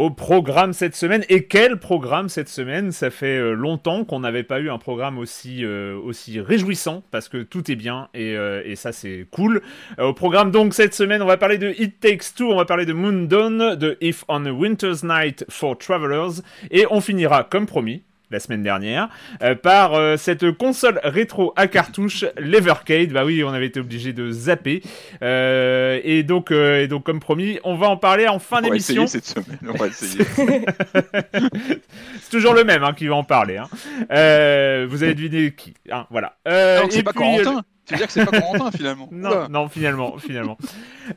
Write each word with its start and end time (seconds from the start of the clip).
Au 0.00 0.08
programme 0.08 0.72
cette 0.72 0.96
semaine, 0.96 1.26
et 1.28 1.44
quel 1.44 1.76
programme 1.76 2.30
cette 2.30 2.48
semaine? 2.48 2.90
Ça 2.90 3.10
fait 3.10 3.36
euh, 3.36 3.52
longtemps 3.52 4.06
qu'on 4.06 4.20
n'avait 4.20 4.44
pas 4.44 4.58
eu 4.60 4.70
un 4.70 4.78
programme 4.78 5.18
aussi, 5.18 5.62
euh, 5.62 5.94
aussi 5.94 6.40
réjouissant, 6.40 7.02
parce 7.10 7.28
que 7.28 7.42
tout 7.42 7.70
est 7.70 7.76
bien, 7.76 8.08
et, 8.14 8.34
euh, 8.34 8.74
ça 8.76 8.92
c'est 8.92 9.26
cool. 9.30 9.60
Au 9.98 10.14
programme 10.14 10.52
donc 10.52 10.72
cette 10.72 10.94
semaine, 10.94 11.20
on 11.20 11.26
va 11.26 11.36
parler 11.36 11.58
de 11.58 11.74
It 11.78 12.00
Takes 12.00 12.34
Two, 12.34 12.50
on 12.50 12.56
va 12.56 12.64
parler 12.64 12.86
de 12.86 12.94
Moon 12.94 13.24
Dawn, 13.24 13.76
de 13.76 13.98
If 14.00 14.24
on 14.28 14.46
a 14.46 14.50
Winter's 14.50 15.04
Night 15.04 15.44
for 15.50 15.76
Travelers, 15.76 16.40
et 16.70 16.86
on 16.90 17.02
finira 17.02 17.44
comme 17.44 17.66
promis, 17.66 18.02
la 18.30 18.40
semaine 18.40 18.62
dernière, 18.62 19.08
euh, 19.42 19.54
par 19.54 19.94
euh, 19.94 20.16
cette 20.16 20.52
console 20.52 21.00
rétro 21.04 21.52
à 21.56 21.66
cartouche, 21.66 22.24
l'Evercade. 22.38 23.10
Bah 23.12 23.24
oui, 23.24 23.42
on 23.44 23.48
avait 23.52 23.66
été 23.66 23.80
obligé 23.80 24.12
de 24.12 24.30
zapper. 24.30 24.82
Euh, 25.22 26.00
et, 26.04 26.22
donc, 26.22 26.50
et 26.52 26.86
donc, 26.86 27.04
comme 27.04 27.20
promis, 27.20 27.58
on 27.64 27.76
va 27.76 27.88
en 27.88 27.96
parler 27.96 28.28
en 28.28 28.38
fin 28.38 28.58
On 28.58 28.62
va 28.62 28.68
d'émission. 28.68 29.04
essayer 29.04 29.22
cette 29.22 29.44
semaine. 29.44 29.58
On 29.68 29.76
va 29.76 29.86
essayer. 29.88 30.24
C'est 32.20 32.30
toujours 32.30 32.54
le 32.54 32.64
même 32.64 32.84
hein, 32.84 32.92
qui 32.96 33.06
va 33.06 33.16
en 33.16 33.24
parler. 33.24 33.56
Hein. 33.56 33.68
Vous 34.88 35.02
avez 35.02 35.14
deviné 35.14 35.52
qui. 35.52 35.74
hein, 35.90 36.06
voilà. 36.10 36.36
C'est 36.44 37.02
pas 37.02 37.12
puis, 37.12 37.20
Corentin. 37.20 37.62
Tu 37.90 37.94
veux 37.94 37.98
dire 37.98 38.06
que 38.06 38.12
c'est 38.12 38.24
pas 38.24 38.40
Corentin 38.40 38.70
finalement 38.76 39.08
Non, 39.10 39.48
non, 39.48 39.68
finalement, 39.68 40.16
finalement. 40.18 40.56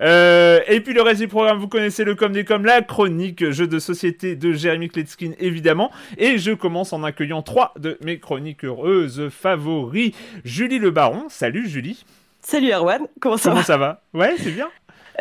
Euh, 0.02 0.60
et 0.68 0.82
puis 0.82 0.96
le 0.96 1.04
reste 1.04 1.22
du 1.22 1.28
programme, 1.28 1.60
vous 1.60 1.68
connaissez 1.68 2.04
le 2.04 2.16
comme 2.16 2.34
des 2.34 2.46
comme, 2.46 2.66
la 2.66 2.82
chronique 2.82 3.52
jeu 3.52 3.68
de 3.68 3.78
société 3.78 4.36
de 4.36 4.54
Jérémy 4.54 4.90
Kletskin, 4.90 5.34
évidemment. 5.38 5.92
Et 6.18 6.40
je 6.40 6.52
commence 6.52 6.92
en 6.92 7.04
accueillant 7.04 7.44
trois 7.44 7.76
de 7.78 8.00
mes 8.04 8.18
chroniques 8.18 8.66
heureuses 8.66 9.30
favoris. 9.30 10.14
Julie 10.44 10.80
Le 10.80 10.90
Baron, 10.90 11.26
salut 11.30 11.70
Julie. 11.70 12.04
Salut 12.42 12.72
Erwan, 12.72 13.02
comment 13.22 13.38
ça 13.38 13.50
Comment 13.50 13.62
va 13.62 13.64
ça 13.64 13.78
va? 13.78 14.02
Ouais, 14.16 14.34
c'est 14.40 14.52
bien. 14.52 14.70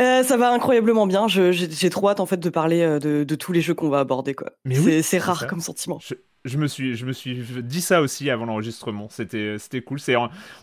Euh, 0.01 0.23
Ça 0.23 0.37
va 0.37 0.51
incroyablement 0.53 1.07
bien. 1.07 1.29
Je- 1.29 1.53
J'ai 1.53 1.91
trop 1.91 2.09
hâte 2.09 2.21
en 2.21 2.27
fait 2.27 2.39
de 2.39 2.49
parler 2.51 2.83
euh, 2.83 2.99
de, 2.99 3.25
de 3.25 3.35
tous 3.35 3.53
les 3.53 3.61
jeux 3.61 3.75
qu'on 3.75 3.89
va 3.89 4.01
aborder 4.01 4.35
quoi. 4.35 4.51
Mais 4.65 4.75
C'est 4.75 4.81
oui, 4.81 4.91
c'est 4.97 5.03
c'est 5.03 5.19
rare 5.19 5.41
ça. 5.41 5.47
comme 5.47 5.61
sentiment. 5.61 5.99
Je 6.45 6.59
me 6.59 6.67
suis, 6.67 6.97
je 6.97 7.07
me 7.07 7.13
suis 7.13 7.37
dit 7.63 7.81
ça 7.81 8.01
aussi 8.01 8.29
avant 8.29 8.47
l'enregistrement. 8.47 9.07
C'était, 9.11 9.57
c'était 9.61 9.81
cool. 9.81 10.01
C'est, 10.01 10.17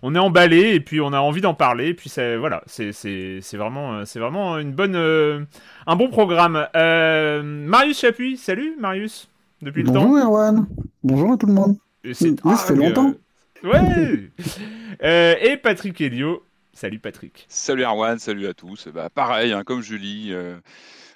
on 0.03 0.13
est 0.13 0.19
emballé 0.19 0.73
et 0.73 0.81
puis 0.81 0.99
on 0.99 1.13
a 1.13 1.19
envie 1.19 1.39
d'en 1.39 1.53
parler. 1.53 1.87
Et 1.87 1.93
puis 1.93 2.09
c'est, 2.09 2.35
voilà, 2.35 2.61
c'est, 2.65 2.91
vraiment, 3.53 4.03
c'est 4.05 4.19
vraiment 4.19 4.57
une 4.57 4.73
bonne, 4.73 4.95
euh, 4.95 5.39
un 5.87 5.95
bon 5.95 6.09
programme. 6.09 6.67
Euh, 6.75 7.41
Marius 7.43 7.99
Chapuis, 7.99 8.35
salut 8.35 8.75
Marius. 8.77 9.29
Depuis 9.61 9.83
le 9.83 9.91
temps. 9.93 10.03
Bonjour 10.05 10.17
Erwan, 10.17 10.65
bonjour 11.03 11.31
à 11.33 11.37
tout 11.37 11.45
le 11.47 11.53
monde. 11.53 11.75
Oui, 12.05 12.13
ça 12.15 12.55
fait 12.57 12.75
longtemps. 12.75 13.13
Ouais. 13.63 14.29
Euh, 15.01 15.35
et 15.41 15.55
Patrick 15.55 15.99
Helio. 16.01 16.43
Salut 16.79 16.99
Patrick. 16.99 17.45
Salut 17.49 17.83
Erwan, 17.83 18.19
salut 18.19 18.47
à 18.47 18.53
tous. 18.53 18.87
Bah, 18.87 19.09
pareil, 19.09 19.51
hein, 19.51 19.65
comme 19.65 19.81
Julie, 19.81 20.31
euh, 20.31 20.57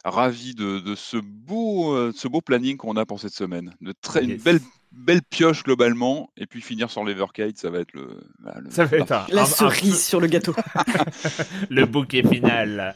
ravi 0.04 0.56
de, 0.56 0.80
de 0.80 0.94
ce 0.94 1.16
beau, 1.16 1.94
euh, 1.94 2.12
ce 2.14 2.28
beau 2.28 2.42
planning 2.42 2.76
qu'on 2.76 2.98
a 2.98 3.06
pour 3.06 3.22
cette 3.22 3.34
semaine. 3.34 3.74
De 3.80 3.94
très, 3.94 4.26
une 4.26 4.36
belle, 4.36 4.60
belle 4.96 5.22
pioche 5.22 5.64
globalement, 5.64 6.30
et 6.38 6.46
puis 6.46 6.62
finir 6.62 6.90
sur 6.90 7.04
l'Evercade, 7.04 7.58
ça 7.58 7.70
va 7.70 7.80
être 7.80 7.94
le. 7.94 8.08
bah, 8.44 8.54
le- 8.64 8.70
Ça 8.72 8.86
va 8.86 8.98
être 8.98 9.12
un, 9.12 9.26
La 9.30 9.42
un- 9.42 9.44
un 9.44 9.48
cerise 9.48 10.04
sur 10.06 10.20
le 10.22 10.28
gâteau. 10.28 10.56
le 11.70 11.86
bouquet 11.86 12.24
final. 12.24 12.94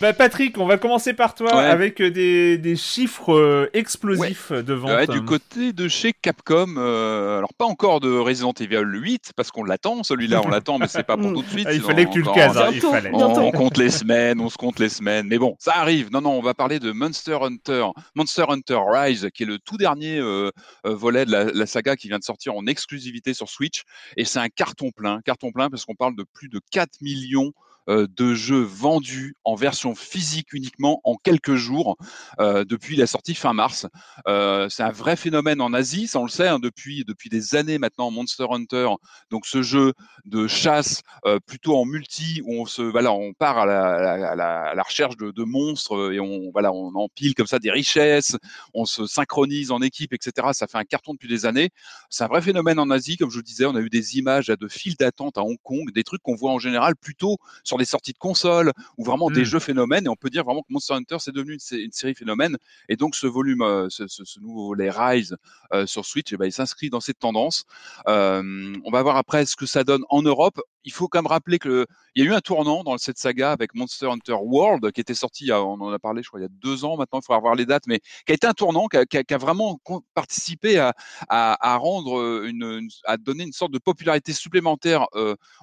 Bah, 0.00 0.12
Patrick, 0.12 0.58
on 0.58 0.66
va 0.66 0.78
commencer 0.78 1.12
par 1.12 1.34
toi 1.34 1.54
Ouais. 1.56 1.64
avec 1.64 2.00
des, 2.02 2.58
des 2.58 2.76
chiffres 2.76 3.34
euh, 3.34 3.70
explosifs 3.72 4.52
de 4.52 4.72
vente. 4.74 4.90
Ouais, 4.90 5.06
du 5.06 5.22
côté 5.24 5.72
de 5.72 5.86
chez 5.88 6.12
Capcom, 6.12 6.74
euh, 6.78 7.38
alors 7.38 7.52
pas 7.54 7.64
encore 7.66 8.00
de 8.00 8.10
Resident 8.10 8.52
Evil 8.58 8.82
8 8.84 9.32
parce 9.36 9.50
qu'on 9.50 9.64
l'attend, 9.64 10.02
celui-là 10.02 10.40
on 10.44 10.48
l'attend, 10.48 10.78
mais 10.78 10.88
c'est 10.88 11.02
pas 11.04 11.16
pour 11.16 11.32
tout 11.34 11.42
de 11.42 11.48
suite. 11.48 11.66
Ah, 11.68 11.72
il 11.72 11.76
sinon 11.76 11.88
fallait 11.88 12.06
que 12.06 12.12
tu 12.12 12.22
le 12.22 12.32
cases, 12.32 12.56
hein, 12.56 12.70
il 12.72 12.80
fallait. 12.80 13.10
On, 13.12 13.38
on 13.38 13.50
compte 13.52 13.76
les 13.78 13.90
semaines, 13.90 14.40
on 14.40 14.48
se 14.48 14.56
compte 14.56 14.78
les 14.78 14.88
semaines, 14.88 15.26
mais 15.28 15.38
bon, 15.38 15.56
ça 15.58 15.76
arrive. 15.76 16.10
Non, 16.12 16.20
non, 16.20 16.32
on 16.32 16.42
va 16.42 16.54
parler 16.54 16.78
de 16.80 16.92
Monster 16.92 17.38
Hunter, 17.42 17.86
Monster 18.14 18.44
Hunter 18.48 18.78
Rise, 18.90 19.28
qui 19.34 19.42
est 19.44 19.46
le 19.46 19.58
tout 19.58 19.76
dernier 19.76 20.18
euh, 20.18 20.50
euh, 20.86 20.94
volet 20.94 21.24
de 21.26 21.30
la, 21.42 21.66
saga 21.66 21.96
qui 21.96 22.08
vient 22.08 22.18
de 22.18 22.24
sortir 22.24 22.54
en 22.54 22.66
exclusivité 22.66 23.34
sur 23.34 23.48
Switch, 23.48 23.82
et 24.16 24.24
c'est 24.24 24.38
un 24.38 24.48
carton 24.48 24.90
plein, 24.90 25.20
carton 25.22 25.52
plein 25.52 25.70
parce 25.70 25.84
qu'on 25.84 25.94
parle 25.94 26.16
de 26.16 26.24
plus 26.24 26.48
de 26.48 26.60
4 26.70 27.00
millions 27.00 27.52
de 27.88 28.34
jeux 28.34 28.62
vendus 28.62 29.36
en 29.44 29.54
version 29.54 29.94
physique 29.94 30.52
uniquement 30.52 31.00
en 31.04 31.16
quelques 31.16 31.54
jours 31.54 31.96
euh, 32.40 32.64
depuis 32.64 32.96
la 32.96 33.06
sortie 33.06 33.34
fin 33.34 33.52
mars. 33.52 33.86
Euh, 34.26 34.68
c'est 34.68 34.82
un 34.82 34.90
vrai 34.90 35.16
phénomène 35.16 35.60
en 35.60 35.72
Asie, 35.72 36.06
ça 36.06 36.20
on 36.20 36.24
le 36.24 36.30
sait 36.30 36.48
hein, 36.48 36.58
depuis 36.58 37.04
depuis 37.04 37.28
des 37.28 37.54
années 37.54 37.78
maintenant. 37.78 38.10
Monster 38.10 38.46
Hunter, 38.50 38.88
donc 39.30 39.46
ce 39.46 39.62
jeu 39.62 39.92
de 40.24 40.46
chasse 40.46 41.02
euh, 41.26 41.38
plutôt 41.40 41.76
en 41.76 41.84
multi 41.84 42.42
où 42.44 42.60
on 42.60 42.66
se 42.66 42.82
voilà 42.82 43.12
on 43.12 43.32
part 43.32 43.58
à 43.58 43.66
la, 43.66 44.82
recherche 44.82 45.16
de, 45.16 45.44
monstres 45.44 45.96
euh, 45.96 46.12
et 46.12 46.20
on 46.20 46.50
voilà 46.52 46.72
on 46.72 46.94
empile 46.94 47.34
comme 47.34 47.46
ça 47.46 47.58
des 47.58 47.70
richesses, 47.70 48.36
on 48.72 48.84
se 48.84 49.06
synchronise 49.06 49.70
en 49.70 49.80
équipe 49.80 50.12
etc. 50.12 50.48
Ça 50.52 50.66
fait 50.66 50.78
un 50.78 50.84
carton 50.84 51.14
depuis 51.14 51.28
des 51.28 51.46
années. 51.46 51.70
C'est 52.10 52.24
un 52.24 52.28
vrai 52.28 52.42
phénomène 52.42 52.78
en 52.78 52.90
Asie 52.90 53.16
comme 53.16 53.30
je 53.30 53.36
vous 53.36 53.42
disais. 53.42 53.66
On 53.66 53.74
a 53.74 53.80
eu 53.80 53.90
des 53.90 54.18
images 54.18 54.46
de 54.46 54.68
files 54.68 54.96
d'attente 54.96 55.38
à 55.38 55.42
Hong 55.42 55.58
Kong, 55.62 55.90
des 55.92 56.04
trucs 56.04 56.22
qu'on 56.22 56.34
voit 56.34 56.52
en 56.52 56.58
général 56.58 56.96
plutôt 56.96 57.38
sur 57.62 57.73
des 57.78 57.84
sorties 57.84 58.12
de 58.12 58.18
consoles 58.18 58.72
ou 58.98 59.04
vraiment 59.04 59.30
des 59.30 59.42
Mm. 59.42 59.44
jeux 59.44 59.58
phénomènes 59.58 60.06
et 60.06 60.08
on 60.08 60.16
peut 60.16 60.30
dire 60.30 60.44
vraiment 60.44 60.62
que 60.62 60.72
Monster 60.72 60.94
Hunter 60.94 61.16
c'est 61.20 61.32
devenu 61.34 61.54
une, 61.54 61.58
sé- 61.60 61.82
une 61.82 61.92
série 61.92 62.14
phénomène 62.14 62.56
et 62.88 62.96
donc 62.96 63.14
ce 63.16 63.26
volume 63.26 63.62
euh, 63.62 63.86
ce, 63.90 64.06
ce- 64.08 64.24
ce 64.24 64.40
nouveau 64.40 64.68
volet 64.68 64.90
Rise 64.90 65.36
euh, 65.72 65.86
sur 65.86 66.04
Switch 66.04 66.32
eh 66.32 66.36
ben, 66.36 66.46
il 66.46 66.52
s'inscrit 66.52 66.90
dans 66.90 67.00
cette 67.00 67.18
tendance. 67.18 67.64
Euh, 68.08 68.74
on 68.84 68.90
va 68.90 69.02
voir 69.02 69.16
après 69.16 69.46
ce 69.46 69.56
que 69.56 69.66
ça 69.66 69.84
donne 69.84 70.04
en 70.08 70.22
Europe. 70.22 70.60
Il 70.84 70.92
faut 70.92 71.08
quand 71.08 71.18
même 71.18 71.26
rappeler 71.26 71.58
que 71.58 71.86
il 72.14 72.24
y 72.24 72.26
a 72.26 72.30
eu 72.30 72.34
un 72.34 72.40
tournant 72.40 72.84
dans 72.84 72.96
cette 72.98 73.18
saga 73.18 73.52
avec 73.52 73.74
Monster 73.74 74.06
Hunter 74.06 74.36
World 74.40 74.92
qui 74.92 75.00
était 75.00 75.14
sorti, 75.14 75.50
on 75.52 75.80
en 75.80 75.92
a 75.92 75.98
parlé, 75.98 76.22
je 76.22 76.28
crois, 76.28 76.40
il 76.40 76.44
y 76.44 76.46
a 76.46 76.50
deux 76.62 76.84
ans 76.84 76.96
maintenant. 76.96 77.20
Il 77.20 77.24
faut 77.26 77.34
avoir 77.34 77.54
les 77.54 77.66
dates, 77.66 77.86
mais 77.86 78.00
qui 78.26 78.32
a 78.32 78.34
été 78.34 78.46
un 78.46 78.52
tournant, 78.52 78.86
qui 78.86 78.96
a, 78.96 79.38
vraiment 79.38 79.80
participé 80.14 80.78
à, 80.78 80.94
à, 81.28 81.76
rendre 81.76 82.44
une, 82.44 82.88
à 83.04 83.16
donner 83.16 83.44
une 83.44 83.52
sorte 83.52 83.72
de 83.72 83.78
popularité 83.78 84.32
supplémentaire 84.32 85.06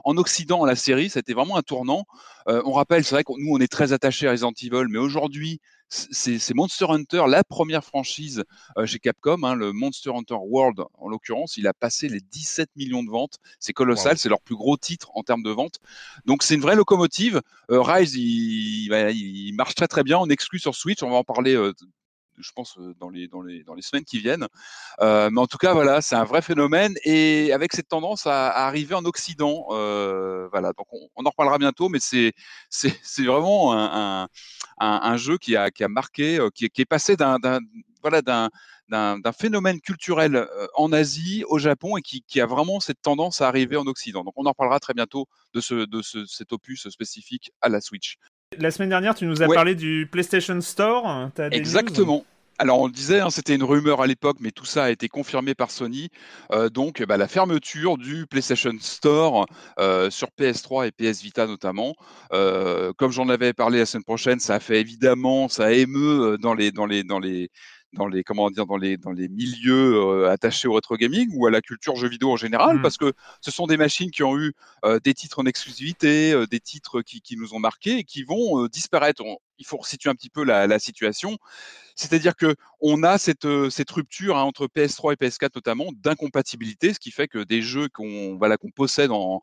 en 0.03 0.17
Occident 0.17 0.63
à 0.63 0.67
la 0.67 0.75
série. 0.75 1.09
C'était 1.09 1.33
vraiment 1.33 1.55
un 1.57 1.61
tournant. 1.61 2.03
on 2.47 2.71
rappelle, 2.73 3.03
c'est 3.03 3.15
vrai 3.15 3.23
que 3.23 3.31
nous 3.37 3.53
on 3.53 3.59
est 3.59 3.71
très 3.71 3.93
attachés 3.93 4.27
à 4.27 4.31
Resident 4.31 4.51
Evil, 4.61 4.87
mais 4.89 4.99
aujourd'hui 4.99 5.61
c'est 5.91 6.53
Monster 6.53 6.85
Hunter, 6.89 7.23
la 7.27 7.43
première 7.43 7.83
franchise 7.83 8.43
euh, 8.77 8.85
chez 8.85 8.99
Capcom, 8.99 9.43
hein, 9.43 9.55
le 9.55 9.73
Monster 9.73 10.11
Hunter 10.15 10.37
World 10.39 10.79
en 10.93 11.09
l'occurrence, 11.09 11.57
il 11.57 11.67
a 11.67 11.73
passé 11.73 12.07
les 12.07 12.21
17 12.21 12.69
millions 12.77 13.03
de 13.03 13.09
ventes. 13.09 13.39
C'est 13.59 13.73
colossal, 13.73 14.17
c'est 14.17 14.29
leur 14.29 14.41
plus 14.41 14.55
gros 14.55 14.77
titre 14.77 15.11
en 15.15 15.23
termes 15.23 15.43
de 15.43 15.51
vente. 15.51 15.79
Donc 16.25 16.43
c'est 16.43 16.55
une 16.55 16.61
vraie 16.61 16.75
locomotive. 16.75 17.41
Euh, 17.69 17.81
Rise, 17.81 18.15
il, 18.15 19.53
marche 19.55 19.75
très 19.75 19.87
très 19.87 20.03
bien 20.03 20.17
en 20.17 20.29
exclu 20.29 20.59
sur 20.59 20.75
Switch. 20.75 21.03
On 21.03 21.09
va 21.09 21.17
en 21.17 21.23
parler 21.23 21.55
euh, 21.55 21.73
je 22.37 22.51
pense, 22.53 22.77
dans 22.99 23.09
les, 23.09 23.27
dans 23.27 23.41
les, 23.41 23.63
dans 23.63 23.73
les 23.73 23.81
semaines 23.81 24.05
qui 24.05 24.19
viennent. 24.19 24.47
mais 24.99 25.39
en 25.39 25.47
tout 25.47 25.57
cas, 25.57 25.73
voilà, 25.73 26.01
c'est 26.01 26.15
un 26.15 26.23
vrai 26.23 26.41
phénomène 26.41 26.93
et 27.03 27.51
avec 27.53 27.73
cette 27.73 27.87
tendance 27.87 28.27
à, 28.27 28.49
arriver 28.49 28.95
en 28.95 29.05
Occident. 29.05 29.65
voilà, 29.69 30.73
donc 30.77 30.87
on, 30.91 31.25
en 31.25 31.29
reparlera 31.29 31.57
bientôt, 31.57 31.89
mais 31.89 31.99
c'est, 31.99 32.33
c'est, 32.69 32.93
vraiment 33.25 33.73
un, 33.73 34.27
un, 34.79 35.17
jeu 35.17 35.37
qui 35.37 35.55
a, 35.55 35.71
qui 35.71 35.83
a 35.83 35.87
marqué, 35.87 36.39
qui, 36.55 36.69
qui 36.69 36.81
est 36.81 36.85
passé 36.85 37.15
d'un, 37.15 37.37
voilà, 38.01 38.21
d'un, 38.21 38.49
d'un 38.91 39.31
phénomène 39.31 39.79
culturel 39.79 40.47
en 40.75 40.91
Asie, 40.91 41.43
au 41.47 41.57
Japon, 41.59 41.97
et 41.97 42.01
qui, 42.01 42.21
qui, 42.23 42.41
a 42.41 42.45
vraiment 42.45 42.79
cette 42.79 43.01
tendance 43.01 43.41
à 43.41 43.47
arriver 43.47 43.77
en 43.77 43.87
Occident. 43.87 44.23
Donc 44.23 44.33
on 44.35 44.45
en 44.45 44.49
reparlera 44.49 44.79
très 44.79 44.93
bientôt 44.93 45.27
de, 45.53 45.61
ce, 45.61 45.85
de 45.85 46.01
ce, 46.01 46.25
cet 46.25 46.51
opus 46.51 46.89
spécifique 46.89 47.51
à 47.61 47.69
la 47.69 47.79
Switch. 47.79 48.17
La 48.57 48.69
semaine 48.69 48.89
dernière, 48.89 49.15
tu 49.15 49.25
nous 49.25 49.41
as 49.41 49.47
parlé 49.47 49.75
du 49.75 50.09
PlayStation 50.11 50.59
Store. 50.59 51.29
Exactement. 51.51 52.25
Alors 52.61 52.79
on 52.79 52.85
le 52.85 52.91
disait, 52.91 53.21
hein, 53.21 53.31
c'était 53.31 53.55
une 53.55 53.63
rumeur 53.63 54.01
à 54.01 54.07
l'époque, 54.07 54.37
mais 54.39 54.51
tout 54.51 54.65
ça 54.65 54.83
a 54.83 54.89
été 54.91 55.07
confirmé 55.07 55.55
par 55.55 55.71
Sony. 55.71 56.09
Euh, 56.51 56.69
donc 56.69 57.01
bah, 57.03 57.17
la 57.17 57.27
fermeture 57.27 57.97
du 57.97 58.27
PlayStation 58.27 58.73
Store 58.79 59.47
euh, 59.79 60.11
sur 60.11 60.27
PS3 60.37 60.87
et 60.87 60.91
PS 60.91 61.23
Vita 61.23 61.47
notamment. 61.47 61.95
Euh, 62.33 62.93
comme 62.97 63.11
j'en 63.11 63.29
avais 63.29 63.53
parlé 63.53 63.79
la 63.79 63.87
semaine 63.87 64.03
prochaine, 64.03 64.39
ça 64.39 64.55
a 64.55 64.59
fait 64.59 64.79
évidemment, 64.79 65.49
ça 65.49 65.71
émeut 65.71 66.37
dans 66.39 66.53
les 66.53 66.71
dans 66.71 66.85
les 66.85 67.03
dans 67.03 67.19
les 67.19 67.49
dans 67.93 68.07
les 68.07 68.23
comment 68.23 68.49
dire 68.49 68.65
dans 68.65 68.77
les 68.77 68.97
dans 68.97 69.11
les 69.11 69.27
milieux 69.27 69.95
euh, 69.95 70.29
attachés 70.29 70.67
au 70.67 70.73
rétro 70.73 70.95
gaming 70.95 71.29
ou 71.33 71.45
à 71.45 71.51
la 71.51 71.61
culture 71.61 71.95
jeux 71.95 72.09
vidéo 72.09 72.31
en 72.31 72.35
général? 72.37 72.77
Mmh. 72.77 72.81
parce 72.81 72.97
que 72.97 73.13
ce 73.41 73.51
sont 73.51 73.67
des 73.67 73.77
machines 73.77 74.11
qui 74.11 74.23
ont 74.23 74.37
eu 74.37 74.53
euh, 74.85 74.99
des 74.99 75.13
titres 75.13 75.39
en 75.39 75.45
exclusivité, 75.45 76.33
euh, 76.33 76.45
des 76.45 76.59
titres 76.59 77.01
qui, 77.01 77.21
qui, 77.21 77.35
nous 77.37 77.53
ont 77.53 77.59
marqués 77.59 77.99
et 77.99 78.03
qui 78.03 78.23
vont 78.23 78.67
disparaître. 78.67 79.23
il 79.57 79.65
faut 79.65 79.77
resituer 79.77 80.09
un 80.09 80.15
petit 80.15 80.29
peu 80.29 80.43
la, 80.43 80.67
la 80.67 80.79
situation. 80.79 81.37
C'est-à-dire 81.95 82.35
que 82.35 82.55
on 82.79 83.03
a 83.03 83.17
cette, 83.17 83.47
cette 83.69 83.91
rupture 83.91 84.37
hein, 84.37 84.43
entre 84.43 84.67
PS3 84.67 85.13
et 85.13 85.15
PS4 85.15 85.49
notamment 85.55 85.89
d'incompatibilité, 85.97 86.93
ce 86.93 86.99
qui 86.99 87.11
fait 87.11 87.27
que 87.27 87.43
des 87.43 87.61
jeux 87.61 87.89
qu'on 87.89 88.37
voilà, 88.37 88.57
qu'on 88.57 88.71
possède 88.71 89.11
en, 89.11 89.41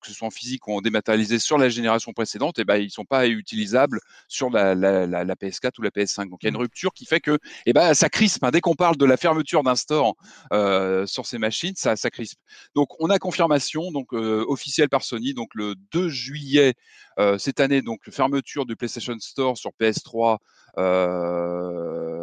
que 0.00 0.08
ce 0.08 0.14
soit 0.14 0.26
en 0.26 0.30
physique 0.30 0.66
ou 0.66 0.72
en 0.72 0.80
dématérialisé 0.80 1.38
sur 1.38 1.58
la 1.58 1.68
génération 1.68 2.12
précédente, 2.12 2.58
et 2.58 2.62
eh 2.62 2.64
ben, 2.64 2.76
ils 2.76 2.90
sont 2.90 3.04
pas 3.04 3.28
utilisables 3.28 4.00
sur 4.28 4.50
la, 4.50 4.74
la, 4.74 5.06
la, 5.06 5.34
PS4 5.34 5.70
ou 5.78 5.82
la 5.82 5.90
PS5. 5.90 6.28
Donc 6.28 6.40
il 6.42 6.46
y 6.46 6.48
a 6.48 6.50
une 6.50 6.56
mmh. 6.56 6.60
rupture 6.60 6.92
qui 6.92 7.06
fait 7.06 7.20
que 7.20 7.38
eh 7.66 7.72
ben, 7.72 7.94
ça 7.94 8.08
crispe. 8.08 8.42
Hein. 8.44 8.50
Dès 8.50 8.60
qu'on 8.60 8.74
parle 8.74 8.96
de 8.96 9.04
la 9.04 9.16
fermeture 9.16 9.62
d'un 9.62 9.76
store 9.76 10.16
euh, 10.52 11.06
sur 11.06 11.26
ces 11.26 11.38
machines, 11.38 11.74
ça, 11.76 11.96
ça 11.96 12.10
crispe. 12.10 12.38
Donc 12.74 12.88
on 13.00 13.10
a 13.10 13.18
confirmation 13.18 13.92
donc 13.92 14.12
euh, 14.12 14.44
officielle 14.48 14.88
par 14.88 15.02
Sony. 15.02 15.34
Donc 15.34 15.50
le 15.54 15.74
2 15.92 16.08
juillet 16.08 16.74
euh, 17.18 17.38
cette 17.38 17.60
année, 17.60 17.82
donc 17.82 18.00
fermeture 18.10 18.66
du 18.66 18.76
PlayStation 18.76 19.16
Store 19.20 19.56
sur 19.56 19.70
PS3 19.80 20.38
euh, 20.78 22.21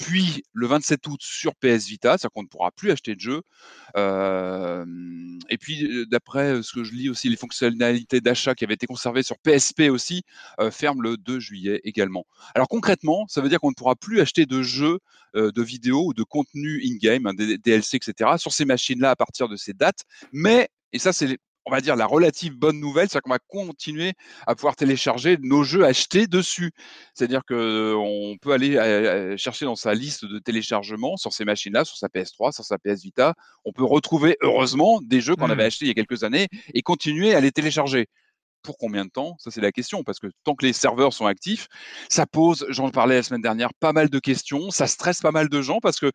puis 0.00 0.42
le 0.52 0.66
27 0.66 1.06
août 1.06 1.20
sur 1.22 1.54
PS 1.54 1.86
Vita, 1.86 2.10
c'est-à-dire 2.10 2.30
qu'on 2.32 2.42
ne 2.42 2.48
pourra 2.48 2.70
plus 2.72 2.90
acheter 2.90 3.14
de. 3.14 3.42
Euh, 3.96 4.84
et 5.50 5.58
puis, 5.58 6.06
d'après 6.10 6.62
ce 6.62 6.72
que 6.72 6.84
je 6.84 6.92
lis 6.92 7.08
aussi, 7.08 7.28
les 7.28 7.36
fonctionnalités 7.36 8.20
d'achat 8.20 8.54
qui 8.54 8.64
avaient 8.64 8.74
été 8.74 8.86
conservées 8.86 9.22
sur 9.22 9.38
PSP 9.38 9.82
aussi 9.90 10.22
ferment 10.70 11.02
le 11.02 11.16
2 11.16 11.38
juillet 11.38 11.80
également. 11.84 12.24
Alors 12.54 12.68
concrètement, 12.68 13.26
ça 13.28 13.40
veut 13.40 13.48
dire 13.48 13.60
qu'on 13.60 13.70
ne 13.70 13.74
pourra 13.74 13.94
plus 13.94 14.20
acheter 14.20 14.46
de 14.46 14.62
jeux, 14.62 14.98
de 15.34 15.62
vidéos 15.62 16.06
ou 16.06 16.14
de 16.14 16.22
contenu 16.22 16.82
in-game, 16.84 17.26
hein, 17.26 17.34
des 17.34 17.58
DLC, 17.58 17.96
etc., 17.96 18.32
sur 18.38 18.52
ces 18.52 18.64
machines-là 18.64 19.10
à 19.10 19.16
partir 19.16 19.48
de 19.48 19.56
ces 19.56 19.74
dates. 19.74 20.04
Mais, 20.32 20.68
et 20.92 20.98
ça 20.98 21.12
c'est 21.12 21.38
on 21.66 21.70
va 21.70 21.80
dire, 21.80 21.96
la 21.96 22.06
relative 22.06 22.56
bonne 22.56 22.80
nouvelle, 22.80 23.08
c'est 23.08 23.20
qu'on 23.20 23.30
va 23.30 23.38
continuer 23.38 24.14
à 24.46 24.54
pouvoir 24.54 24.76
télécharger 24.76 25.36
nos 25.40 25.62
jeux 25.62 25.84
achetés 25.84 26.26
dessus. 26.26 26.72
C'est-à-dire 27.14 27.42
qu'on 27.46 28.36
peut 28.40 28.52
aller 28.52 29.36
chercher 29.36 29.66
dans 29.66 29.76
sa 29.76 29.94
liste 29.94 30.24
de 30.24 30.38
téléchargement 30.38 31.16
sur 31.16 31.32
ces 31.32 31.44
machines-là, 31.44 31.84
sur 31.84 31.96
sa 31.96 32.08
PS3, 32.08 32.52
sur 32.52 32.64
sa 32.64 32.78
PS 32.78 33.02
Vita. 33.02 33.34
On 33.64 33.72
peut 33.72 33.84
retrouver, 33.84 34.36
heureusement, 34.40 35.00
des 35.02 35.20
jeux 35.20 35.36
qu'on 35.36 35.50
avait 35.50 35.64
mmh. 35.64 35.66
achetés 35.66 35.84
il 35.84 35.88
y 35.88 35.92
a 35.92 35.94
quelques 35.94 36.24
années 36.24 36.48
et 36.74 36.82
continuer 36.82 37.34
à 37.34 37.40
les 37.40 37.52
télécharger 37.52 38.06
pour 38.62 38.76
combien 38.78 39.04
de 39.04 39.10
temps? 39.10 39.36
Ça, 39.38 39.50
c'est 39.50 39.60
la 39.60 39.72
question, 39.72 40.02
parce 40.04 40.18
que 40.18 40.26
tant 40.44 40.54
que 40.54 40.66
les 40.66 40.72
serveurs 40.72 41.12
sont 41.12 41.26
actifs, 41.26 41.68
ça 42.08 42.26
pose, 42.26 42.66
j'en 42.68 42.90
parlais 42.90 43.16
la 43.16 43.22
semaine 43.22 43.42
dernière, 43.42 43.72
pas 43.74 43.92
mal 43.92 44.10
de 44.10 44.18
questions, 44.18 44.70
ça 44.70 44.86
stresse 44.86 45.20
pas 45.20 45.32
mal 45.32 45.48
de 45.48 45.62
gens, 45.62 45.80
parce 45.80 45.98
que 45.98 46.10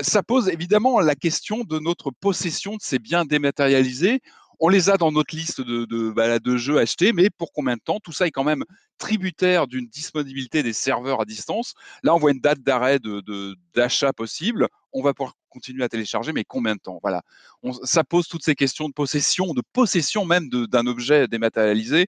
ça 0.00 0.22
pose 0.22 0.48
évidemment 0.48 1.00
la 1.00 1.14
question 1.14 1.64
de 1.64 1.78
notre 1.78 2.10
possession 2.10 2.74
de 2.74 2.82
ces 2.82 2.98
biens 2.98 3.24
dématérialisés 3.24 4.20
on 4.60 4.68
les 4.68 4.90
a 4.90 4.96
dans 4.96 5.12
notre 5.12 5.34
liste 5.34 5.60
de, 5.60 5.84
de, 5.84 6.10
bah, 6.10 6.38
de 6.38 6.56
jeux 6.56 6.78
achetés, 6.78 7.12
mais 7.12 7.30
pour 7.30 7.52
combien 7.52 7.76
de 7.76 7.80
temps? 7.80 8.00
Tout 8.00 8.12
ça 8.12 8.26
est 8.26 8.30
quand 8.30 8.44
même 8.44 8.64
tributaire 8.98 9.66
d'une 9.66 9.86
disponibilité 9.86 10.62
des 10.62 10.72
serveurs 10.72 11.20
à 11.20 11.24
distance. 11.24 11.74
Là, 12.02 12.14
on 12.14 12.18
voit 12.18 12.32
une 12.32 12.40
date 12.40 12.60
d'arrêt 12.60 12.98
d'achat 13.74 14.12
possible. 14.12 14.68
On 14.92 15.02
va 15.02 15.14
pouvoir 15.14 15.34
continuer 15.48 15.84
à 15.84 15.88
télécharger, 15.88 16.32
mais 16.32 16.44
combien 16.44 16.74
de 16.74 16.80
temps? 16.80 16.98
Voilà. 17.02 17.22
ça 17.84 18.04
pose 18.04 18.26
toutes 18.26 18.44
ces 18.44 18.54
questions 18.54 18.88
de 18.88 18.92
possession, 18.92 19.54
de 19.54 19.62
possession 19.72 20.24
même 20.24 20.48
d'un 20.48 20.86
objet 20.86 21.28
dématérialisé. 21.28 22.06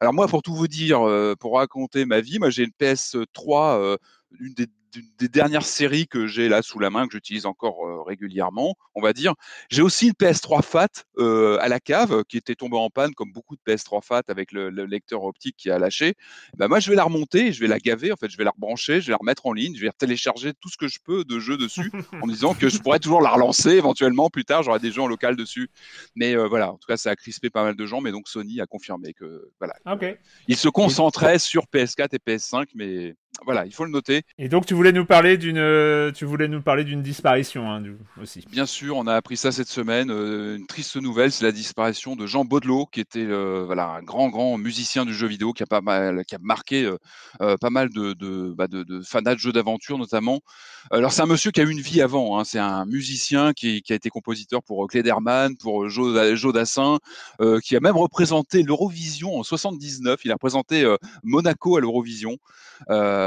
Alors 0.00 0.12
moi, 0.12 0.26
pour 0.26 0.42
tout 0.42 0.54
vous 0.54 0.68
dire, 0.68 1.06
euh, 1.06 1.34
pour 1.38 1.56
raconter 1.56 2.04
ma 2.04 2.20
vie, 2.20 2.38
moi 2.38 2.50
j'ai 2.50 2.64
une 2.64 2.72
PS3, 2.78 3.78
euh, 3.78 3.96
une 4.40 4.54
des 4.54 4.66
des 5.18 5.28
dernières 5.28 5.64
séries 5.64 6.06
que 6.06 6.26
j'ai 6.26 6.48
là 6.48 6.62
sous 6.62 6.78
la 6.78 6.90
main, 6.90 7.06
que 7.06 7.12
j'utilise 7.12 7.46
encore 7.46 7.86
euh, 7.86 8.02
régulièrement, 8.02 8.74
on 8.94 9.00
va 9.00 9.12
dire. 9.12 9.34
J'ai 9.70 9.82
aussi 9.82 10.08
une 10.08 10.12
PS3 10.12 10.62
FAT 10.62 10.88
euh, 11.18 11.58
à 11.60 11.68
la 11.68 11.80
cave 11.80 12.24
qui 12.24 12.36
était 12.36 12.54
tombée 12.54 12.76
en 12.76 12.90
panne, 12.90 13.14
comme 13.14 13.32
beaucoup 13.32 13.56
de 13.56 13.60
PS3 13.66 14.02
FAT 14.02 14.22
avec 14.28 14.52
le, 14.52 14.70
lecteur 14.70 15.24
optique 15.24 15.56
qui 15.56 15.70
a 15.70 15.78
lâché. 15.78 16.14
Ben 16.56 16.68
moi, 16.68 16.80
je 16.80 16.90
vais 16.90 16.96
la 16.96 17.04
remonter, 17.04 17.52
je 17.52 17.60
vais 17.60 17.66
la 17.66 17.78
gaver, 17.78 18.12
en 18.12 18.16
fait, 18.16 18.30
je 18.30 18.36
vais 18.36 18.44
la 18.44 18.50
rebrancher, 18.50 19.00
je 19.00 19.06
vais 19.06 19.12
la 19.12 19.18
remettre 19.18 19.46
en 19.46 19.52
ligne, 19.52 19.74
je 19.76 19.82
vais 19.82 19.90
télécharger 19.96 20.52
tout 20.60 20.68
ce 20.68 20.76
que 20.76 20.88
je 20.88 20.98
peux 21.04 21.24
de 21.24 21.38
jeux 21.38 21.56
dessus, 21.56 21.90
en 22.20 22.26
disant 22.26 22.54
que 22.54 22.68
je 22.68 22.78
pourrais 22.78 22.98
toujours 22.98 23.22
la 23.22 23.30
relancer 23.30 23.70
éventuellement 23.70 24.28
plus 24.28 24.44
tard, 24.44 24.62
j'aurai 24.62 24.80
des 24.80 24.90
jeux 24.90 25.02
en 25.02 25.06
local 25.06 25.36
dessus. 25.36 25.70
Mais 26.16 26.36
euh, 26.36 26.46
voilà, 26.48 26.72
en 26.72 26.76
tout 26.76 26.86
cas, 26.86 26.96
ça 26.96 27.10
a 27.10 27.16
crispé 27.16 27.50
pas 27.50 27.62
mal 27.62 27.76
de 27.76 27.86
gens, 27.86 28.00
mais 28.00 28.12
donc 28.12 28.28
Sony 28.28 28.60
a 28.60 28.66
confirmé 28.66 29.14
que 29.14 29.50
voilà, 29.58 29.74
il 30.48 30.56
se 30.56 30.68
concentrait 30.68 31.38
sur 31.38 31.64
PS4 31.72 32.08
et 32.12 32.18
PS5, 32.18 32.66
mais 32.74 33.14
voilà, 33.44 33.66
il 33.66 33.72
faut 33.72 33.84
le 33.84 33.90
noter. 33.90 34.22
Et 34.38 34.48
donc 34.48 34.66
tu 34.66 34.74
voulais 34.74 34.92
nous 34.92 35.06
parler 35.06 35.36
d'une, 35.36 35.58
euh, 35.58 36.12
tu 36.12 36.24
voulais 36.24 36.48
nous 36.48 36.60
parler 36.60 36.84
d'une 36.84 37.02
disparition 37.02 37.70
hein, 37.72 37.82
aussi. 38.20 38.44
Bien 38.50 38.66
sûr, 38.66 38.96
on 38.96 39.06
a 39.06 39.14
appris 39.14 39.36
ça 39.36 39.50
cette 39.50 39.68
semaine. 39.68 40.10
Euh, 40.10 40.56
une 40.56 40.66
triste 40.66 40.96
nouvelle, 40.96 41.32
c'est 41.32 41.44
la 41.44 41.52
disparition 41.52 42.14
de 42.14 42.26
Jean 42.26 42.44
Baudelot, 42.44 42.86
qui 42.86 43.00
était 43.00 43.24
euh, 43.24 43.64
voilà 43.64 43.88
un 43.88 44.02
grand 44.02 44.28
grand 44.28 44.58
musicien 44.58 45.04
du 45.04 45.14
jeu 45.14 45.26
vidéo, 45.26 45.52
qui 45.52 45.62
a 45.62 45.66
pas 45.66 45.80
mal, 45.80 46.24
qui 46.26 46.34
a 46.34 46.38
marqué 46.40 46.88
pas 47.38 47.70
mal 47.70 47.88
de 47.88 48.12
de, 48.12 48.52
bah, 48.56 48.68
de, 48.68 48.82
de 48.82 49.00
fanats 49.00 49.34
de 49.34 49.40
jeux 49.40 49.52
d'aventure 49.52 49.98
notamment. 49.98 50.40
Alors 50.90 51.12
c'est 51.12 51.22
un 51.22 51.26
monsieur 51.26 51.50
qui 51.50 51.60
a 51.60 51.64
eu 51.64 51.70
une 51.70 51.80
vie 51.80 52.02
avant. 52.02 52.38
Hein. 52.38 52.44
c'est 52.44 52.58
un 52.58 52.84
musicien 52.84 53.52
qui, 53.52 53.82
qui, 53.82 53.92
a 53.92 53.96
été 53.96 54.10
compositeur 54.10 54.62
pour 54.62 54.86
Klederman, 54.88 55.56
pour 55.56 55.88
Joe, 55.88 56.34
Joe 56.34 56.52
Dassin, 56.52 56.98
qui 57.62 57.76
a 57.76 57.80
même 57.80 57.96
représenté 57.96 58.62
l'Eurovision 58.62 59.36
en 59.36 59.42
79. 59.42 60.20
Il 60.24 60.30
a 60.30 60.34
représenté 60.34 60.84
Monaco 61.22 61.76
à 61.76 61.80
l'Eurovision. 61.80 62.38
Euh, 62.90 63.21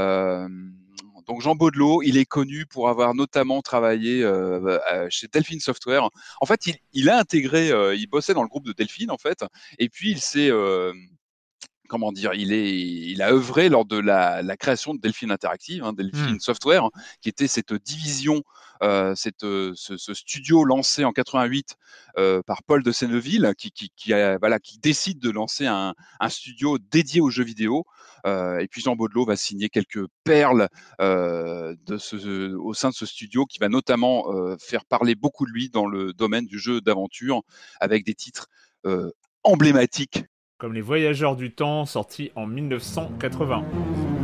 donc 1.27 1.41
Jean 1.41 1.55
Baudelot, 1.55 2.01
il 2.03 2.17
est 2.17 2.25
connu 2.25 2.65
pour 2.65 2.89
avoir 2.89 3.15
notamment 3.15 3.61
travaillé 3.61 4.23
euh, 4.23 5.07
chez 5.09 5.27
Delphine 5.27 5.59
Software. 5.59 6.09
En 6.39 6.45
fait, 6.45 6.61
il, 6.93 7.09
a 7.09 7.19
intégré, 7.19 7.71
euh, 7.71 7.95
il 7.95 8.07
bossait 8.07 8.33
dans 8.33 8.43
le 8.43 8.47
groupe 8.47 8.65
de 8.65 8.73
Delphine 8.73 9.11
en 9.11 9.17
fait, 9.17 9.43
et 9.79 9.89
puis 9.89 10.11
il 10.11 10.19
s'est 10.19 10.51
comment 11.87 12.11
dire, 12.11 12.33
il, 12.33 12.53
est, 12.53 12.77
il 12.77 13.21
a 13.21 13.31
œuvré 13.31 13.69
lors 13.69 13.85
de 13.85 13.97
la, 13.97 14.41
création 14.57 14.93
de 14.93 14.99
Delphine 14.99 15.31
Interactive, 15.31 15.83
hein, 15.83 15.93
Delphine 15.93 16.35
mmh. 16.35 16.39
Software, 16.39 16.89
qui 17.21 17.29
était 17.29 17.47
cette 17.47 17.73
division, 17.73 18.43
cette, 19.15 19.41
ce, 19.41 20.13
studio 20.13 20.63
lancé 20.63 21.03
en 21.03 21.11
88 21.11 21.75
par 22.45 22.63
Paul 22.63 22.83
de 22.83 22.91
Senneville, 22.91 23.53
qui, 23.57 23.71
qui, 23.71 23.91
qui, 23.95 24.11
voilà, 24.39 24.59
qui 24.59 24.77
décide 24.79 25.19
de 25.19 25.29
lancer 25.29 25.65
un, 25.65 25.93
un 26.19 26.29
studio 26.29 26.77
dédié 26.77 27.21
aux 27.21 27.29
jeux 27.29 27.43
vidéo. 27.43 27.85
Euh, 28.25 28.59
et 28.59 28.67
puis 28.67 28.81
Jean 28.81 28.95
Baudelot 28.95 29.25
va 29.25 29.35
signer 29.35 29.69
quelques 29.69 30.05
perles 30.23 30.67
euh, 30.99 31.75
de 31.85 31.97
ce, 31.97 32.55
au 32.55 32.73
sein 32.73 32.89
de 32.89 32.95
ce 32.95 33.05
studio 33.05 33.45
qui 33.45 33.59
va 33.59 33.69
notamment 33.69 34.33
euh, 34.33 34.57
faire 34.59 34.85
parler 34.85 35.15
beaucoup 35.15 35.45
de 35.45 35.51
lui 35.51 35.69
dans 35.69 35.85
le 35.85 36.13
domaine 36.13 36.45
du 36.45 36.59
jeu 36.59 36.81
d'aventure 36.81 37.41
avec 37.79 38.05
des 38.05 38.15
titres 38.15 38.47
emblématiques. 39.43 40.25
Comme 40.57 40.73
Les 40.73 40.79
Voyageurs 40.79 41.35
du 41.35 41.51
Temps, 41.51 41.85
sorti 41.85 42.31
en 42.33 42.47
1991. 42.47 44.14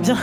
Bien. 0.00 0.16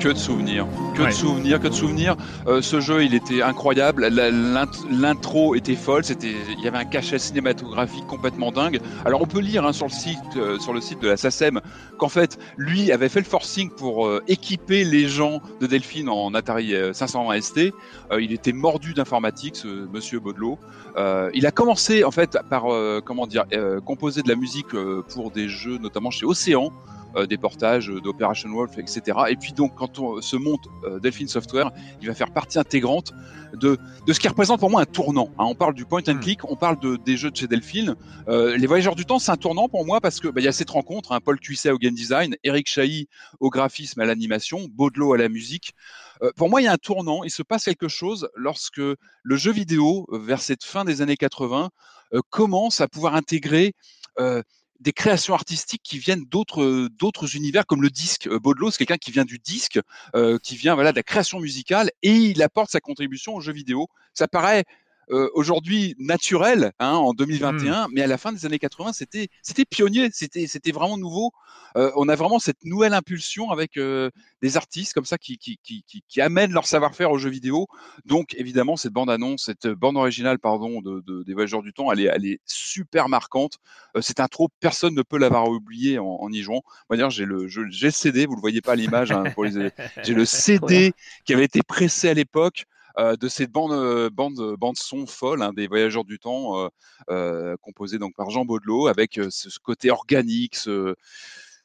Que 0.00 0.08
de 0.10 0.18
souvenirs, 0.18 0.66
que 0.94 1.02
Ouais. 1.02 1.08
de 1.08 1.14
souvenirs, 1.14 1.60
que 1.60 1.68
de 1.68 1.72
souvenirs. 1.72 2.16
Euh, 2.46 2.60
ce 2.60 2.80
jeu, 2.80 3.04
il 3.04 3.14
était 3.14 3.42
incroyable. 3.42 4.06
L'intro 4.90 5.54
était 5.54 5.76
folle. 5.76 6.04
C'était, 6.04 6.34
il 6.58 6.62
y 6.62 6.68
avait 6.68 6.76
un 6.78 6.84
cachet 6.84 7.18
cinématographique 7.18 8.06
complètement 8.06 8.52
dingue. 8.52 8.80
Alors 9.06 9.22
on 9.22 9.26
peut 9.26 9.40
lire 9.40 9.64
hein, 9.64 9.72
sur 9.72 9.86
le 9.86 9.92
site, 9.92 10.18
euh, 10.36 10.58
sur 10.58 10.72
le 10.74 10.80
site 10.82 11.00
de 11.00 11.08
la 11.08 11.16
SACEM, 11.16 11.60
qu'en 11.98 12.08
fait, 12.10 12.38
lui 12.58 12.92
avait 12.92 13.08
fait 13.08 13.20
le 13.20 13.24
forcing 13.24 13.70
pour 13.70 14.06
euh, 14.06 14.22
équiper 14.28 14.84
les 14.84 15.08
gens 15.08 15.40
de 15.60 15.66
Delphine 15.66 16.08
en 16.10 16.34
Atari 16.34 16.74
euh, 16.74 16.92
520 16.92 17.40
ST. 17.40 17.58
Euh, 18.12 18.20
il 18.20 18.32
était 18.32 18.52
mordu 18.52 18.92
d'informatique, 18.94 19.56
ce 19.56 19.88
Monsieur 19.90 20.20
Baudelot. 20.20 20.58
Euh, 20.98 21.30
il 21.34 21.46
a 21.46 21.50
commencé 21.50 22.04
en 22.04 22.10
fait 22.10 22.36
par 22.50 22.70
euh, 22.72 23.00
comment 23.02 23.26
dire 23.26 23.44
euh, 23.54 23.80
composer 23.80 24.22
de 24.22 24.28
la 24.28 24.36
musique 24.36 24.74
euh, 24.74 25.02
pour 25.14 25.30
des 25.30 25.48
jeux, 25.48 25.78
notamment 25.78 26.10
chez 26.10 26.26
Océan 26.26 26.70
des 27.26 27.38
portages 27.38 27.90
euh, 27.90 28.00
d'Operation 28.00 28.50
Wolf, 28.50 28.76
etc. 28.78 29.18
Et 29.28 29.36
puis 29.36 29.52
donc 29.52 29.72
quand 29.76 29.98
on 29.98 30.20
se 30.20 30.36
monte 30.36 30.68
euh, 30.84 30.98
Delphine 31.00 31.28
Software, 31.28 31.70
il 32.00 32.08
va 32.08 32.14
faire 32.14 32.32
partie 32.32 32.58
intégrante 32.58 33.12
de, 33.54 33.78
de 34.06 34.12
ce 34.12 34.18
qui 34.20 34.28
représente 34.28 34.60
pour 34.60 34.70
moi 34.70 34.80
un 34.82 34.86
tournant. 34.86 35.30
hein. 35.38 35.44
On 35.46 35.54
parle 35.54 35.74
du 35.74 35.84
point 35.86 36.02
and 36.08 36.14
Hmm. 36.14 36.20
click, 36.20 36.40
on 36.50 36.56
parle 36.56 36.78
de, 36.80 36.96
des 36.96 37.16
jeux 37.16 37.30
de 37.30 37.36
chez 37.36 37.46
Delphine. 37.46 37.94
Euh, 38.28 38.56
les 38.56 38.66
Voyageurs 38.66 38.96
du 38.96 39.04
Temps, 39.06 39.18
c'est 39.18 39.30
un 39.30 39.36
tournant 39.36 39.68
pour 39.68 39.84
moi 39.86 40.00
parce 40.00 40.18
que 40.20 40.28
bah, 40.28 40.40
il 40.40 40.44
y 40.44 40.48
a 40.48 40.52
cette 40.52 40.70
rencontre, 40.70 41.12
hein, 41.12 41.20
Paul 41.24 41.38
Cuisset 41.38 41.70
au 41.70 41.78
game 41.78 41.94
design, 41.94 42.36
Eric 42.42 42.66
Chahi 42.68 43.08
au 43.40 43.50
graphisme, 43.50 44.00
à 44.00 44.04
l'animation, 44.06 44.66
Baudelot 44.70 45.12
à 45.14 45.18
la 45.18 45.28
musique. 45.28 45.72
Euh, 46.22 46.30
pour 46.36 46.48
moi, 46.50 46.60
il 46.60 46.64
y 46.64 46.68
a 46.68 46.72
un 46.72 46.76
tournant. 46.78 47.22
Il 47.24 47.30
se 47.30 47.42
passe 47.42 47.64
quelque 47.64 47.88
chose 47.88 48.28
lorsque 48.34 48.78
le 48.78 49.36
jeu 49.36 49.52
vidéo, 49.52 50.06
euh, 50.12 50.18
vers 50.18 50.40
cette 50.40 50.64
fin 50.64 50.84
des 50.84 51.02
années 51.02 51.16
80, 51.16 51.70
euh, 52.14 52.20
commence 52.30 52.80
à 52.80 52.88
pouvoir 52.88 53.14
intégrer 53.14 53.74
euh, 54.18 54.42
des 54.80 54.92
créations 54.92 55.34
artistiques 55.34 55.82
qui 55.82 55.98
viennent 55.98 56.24
d'autres 56.24 56.62
euh, 56.62 56.88
d'autres 56.90 57.36
univers 57.36 57.66
comme 57.66 57.82
le 57.82 57.90
disque. 57.90 58.26
Euh, 58.26 58.38
Baudelot, 58.38 58.70
c'est 58.70 58.78
quelqu'un 58.78 58.96
qui 58.96 59.10
vient 59.10 59.24
du 59.24 59.38
disque, 59.38 59.80
euh, 60.14 60.38
qui 60.42 60.56
vient 60.56 60.74
voilà 60.74 60.92
de 60.92 60.96
la 60.96 61.02
création 61.02 61.40
musicale 61.40 61.90
et 62.02 62.12
il 62.12 62.42
apporte 62.42 62.70
sa 62.70 62.80
contribution 62.80 63.34
au 63.34 63.40
jeu 63.40 63.52
vidéo. 63.52 63.88
Ça 64.12 64.28
paraît 64.28 64.64
euh, 65.10 65.28
aujourd'hui 65.34 65.94
naturel 65.98 66.72
hein, 66.78 66.92
en 66.94 67.12
2021, 67.12 67.88
mais 67.92 68.02
à 68.02 68.06
la 68.06 68.18
fin 68.18 68.32
des 68.32 68.46
années 68.46 68.58
80, 68.58 68.92
c'était 68.92 69.28
c'était 69.42 69.64
pionnier, 69.64 70.08
c'était 70.12 70.46
c'était 70.46 70.72
vraiment 70.72 70.96
nouveau. 70.98 71.32
Euh, 71.76 71.90
on 71.96 72.08
a 72.08 72.14
vraiment 72.14 72.38
cette 72.38 72.64
nouvelle 72.64 72.94
impulsion 72.94 73.50
avec 73.50 73.76
euh, 73.76 74.08
des 74.42 74.56
artistes 74.56 74.92
comme 74.92 75.04
ça 75.04 75.18
qui 75.18 75.38
qui, 75.38 75.58
qui, 75.62 75.82
qui, 75.86 76.02
qui 76.06 76.20
amènent 76.20 76.52
leur 76.52 76.66
savoir-faire 76.66 77.10
aux 77.10 77.18
jeux 77.18 77.30
vidéo. 77.30 77.66
Donc 78.04 78.34
évidemment 78.36 78.76
cette 78.76 78.92
bande 78.92 79.10
annonce, 79.10 79.44
cette 79.46 79.66
bande 79.66 79.96
originale 79.96 80.38
pardon 80.38 80.80
de, 80.80 81.00
de- 81.06 81.22
des 81.24 81.32
Voyageurs 81.34 81.62
du 81.62 81.72
Temps, 81.72 81.90
elle 81.92 82.00
est 82.00 82.04
elle 82.04 82.26
est 82.26 82.38
super 82.46 83.08
marquante. 83.08 83.58
Euh, 83.96 84.00
c'est 84.02 84.20
un 84.20 84.28
trop, 84.28 84.48
personne 84.60 84.94
ne 84.94 85.02
peut 85.02 85.18
l'avoir 85.18 85.48
oublié 85.48 85.98
en, 85.98 86.06
en 86.06 86.30
y 86.30 86.42
jouant. 86.42 86.62
Moi 86.88 86.96
d'ailleurs 86.96 87.10
j'ai 87.10 87.24
le 87.24 87.48
j'ai 87.48 87.62
le 87.62 87.90
CD, 87.90 88.26
vous 88.26 88.36
le 88.36 88.40
voyez 88.40 88.60
pas 88.60 88.72
à 88.72 88.76
l'image 88.76 89.10
hein, 89.12 89.24
j'ai 90.04 90.14
le 90.14 90.24
CD 90.24 90.92
qui 91.24 91.32
avait 91.34 91.44
été 91.44 91.62
pressé 91.62 92.08
à 92.08 92.14
l'époque 92.14 92.64
de 92.98 93.28
cette 93.28 93.50
bande 93.50 93.72
euh, 93.72 94.10
bande 94.10 94.56
bande 94.58 94.76
son 94.76 95.06
folle 95.06 95.42
hein, 95.42 95.52
des 95.52 95.66
voyageurs 95.66 96.04
du 96.04 96.18
temps 96.18 96.58
euh, 96.58 96.68
euh, 97.10 97.56
composée 97.60 97.98
donc 97.98 98.14
par 98.16 98.30
Jean 98.30 98.44
Baudelot 98.44 98.86
avec 98.86 99.18
euh, 99.18 99.28
ce, 99.30 99.50
ce 99.50 99.58
côté 99.58 99.90
organique 99.90 100.54
ce 100.56 100.94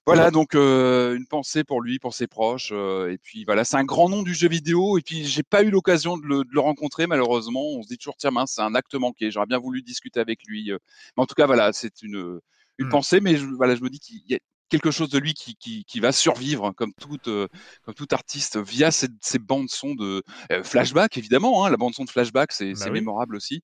voilà 0.05 0.31
donc 0.31 0.55
euh, 0.55 1.15
une 1.15 1.27
pensée 1.27 1.63
pour 1.63 1.81
lui 1.81 1.99
pour 1.99 2.13
ses 2.15 2.27
proches 2.27 2.69
euh, 2.71 3.11
et 3.11 3.17
puis 3.19 3.45
voilà 3.45 3.63
c'est 3.63 3.77
un 3.77 3.83
grand 3.83 4.09
nom 4.09 4.23
du 4.23 4.33
jeu 4.33 4.47
vidéo 4.49 4.97
et 4.97 5.01
puis 5.01 5.25
j'ai 5.25 5.43
pas 5.43 5.63
eu 5.63 5.69
l'occasion 5.69 6.17
de 6.17 6.25
le, 6.25 6.37
de 6.43 6.49
le 6.51 6.59
rencontrer 6.59 7.05
malheureusement 7.07 7.63
on 7.77 7.83
se 7.83 7.87
dit 7.87 7.97
toujours 7.97 8.17
tiens 8.17 8.31
mince 8.31 8.53
c'est 8.55 8.61
un 8.61 8.73
acte 8.75 8.95
manqué 8.95 9.29
j'aurais 9.31 9.45
bien 9.45 9.59
voulu 9.59 9.81
discuter 9.83 10.19
avec 10.19 10.43
lui 10.47 10.71
euh. 10.71 10.77
mais 11.17 11.23
en 11.23 11.25
tout 11.27 11.35
cas 11.35 11.45
voilà 11.45 11.73
c'est 11.73 12.01
une 12.01 12.39
une 12.79 12.87
Hmm. 12.87 12.89
pensée 12.89 13.19
mais 13.19 13.35
je, 13.37 13.45
voilà 13.45 13.75
je 13.75 13.81
me 13.83 13.89
dis 13.89 13.99
qu'il 13.99 14.21
y 14.27 14.35
a 14.35 14.39
quelque 14.69 14.91
chose 14.91 15.09
de 15.09 15.19
lui 15.19 15.33
qui, 15.33 15.55
qui, 15.55 15.83
qui 15.85 15.99
va 15.99 16.11
survivre 16.11 16.65
hein, 16.65 16.73
comme 16.75 16.93
tout 16.93 17.17
euh, 17.27 17.47
comme 17.83 17.95
tout 17.95 18.07
artiste 18.11 18.57
via 18.57 18.91
ces, 18.91 19.07
ces 19.21 19.39
bandes 19.39 19.69
son 19.69 19.95
de 19.95 20.23
euh, 20.51 20.63
flashback 20.63 21.17
évidemment 21.17 21.65
hein, 21.65 21.69
la 21.69 21.77
bande 21.77 21.93
son 21.93 22.05
de 22.05 22.09
flashback 22.09 22.51
c'est 22.51 22.73
Bah 22.73 22.85
oui. 22.85 22.91
mémorable 22.91 23.35
aussi. 23.35 23.61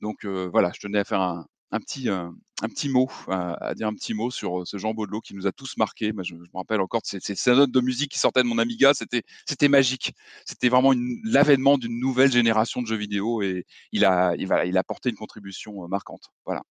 Donc 0.00 0.24
euh, 0.24 0.48
voilà 0.52 0.70
je 0.74 0.80
tenais 0.80 0.98
à 0.98 1.04
faire 1.04 1.20
un, 1.20 1.46
un 1.72 1.78
petit 1.80 2.08
euh, 2.10 2.28
un 2.62 2.68
petit 2.68 2.88
mot 2.88 3.08
à, 3.28 3.54
à 3.68 3.74
dire 3.74 3.86
un 3.88 3.94
petit 3.94 4.12
mot 4.12 4.30
sur 4.30 4.66
ce 4.66 4.76
Jean 4.76 4.92
Baudelot 4.92 5.20
qui 5.20 5.34
nous 5.34 5.46
a 5.46 5.52
tous 5.52 5.76
marqués. 5.78 6.12
Moi, 6.12 6.22
je, 6.24 6.34
je 6.34 6.50
me 6.52 6.58
rappelle 6.58 6.80
encore 6.82 7.00
ces, 7.04 7.18
ces, 7.20 7.34
ces 7.34 7.52
notes 7.52 7.70
de 7.70 7.80
musique 7.80 8.10
qui 8.12 8.18
sortaient 8.18 8.42
de 8.42 8.48
mon 8.48 8.58
Amiga. 8.58 8.92
C'était 8.92 9.22
c'était 9.48 9.68
magique. 9.68 10.12
C'était 10.44 10.68
vraiment 10.68 10.92
l'avènement 11.24 11.78
d'une 11.78 11.98
nouvelle 11.98 12.30
génération 12.30 12.82
de 12.82 12.86
jeux 12.86 12.96
vidéo 12.96 13.40
et 13.42 13.64
il 13.92 14.04
a 14.04 14.34
il, 14.36 14.46
voilà, 14.46 14.66
il 14.66 14.76
a 14.76 14.80
apporté 14.80 15.08
une 15.10 15.16
contribution 15.16 15.88
marquante. 15.88 16.24
Voilà 16.44 16.62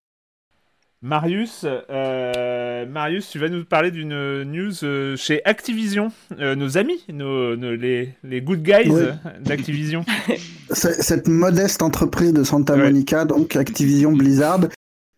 Marius, 1.01 1.65
euh, 1.89 2.85
Marius, 2.85 3.29
tu 3.29 3.39
vas 3.39 3.47
nous 3.47 3.63
parler 3.63 3.89
d'une 3.89 4.43
news 4.43 4.73
euh, 4.83 5.15
chez 5.15 5.41
Activision, 5.45 6.11
euh, 6.39 6.55
nos 6.55 6.77
amis, 6.77 7.05
nos, 7.13 7.55
nos- 7.55 7.73
les, 7.75 8.13
les 8.25 8.41
good 8.41 8.61
guys 8.61 8.89
Oui. 8.89 9.03
d'Activision. 9.39 10.03
Cette 10.71 11.29
modeste 11.29 11.81
entreprise 11.81 12.33
de 12.33 12.43
Santa 12.43 12.75
Ouais. 12.75 12.83
Monica, 12.83 13.23
donc 13.23 13.55
Activision 13.55 14.11
Blizzard, 14.11 14.59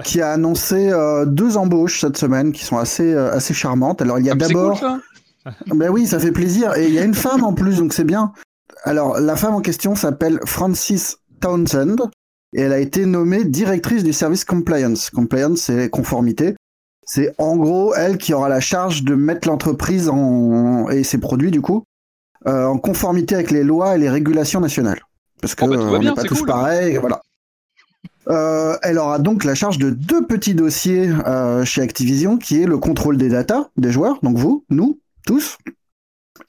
qui 0.03 0.21
a 0.21 0.31
annoncé 0.33 0.91
euh, 0.91 1.25
deux 1.25 1.57
embauches 1.57 2.00
cette 2.01 2.17
semaine 2.17 2.51
qui 2.51 2.63
sont 2.63 2.77
assez, 2.77 3.13
euh, 3.13 3.31
assez 3.31 3.55
charmantes. 3.55 4.03
Alors 4.03 4.19
il 4.19 4.25
y 4.25 4.29
a 4.29 4.33
Ah, 4.33 4.35
d'abord. 4.35 4.79
cool, 4.79 5.01
Ben 5.79 5.89
oui, 5.89 6.05
ça 6.05 6.19
fait 6.19 6.31
plaisir. 6.31 6.77
Et 6.77 6.88
il 6.89 6.93
y 6.93 7.00
a 7.00 7.03
une 7.03 7.15
femme 7.15 7.43
en 7.43 7.53
plus, 7.53 7.77
donc 7.79 7.93
c'est 7.93 8.03
bien. 8.03 8.33
Alors, 8.83 9.19
la 9.19 9.35
femme 9.35 9.55
en 9.55 9.61
question 9.61 9.95
s'appelle 9.95 10.39
Frances 10.45 11.17
Townsend 11.39 11.95
et 12.53 12.62
elle 12.62 12.74
a 12.74 12.79
été 12.79 13.05
nommée 13.05 13.43
directrice 13.43 14.03
du 14.03 14.13
service 14.13 14.46
compliance. 14.46 15.10
Compliance, 15.10 15.62
c'est 15.62 15.89
conformité. 15.89 16.55
C'est 17.05 17.34
en 17.38 17.58
gros 17.58 17.93
elle 17.96 18.17
qui 18.17 18.34
aura 18.34 18.50
la 18.50 18.60
charge 18.60 19.03
de 19.03 19.15
mettre 19.15 19.48
l'entreprise 19.48 20.10
en... 20.10 20.89
et 20.89 21.03
ses 21.03 21.17
produits, 21.17 21.51
du 21.51 21.62
coup, 21.62 21.84
euh, 22.48 22.65
en 22.65 22.77
conformité 22.77 23.36
avec 23.36 23.51
les 23.51 23.63
lois 23.63 23.96
et 23.96 24.00
les 24.00 24.10
régulations 24.10 24.60
nationales. 24.60 25.01
Parce 25.41 25.55
que 25.55 25.65
Oh, 25.65 25.67
bah, 25.67 25.75
euh, 25.77 25.98
on 25.98 26.00
n'est 26.00 26.13
pas 26.13 26.24
tous 26.24 26.39
cool. 26.39 26.48
pareils, 26.48 26.98
voilà. 26.98 27.22
Euh, 28.27 28.77
elle 28.84 29.00
aura 29.00 29.17
donc 29.17 29.43
la 29.43 29.55
charge 29.55 29.79
de 29.79 29.89
deux 29.89 30.25
petits 30.25 30.53
dossiers 30.53 31.10
euh, 31.25 31.65
chez 31.65 31.81
Activision, 31.81 32.38
qui 32.38 32.62
est 32.62 32.67
le 32.67 32.77
contrôle 32.77 33.17
des 33.17 33.29
datas 33.29 33.70
des 33.77 33.91
joueurs, 33.91 34.20
donc 34.22 34.38
vous, 34.38 34.63
nous, 34.70 35.00
tous, 35.25 35.58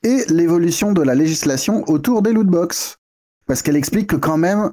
et 0.02 0.25
l'évolution 0.28 0.92
de 0.92 1.00
la 1.02 1.14
législation 1.14 1.82
autour 1.88 2.21
des 2.23 2.32
lootbox. 2.32 2.99
Parce 3.47 3.62
qu'elle 3.62 3.76
explique 3.76 4.09
que 4.09 4.16
quand 4.16 4.37
même, 4.37 4.73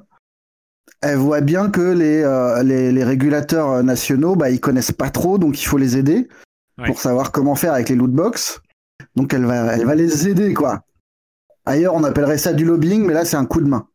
elle 1.01 1.17
voit 1.17 1.41
bien 1.41 1.69
que 1.69 1.81
les, 1.81 2.21
euh, 2.23 2.61
les, 2.63 2.91
les 2.91 3.03
régulateurs 3.03 3.83
nationaux, 3.83 4.35
bah, 4.35 4.49
ils 4.49 4.59
connaissent 4.59 4.91
pas 4.91 5.09
trop, 5.09 5.37
donc 5.37 5.61
il 5.61 5.65
faut 5.65 5.77
les 5.77 5.97
aider 5.97 6.27
Ouais. 6.79 6.85
pour 6.87 6.99
savoir 7.01 7.33
comment 7.33 7.55
faire 7.55 7.73
avec 7.73 7.89
les 7.89 7.95
lootbox. 7.95 8.61
Donc 9.17 9.33
elle 9.33 9.43
va, 9.45 9.75
elle 9.75 9.85
va 9.85 9.95
les 9.95 10.29
aider, 10.29 10.53
quoi. 10.53 10.81
Ailleurs, 11.65 11.93
on 11.93 12.05
appellerait 12.05 12.37
ça 12.37 12.53
du 12.53 12.63
lobbying, 12.63 13.05
mais 13.05 13.13
là, 13.13 13.25
c'est 13.25 13.35
un 13.35 13.45
coup 13.45 13.59
de 13.59 13.67
main. 13.67 13.85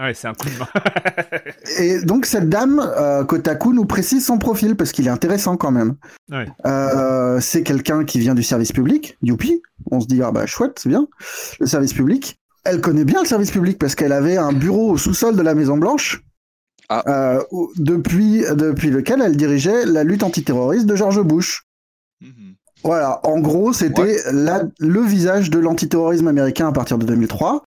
Ouais, 0.00 0.14
c'est 0.14 0.28
un 0.28 0.34
coup 0.34 0.46
de 0.48 0.56
main. 0.56 0.68
Et 1.80 2.00
donc 2.02 2.26
cette 2.26 2.48
dame, 2.48 2.80
euh, 2.96 3.24
Kotaku 3.24 3.72
nous 3.74 3.86
précise 3.86 4.24
son 4.24 4.38
profil 4.38 4.76
parce 4.76 4.92
qu'il 4.92 5.08
est 5.08 5.10
intéressant 5.10 5.56
quand 5.56 5.72
même. 5.72 5.96
Ouais. 6.30 6.46
Euh, 6.64 7.40
c'est 7.40 7.64
quelqu'un 7.64 8.04
qui 8.04 8.20
vient 8.20 8.36
du 8.36 8.44
service 8.44 8.70
public, 8.70 9.18
youpi. 9.20 9.60
On 9.90 10.00
se 10.00 10.06
dit 10.06 10.22
ah 10.22 10.30
bah 10.30 10.46
chouette, 10.46 10.78
c'est 10.80 10.88
bien. 10.88 11.08
Le 11.58 11.66
service 11.66 11.92
public. 11.92 12.38
Elle 12.64 12.80
connaît 12.80 13.04
bien 13.04 13.20
le 13.22 13.26
service 13.26 13.50
public 13.50 13.78
parce 13.78 13.96
qu'elle 13.96 14.12
avait 14.12 14.36
un 14.36 14.52
bureau 14.52 14.92
au 14.92 14.96
sous-sol 14.96 15.34
de 15.34 15.42
la 15.42 15.54
Maison 15.56 15.76
Blanche. 15.76 16.22
Ah. 16.90 17.04
euh, 17.06 17.42
depuis, 17.76 18.44
depuis 18.54 18.90
lequel 18.90 19.20
elle 19.20 19.36
dirigeait 19.36 19.84
la 19.84 20.04
lutte 20.04 20.22
antiterroriste 20.22 20.86
de 20.86 20.96
George 20.96 21.20
Bush. 21.22 21.64
Mhm. 22.20 22.54
Voilà, 22.82 23.20
en 23.24 23.40
gros, 23.40 23.72
c'était 23.72 24.16
le 24.32 25.00
visage 25.00 25.50
de 25.50 25.58
l'antiterrorisme 25.58 26.28
américain 26.28 26.68
à 26.68 26.72
partir 26.72 26.96
de 26.96 27.04
2003. 27.04 27.64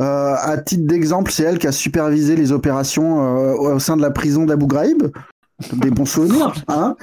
Euh, 0.00 0.34
à 0.38 0.58
titre 0.58 0.86
d'exemple, 0.86 1.30
c'est 1.32 1.44
elle 1.44 1.58
qui 1.58 1.66
a 1.66 1.72
supervisé 1.72 2.36
les 2.36 2.52
opérations 2.52 3.20
euh, 3.20 3.74
au 3.74 3.78
sein 3.78 3.96
de 3.96 4.02
la 4.02 4.10
prison 4.10 4.44
d'Abu 4.44 4.66
Ghraib. 4.66 5.10
Des 5.72 5.90
bons 5.90 6.04
souvenirs, 6.06 6.54
hein 6.68 6.96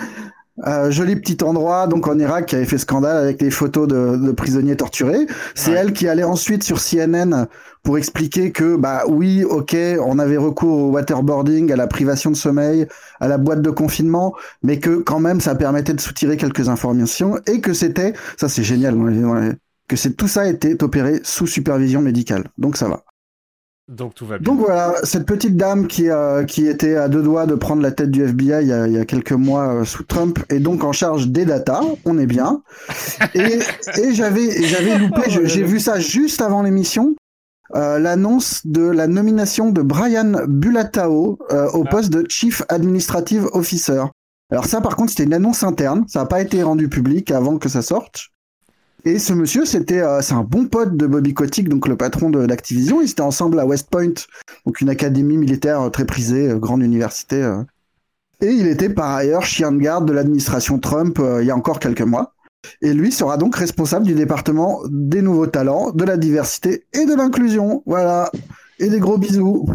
Euh, 0.66 0.90
joli 0.90 1.18
petit 1.18 1.44
endroit 1.44 1.86
donc 1.88 2.08
en 2.08 2.18
Irak 2.18 2.46
qui 2.46 2.56
avait 2.56 2.66
fait 2.66 2.78
scandale 2.78 3.18
avec 3.18 3.42
les 3.42 3.52
photos 3.52 3.90
de, 3.90 4.16
de 4.16 4.32
prisonniers 4.32 4.78
torturés. 4.78 5.28
C'est 5.54 5.72
Ouais. 5.72 5.76
elle 5.76 5.92
qui 5.94 6.08
allait 6.08 6.24
ensuite 6.24 6.64
sur 6.64 6.80
CNN 6.80 7.48
pour 7.84 7.98
expliquer 7.98 8.52
que 8.54 8.78
bah 8.78 9.04
oui, 9.08 9.44
ok, 9.44 9.76
on 10.02 10.18
avait 10.18 10.38
recours 10.38 10.78
au 10.84 10.92
waterboarding, 10.92 11.72
à 11.74 11.76
la 11.76 11.88
privation 11.88 12.32
de 12.32 12.38
sommeil, 12.38 12.88
à 13.20 13.28
la 13.28 13.38
boîte 13.38 13.62
de 13.62 13.70
confinement, 13.70 14.34
mais 14.64 14.80
que 14.80 14.98
quand 14.98 15.20
même 15.20 15.42
ça 15.42 15.56
permettait 15.56 15.94
de 15.94 16.00
soutirer 16.02 16.38
quelques 16.38 16.70
informations 16.70 17.38
et 17.48 17.60
que 17.62 17.74
c'était, 17.74 18.14
ça 18.38 18.48
c'est 18.50 18.64
génial, 18.64 18.96
que 19.88 19.96
c'est 19.96 20.14
tout 20.16 20.28
ça 20.28 20.48
était 20.48 20.82
opéré 20.84 21.22
sous 21.24 21.48
supervision 21.48 22.02
médicale. 22.02 22.46
Donc 22.58 22.78
ça 22.78 22.88
va. 22.90 23.05
Donc 23.88 24.16
tout 24.16 24.26
va 24.26 24.40
bien. 24.40 24.52
Donc 24.52 24.60
voilà, 24.66 24.96
cette 25.04 25.28
petite 25.28 25.58
dame 25.58 25.86
qui, 25.88 26.10
euh, 26.10 26.44
qui 26.44 26.66
était 26.68 26.96
à 26.96 27.08
deux 27.08 27.22
doigts 27.22 27.46
de 27.46 27.54
prendre 27.54 27.84
la 27.84 27.92
tête 27.92 28.10
du 28.10 28.24
FBI 28.24 28.64
il 28.64 28.68
y 28.68 28.74
a, 28.74 28.88
il 28.88 28.94
y 28.94 28.98
a 28.98 29.06
quelques 29.06 29.32
mois 29.32 29.68
euh, 29.82 29.84
sous 29.86 30.04
Trump 30.04 30.40
est 30.50 30.60
donc 30.60 30.84
en 30.84 30.92
charge 30.92 31.28
des 31.28 31.46
data, 31.46 31.82
on 32.04 32.18
est 32.18 32.26
bien. 32.26 32.64
Et, 33.36 33.60
et 34.02 34.14
j'avais 34.14 34.64
j'avais 34.64 34.98
loupé, 34.98 35.30
je- 35.30 35.46
j'ai 35.46 35.62
vu 35.64 35.80
ça 35.80 36.00
juste 36.00 36.42
avant 36.42 36.64
l'émission, 36.64 37.14
euh, 37.76 38.00
l'annonce 38.00 38.66
de 38.66 38.82
la 38.82 39.06
nomination 39.06 39.70
de 39.70 39.84
Brian 39.84 40.34
Bulatao 40.48 41.38
euh, 41.52 41.70
au 41.74 41.84
Ah. 41.86 41.90
poste 41.92 42.10
de 42.12 42.26
Chief 42.28 42.64
Administrative 42.70 43.46
Officer. 43.54 44.06
Alors 44.52 44.66
ça 44.66 44.82
par 44.82 44.96
contre 44.96 45.12
c'était 45.12 45.24
une 45.26 45.34
annonce 45.34 45.62
interne, 45.64 46.06
ça 46.08 46.22
n'a 46.22 46.26
pas 46.26 46.42
été 46.42 46.64
rendu 46.64 46.90
public 46.90 47.30
avant 47.30 47.60
que 47.60 47.70
ça 47.70 47.84
sorte. 47.84 48.30
Et 49.06 49.20
ce 49.20 49.34
monsieur, 49.34 49.66
c'était, 49.66 50.02
euh, 50.02 50.22
c'est 50.22 50.34
un 50.34 50.44
bon 50.44 50.66
pote 50.66 50.98
de 50.98 51.06
Bobby 51.06 51.34
Kotick, 51.34 51.70
donc 51.70 51.88
le 51.88 51.96
patron 51.96 52.30
de 52.30 52.46
d'Activision. 52.46 53.02
Ils 53.02 53.12
étaient 53.12 53.22
ensemble 53.22 53.60
à 53.60 53.66
West 53.66 53.90
Point, 53.90 54.14
donc 54.66 54.82
une 54.82 54.90
académie 54.90 55.38
militaire 55.38 55.82
euh, 55.82 55.90
très 55.90 56.06
prisée, 56.06 56.50
euh, 56.50 56.58
grande 56.58 56.82
université. 56.82 57.48
Et 58.42 58.48
il 58.48 58.68
était 58.68 58.90
par 58.90 59.16
ailleurs 59.16 59.46
chien 59.46 59.72
de 59.72 59.78
garde 59.78 60.08
de 60.08 60.14
l'administration 60.14 60.80
Trump 60.80 61.20
euh, 61.20 61.42
il 61.42 61.48
y 61.48 61.52
a 61.52 61.56
encore 61.56 61.80
quelques 61.80 62.02
mois. 62.02 62.34
Et 62.82 62.94
lui 62.94 63.12
sera 63.12 63.38
donc 63.38 63.56
responsable 63.56 64.06
du 64.06 64.16
département 64.16 64.82
des 64.90 65.22
nouveaux 65.22 65.48
talents, 65.48 65.92
de 65.92 66.04
la 66.04 66.18
diversité 66.18 66.86
et 66.94 67.06
de 67.06 67.14
l'inclusion. 67.14 67.84
Voilà. 67.86 68.32
Et 68.80 68.90
des 68.90 69.00
gros 69.00 69.18
bisous. 69.18 69.68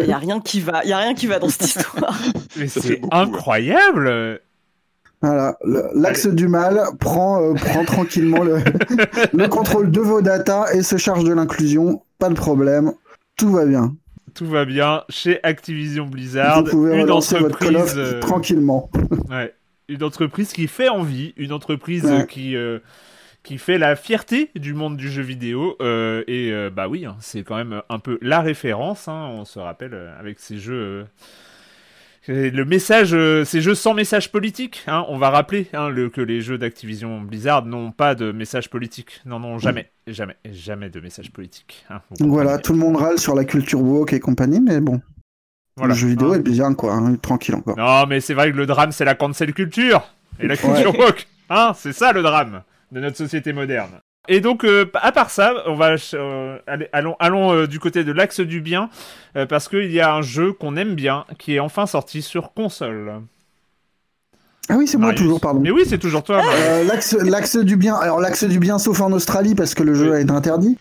Il 0.00 0.06
y 0.06 0.12
a 0.12 0.18
rien 0.18 0.40
qui 0.40 0.60
va, 0.60 0.84
il 0.84 0.90
y 0.90 0.92
a 0.92 0.98
rien 0.98 1.14
qui 1.14 1.26
va 1.26 1.38
dans 1.38 1.48
cette 1.48 1.66
histoire. 1.66 2.20
Mais 2.56 2.66
c'est 2.68 3.00
ouais. 3.00 3.00
incroyable. 3.10 4.40
Voilà. 5.24 5.56
L'axe 5.94 6.26
du 6.26 6.48
mal 6.48 6.80
prend, 7.00 7.42
euh, 7.42 7.54
prend 7.54 7.84
tranquillement 7.86 8.42
le, 8.42 8.58
le 9.32 9.48
contrôle 9.48 9.90
de 9.90 10.00
vos 10.00 10.20
datas 10.22 10.72
et 10.74 10.82
se 10.82 10.96
charge 10.96 11.24
de 11.24 11.32
l'inclusion. 11.32 12.02
Pas 12.18 12.28
de 12.28 12.34
problème. 12.34 12.92
Tout 13.36 13.50
va 13.52 13.64
bien. 13.66 13.94
Tout 14.34 14.46
va 14.46 14.64
bien 14.64 15.02
chez 15.08 15.38
Activision 15.44 16.06
Blizzard, 16.06 16.64
Vous 16.64 16.70
pouvez 16.70 16.94
une 17.00 17.06
votre 17.06 17.16
entreprise, 17.36 17.94
euh, 17.96 18.20
tranquillement. 18.20 18.90
ouais, 19.30 19.54
une 19.88 20.02
entreprise 20.02 20.52
qui 20.52 20.66
fait 20.66 20.88
envie, 20.88 21.32
une 21.36 21.52
entreprise 21.52 22.04
Ouais. 22.04 22.22
euh, 22.22 22.24
qui 22.24 22.56
euh, 22.56 22.80
qui 23.44 23.58
fait 23.58 23.78
la 23.78 23.94
fierté 23.94 24.50
du 24.56 24.74
monde 24.74 24.96
du 24.96 25.08
jeu 25.10 25.22
vidéo 25.22 25.76
et 25.80 26.52
bah 26.74 26.88
oui, 26.88 27.04
hein, 27.06 27.16
c'est 27.20 27.42
quand 27.42 27.56
même 27.56 27.82
un 27.90 27.98
peu 27.98 28.18
la 28.22 28.40
référence. 28.40 29.06
hein, 29.06 29.28
on 29.32 29.44
se 29.44 29.58
rappelle 29.58 29.94
avec 30.18 30.40
ces 30.40 30.56
jeux. 30.58 31.04
Le 32.32 32.64
message, 32.64 33.12
euh, 33.14 33.44
ces 33.44 33.60
jeux 33.60 33.74
sans 33.74 33.92
message 33.94 34.32
politique, 34.32 34.82
hein, 34.86 35.04
on 35.08 35.18
va 35.18 35.30
rappeler 35.30 35.66
hein, 35.74 35.88
le, 35.88 36.08
que 36.08 36.20
les 36.20 36.40
jeux 36.40 36.56
d'Activision 36.58 37.20
Blizzard 37.20 37.66
n'ont 37.66 37.90
pas 37.92 38.14
de 38.14 38.32
message 38.32 38.70
politique. 38.70 39.20
Non, 39.26 39.38
non, 39.40 39.58
jamais, 39.58 39.90
jamais, 40.06 40.36
jamais 40.50 40.88
de 40.90 41.00
message 41.00 41.30
politique. 41.32 41.84
hein, 41.90 42.00
Donc 42.18 42.30
voilà, 42.30 42.58
tout 42.58 42.72
le 42.72 42.78
monde 42.78 42.96
râle 42.96 43.18
sur 43.18 43.34
la 43.34 43.44
culture 43.44 43.80
woke 43.82 44.12
et 44.12 44.20
compagnie, 44.20 44.60
mais 44.60 44.80
bon, 44.80 45.00
Voilà. 45.76 45.92
le 45.94 45.98
jeu 46.00 46.08
vidéo 46.08 46.34
est 46.34 46.40
bien 46.40 46.72
quoi, 46.74 46.94
hein, 46.94 47.16
tranquille 47.16 47.54
encore. 47.56 47.76
Non, 47.76 48.06
mais 48.06 48.20
c'est 48.20 48.34
vrai 48.34 48.50
que 48.52 48.56
le 48.56 48.66
drame, 48.66 48.92
c'est 48.92 49.04
la 49.04 49.14
cancel 49.14 49.52
culture. 49.52 50.02
Et 50.40 50.46
la 50.48 50.56
culture 50.56 50.98
woke. 50.98 51.26
Hein, 51.50 51.72
c'est 51.76 51.92
ça 51.92 52.12
le 52.12 52.22
drame 52.22 52.62
de 52.90 53.00
notre 53.00 53.16
société 53.16 53.52
moderne. 53.52 54.00
Et 54.28 54.40
donc, 54.40 54.64
euh, 54.64 54.86
à 54.94 55.12
part 55.12 55.28
ça, 55.30 55.52
on 55.66 55.74
va 55.74 55.96
euh, 56.14 56.58
allons, 56.92 57.14
allons 57.18 57.52
euh, 57.52 57.66
du 57.66 57.78
côté 57.78 58.04
de 58.04 58.12
l'axe 58.12 58.40
du 58.40 58.60
bien, 58.60 58.88
euh, 59.36 59.44
parce 59.46 59.68
qu'il 59.68 59.92
y 59.92 60.00
a 60.00 60.14
un 60.14 60.22
jeu 60.22 60.52
qu'on 60.52 60.76
aime 60.76 60.94
bien, 60.94 61.24
qui 61.38 61.54
est 61.56 61.60
enfin 61.60 61.86
sorti 61.86 62.22
sur 62.22 62.52
console. 62.54 63.20
Ah 64.70 64.76
oui, 64.78 64.88
c'est 64.88 64.96
moi 64.96 65.12
toujours, 65.12 65.40
pardon. 65.40 65.60
Mais 65.60 65.70
oui, 65.70 65.82
c'est 65.86 65.98
toujours 65.98 66.22
toi. 66.22 66.40
Euh, 66.42 66.84
l'axe, 67.24 67.56
du 67.58 67.76
bien. 67.76 67.94
Alors 67.96 68.18
l'axe 68.18 68.44
du 68.44 68.58
bien, 68.58 68.78
sauf 68.78 68.98
en 69.02 69.12
Australie 69.12 69.54
parce 69.54 69.74
que 69.74 69.82
le 69.82 69.92
jeu 69.94 70.10
Oui. 70.12 70.16
a 70.16 70.20
été 70.20 70.30
interdit. 70.30 70.78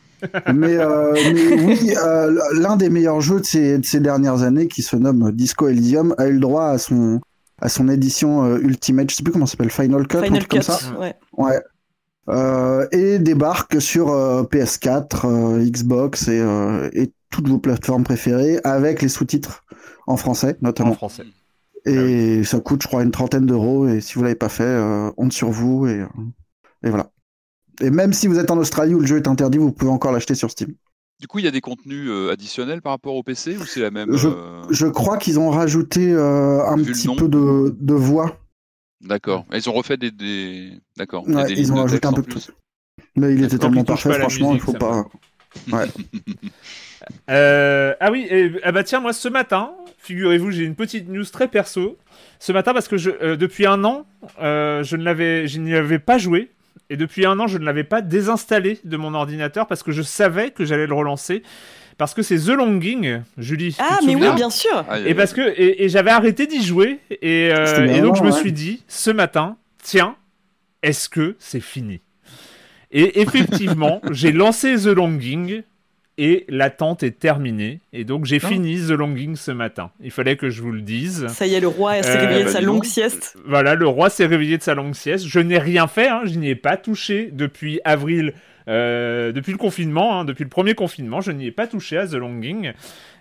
mais, 0.54 0.78
euh, 0.78 1.12
mais 1.34 1.62
oui, 1.64 1.94
euh, 2.02 2.34
l'un 2.54 2.78
des 2.78 2.90
meilleurs 2.90 3.20
jeux 3.20 3.42
de 3.42 3.46
ces, 3.46 3.78
de 3.78 3.86
ces 3.86 4.00
dernières 4.00 4.42
années, 4.44 4.70
qui 4.70 4.84
se 4.84 4.96
nomme 4.96 5.34
Disco 5.34 5.68
Elysium, 5.68 6.16
a 6.18 6.28
eu 6.28 6.34
le 6.34 6.40
droit 6.40 6.68
à 6.68 6.78
son 6.78 7.20
à 7.62 7.68
son 7.68 7.90
édition 7.90 8.46
euh, 8.46 8.58
Ultimate. 8.60 9.10
Je 9.12 9.16
sais 9.18 9.24
plus 9.24 9.34
comment 9.34 9.46
ça 9.46 9.52
s'appelle, 9.52 9.70
Final 9.70 10.08
Cut, 10.08 10.18
un 10.18 10.24
Final 10.24 10.40
truc 10.40 10.52
comme 10.52 10.60
Cut, 10.62 10.66
ça. 10.66 10.80
ouais. 10.98 11.14
Ouais. 11.34 11.60
Euh, 12.30 12.88
et 12.92 13.20
débarque 13.20 13.82
sur 13.82 14.10
euh, 14.12 14.44
PS4, 14.44 15.26
euh, 15.26 15.58
Xbox 15.70 16.30
et, 16.30 16.40
euh, 16.40 16.90
et 16.94 17.12
toutes 17.30 17.50
vos 17.50 17.58
plateformes 17.60 18.04
préférées 18.04 18.60
avec 18.64 19.02
les 19.02 19.10
sous-titres 19.10 19.64
en 20.08 20.16
français 20.16 20.56
En 20.62 20.68
notamment. 20.68 20.94
français. 20.94 21.26
Et 21.86 22.46
ça 22.46 22.62
coûte, 22.62 22.82
je 22.82 22.88
crois, 22.88 23.04
une 23.04 23.12
trentaine 23.12 23.46
d'euros. 23.46 23.88
Et 23.90 24.00
si 24.00 24.14
vous 24.14 24.24
l'avez 24.24 24.36
pas 24.36 24.48
fait, 24.48 24.64
euh, 24.64 25.12
honte 25.18 25.34
sur 25.34 25.50
vous. 25.50 25.86
Et, 25.88 26.00
euh, 26.00 26.08
et 26.86 26.90
voilà. 26.90 27.12
Et 27.82 27.90
même 27.90 28.14
si 28.14 28.28
vous 28.28 28.40
êtes 28.40 28.52
en 28.52 28.58
Australie 28.58 28.94
où 28.94 29.00
le 29.02 29.06
jeu 29.08 29.18
est 29.18 29.28
interdit, 29.28 29.58
vous 29.58 29.74
pouvez 29.74 29.92
encore 29.92 30.14
l'acheter 30.14 30.36
sur 30.36 30.50
Steam. 30.50 30.74
Du 31.20 31.28
coup, 31.28 31.40
il 31.40 31.46
y 31.46 31.48
a 31.48 31.52
des 31.52 31.60
contenus 31.62 32.08
euh, 32.10 32.32
additionnels 32.32 32.82
par 32.82 32.94
rapport 32.94 33.16
au 33.16 33.24
PC 33.24 33.58
ou 33.58 33.66
c'est 33.66 33.82
la 33.82 33.92
même 33.92 34.16
Je- 34.16 34.28
euh, 34.30 34.62
Je 34.70 34.88
crois 34.88 35.18
qu'ils 35.18 35.40
ont 35.40 35.50
rajouté 35.50 36.12
euh, 36.14 36.66
un 36.66 36.78
Vu 36.78 36.92
petit 36.94 37.14
peu 37.16 37.28
de, 37.28 37.76
de 37.80 37.94
voix, 37.94 38.38
D'accord. 39.04 39.46
Ils 39.54 39.70
ont 39.70 39.74
refait 39.74 39.98
des. 39.98 40.12
des... 40.12 40.72
D'accord. 40.98 41.28
Ouais, 41.28 41.46
des 41.46 41.54
ils 41.54 41.72
ont 41.72 41.76
rajouté 41.76 42.08
un 42.08 42.14
peu 42.14 42.24
plus. 42.24 42.52
mais 43.16 43.34
il 43.34 43.44
était 43.44 43.58
tellement 43.58 43.84
parfait, 43.84 44.10
pas 44.10 44.20
franchement, 44.20 44.54
musique, 44.54 44.64
il 44.68 44.72
faut 44.72 44.78
pas. 44.78 45.06
Euh, 47.30 47.94
ah 48.00 48.12
oui, 48.12 48.26
et- 48.30 48.52
ah 48.64 48.72
bah 48.72 48.84
tiens, 48.84 49.02
moi 49.02 49.12
ce 49.12 49.28
matin, 49.28 49.72
figurez-vous, 49.98 50.52
j'ai 50.52 50.64
une 50.64 50.76
petite 50.76 51.10
news 51.10 51.26
très 51.26 51.48
perso. 51.50 51.98
Ce 52.40 52.52
matin, 52.54 52.74
parce 52.74 52.88
que 52.88 52.98
je, 52.98 53.10
euh, 53.22 53.36
depuis 53.36 53.66
un 53.66 53.84
an, 53.84 54.06
euh, 54.42 54.84
je 54.84 54.96
ne 54.96 55.04
l'avais, 55.04 55.48
je 55.48 55.60
n'y 55.60 55.74
avais 55.76 56.00
pas 56.00 56.18
joué. 56.18 56.50
Et 56.90 56.98
depuis 56.98 57.26
un 57.26 57.40
an, 57.40 57.48
je 57.48 57.58
ne 57.58 57.66
l'avais 57.66 57.84
pas 57.84 58.02
désinstallé 58.02 58.80
de 58.84 58.98
mon 58.98 59.14
ordinateur 59.14 59.68
parce 59.68 59.84
que 59.84 59.92
je 59.92 60.02
savais 60.02 60.52
que 60.52 60.66
j'allais 60.66 60.88
le 60.88 60.94
relancer. 60.94 61.44
Parce 61.98 62.14
que 62.14 62.22
c'est 62.22 62.38
The 62.38 62.50
Longing, 62.50 63.22
Julie. 63.38 63.74
tu 63.74 63.82
Ah, 63.82 63.98
te 64.00 64.06
mais 64.06 64.16
oui, 64.16 64.28
bien 64.36 64.50
sûr. 64.50 64.84
Et 65.06 65.14
parce 65.14 65.34
que 65.34 65.42
et, 65.42 65.84
et 65.86 65.90
j'avais 65.90 66.12
arrêté 66.12 66.48
d'y 66.48 66.64
jouer 66.64 67.00
et, 67.22 67.50
euh, 67.54 67.86
et 67.94 68.02
donc 68.02 68.16
je 68.18 68.24
me 68.24 68.32
suis 68.32 68.52
dit 68.52 68.84
ce 68.88 69.12
matin, 69.12 69.58
tiens, 69.82 70.16
est-ce 70.82 71.08
que 71.10 71.36
c'est 71.40 71.60
fini? 71.62 72.02
Et 72.92 73.22
effectivement, 73.22 74.02
j'ai 74.12 74.32
lancé 74.32 74.76
The 74.76 74.88
Longing 74.88 75.64
et 76.20 76.46
l'attente 76.48 77.02
est 77.02 77.18
terminée 77.20 77.80
et 77.92 78.04
donc 78.04 78.26
j'ai 78.26 78.40
fini 78.40 78.78
The 78.80 78.92
Longing 78.92 79.36
ce 79.36 79.50
matin. 79.52 79.90
Il 80.00 80.12
fallait 80.12 80.36
que 80.36 80.50
je 80.52 80.62
vous 80.62 80.72
le 80.72 80.82
dise. 80.82 81.26
Ça 81.30 81.48
y 81.48 81.56
est, 81.56 81.60
le 81.60 81.68
roi 81.68 82.04
s'est 82.04 82.18
Euh, 82.18 82.22
réveillé 82.22 82.42
de 82.42 82.46
bah, 82.46 82.52
sa 82.52 82.62
longue 82.62 82.84
sieste. 82.86 83.36
Voilà, 83.48 83.74
le 83.74 83.88
roi 83.88 84.10
s'est 84.12 84.28
réveillé 84.28 84.58
de 84.60 84.64
sa 84.64 84.76
longue 84.76 84.94
sieste. 84.94 85.26
Je 85.28 85.40
n'ai 85.40 85.58
rien 85.58 85.88
fait, 85.88 86.08
hein, 86.10 86.22
je 86.26 86.38
n'y 86.38 86.50
ai 86.50 86.56
pas 86.56 86.78
touché 86.78 87.30
depuis 87.32 87.80
avril, 87.84 88.34
euh, 88.68 89.32
depuis 89.32 89.52
le 89.52 89.58
confinement, 89.58 90.20
hein, 90.20 90.26
depuis 90.26 90.44
le 90.44 90.50
premier 90.50 90.76
confinement, 90.76 91.22
je 91.22 91.32
n'y 91.32 91.48
ai 91.48 91.52
pas 91.52 91.68
touché 91.68 91.98
à 91.98 92.08
The 92.08 92.14
Longing. 92.14 92.74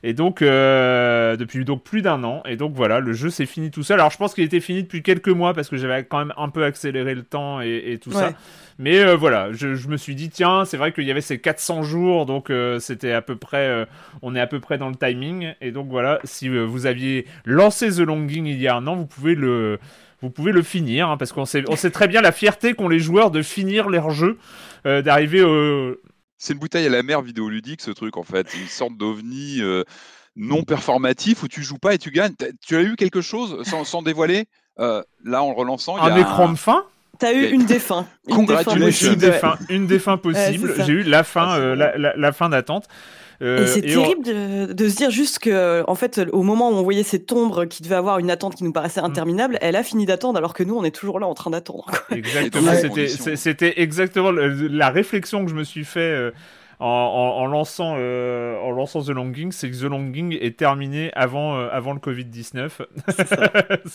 Et 0.04 0.14
donc, 0.14 0.42
euh, 0.42 1.36
depuis 1.36 1.64
donc 1.64 1.84
plus 1.84 2.02
d'un 2.02 2.24
an. 2.24 2.42
Et 2.44 2.56
donc 2.56 2.74
voilà, 2.74 3.00
le 3.00 3.12
jeu 3.12 3.30
s'est 3.30 3.46
fini 3.46 3.70
tout 3.70 3.82
seul. 3.82 4.00
Alors 4.00 4.10
je 4.10 4.18
pense 4.18 4.34
qu'il 4.34 4.44
était 4.44 4.60
fini 4.60 4.82
depuis 4.82 5.02
quelques 5.02 5.28
mois 5.28 5.54
parce 5.54 5.68
que 5.68 5.76
j'avais 5.76 6.04
quand 6.04 6.18
même 6.18 6.32
un 6.36 6.48
peu 6.48 6.64
accéléré 6.64 7.14
le 7.14 7.22
temps 7.22 7.60
et, 7.60 7.82
et 7.86 7.98
tout 7.98 8.12
ça. 8.12 8.32
Mais 8.78 8.98
euh, 8.98 9.16
voilà, 9.16 9.52
je, 9.52 9.74
je 9.74 9.88
me 9.88 9.96
suis 9.96 10.14
dit, 10.14 10.30
tiens, 10.30 10.64
c'est 10.64 10.76
vrai 10.76 10.92
qu'il 10.92 11.04
y 11.04 11.10
avait 11.10 11.20
ces 11.20 11.38
400 11.38 11.82
jours, 11.82 12.26
donc 12.26 12.50
euh, 12.50 12.78
c'était 12.78 13.12
à 13.12 13.22
peu 13.22 13.36
près, 13.36 13.68
euh, 13.68 13.84
on 14.22 14.34
est 14.34 14.40
à 14.40 14.46
peu 14.46 14.60
près 14.60 14.78
dans 14.78 14.88
le 14.88 14.96
timing. 14.96 15.54
Et 15.60 15.70
donc 15.70 15.88
voilà, 15.88 16.18
si 16.24 16.48
vous 16.48 16.86
aviez 16.86 17.26
lancé 17.44 17.90
The 17.90 18.00
Longing 18.00 18.46
il 18.46 18.60
y 18.60 18.68
a 18.68 18.74
un 18.74 18.86
an, 18.86 18.96
vous 18.96 19.06
pouvez 19.06 19.34
le, 19.34 19.78
vous 20.22 20.30
pouvez 20.30 20.52
le 20.52 20.62
finir, 20.62 21.10
hein, 21.10 21.16
parce 21.16 21.32
qu'on 21.32 21.44
sait, 21.44 21.64
on 21.68 21.76
sait 21.76 21.90
très 21.90 22.08
bien 22.08 22.20
la 22.22 22.32
fierté 22.32 22.74
qu'ont 22.74 22.88
les 22.88 22.98
joueurs 23.00 23.30
de 23.30 23.42
finir 23.42 23.88
leur 23.88 24.10
jeu, 24.10 24.38
euh, 24.86 25.02
d'arriver 25.02 25.42
au... 25.42 25.96
C'est 26.38 26.54
une 26.54 26.58
bouteille 26.58 26.86
à 26.86 26.90
la 26.90 27.02
mer 27.02 27.20
vidéoludique, 27.22 27.80
ce 27.82 27.90
truc, 27.90 28.16
en 28.16 28.22
fait. 28.24 28.52
Une 28.54 28.66
sorte 28.68 28.96
d'ovni 28.96 29.58
euh, 29.60 29.84
non 30.34 30.62
performatif 30.64 31.42
où 31.42 31.48
tu 31.48 31.62
joues 31.62 31.78
pas 31.78 31.94
et 31.94 31.98
tu 31.98 32.10
gagnes. 32.10 32.34
T'as- 32.34 32.46
Tu 32.66 32.76
as 32.76 32.82
eu 32.82 32.96
quelque 32.96 33.20
chose 33.20 33.62
sans, 33.68 33.84
sans 33.84 34.02
dévoiler 34.02 34.46
Euh, 34.80 35.02
Là, 35.24 35.42
en 35.42 35.50
le 35.50 35.56
relançant, 35.56 35.96
il 35.98 36.08
y 36.08 36.10
un 36.10 36.16
a 36.16 36.20
écran 36.20 36.48
de 36.50 36.56
fin? 36.58 36.84
T'as 37.18 37.32
eu 37.32 37.46
une 37.52 37.64
des 37.66 37.78
fins. 37.78 38.06
Une 38.26 38.46
des 38.46 38.54
fins 38.54 38.64
Congratulations. 38.64 39.12
Une 39.12 39.18
des 39.18 39.26
ouais. 39.28 39.38
fins, 39.38 39.58
une 39.68 39.86
des 39.86 39.98
fins 39.98 40.16
possibles. 40.16 40.68
c'est 40.70 40.76
ça. 40.78 40.84
J'ai 40.84 40.92
eu 40.94 41.02
la 41.02 41.22
fin, 41.24 41.46
Ah, 41.50 41.58
euh, 41.58 41.74
la 42.16 42.32
fin 42.32 42.48
d'attente. 42.48 42.88
Euh, 43.42 43.64
Et 43.64 43.66
c'est 43.66 43.96
on- 43.96 44.02
terrible 44.02 44.24
de, 44.24 44.72
de 44.72 44.88
se 44.88 44.96
dire 44.96 45.10
juste 45.10 45.40
que, 45.40 45.82
en 45.88 45.94
fait, 45.94 46.20
au 46.32 46.42
moment 46.42 46.70
où 46.70 46.74
on 46.74 46.82
voyait 46.82 47.02
cette 47.02 47.30
ombre 47.32 47.64
qui 47.64 47.82
devait 47.82 47.96
avoir 47.96 48.18
une 48.18 48.30
attente 48.30 48.54
qui 48.54 48.62
nous 48.64 48.72
paraissait 48.72 49.00
interminable, 49.00 49.58
elle 49.60 49.74
a 49.76 49.82
fini 49.82 50.06
d'attendre 50.06 50.38
alors 50.38 50.54
que 50.54 50.62
nous, 50.62 50.76
on 50.76 50.84
est 50.84 50.94
toujours 50.94 51.18
là 51.18 51.26
en 51.26 51.34
train 51.34 51.50
d'attendre. 51.50 51.86
Exactement, 52.10 52.72
c'était 53.34 53.80
exactement 53.80 54.30
la 54.30 54.90
réflexion 54.90 55.44
que 55.44 55.50
je 55.50 55.56
me 55.56 55.64
suis 55.64 55.84
fait 55.84 56.32
euh, 56.82 56.84
en, 56.84 57.46
lançant, 57.46 57.94
en 57.94 58.70
lançant 58.72 59.02
The 59.02 59.10
Longing, 59.10 59.52
c'est 59.52 59.70
que 59.70 59.76
The 59.76 59.84
Longing 59.84 60.36
est 60.40 60.58
terminé 60.58 61.12
avant, 61.14 61.58
avant 61.58 61.92
le 61.92 62.00
Covid-19. 62.00 62.70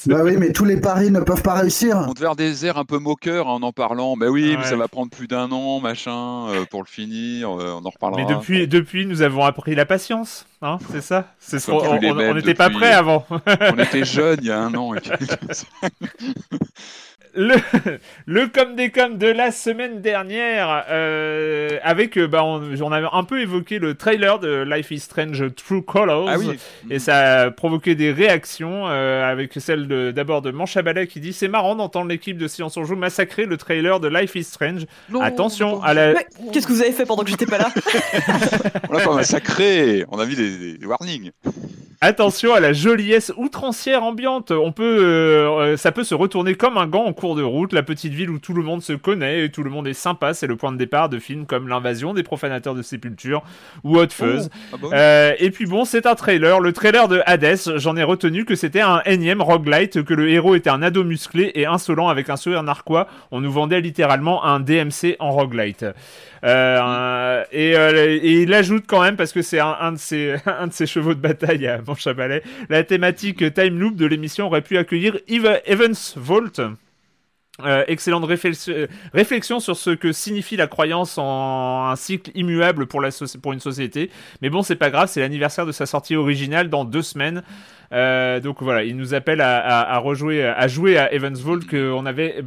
bah 0.07 0.21
oui, 0.23 0.37
mais 0.37 0.53
tous 0.53 0.65
les 0.65 0.77
paris 0.77 1.11
ne 1.11 1.19
peuvent 1.19 1.41
pas 1.41 1.55
réussir. 1.55 2.05
On 2.07 2.13
devait 2.13 2.25
avoir 2.25 2.35
des 2.35 2.65
airs 2.65 2.77
un 2.77 2.85
peu 2.85 2.99
moqueurs 2.99 3.47
en 3.47 3.61
en 3.61 3.73
parlant. 3.73 4.15
Bah 4.15 4.27
oui, 4.29 4.55
mais 4.57 4.63
ça 4.63 4.77
va 4.77 4.87
prendre 4.87 5.11
plus 5.11 5.27
d'un 5.27 5.51
an, 5.51 5.79
machin, 5.79 6.47
pour 6.71 6.81
le 6.81 6.87
finir. 6.87 7.51
on 7.51 7.85
en 7.85 7.89
reparlera. 7.89 8.21
Mais 8.21 8.33
depuis, 8.33 8.67
depuis, 8.67 9.05
nous 9.05 9.21
avons 9.21 9.43
appris 9.43 9.75
la 9.75 9.85
patience. 9.85 10.45
Hein, 10.61 10.79
c'est 10.91 11.01
ça? 11.01 11.33
C'est 11.39 11.69
On 11.69 12.33
n'était 12.33 12.55
pas 12.55 12.69
prêt 12.69 12.91
avant. 12.91 13.25
on 13.29 13.79
était 13.79 14.05
jeunes 14.05 14.39
il 14.41 14.47
y 14.47 14.51
a 14.51 14.59
un 14.59 14.73
an. 14.73 14.93
le, 17.37 17.55
le 18.25 18.47
comme 18.47 18.75
des 18.75 18.89
comme 18.89 19.17
de 19.17 19.27
la 19.27 19.51
semaine 19.51 20.01
dernière, 20.01 20.85
euh, 20.89 21.77
avec, 21.83 22.17
euh, 22.17 22.27
bah, 22.27 22.43
on, 22.43 22.91
avait 22.91 23.07
un 23.11 23.23
peu 23.23 23.41
évoqué 23.41 23.79
le 23.79 23.93
trailer 23.93 24.39
de 24.39 24.63
Life 24.63 24.91
is 24.91 24.99
Strange 24.99 25.53
True 25.55 25.83
Colors, 25.83 26.29
ah 26.29 26.35
et 26.89 26.99
ça 26.99 27.41
a 27.41 27.51
provoqué 27.51 27.95
des 27.95 28.11
réactions, 28.11 28.87
euh, 28.87 29.23
avec 29.29 29.53
celle 29.57 29.87
d'abord 30.13 30.41
de, 30.41 30.51
de 30.51 31.03
qui 31.05 31.19
dit 31.19 31.33
c'est 31.33 31.47
marrant 31.47 31.75
d'entendre 31.75 32.09
l'équipe 32.09 32.37
de 32.37 32.47
Silence 32.47 32.75
on 32.77 32.83
Joue 32.83 32.95
massacrer 32.95 33.45
le 33.45 33.57
trailer 33.57 33.99
de 33.99 34.07
Life 34.07 34.35
is 34.35 34.43
Strange. 34.43 34.85
Attention 35.21 35.81
à 35.83 35.93
la. 35.93 36.13
Qu'est-ce 36.51 36.65
que 36.65 36.73
vous 36.73 36.81
avez 36.81 36.91
fait 36.91 37.05
pendant 37.05 37.23
que 37.23 37.29
j'étais 37.29 37.45
pas 37.45 37.59
là? 37.59 37.69
On 38.89 38.93
l'a 38.93 39.03
pas 39.03 39.15
massacré, 39.15 40.05
on 40.09 40.19
a 40.19 40.25
mis 40.25 40.35
des, 40.35 40.77
warnings. 40.85 41.31
Attention 41.99 42.53
à 42.53 42.59
la 42.59 42.73
joliesse 42.73 43.33
outrancière 43.37 44.03
ambiante. 44.03 44.51
On 44.51 44.71
peut, 44.71 45.75
ça 45.77 45.91
peut 45.91 46.03
se 46.03 46.13
retourner 46.13 46.55
comme 46.55 46.77
un 46.77 46.85
gant 46.87 47.05
en 47.05 47.13
cours 47.13 47.35
de 47.35 47.41
route, 47.41 47.73
la 47.73 47.83
petite 47.83 48.13
ville 48.13 48.29
où 48.29 48.39
tout 48.39 48.53
le 48.53 48.61
monde 48.61 48.83
se 48.83 48.93
connaît 48.93 49.45
et 49.45 49.49
tout 49.49 49.63
le 49.63 49.69
monde 49.69 49.87
est 49.87 49.93
sympa, 49.93 50.33
c'est 50.33 50.47
le 50.47 50.55
point 50.55 50.71
de 50.71 50.77
départ 50.77 51.09
de 51.09 51.19
films 51.19 51.45
comme 51.45 51.67
L'invasion 51.67 52.13
des 52.13 52.23
profanateurs 52.23 52.75
de 52.75 52.81
sépulture 52.81 53.43
ou 53.83 53.97
Hot 53.97 54.09
Fuzz. 54.11 54.49
Oh, 54.51 54.75
ah 54.75 54.77
bah 54.81 54.87
euh, 54.93 55.33
et 55.39 55.51
puis 55.51 55.65
bon, 55.65 55.85
c'est 55.85 56.05
un 56.05 56.15
trailer, 56.15 56.59
le 56.59 56.73
trailer 56.73 57.07
de 57.07 57.21
Hades, 57.25 57.57
j'en 57.77 57.95
ai 57.95 58.03
retenu 58.03 58.45
que 58.45 58.55
c'était 58.55 58.81
un 58.81 59.01
énième 59.05 59.41
roguelite, 59.41 60.03
que 60.03 60.13
le 60.13 60.29
héros 60.29 60.55
était 60.55 60.69
un 60.69 60.81
ado 60.81 61.03
musclé 61.03 61.51
et 61.55 61.65
insolent 61.65 62.09
avec 62.09 62.29
un 62.29 62.35
sourire 62.35 62.63
narquois. 62.63 63.07
On 63.31 63.41
nous 63.41 63.51
vendait 63.51 63.81
littéralement 63.81 64.45
un 64.45 64.59
DMC 64.59 65.15
en 65.19 65.31
roguelite. 65.31 65.85
Euh, 66.43 67.43
et, 67.51 67.75
euh, 67.75 68.19
et, 68.21 68.41
il 68.41 68.53
ajoute 68.53 68.85
quand 68.87 69.01
même, 69.01 69.15
parce 69.15 69.31
que 69.31 69.41
c'est 69.41 69.59
un, 69.59 69.91
de 69.91 69.97
ses, 69.97 70.85
chevaux 70.85 71.13
de 71.13 71.19
bataille 71.19 71.67
à 71.67 71.81
Manchabalet, 71.81 72.43
la 72.69 72.83
thématique 72.83 73.53
time 73.53 73.79
loop 73.79 73.95
de 73.95 74.05
l'émission 74.05 74.47
aurait 74.47 74.61
pu 74.61 74.77
accueillir 74.77 75.17
Evans 75.27 75.95
Vault. 76.15 76.61
Euh, 77.65 77.83
excellente 77.87 78.23
réflexion 79.13 79.59
sur 79.59 79.75
ce 79.75 79.89
que 79.89 80.11
signifie 80.11 80.57
la 80.57 80.67
croyance 80.67 81.17
en 81.17 81.87
un 81.87 81.95
cycle 81.95 82.29
immuable 82.35 82.85
pour, 82.85 83.01
une 83.01 83.59
société. 83.59 84.11
Mais 84.43 84.51
bon, 84.51 84.61
c'est 84.61 84.75
pas 84.75 84.91
grave, 84.91 85.09
c'est 85.09 85.21
l'anniversaire 85.21 85.65
de 85.65 85.71
sa 85.71 85.87
sortie 85.87 86.15
originale 86.15 86.69
dans 86.69 86.85
deux 86.85 87.01
semaines. 87.01 87.41
Euh, 87.93 88.39
donc 88.39 88.61
voilà, 88.61 88.83
il 88.83 88.95
nous 88.95 89.15
appelle 89.15 89.41
à, 89.41 89.91
à, 89.91 89.97
rejouer, 89.97 90.45
à 90.45 90.67
jouer 90.67 90.99
à 90.99 91.11
Evansville 91.11 91.65
qu'on 91.65 92.05
avait 92.05 92.43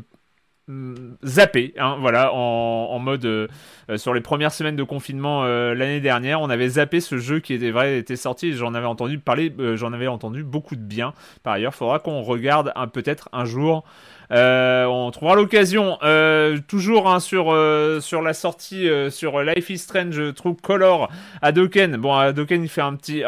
zappé, 1.25 1.75
hein, 1.79 1.97
voilà, 2.01 2.33
en, 2.33 2.99
mode 2.99 3.25
euh, 3.25 3.49
sur 3.97 4.15
les 4.15 4.21
premières 4.21 4.53
semaines 4.53 4.77
de 4.77 4.83
confinement 4.83 5.45
l'année 5.45 6.01
dernière, 6.01 6.41
on 6.41 6.51
avait 6.51 6.69
zappé 6.71 7.01
ce 7.01 7.19
jeu 7.19 7.41
qui 7.41 7.55
était 7.55 7.71
vrai, 7.71 7.99
était 7.99 8.17
sorti. 8.17 8.53
J'en 8.53 8.75
avais 8.75 8.87
entendu 8.87 9.19
parler, 9.19 9.53
j'en 9.75 9.93
avais 9.93 10.07
entendu 10.07 10.45
beaucoup 10.45 10.77
de 10.77 10.83
bien. 10.83 11.13
Par 11.43 11.55
ailleurs, 11.55 11.75
faudra 11.75 11.99
qu'on 11.99 12.23
regarde 12.23 12.73
peut-être 12.93 13.29
un 13.33 13.45
jour. 13.45 13.85
Euh, 14.33 14.85
on 14.85 15.11
trouvera 15.11 15.35
l'occasion, 15.35 15.99
euh, 16.03 16.59
toujours 16.69 17.11
hein, 17.11 17.19
sur, 17.19 17.53
euh, 17.53 18.01
sur 18.01 18.23
la 18.23 18.33
sortie 18.33 18.89
sur 19.11 19.43
Life 19.43 19.71
is 19.71 19.79
Strange 19.79 20.35
True 20.35 20.55
Color 20.55 21.11
à 21.43 21.53
Doken. 21.53 21.97
Bon, 21.97 22.15
à 22.15 22.33
Doken, 22.33 22.63
il 22.63 22.69
fait 22.69 22.81
un 22.81 22.95
petit. 22.95 23.23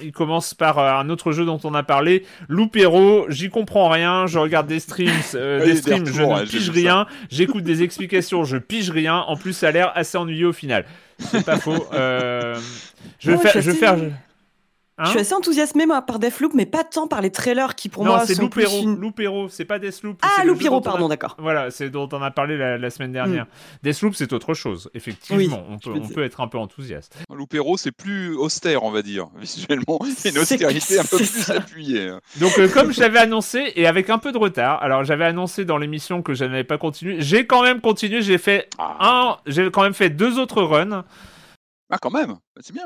Il 0.00 0.12
commence 0.12 0.54
par 0.54 0.78
un 0.78 1.08
autre 1.10 1.32
jeu 1.32 1.44
dont 1.44 1.60
on 1.64 1.74
a 1.74 1.82
parlé, 1.82 2.24
Loupero. 2.48 3.26
J'y 3.28 3.50
comprends 3.50 3.88
rien. 3.88 4.26
Je 4.26 4.38
regarde 4.38 4.66
des 4.66 4.80
streams, 4.80 5.10
des 5.32 5.76
streams, 5.76 6.06
je 6.06 6.22
ne 6.22 6.46
pige 6.46 6.70
rien. 6.70 7.06
J'écoute 7.30 7.64
des 7.64 7.82
explications, 7.82 8.44
je 8.44 8.56
pige 8.56 8.90
rien. 8.90 9.16
En 9.16 9.36
plus, 9.36 9.52
ça 9.52 9.68
a 9.68 9.70
l'air 9.70 9.92
assez 9.94 10.16
ennuyeux 10.16 10.48
au 10.48 10.52
final. 10.52 10.84
C'est 11.18 11.44
pas 11.44 11.58
faux. 11.58 11.86
je 11.92 13.30
vais 13.30 13.38
faire, 13.38 13.60
je 13.60 13.70
vais 13.70 13.76
faire. 13.76 13.96
Hein 14.98 15.04
je 15.06 15.10
suis 15.10 15.20
assez 15.20 15.34
enthousiasmé 15.34 15.86
moi 15.86 16.02
par 16.02 16.18
Deathloop, 16.18 16.52
mais 16.52 16.66
pas 16.66 16.84
tant 16.84 17.08
par 17.08 17.22
les 17.22 17.30
trailers 17.30 17.74
qui 17.74 17.88
pour 17.88 18.04
non, 18.04 18.12
moi 18.12 18.26
c'est 18.26 18.34
sont 18.34 18.48
plus 18.48 18.70
une... 18.74 19.00
Loopero, 19.00 19.48
c'est 19.48 19.64
pas 19.64 19.78
Deathloop. 19.78 20.18
Ah 20.20 20.44
Loopero, 20.44 20.82
pardon, 20.82 21.08
d'accord. 21.08 21.34
Voilà, 21.38 21.70
c'est 21.70 21.88
dont 21.88 22.08
on 22.12 22.20
a 22.20 22.30
parlé 22.30 22.58
la, 22.58 22.90
semaine 22.90 23.12
dernière. 23.12 23.44
Mm. 23.44 23.48
Deathloop, 23.84 24.14
c'est 24.14 24.32
autre 24.34 24.52
chose. 24.52 24.90
Effectivement, 24.92 25.64
on, 25.70 25.78
peut, 25.78 25.92
on 25.94 26.08
peut, 26.08 26.24
être 26.24 26.42
un 26.42 26.48
peu 26.48 26.58
enthousiaste. 26.58 27.16
Loopero, 27.34 27.78
c'est 27.78 27.90
plus 27.90 28.36
austère, 28.36 28.82
on 28.82 28.90
va 28.90 29.00
dire, 29.02 29.28
visuellement. 29.36 29.98
C'est 30.16 30.30
une 30.30 30.38
austérité 30.38 30.98
un 30.98 31.04
peu 31.04 31.16
plus 31.16 31.50
appuyée. 31.50 32.10
Donc, 32.38 32.58
euh, 32.58 32.68
comme 32.68 32.92
j'avais 32.92 33.18
annoncé 33.18 33.72
et 33.76 33.86
avec 33.86 34.10
un 34.10 34.18
peu 34.18 34.30
de 34.30 34.38
retard, 34.38 34.82
alors 34.82 35.04
j'avais 35.04 35.24
annoncé 35.24 35.64
dans 35.64 35.78
l'émission 35.78 36.22
que 36.22 36.34
je 36.34 36.44
n'avais 36.44 36.64
pas 36.64 36.78
continué. 36.78 37.16
J'ai 37.20 37.46
quand 37.46 37.62
même 37.62 37.80
continué. 37.80 38.22
J'ai 38.22 38.38
fait 38.38 38.68
ah. 38.78 38.96
un, 39.00 39.36
j'ai 39.46 39.70
quand 39.70 39.82
même 39.82 39.94
fait 39.94 40.10
deux 40.10 40.38
autres 40.38 40.62
runs. 40.62 41.04
Ah, 41.90 41.98
quand 42.00 42.10
même, 42.10 42.36
c'est 42.60 42.74
bien. 42.74 42.84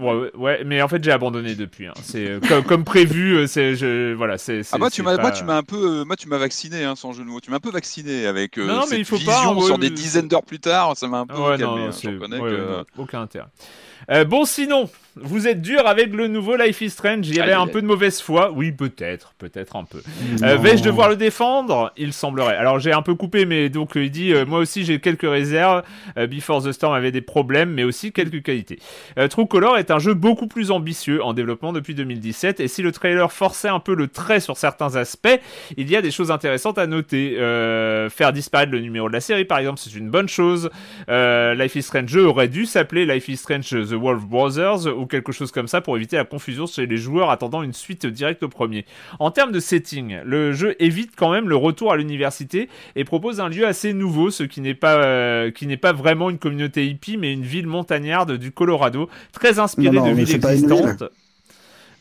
Ouais, 0.00 0.30
ouais, 0.34 0.64
mais 0.64 0.80
en 0.80 0.88
fait 0.88 1.04
j'ai 1.04 1.12
abandonné 1.12 1.54
depuis. 1.54 1.86
Hein. 1.86 1.92
C'est 2.02 2.26
euh, 2.26 2.40
comme, 2.40 2.64
comme, 2.64 2.84
prévu. 2.84 3.36
Euh, 3.36 3.46
c'est 3.46 3.76
je 3.76 4.14
voilà, 4.14 4.38
c'est. 4.38 4.62
Ah 4.72 4.78
moi 4.78 4.90
tu 4.90 5.02
m'as, 5.02 5.16
m'as 5.18 5.56
un 5.56 5.62
peu, 5.62 6.00
euh, 6.00 6.04
moi 6.04 6.16
tu 6.16 6.26
m'as 6.26 6.38
vacciné 6.38 6.84
hein, 6.84 6.96
sans 6.96 7.12
jeu 7.12 7.22
de 7.22 7.28
mots. 7.28 7.40
Tu 7.40 7.50
m'as 7.50 7.58
un 7.58 7.60
peu 7.60 7.70
vacciné 7.70 8.26
avec 8.26 8.56
non, 8.56 8.82
cette 8.82 8.92
mais 8.92 8.98
il 8.98 9.04
faut 9.04 9.16
vision 9.16 9.54
pas, 9.54 9.62
sur 9.66 9.78
des 9.78 9.90
dizaines 9.90 10.28
d'heures 10.28 10.44
plus 10.44 10.58
tard. 10.58 10.96
Ça 10.96 11.06
m'a 11.06 11.18
un 11.18 11.26
peu 11.26 11.34
ouais, 11.34 11.58
calmé. 11.58 11.88
Non, 11.88 12.38
hein, 12.40 12.84
aucun 12.96 13.22
intérêt. 13.22 13.48
Euh, 14.10 14.24
bon, 14.24 14.44
sinon, 14.44 14.88
vous 15.16 15.48
êtes 15.48 15.60
dur 15.60 15.86
avec 15.86 16.12
le 16.12 16.28
nouveau 16.28 16.56
Life 16.56 16.80
is 16.80 16.90
Strange. 16.90 17.28
Il 17.28 17.34
y 17.34 17.40
avait 17.40 17.52
un 17.52 17.66
peu 17.66 17.82
de 17.82 17.86
mauvaise 17.86 18.20
foi. 18.20 18.52
Oui, 18.54 18.72
peut-être, 18.72 19.34
peut-être 19.38 19.76
un 19.76 19.84
peu. 19.84 20.00
Euh, 20.42 20.56
vais-je 20.56 20.82
devoir 20.82 21.08
le 21.08 21.16
défendre? 21.16 21.92
Il 21.96 22.12
semblerait. 22.12 22.56
Alors, 22.56 22.78
j'ai 22.78 22.92
un 22.92 23.02
peu 23.02 23.14
coupé, 23.14 23.44
mais 23.44 23.68
donc 23.68 23.92
il 23.96 24.10
dit 24.10 24.32
euh, 24.32 24.46
moi 24.46 24.60
aussi 24.60 24.84
j'ai 24.84 25.00
quelques 25.00 25.28
réserves. 25.28 25.82
Before 26.16 26.62
the 26.62 26.72
Storm 26.72 26.94
avait 26.94 27.12
des 27.12 27.20
problèmes, 27.20 27.70
mais 27.70 27.84
aussi 27.84 28.12
quelques 28.12 28.42
qualités. 28.42 28.78
True 29.30 29.46
Color 29.46 29.78
est 29.78 29.90
un 29.90 29.98
jeu 29.98 30.14
beaucoup 30.14 30.46
plus 30.46 30.70
ambitieux 30.70 31.22
en 31.22 31.34
développement 31.34 31.72
depuis 31.72 31.94
2017. 31.94 32.60
Et 32.60 32.68
si 32.68 32.82
le 32.82 32.92
trailer 32.92 33.32
forçait 33.32 33.68
un 33.68 33.80
peu 33.80 33.94
le 33.94 34.08
trait 34.08 34.40
sur 34.40 34.56
certains 34.56 34.96
aspects, 34.96 35.40
il 35.76 35.90
y 35.90 35.96
a 35.96 36.02
des 36.02 36.10
choses 36.10 36.30
intéressantes 36.30 36.78
à 36.78 36.86
noter. 36.86 37.36
faire 38.10 38.32
disparaître 38.32 38.72
le 38.72 38.80
numéro 38.80 39.08
de 39.08 39.12
la 39.12 39.20
série, 39.20 39.44
par 39.44 39.58
exemple, 39.58 39.80
c'est 39.82 39.94
une 39.94 40.10
bonne 40.10 40.28
chose. 40.28 40.70
Life 41.08 41.74
is 41.74 41.82
Strange 41.82 42.16
aurait 42.16 42.48
dû 42.48 42.66
s'appeler 42.66 43.06
Life 43.06 43.28
is 43.28 43.36
Strange 43.36 43.89
The 43.90 43.94
Wolf 43.94 44.24
Brothers 44.24 44.86
ou 44.86 45.06
quelque 45.06 45.32
chose 45.32 45.50
comme 45.52 45.68
ça 45.68 45.80
pour 45.80 45.96
éviter 45.96 46.16
la 46.16 46.24
confusion 46.24 46.66
chez 46.66 46.86
les 46.86 46.96
joueurs 46.96 47.30
attendant 47.30 47.62
une 47.62 47.72
suite 47.72 48.06
directe 48.06 48.42
au 48.42 48.48
premier. 48.48 48.86
En 49.18 49.30
termes 49.30 49.52
de 49.52 49.60
setting, 49.60 50.20
le 50.24 50.52
jeu 50.52 50.76
évite 50.78 51.12
quand 51.16 51.30
même 51.30 51.48
le 51.48 51.56
retour 51.56 51.92
à 51.92 51.96
l'université 51.96 52.68
et 52.96 53.04
propose 53.04 53.40
un 53.40 53.48
lieu 53.48 53.66
assez 53.66 53.92
nouveau, 53.92 54.30
ce 54.30 54.42
qui 54.42 54.60
n'est 54.60 54.74
pas 54.74 55.02
euh, 55.04 55.50
qui 55.50 55.66
n'est 55.66 55.76
pas 55.76 55.92
vraiment 55.92 56.30
une 56.30 56.38
communauté 56.38 56.86
hippie 56.86 57.16
mais 57.16 57.32
une 57.32 57.42
ville 57.42 57.66
montagnarde 57.66 58.32
du 58.36 58.52
Colorado, 58.52 59.08
très 59.32 59.58
inspirée 59.58 59.96
de 59.96 60.14
villes 60.14 60.34
existantes. 60.34 61.04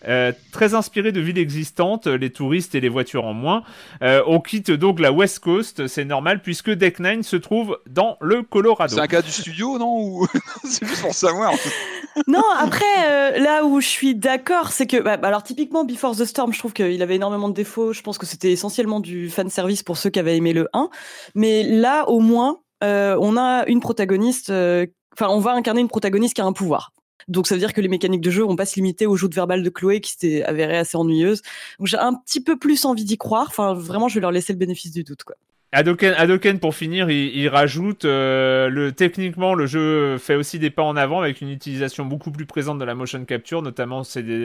Euh, 0.08 0.32
très 0.52 0.74
inspiré 0.74 1.12
de 1.12 1.20
villes 1.20 1.38
existantes, 1.38 2.08
les 2.08 2.30
touristes 2.30 2.74
et 2.76 2.80
les 2.80 2.90
voitures 2.90 3.26
en 3.26 3.34
moins. 3.34 3.64
Euh, 4.02 4.22
on 4.28 4.40
quitte 4.40 4.72
donc 4.72 5.00
la 5.00 5.12
West 5.12 5.40
Coast, 5.40 5.88
c'est 5.88 6.06
normal, 6.06 6.42
puisque 6.42 6.72
Deck 6.72 7.00
Nine 7.00 7.24
se 7.24 7.36
trouve 7.36 7.80
dans 7.90 8.18
le 8.22 8.44
Colorado. 8.44 8.96
C'est 8.96 9.02
un 9.02 9.08
cas 9.08 9.22
du 9.22 9.32
studio, 9.32 9.78
non 9.78 10.22
C'est 10.64 10.88
juste 10.88 11.02
pour 11.02 11.14
savoir. 11.14 11.52
non, 12.28 12.44
après, 12.58 12.86
euh, 13.08 13.40
là 13.40 13.66
où 13.66 13.82
je 13.82 13.88
suis 13.88 14.16
d'accord, 14.16 14.72
c'est 14.72 14.88
que, 14.88 15.02
bah, 15.02 15.18
bah, 15.18 15.28
alors 15.28 15.44
typiquement, 15.44 15.84
Before 15.84 16.16
the 16.16 16.26
Storm, 16.26 16.54
je 16.54 16.60
trouve 16.60 16.74
qu'il 16.74 17.02
avait 17.02 17.16
énormément 17.16 17.50
de 17.50 17.54
défauts. 17.54 17.92
Je 17.92 18.02
pense 18.02 18.18
que 18.18 18.26
c'était 18.26 18.52
essentiellement 18.52 19.02
du 19.02 19.30
fan 19.30 19.50
service 19.50 19.84
pour 19.84 19.98
ceux 19.98 20.10
qui 20.10 20.20
avaient 20.20 20.38
aimé 20.38 20.54
le 20.54 20.70
1. 20.74 20.90
Mais 21.36 21.64
là, 21.64 22.08
au 22.08 22.20
moins, 22.20 22.60
on 22.82 23.38
a 23.38 23.66
une 23.68 23.82
protagoniste, 23.82 24.50
enfin, 24.50 25.28
on 25.30 25.40
va 25.40 25.52
incarner 25.52 25.82
une 25.82 25.90
protagoniste 25.90 26.36
qui 26.36 26.42
a 26.42 26.46
un 26.46 26.54
pouvoir. 26.54 26.94
Donc 27.30 27.48
ça 27.48 27.56
veut 27.56 27.60
dire 27.60 27.74
que 27.74 27.82
les 27.82 27.88
mécaniques 27.88 28.22
de 28.22 28.32
jeu 28.32 28.44
vont 28.44 28.56
pas 28.56 28.66
se 28.66 28.76
limiter 28.76 29.06
aux 29.06 29.16
joutes 29.16 29.34
verbales 29.36 29.64
de 29.64 29.70
Chloé 29.70 30.02
qui 30.02 30.12
s'était 30.12 30.44
avérée 30.44 30.78
assez 30.78 30.98
ennuyeuse. 30.98 31.42
Donc 31.78 31.88
j'ai 31.88 31.98
un 31.98 32.16
petit 32.16 32.42
peu 32.42 32.58
plus 32.58 32.86
envie 32.86 33.06
d'y 33.06 33.18
croire. 33.18 33.46
Enfin, 33.48 33.74
vraiment, 33.74 34.08
je 34.08 34.16
vais 34.16 34.22
leur 34.22 34.32
laisser 34.32 34.54
le 34.54 34.60
bénéfice 34.60 34.92
du 34.92 35.04
doute, 35.04 35.24
quoi. 35.24 35.36
Adoken, 35.72 36.60
pour 36.60 36.74
finir, 36.74 37.12
il, 37.12 37.48
rajoute 37.48 38.04
euh, 38.04 38.70
le 38.70 38.92
techniquement 38.92 39.54
le 39.54 39.68
jeu 39.68 40.18
fait 40.18 40.34
aussi 40.34 40.58
des 40.58 40.72
pas 40.72 40.82
en 40.82 40.96
avant 40.96 41.22
avec 41.22 41.42
une 41.42 41.52
utilisation 41.52 42.06
beaucoup 42.06 42.32
plus 42.32 42.48
présente 42.48 42.80
de 42.80 42.86
la 42.86 42.96
motion 42.96 43.24
capture, 43.24 43.62
notamment 43.62 44.02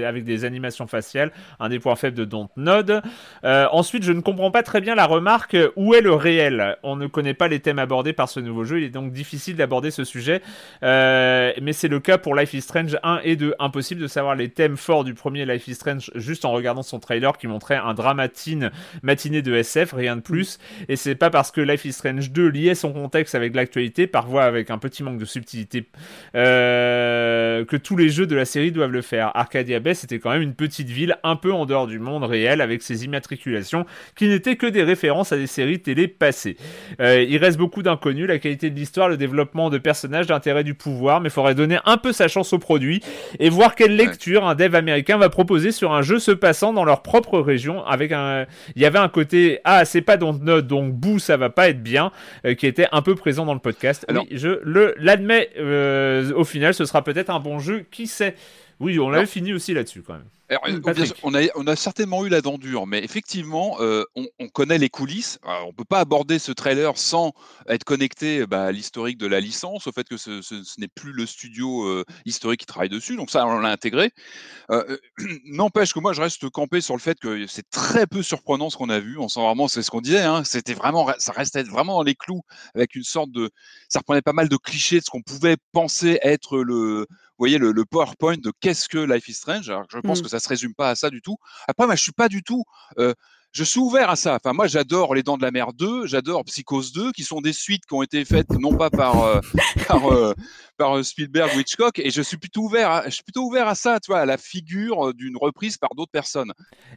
avec 0.07 0.25
des 0.25 0.45
animations 0.45 0.87
faciales, 0.87 1.33
un 1.61 1.71
des 1.71 1.79
points 1.79 1.97
faibles 1.97 2.17
de 2.17 2.27
Dontnod. 2.27 3.01
Euh, 3.45 3.67
ensuite, 3.73 4.03
je 4.03 4.13
ne 4.13 4.21
comprends 4.21 4.51
pas 4.51 4.63
très 4.63 4.83
bien 4.83 4.95
la 4.95 5.07
remarque 5.07 5.57
où 5.77 5.95
est 5.95 6.03
le 6.03 6.13
réel? 6.13 6.77
On 6.83 6.95
ne 6.95 7.07
connaît 7.07 7.33
pas 7.33 7.49
les 7.49 7.61
thèmes 7.61 7.79
abordés 7.79 8.13
par 8.13 8.29
ce 8.29 8.39
nouveau 8.41 8.65
jeu, 8.65 8.81
il 8.81 8.85
est 8.85 8.91
donc 8.91 9.11
difficile 9.11 9.57
d'aborder 9.57 9.91
ce 9.91 10.05
sujet, 10.05 10.43
euh, 10.83 11.53
mais 11.63 11.73
c'est 11.73 11.89
le 11.89 12.01
cas 12.01 12.19
pour 12.19 12.35
Life 12.35 12.53
is 12.53 12.61
Strange 12.61 12.99
1 13.03 13.21
et 13.25 13.37
2. 13.37 13.55
Impossible 13.61 14.03
de 14.03 14.09
savoir 14.09 14.35
les 14.35 14.51
thèmes 14.51 14.77
forts 14.77 15.05
du 15.05 15.15
premier 15.15 15.47
Life 15.47 15.69
is 15.69 15.75
Strange 15.77 16.11
juste 16.17 16.45
en 16.45 16.53
regardant 16.53 16.83
son 16.83 17.01
trailer 17.01 17.39
qui 17.39 17.47
montrait 17.47 17.77
un 17.77 17.95
dramatine 17.95 18.71
matinée 19.03 19.41
de 19.41 19.55
SF, 19.55 19.95
rien 19.95 20.17
de 20.17 20.21
plus, 20.21 20.59
et 20.91 20.97
c'est 20.97 21.14
c'est 21.15 21.19
pas 21.19 21.31
parce 21.31 21.53
que 21.53 21.61
Life 21.61 21.85
is 21.85 21.93
Strange 21.93 22.33
2 22.33 22.49
liait 22.49 22.75
son 22.75 22.93
contexte 22.93 23.37
avec 23.37 23.55
l'actualité, 23.55 24.09
parfois 24.09 24.43
avec 24.43 24.69
un 24.71 24.79
petit 24.79 25.05
manque 25.05 25.19
de 25.19 25.25
subtilité, 25.25 25.87
euh, 26.35 27.65
que 27.65 27.77
tous 27.77 27.97
les 27.97 28.09
jeux 28.09 28.27
de 28.27 28.35
la 28.35 28.45
série 28.45 28.73
doivent 28.73 28.91
le 28.91 29.01
faire. 29.01 29.31
Arcadia 29.37 29.79
Bay, 29.79 29.95
c'était 29.95 30.19
quand 30.19 30.31
même 30.31 30.43
une 30.43 30.55
petite 30.55 30.89
ville 30.89 31.17
un 31.23 31.37
peu 31.37 31.53
en 31.53 31.67
dehors 31.67 31.87
du 31.87 32.01
monde 32.01 32.25
réel, 32.25 32.61
avec 32.61 32.83
ses 32.83 33.05
immatriculations 33.05 33.87
qui 34.17 34.27
n'étaient 34.27 34.57
que 34.57 34.67
des 34.67 34.83
références 34.83 35.31
à 35.31 35.37
des 35.37 35.47
séries 35.47 35.79
télé 35.79 36.09
passées. 36.09 36.57
Euh, 37.01 37.23
il 37.23 37.37
reste 37.37 37.59
beaucoup 37.59 37.85
d'inconnus, 37.85 38.27
la 38.27 38.41
qualité 38.41 38.71
de 38.71 38.75
l'histoire, 38.75 39.09
le 39.09 39.17
développement 39.17 39.71
de 39.71 39.79
personnages, 39.79 40.27
l'intérêt 40.27 40.65
du 40.65 40.75
pouvoir, 40.75 41.21
mais 41.21 41.29
il 41.29 41.33
faudrait 41.33 41.55
donner 41.55 41.79
un 41.85 41.97
peu 41.97 42.11
sa 42.11 42.27
chance 42.27 42.53
au 42.53 42.59
produit 42.59 43.05
et 43.39 43.51
voir 43.51 43.77
quelle 43.77 43.95
lecture 43.95 44.49
un 44.49 44.57
dev 44.57 44.75
américain 44.75 45.17
va 45.17 45.29
proposer 45.29 45.71
sur 45.71 45.93
un 45.93 46.03
jeu 46.03 46.19
se 46.19 46.33
passant 46.33 46.73
dans 46.73 46.85
leur 46.85 47.03
propre 47.03 47.39
région. 47.39 47.87
Avec 47.87 48.11
un, 48.11 48.47
il 48.75 48.83
y 48.83 48.85
avait 48.85 48.99
un 48.99 49.09
côté 49.09 49.61
ah 49.63 49.85
c'est 49.85 50.03
pas 50.03 50.17
Dontnod 50.17 50.67
donc 50.67 50.93
bouh 51.05 51.19
ça 51.19 51.37
va 51.37 51.51
pas 51.51 51.69
être 51.69 51.83
bien 51.83 52.13
euh, 52.45 52.55
qui 52.55 52.67
était 52.67 52.87
un 52.93 53.03
peu 53.03 53.15
présent 53.15 53.45
dans 53.45 53.55
le 53.55 53.61
podcast. 53.61 54.07
oui, 54.11 54.29
je 54.31 54.61
le 54.63 54.95
l'admets. 54.99 55.51
Euh, 55.59 56.33
au 56.35 56.45
final, 56.45 56.75
ce 56.75 56.85
sera 56.85 57.03
peut-être 57.05 57.31
un 57.31 57.41
bon 57.41 57.59
jeu. 57.59 57.85
Qui 57.91 58.07
sait? 58.07 58.35
Oui, 58.81 58.99
on 58.99 59.11
l'avait 59.11 59.27
fini 59.27 59.53
aussi 59.53 59.75
là-dessus 59.75 60.03
quand 60.03 60.15
même. 60.15 60.25
Euh, 60.53 60.57
on, 61.23 61.35
a, 61.35 61.41
on, 61.55 61.67
a, 61.67 61.77
certainement 61.77 62.27
eu 62.27 62.29
la 62.29 62.43
dent 62.43 62.59
dure, 62.59 62.87
mais 62.87 63.03
effectivement, 63.03 63.77
euh, 63.81 64.05
on, 64.15 64.49
connaît 64.49 64.77
les 64.77 64.91
coulisses. 64.91 65.39
on 65.43 65.69
ne 65.69 65.73
peut 65.73 65.85
pas 65.85 66.01
aborder 66.01 66.39
ce 66.39 66.53
trailer 66.53 66.99
sans 66.99 67.33
être 67.67 67.85
connecté 67.85 68.47
bah, 68.47 68.65
à 68.65 68.73
l'historique 68.73 69.17
de 69.17 69.27
la 69.27 69.41
licence, 69.41 69.87
au 69.87 69.93
fait 69.93 70.07
que 70.07 70.17
ce, 70.19 70.41
n'est 70.79 70.89
plus 70.89 71.13
le 71.13 71.25
studio 71.25 71.85
euh, 71.85 72.05
historique 72.27 72.61
qui 72.61 72.67
travaille 72.67 72.91
dessus. 72.91 73.17
Donc 73.17 73.31
ça, 73.31 73.47
on 73.47 73.59
l'a 73.61 73.71
intégré. 73.71 74.11
N'empêche 75.47 75.95
que 75.95 76.01
moi, 76.01 76.13
je 76.13 76.21
reste 76.21 76.49
campé 76.51 76.81
sur 76.81 76.95
le 76.95 77.01
fait 77.01 77.19
que 77.19 77.47
c'est 77.47 77.69
très 77.71 78.07
peu 78.07 78.23
surprenant 78.23 78.69
ce 78.69 78.77
qu'on 78.77 78.91
a 78.91 79.01
vu. 79.01 79.19
On 79.19 79.29
sent 79.29 79.41
vraiment, 79.41 79.67
c'est 79.67 79.83
ce 79.83 79.91
qu'on 79.91 80.03
disait, 80.03 80.23
hein, 80.23 80.45
c'était 80.45 80.75
vraiment, 80.75 81.11
ça 81.19 81.33
restait 81.33 81.63
vraiment 81.63 81.95
dans 81.95 82.03
les 82.03 82.15
clous, 82.15 82.43
avec 82.75 82.95
une 82.95 83.03
sorte 83.03 83.31
de, 83.31 83.51
ça 83.89 84.01
reprenait 84.01 84.23
pas 84.23 84.33
mal 84.33 84.49
de 84.49 84.57
clichés 84.57 84.99
de 85.01 85.05
ce 85.05 85.11
qu'on 85.11 85.23
pouvait 85.23 85.57
penser 85.73 86.19
être 86.23 86.59
le, 86.59 87.07
vous 87.37 87.43
voyez 87.43 87.59
le, 87.59 87.85
PowerPoint 87.85 88.37
de 88.37 88.53
qu'est-ce 88.61 88.89
que 88.89 88.99
Life 88.99 89.29
is 89.29 89.35
Strange. 89.35 89.69
Alors, 89.69 89.87
je 89.89 89.99
pense 89.99 90.21
mmh. 90.21 90.23
que 90.23 90.29
ça 90.39 90.45
se 90.45 90.49
résume 90.49 90.75
pas 90.75 90.91
à 90.91 90.95
ça 90.95 91.11
du 91.11 91.23
tout. 91.23 91.37
Après, 91.69 91.87
moi, 91.87 91.95
je 91.97 92.03
suis 92.03 92.13
pas 92.13 92.29
du 92.29 92.43
tout. 92.43 92.65
Je 93.55 93.63
suis 93.63 93.79
ouvert 93.79 94.11
à 94.11 94.17
ça. 94.17 94.35
Enfin, 94.35 94.53
moi, 94.53 94.67
j'adore 94.67 95.15
Les 95.15 95.23
Dents 95.23 95.37
de 95.37 95.43
la 95.43 95.53
Mer 95.53 95.73
2, 95.73 96.07
j'adore 96.07 96.45
Psychose 96.45 96.93
2, 96.93 97.13
qui 97.13 97.23
sont 97.23 97.41
des 97.41 97.53
suites 97.53 97.87
qui 97.87 97.95
ont 97.95 98.03
été 98.03 98.25
faites 98.25 98.51
non 98.51 98.77
pas 98.77 98.91
par 98.91 99.23
euh, 99.23 99.41
par, 99.89 100.13
euh, 100.13 100.35
par, 100.77 101.05
Spielberg 101.05 101.53
ou 101.57 101.61
Hitchcock, 101.61 102.01
et 102.01 102.11
je 102.11 102.21
suis 102.21 102.37
plutôt 102.37 102.63
ouvert. 102.63 102.91
À, 102.91 103.05
je 103.05 103.11
suis 103.11 103.23
plutôt 103.23 103.45
ouvert 103.45 103.69
à 103.69 103.77
ça, 103.77 104.01
tu 104.01 104.11
vois, 104.11 104.19
à 104.19 104.27
la 104.27 104.39
figure 104.39 105.15
d'une 105.15 105.37
reprise 105.37 105.79
par 105.79 105.91
d'autres 105.95 106.11
personnes. 106.11 106.53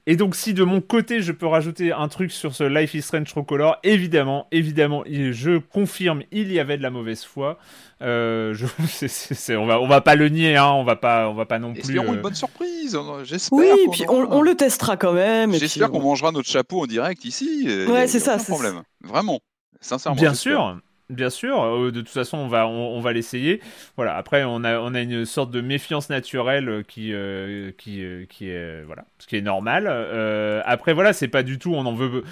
Et 0.07 0.15
donc, 0.15 0.35
si 0.35 0.55
de 0.55 0.63
mon 0.63 0.81
côté, 0.81 1.21
je 1.21 1.31
peux 1.31 1.45
rajouter 1.45 1.91
un 1.91 2.07
truc 2.07 2.31
sur 2.31 2.55
ce 2.55 2.63
Life 2.63 2.95
is 2.95 3.03
Strange 3.03 3.31
Color, 3.47 3.77
évidemment, 3.83 4.47
évidemment, 4.51 5.03
je 5.05 5.59
confirme, 5.59 6.23
il 6.31 6.51
y 6.51 6.59
avait 6.59 6.77
de 6.77 6.83
la 6.83 6.89
mauvaise 6.89 7.23
foi. 7.23 7.59
Euh, 8.01 8.53
je, 8.53 8.65
on 9.57 9.65
va, 9.65 9.79
on 9.79 9.87
va 9.87 10.01
pas 10.01 10.15
le 10.15 10.29
nier, 10.29 10.55
hein, 10.55 10.69
on 10.69 10.83
va 10.83 10.95
pas, 10.95 11.29
on 11.29 11.33
va 11.33 11.45
pas 11.45 11.57
non 11.57 11.73
plus. 11.73 11.81
Espérons 11.81 12.13
une 12.13 12.21
bonne 12.21 12.35
surprise, 12.35 12.97
j'espère. 13.23 13.57
Oui, 13.57 13.69
puis 13.91 14.05
on, 14.07 14.41
le 14.41 14.55
testera 14.55 14.97
quand 14.97 15.13
même. 15.13 15.53
J'espère 15.53 15.89
qu'on 15.89 16.01
mangera 16.01 16.31
notre 16.31 16.46
chapeau 16.47 16.81
en 16.81 16.87
direct 16.87 17.25
ici. 17.25 17.67
Ouais, 17.87 18.07
c'est 18.07 18.19
ça. 18.19 18.37
problème. 18.37 18.83
Vraiment, 19.03 19.39
sincèrement. 19.81 20.19
Bien 20.19 20.33
sûr. 20.33 20.79
Bien 21.09 21.29
sûr, 21.29 21.63
euh, 21.63 21.89
de 21.89 22.01
toute 22.01 22.09
façon, 22.09 22.37
on 22.37 22.49
va, 22.49 22.67
on, 22.67 22.99
va 22.99 23.13
l'essayer. 23.13 23.61
Voilà. 23.95 24.17
Après, 24.17 24.43
on 24.43 24.65
a, 24.65 24.77
on 24.77 24.93
a 24.93 24.99
une 24.99 25.23
sorte 25.23 25.51
de 25.51 25.61
méfiance 25.61 26.09
naturelle 26.09 26.83
qui, 26.85 27.13
euh, 27.13 27.71
qui, 27.77 28.03
euh, 28.03 28.25
qui 28.25 28.49
est, 28.49 28.83
voilà, 28.83 29.05
ce 29.17 29.25
qui 29.25 29.37
est 29.37 29.41
normal. 29.41 29.87
après, 30.65 30.91
voilà, 30.91 31.13
c'est 31.13 31.29
pas 31.29 31.43
du 31.43 31.59
tout, 31.59 31.73
on 31.73 31.85
en 31.85 31.93
veut 31.93 32.25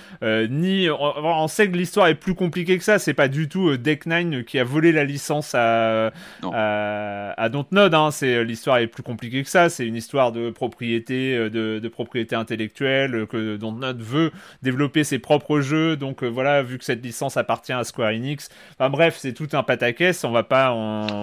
ni, 0.50 0.90
on, 0.90 1.48
sait 1.48 1.72
que 1.72 1.78
l'histoire 1.78 2.08
est 2.08 2.16
plus 2.16 2.36
compliquée 2.36 2.78
que 2.78 2.84
ça. 2.84 3.00
C'est 3.00 3.14
pas 3.14 3.30
du 3.30 3.48
tout 3.48 3.78
Deck 3.78 4.08
Nine 4.08 4.44
qui 4.44 4.60
a 4.60 4.66
volé 4.66 4.92
la 4.92 5.06
licence 5.06 5.56
à, 5.56 6.12
à, 6.44 7.32
à, 7.42 7.50
Dontnod. 7.50 7.94
Hein. 7.94 8.12
C'est 8.12 8.44
l'histoire 8.44 8.80
est 8.80 8.88
plus 8.88 9.04
compliquée 9.04 9.44
que 9.44 9.50
ça. 9.50 9.70
C'est 9.70 9.88
une 9.88 9.96
histoire 9.96 10.34
de 10.34 10.50
propriété, 10.50 11.50
de, 11.50 11.80
de 11.80 11.88
propriété 11.88 12.36
intellectuelle 12.36 13.26
que 13.28 13.56
Dontnod 13.56 14.02
veut 14.02 14.32
développer 14.64 15.06
ses 15.06 15.20
propres 15.20 15.62
jeux. 15.62 15.96
Donc 15.96 16.26
voilà, 16.26 16.62
vu 16.62 16.78
que 16.78 16.84
cette 16.84 17.04
licence 17.04 17.38
appartient 17.38 17.72
à 17.72 17.86
Square 17.86 18.10
Enix. 18.10 18.50
Enfin 18.78 18.90
bref, 18.90 19.18
c'est 19.20 19.34
tout 19.34 19.48
un 19.54 19.64
pataquès, 19.64 20.24
on 20.24 20.32
va 20.32 20.44
pas. 20.44 20.74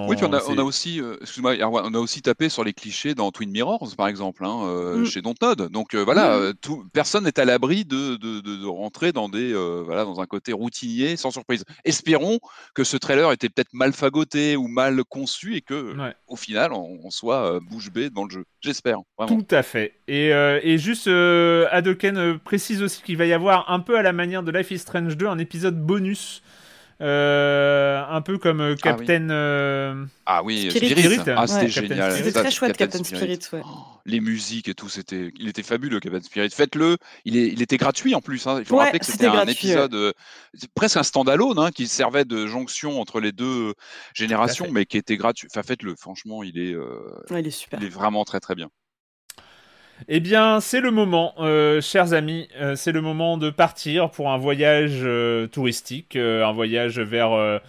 Oui, 0.09 0.17
puis 0.17 0.25
on 0.25 0.33
a, 0.33 0.63
aussi, 0.63 1.01
euh, 1.01 1.17
excuse-moi, 1.21 1.57
on 1.61 1.95
a 1.95 1.99
aussi 1.99 2.23
tapé 2.23 2.49
sur 2.49 2.65
les 2.65 2.73
clichés 2.73 3.15
dans 3.15 3.31
Twin 3.31 3.51
Mirrors, 3.51 3.95
par 3.97 4.09
exemple, 4.09 4.45
hein, 4.45 4.61
euh, 4.65 4.99
mm. 4.99 5.07
chez 5.07 5.23
Dontnod. 5.23 5.71
Donc 5.71 5.95
euh, 5.95 6.03
voilà, 6.03 6.53
tout, 6.61 6.85
personne 6.93 7.25
n'est 7.25 7.39
à 7.39 7.45
l'abri 7.45 7.85
de, 7.85 8.17
de, 8.17 8.67
rentrer 8.67 9.13
dans 9.13 9.29
des, 9.29 9.53
voilà, 9.85 10.05
dans 10.05 10.21
un 10.21 10.27
côté 10.27 10.53
routinier, 10.53 11.17
sans 11.17 11.31
surprise. 11.31 11.65
Espérons 11.85 12.39
que 12.75 12.85
ce 12.85 12.97
trailer 12.97 13.33
était 13.33 13.49
peut-être 13.49 13.73
mal 13.73 13.93
fagoté 13.93 14.57
ou 14.57 14.69
mal 14.69 15.05
conçu 15.05 15.57
et 15.57 15.61
que, 15.61 15.95
au 16.27 16.37
final, 16.37 16.73
on, 16.73 17.11
soit 17.11 17.61
bouche 17.61 17.91
bée 17.91 18.09
dans 18.09 18.25
le 18.25 18.31
jeu. 18.31 18.45
J'espère. 18.63 18.99
Tout 19.27 19.47
à 19.51 19.63
fait. 19.63 20.01
Et, 20.09 20.29
et 20.29 20.79
juste, 20.79 21.09
Adoken 21.09 22.39
précise 22.39 22.83
aussi 22.83 23.03
qu'il 23.03 23.17
va 23.17 23.27
y 23.27 23.33
avoir 23.33 23.71
un 23.71 23.81
peu 23.81 23.99
à 23.99 24.03
la 24.03 24.13
manière 24.13 24.43
de 24.43 24.51
Life 24.51 24.71
is 24.71 24.79
Strange 24.79 25.17
2 25.17 25.27
un 25.27 25.39
épisode 25.39 25.79
bonus 25.79 26.43
euh, 26.43 26.62
un 27.03 28.21
peu 28.23 28.39
comme 28.39 28.61
euh, 28.61 28.75
ah 28.79 28.83
Captain. 28.83 29.31
Euh, 29.31 30.05
ah 30.27 30.43
oui, 30.43 30.71
Spirit. 30.71 31.21
Ah, 31.27 31.47
c'était 31.47 31.69
génial. 31.69 32.13
C'était 32.17 32.33
très 32.33 32.51
chouette, 32.51 32.77
Captain, 32.77 33.03
Spirit. 33.03 33.41
ouais. 33.53 33.63
Oh, 33.65 33.85
les 34.05 34.21
musiques 34.21 34.69
et 34.69 34.75
tout, 34.75 34.89
c'était, 34.89 35.33
il 35.39 35.49
était 35.49 35.63
fabuleux, 35.63 36.01
Captain 36.01 36.21
Spirit. 36.21 36.51
Faites-le. 36.51 36.99
Il, 37.25 37.37
est... 37.37 37.49
il 37.49 37.63
était 37.63 37.77
gratuit 37.77 38.15
en 38.15 38.21
plus. 38.21 38.47
Hein. 38.47 38.59
Il 38.61 38.65
faut 38.65 38.77
rappeler 38.77 38.99
que 38.99 39.07
c'était 39.07 39.27
un 39.27 39.47
épisode 39.47 40.15
presque 40.75 40.97
un 40.97 41.03
standalone 41.03 41.59
hein, 41.59 41.71
qui 41.71 41.89
servait 41.89 42.25
de 42.25 42.47
jonction 42.47 43.01
entre 43.01 43.21
les 43.21 43.33
deux 43.33 43.75
générations, 44.15 44.69
mais 44.71 44.85
qui 44.87 44.97
était 44.97 45.17
gratuit. 45.17 45.49
Enfin, 45.51 45.63
faites-le. 45.63 45.95
Franchement, 45.97 46.43
il 46.43 46.59
est. 46.59 46.77
il 47.31 47.47
est 47.47 47.51
super. 47.51 47.81
Il 47.81 47.87
est 47.87 47.91
vraiment 47.91 48.25
très 48.25 48.41
très 48.41 48.55
bien. 48.55 48.69
Eh 50.09 50.21
bien, 50.21 50.61
c'est 50.61 50.81
le 50.81 50.91
moment, 50.91 51.35
euh, 51.39 51.81
chers 51.81 52.13
amis, 52.13 52.49
euh, 52.61 52.77
c'est 52.77 52.93
le 52.93 53.01
moment 53.01 53.37
de 53.37 53.51
partir 53.51 54.11
pour 54.11 54.31
un 54.31 54.39
voyage 54.39 55.01
euh, 55.03 55.47
touristique, 55.47 56.17
un 56.17 56.53
voyage 56.53 56.99
vers 56.99 57.61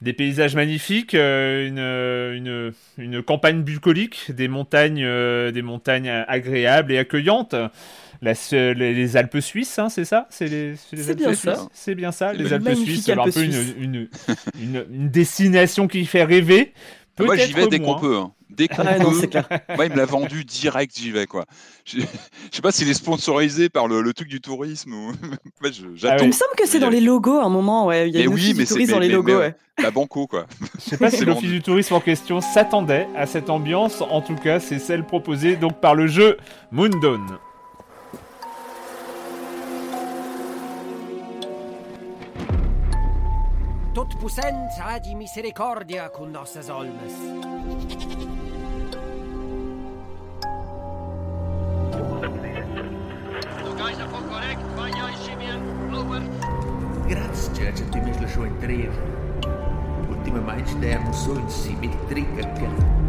des 0.00 0.12
paysages 0.12 0.56
magnifiques, 0.56 1.14
une, 1.14 1.78
une, 1.78 2.72
une, 2.98 3.22
campagne 3.22 3.62
bucolique, 3.62 4.32
des 4.32 4.48
montagnes, 4.48 5.06
des 5.52 5.62
montagnes 5.62 6.08
agréables 6.08 6.92
et 6.92 6.98
accueillantes. 6.98 7.54
les, 8.20 9.16
Alpes 9.16 9.40
suisses, 9.40 9.78
hein, 9.78 9.88
c'est 9.88 10.04
ça? 10.04 10.26
C'est 10.30 10.48
bien 11.14 11.34
ça. 11.34 11.68
C'est 11.72 11.94
bien 11.94 12.12
ça, 12.12 12.32
les 12.32 12.52
Alpes 12.52 12.74
suisses. 12.74 13.04
C'est 13.04 13.12
un 13.12 13.24
peu 13.24 13.44
une, 13.44 14.08
une, 14.60 14.84
une, 14.90 15.08
destination 15.08 15.86
qui 15.86 16.04
fait 16.04 16.24
rêver. 16.24 16.72
Moi, 17.20 17.36
j'y 17.36 17.52
vais 17.52 17.66
dès 17.66 17.78
qu'on 17.78 17.98
peut. 17.98 18.16
Hein. 18.16 18.32
Dès 18.50 18.68
qu'on 18.68 18.84
peut. 18.84 18.88
Moi, 19.76 19.86
il 19.86 19.92
me 19.92 19.96
l'a 19.96 20.04
vendu 20.04 20.44
direct, 20.44 20.96
j'y 20.96 21.10
vais. 21.10 21.26
quoi. 21.26 21.44
Je 21.84 22.00
sais 22.50 22.62
pas 22.62 22.72
s'il 22.72 22.88
est 22.88 22.94
sponsorisé 22.94 23.68
par 23.68 23.88
le, 23.88 24.12
truc 24.12 24.28
du 24.28 24.40
tourisme. 24.40 24.92
Ou... 24.92 25.12
Ah 26.04 26.16
il 26.20 26.26
me 26.26 26.32
semble 26.32 26.54
que 26.56 26.66
c'est 26.66 26.80
dans 26.80 26.90
les 26.90 27.00
logos 27.00 27.38
à 27.38 27.44
un 27.44 27.48
moment. 27.48 27.86
Ouais. 27.86 28.08
Il 28.08 28.14
y 28.14 28.18
a 28.18 28.24
une 28.24 28.34
oui, 28.34 28.54
mais 28.56 28.64
tourisme 28.64 28.92
dans 28.92 28.98
les 28.98 29.08
logos. 29.08 29.38
ouais. 29.38 29.54
La 29.78 29.90
banco, 29.90 30.26
quoi. 30.26 30.46
Je 30.74 30.90
sais 30.90 30.96
pas 30.96 31.10
si 31.10 31.24
l'office 31.24 31.50
du 31.50 31.62
tourisme 31.62 31.94
en 31.94 32.00
question 32.00 32.40
s'attendait 32.40 33.08
à 33.16 33.26
cette 33.26 33.48
ambiance. 33.48 34.00
En 34.00 34.20
tout 34.20 34.34
cas, 34.34 34.60
c'est 34.60 34.78
celle 34.78 35.04
proposée 35.04 35.56
donc 35.56 35.80
par 35.80 35.94
le 35.94 36.06
jeu 36.06 36.36
Moondawn. 36.72 37.38
Totpossens 43.94 44.78
de 45.02 45.14
misericórdia 45.14 46.08
com 46.08 46.24
nossas 46.24 46.70
almas. 46.70 47.12
Grazie 57.06 57.68
a 57.68 57.72
te 57.72 58.00
mesmo 58.00 58.28
sua 58.28 58.48
entrega. 58.48 58.92
Ultimamente 60.08 60.74
demos 60.76 61.16
sonhos 61.16 61.52
simétrica. 61.52 63.01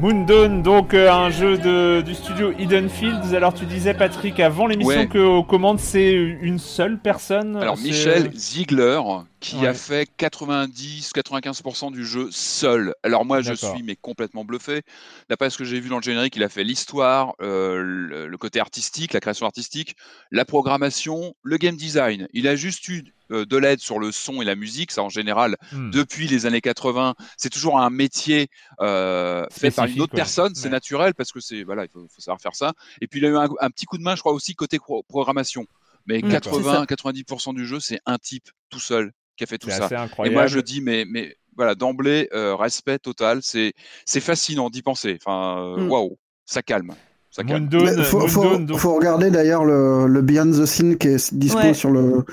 Si 0.00 0.06
mit 0.06 0.26
tricca 0.26 0.40
Moondon, 0.40 0.62
donc 0.62 0.94
euh, 0.94 1.12
un 1.12 1.30
jeu 1.30 1.58
de, 1.58 2.00
du 2.00 2.14
studio 2.14 2.52
Hidden 2.58 2.88
Fields. 2.88 3.34
Alors 3.34 3.52
tu 3.52 3.66
disais 3.66 3.94
Patrick 3.94 4.40
avant 4.40 4.66
l'émission 4.66 5.06
que 5.06 5.18
aux 5.18 5.44
commandes 5.44 5.78
c'est 5.78 6.12
une 6.12 6.58
seule 6.58 6.98
personne. 6.98 7.56
Alors 7.56 7.76
Michel 7.76 8.30
Ziegler, 8.34 9.00
qui 9.40 9.66
a 9.66 9.74
fait 9.74 10.08
90-95% 10.18 11.92
du 11.92 12.04
jeu 12.04 12.28
seul. 12.30 12.94
Alors 13.02 13.24
moi, 13.24 13.40
je 13.42 13.54
suis 13.54 13.82
mais 13.82 13.96
complètement 13.96 14.44
bluffé. 14.44 14.82
D'après 15.28 15.50
ce 15.50 15.58
que 15.58 15.64
j'ai 15.64 15.80
vu 15.80 15.88
dans 15.88 15.96
le 15.96 16.02
générique, 16.02 16.36
il 16.36 16.44
a 16.44 16.48
fait 16.48 16.64
l'histoire, 16.64 17.34
euh, 17.42 17.82
le, 17.82 18.26
le 18.26 18.38
côté 18.38 18.60
artistique, 18.60 19.12
la 19.12 19.20
création 19.20 19.46
artistique, 19.46 19.96
la 20.30 20.44
programmation, 20.44 21.34
le 21.42 21.56
game 21.56 21.76
design. 21.76 22.28
Il 22.32 22.48
a 22.48 22.56
juste 22.56 22.88
eu 22.88 22.98
euh, 22.98 23.19
de 23.30 23.56
l'aide 23.56 23.80
sur 23.80 23.98
le 23.98 24.12
son 24.12 24.42
et 24.42 24.44
la 24.44 24.54
musique. 24.56 24.90
Ça, 24.92 25.02
en 25.02 25.08
général, 25.08 25.56
Hmm. 25.72 25.90
depuis 25.90 26.26
les 26.28 26.46
années 26.46 26.60
80, 26.60 27.14
c'est 27.36 27.50
toujours 27.50 27.78
un 27.78 27.90
métier 27.90 28.48
euh, 28.80 29.46
fait 29.50 29.70
par 29.70 29.86
une 29.86 30.00
autre 30.00 30.14
ouais. 30.14 30.18
personne. 30.20 30.54
C'est 30.54 30.64
Ouais. 30.64 30.70
naturel 30.70 31.14
parce 31.14 31.32
que 31.32 31.40
c'est 31.40 31.62
voilà, 31.62 31.84
il 31.84 31.90
faut, 31.90 32.06
faut 32.14 32.20
savoir 32.20 32.40
faire 32.40 32.54
ça. 32.54 32.72
Et 33.00 33.06
puis 33.06 33.20
il 33.20 33.26
a 33.26 33.28
eu 33.28 33.36
un, 33.36 33.48
un 33.60 33.70
petit 33.70 33.86
coup 33.86 33.98
de 33.98 34.02
main, 34.02 34.14
je 34.16 34.20
crois 34.20 34.32
aussi 34.32 34.54
côté 34.54 34.78
pro- 34.78 35.02
programmation. 35.04 35.66
Mais 36.06 36.20
D'accord. 36.22 36.54
C'est 36.56 36.62
ça. 36.64 36.84
80-90% 36.84 37.54
du 37.54 37.66
jeu, 37.66 37.78
c'est 37.80 38.00
un 38.06 38.18
type 38.18 38.48
tout 38.70 38.80
seul 38.80 39.12
qui 39.36 39.44
a 39.44 39.46
fait 39.46 39.58
tout 39.58 39.70
ça. 39.70 39.88
Et 40.24 40.30
moi, 40.30 40.46
je 40.46 40.58
dis, 40.60 40.80
mais, 40.80 41.04
mais 41.08 41.36
voilà, 41.56 41.74
d'emblée, 41.74 42.28
euh, 42.32 42.54
respect 42.56 42.98
total. 42.98 43.40
C'est, 43.42 43.74
c'est 44.06 44.20
fascinant 44.20 44.70
d'y 44.70 44.82
penser. 44.82 45.18
Enfin, 45.24 45.58
euh, 45.78 45.84
Mm. 45.84 45.90
waouh, 45.90 46.18
ça 46.46 46.62
calme. 46.62 46.94
Ça 47.30 47.44
calme. 47.44 47.68
Moondawn, 47.70 47.96
Mais 47.96 48.04
faut, 48.04 48.26
faut- 48.26 48.42
Moondawn, 48.42 48.66
donc- 48.66 48.78
faut 48.78 48.94
regarder 48.94 49.30
d'ailleurs 49.30 49.64
le, 49.64 50.06
le 50.06 50.22
Beyond 50.22 50.50
the 50.50 50.66
Scene 50.66 50.96
qui 50.98 51.08
est 51.08 51.32
dispo 51.34 51.58
Ouais. 51.58 51.74
sur 51.74 51.90
le 51.90 52.24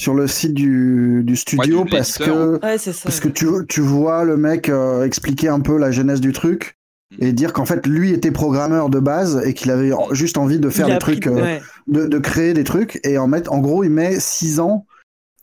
sur 0.00 0.14
le 0.14 0.26
site 0.26 0.54
du, 0.54 1.20
du 1.24 1.36
studio 1.36 1.84
du- 1.84 1.90
parce 1.90 2.16
que 2.16 2.58
Ouais, 2.64 2.78
c'est 2.78 2.94
ça. 2.94 3.02
parce 3.04 3.20
que 3.20 3.28
tu, 3.28 3.46
tu 3.68 3.82
vois 3.82 4.24
le 4.24 4.38
mec 4.38 4.70
euh, 4.70 5.04
expliquer 5.04 5.48
un 5.48 5.60
peu 5.60 5.76
la 5.76 5.90
genèse 5.90 6.20
du 6.22 6.32
truc 6.32 6.76
Mm. 7.12 7.24
et 7.24 7.32
dire 7.32 7.52
qu'en 7.52 7.64
fait 7.64 7.86
lui 7.88 8.12
était 8.12 8.30
programmeur 8.30 8.88
de 8.88 9.00
base 9.00 9.42
et 9.44 9.52
qu'il 9.52 9.72
avait 9.72 9.90
juste 10.12 10.38
envie 10.38 10.60
de 10.60 10.68
faire 10.70 10.88
Il 10.88 10.92
des 10.92 10.98
trucs 11.00 11.26
euh, 11.26 11.42
ouais. 11.42 11.60
de, 11.88 12.06
de 12.06 12.18
créer 12.18 12.54
des 12.54 12.62
trucs 12.62 13.00
et 13.04 13.18
en 13.18 13.26
mettre 13.26 13.52
en 13.52 13.58
gros 13.58 13.82
il 13.82 13.90
met 13.90 14.20
six 14.20 14.60
ans 14.60 14.86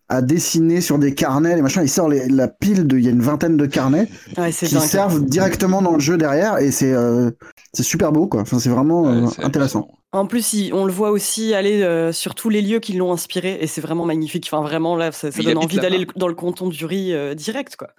à 0.10 0.22
dessiner 0.22 0.80
sur 0.82 0.98
des 1.00 1.13
carnets 1.13 1.56
les 1.56 1.62
machins 1.62 1.82
il 1.84 1.89
sort 1.89 2.08
les- 2.10 2.28
la 2.30 2.48
pile 2.48 2.88
de 2.88 2.98
il 2.98 3.04
y 3.06 3.08
a 3.08 3.12
une 3.12 3.22
vingtaine 3.22 3.58
de 3.58 3.65
carnets 3.65 4.08
Ouais, 4.38 4.52
qui 4.52 4.74
dingue. 4.74 4.82
servent 4.84 5.26
directement 5.26 5.82
dans 5.82 5.93
le 5.93 6.00
jeu 6.00 6.17
derrière 6.17 6.60
et 6.60 6.72
c'est 6.72 6.93
euh, 6.93 7.32
c'est 7.74 7.84
super 7.84 8.12
beau 8.12 8.28
quoi 8.28 8.41
enfin 8.41 8.60
c'est 8.60 8.70
vraiment 8.70 9.02
Ouais, 9.04 9.28
euh, 9.39 9.46
intéressant. 9.46 9.88
En 10.13 10.26
plus, 10.26 10.54
il- 10.54 10.74
on 10.74 10.86
le 10.86 10.91
voit 10.93 11.12
aussi 11.12 11.54
aller 11.54 11.84
euh, 11.84 12.13
sur 12.13 12.34
tous 12.34 12.48
les 12.50 12.62
lieux 12.62 12.80
qui 12.80 12.93
l'ont 12.93 13.12
inspiré 13.12 13.58
et 13.60 13.67
c'est 13.67 13.82
vraiment 13.82 14.06
magnifique. 14.06 14.48
Enfin, 14.50 14.62
vraiment, 14.63 14.96
là, 14.96 15.12
ça, 15.12 15.30
donne 15.30 15.58
envie 15.58 15.78
d'aller 15.78 16.08
dans 16.15 16.30
le 16.30 16.34
canton 16.34 16.70
du 16.70 16.86
riz 16.86 17.13
euh, 17.13 17.36
direct, 17.36 17.76
quoi. 17.76 17.89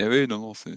Eh 0.00 0.08
oui, 0.08 0.26
non, 0.28 0.40
non, 0.40 0.52
c'est. 0.52 0.72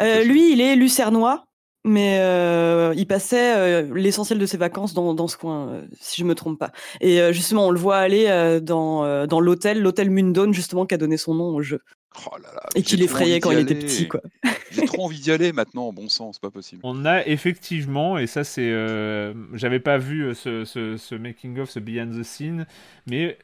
Euh, 0.00 0.24
lui, 0.24 0.52
il 0.52 0.60
est 0.60 0.76
lucernois, 0.76 1.46
mais 1.84 2.18
euh, 2.20 2.94
il 2.96 3.06
passait 3.06 3.56
euh, 3.56 3.94
l'essentiel 3.94 4.38
de 4.38 4.46
ses 4.46 4.56
vacances 4.56 4.94
dans, 4.94 5.14
dans 5.14 5.26
ce 5.28 5.36
coin, 5.36 5.68
euh, 5.68 5.86
si 6.00 6.20
je 6.20 6.26
me 6.26 6.34
trompe 6.34 6.58
pas. 6.58 6.70
Et 7.00 7.20
euh, 7.20 7.32
justement, 7.32 7.66
on 7.66 7.70
le 7.70 7.78
voit 7.78 7.96
aller 7.98 8.26
euh, 8.28 8.60
dans, 8.60 9.04
euh, 9.04 9.26
dans 9.26 9.40
l'hôtel, 9.40 9.80
l'hôtel 9.82 10.10
Mundawn, 10.10 10.54
justement, 10.54 10.86
qui 10.86 10.94
a 10.94 10.98
donné 10.98 11.16
son 11.16 11.34
nom 11.34 11.48
au 11.54 11.62
jeu. 11.62 11.80
Oh 12.26 12.36
là 12.42 12.48
là, 12.54 12.62
Et 12.74 12.82
j'ai 12.84 12.84
qui 12.84 12.96
trop 12.96 13.00
l'effrayait 13.00 13.32
envie 13.32 13.40
quand 13.40 13.50
d'y 13.50 13.56
il 13.56 13.60
était 13.60 13.74
aller. 13.74 13.84
petit, 13.84 14.06
quoi. 14.06 14.20
J'ai 14.70 14.84
trop 14.84 15.04
envie 15.04 15.18
d'y 15.20 15.30
aller 15.30 15.52
maintenant, 15.52 15.88
en 15.88 15.92
bon 15.92 16.08
sens, 16.08 16.36
c'est 16.36 16.42
pas 16.42 16.50
possible. 16.50 16.80
On 16.84 17.04
a 17.04 17.26
effectivement, 17.26 18.16
et 18.18 18.26
ça 18.26 18.42
c'est, 18.44 18.70
euh, 18.70 19.34
j'avais 19.54 19.80
pas 19.80 19.98
vu 19.98 20.34
ce, 20.34 20.64
ce, 20.64 20.96
ce 20.96 21.14
making 21.14 21.58
of, 21.58 21.68
ce 21.70 21.78
behind 21.78 22.18
the 22.18 22.22
scene, 22.22 22.66
mais 23.06 23.38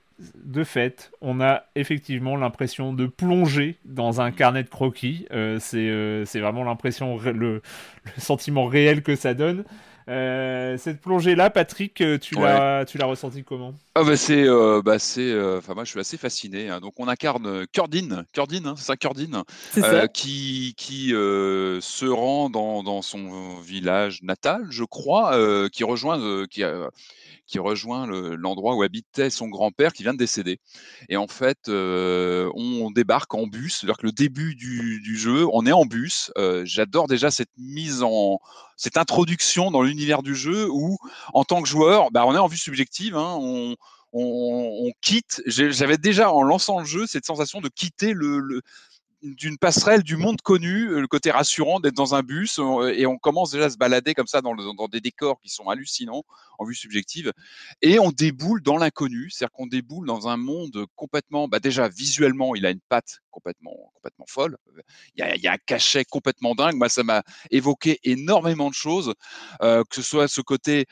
de 0.45 0.65
fait, 0.65 1.11
on 1.21 1.41
a 1.41 1.63
effectivement 1.77 2.37
l'impression 2.37 2.93
de 2.93 3.07
plonger 3.07 3.77
dans 3.85 4.21
un 4.21 4.31
carnet 4.33 4.65
de 4.65 4.69
croquis. 4.69 5.27
Euh, 5.33 5.59
c'est, 5.61 5.89
euh, 5.89 6.25
c'est 6.25 6.41
vraiment 6.41 6.65
l'impression, 6.65 7.19
le, 7.19 7.33
le 8.05 8.21
sentiment 8.21 8.67
réel 8.67 9.03
que 9.03 9.15
ça 9.17 9.35
donne. 9.35 9.65
Euh, 10.09 10.79
cette 10.79 11.03
plongée-là, 11.03 11.51
Patrick, 11.51 12.03
tu 12.23 12.35
Ouais. 12.37 12.43
l'as, 12.45 12.87
tu 12.87 12.97
l'as 12.97 13.05
ressenti 13.05 13.45
comment? 13.45 13.75
Ah 13.95 14.05
bah 14.05 14.17
c'est, 14.17 14.43
euh, 14.49 14.81
bah 14.83 14.99
c'est, 14.99 15.21
euh, 15.21 15.59
enfin 15.59 15.75
moi 15.75 15.85
je 15.85 15.91
suis 15.91 16.01
assez 16.01 16.17
fasciné. 16.17 16.71
hein. 16.71 16.81
Donc 16.81 16.95
on 16.99 17.09
incarne 17.09 17.47
euh, 17.47 17.65
Curdin, 17.71 18.25
Curdin, 18.33 18.65
hein, 18.65 18.75
c'est 18.79 18.85
ça 18.87 18.97
Curdin, 18.97 19.45
C'est 19.71 19.85
euh, 19.85 20.01
ça. 20.03 20.09
qui, 20.09 20.73
qui 20.79 21.13
euh, 21.15 21.79
se 21.83 22.07
rend 22.07 22.49
dans, 22.49 22.83
dans 22.83 23.03
son 23.03 23.59
village 23.61 24.23
natal, 24.23 24.63
je 24.71 24.85
crois, 24.85 25.35
euh, 25.35 25.69
qui 25.69 25.85
rejoint, 25.85 26.19
euh, 26.19 26.47
qui, 26.47 26.63
euh, 26.65 26.89
qui 27.49 27.59
rejoint 27.59 28.07
le- 28.07 28.37
l'endroit 28.37 28.77
où 28.77 28.83
habitait 28.83 29.31
son 29.31 29.49
grand-père 29.49 29.93
qui 29.93 30.05
vient 30.05 30.13
de 30.13 30.19
décéder. 30.19 30.61
Et 31.09 31.17
en 31.17 31.27
fait, 31.27 31.69
euh, 31.69 32.51
on 32.55 32.91
débarque 32.91 33.35
en 33.35 33.47
bus, 33.47 33.79
c'est-à-dire 33.79 33.97
que 33.97 34.07
le 34.07 34.13
début 34.13 34.55
du, 34.55 35.17
jeu, 35.17 35.47
on 35.53 35.67
est 35.67 35.73
en 35.73 35.87
bus. 35.87 36.31
Euh, 36.39 36.63
J'adore 36.65 37.09
déjà 37.09 37.31
cette 37.31 37.51
mise 37.57 38.03
en, 38.03 38.39
cette 38.77 38.97
introduction 38.97 39.71
dans 39.71 39.83
l'univers 39.83 40.23
du 40.23 40.37
jeu 40.37 40.69
où, 40.71 40.99
en 41.33 41.43
tant 41.45 41.63
que 41.63 41.69
joueur, 41.69 42.11
bah, 42.13 42.25
on 42.27 42.35
est 42.35 42.39
en 42.39 42.47
vue 42.47 42.59
subjective, 42.59 43.17
hein, 43.17 43.37
on, 43.41 43.75
on, 44.13 44.87
on 44.87 44.93
quitte. 45.01 45.43
J'avais 45.47 45.99
déjà 45.99 46.31
en 46.33 46.43
lançant 46.43 46.79
le 46.81 46.87
jeu 46.87 47.07
cette 47.07 47.25
sensation 47.25 47.61
de 47.61 47.69
quitter 47.69 48.13
le- 48.13 48.61
d'une 49.23 49.59
passerelle 49.59 50.03
du 50.03 50.17
monde 50.17 50.41
connu, 50.43 50.89
euh, 50.91 51.01
le 51.01 51.07
côté 51.09 51.31
rassurant 51.31 51.81
d'être 51.81 51.95
dans 51.95 52.15
un 52.15 52.23
bus 52.23 52.59
euh, 52.59 52.93
et 52.95 53.07
on 53.07 53.19
commence 53.19 53.51
déjà 53.51 53.67
à 53.67 53.71
se 53.71 53.77
balader 53.77 54.15
comme 54.15 54.27
ça 54.27 54.41
dans, 54.41 54.55
dans 54.55 54.89
des 54.89 55.01
décors 55.01 55.41
qui 55.41 55.49
sont 55.49 55.69
hallucinants 55.69 56.25
en 56.59 56.65
vue 56.65 56.75
subjective 56.75 57.33
et 57.83 57.99
on 57.99 58.11
déboule 58.11 58.63
dans 58.63 58.77
l'inconnu, 58.77 59.31
c'est-à-dire 59.31 59.53
qu'on 59.53 59.67
déboule 59.67 60.07
dans 60.07 60.29
un 60.29 60.37
monde 60.37 60.85
complètement, 60.95 61.49
bah 61.49 61.59
déjà 61.59 61.89
visuellement 61.89 62.55
il 62.55 62.65
a 62.67 62.71
une 62.71 62.81
patte 62.89 63.21
complètement 63.31 63.73
complètement 63.95 64.27
folle, 64.29 64.57
il 65.17 65.21
y 65.21 65.23
a, 65.23 65.35
il 65.37 65.43
y 65.43 65.49
a 65.49 65.53
un 65.53 65.59
cachet 65.67 66.05
complètement 66.05 66.55
dingue, 66.55 66.77
moi 66.77 66.89
ça 66.89 67.03
m'a 67.03 67.23
évoqué 67.51 67.99
énormément 68.05 68.69
de 68.69 68.75
choses, 68.75 69.15
euh, 69.63 69.83
que 69.89 69.97
ce 69.97 70.03
soit 70.03 70.29
ce 70.29 70.41
côté 70.41 70.87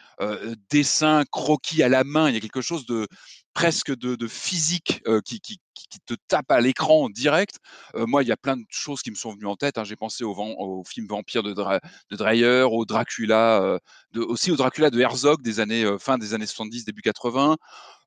dessin, 0.71 1.25
croquis 1.31 1.83
à 1.83 1.89
la 1.89 2.05
main, 2.05 2.29
il 2.29 2.35
y 2.35 2.39
a 2.39 2.41
quelque 2.41 2.61
chose 2.61 2.87
de 2.87 3.07
presque 3.55 3.97
de, 3.97 4.27
physique 4.27 5.03
qui, 5.25 5.41
qui- 5.89 6.01
te 6.07 6.15
tape 6.29 6.51
à 6.51 6.61
l'écran 6.61 7.09
direct. 7.11 7.57
Euh, 7.97 8.07
moi, 8.07 8.23
il 8.23 8.29
y 8.29 8.33
a 8.33 8.37
plein 8.37 8.57
de 8.57 8.65
choses 8.71 9.03
qui 9.03 9.11
me 9.11 9.17
sont 9.17 9.33
venues 9.33 9.47
en 9.47 9.57
tête. 9.57 9.79
hein. 9.79 9.85
J'ai 9.85 9.97
pensé 9.97 10.25
au, 10.25 10.83
film 10.87 11.07
Vampire 11.09 11.43
de, 11.43 11.53
Dra- 11.53 11.81
de 12.11 12.17
Dreyer, 12.17 12.63
au 12.71 12.85
Dracula, 12.85 13.61
euh, 13.63 13.79
aussi 14.15 14.51
au 14.53 14.57
Dracula 14.57 14.91
de 14.91 15.01
Herzog 15.01 15.43
des 15.43 15.61
années 15.61 15.85
euh, 15.85 15.99
fin 15.99 16.19
des 16.19 16.35
années 16.35 16.47
70, 16.47 16.85
début 16.85 17.03
80. 17.03 17.57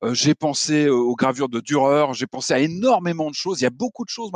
Euh, 0.02 0.14
j'ai 0.14 0.34
pensé 0.34 0.88
aux 0.88 1.14
gravures 1.14 1.48
de 1.50 1.60
Dürer. 1.60 2.06
J'ai 2.14 2.26
pensé 2.26 2.54
à 2.54 2.58
énormément 2.60 3.28
de 3.30 3.34
choses. 3.34 3.60
Il 3.60 3.64
y 3.64 3.66
a 3.66 3.70
beaucoup 3.70 4.04
de 4.04 4.10
choses 4.10 4.30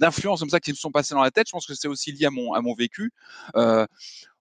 d'influences 0.00 0.40
comme 0.40 0.50
ça 0.50 0.60
qui 0.60 0.70
me 0.72 0.76
sont 0.76 0.90
passées 0.90 1.14
dans 1.14 1.22
la 1.22 1.30
tête. 1.30 1.46
Je 1.48 1.52
pense 1.52 1.66
que 1.66 1.74
c'est 1.74 1.88
aussi 1.88 2.12
lié 2.12 2.26
à 2.26 2.30
mon 2.30 2.52
à 2.54 2.60
mon 2.60 2.74
vécu. 2.74 3.12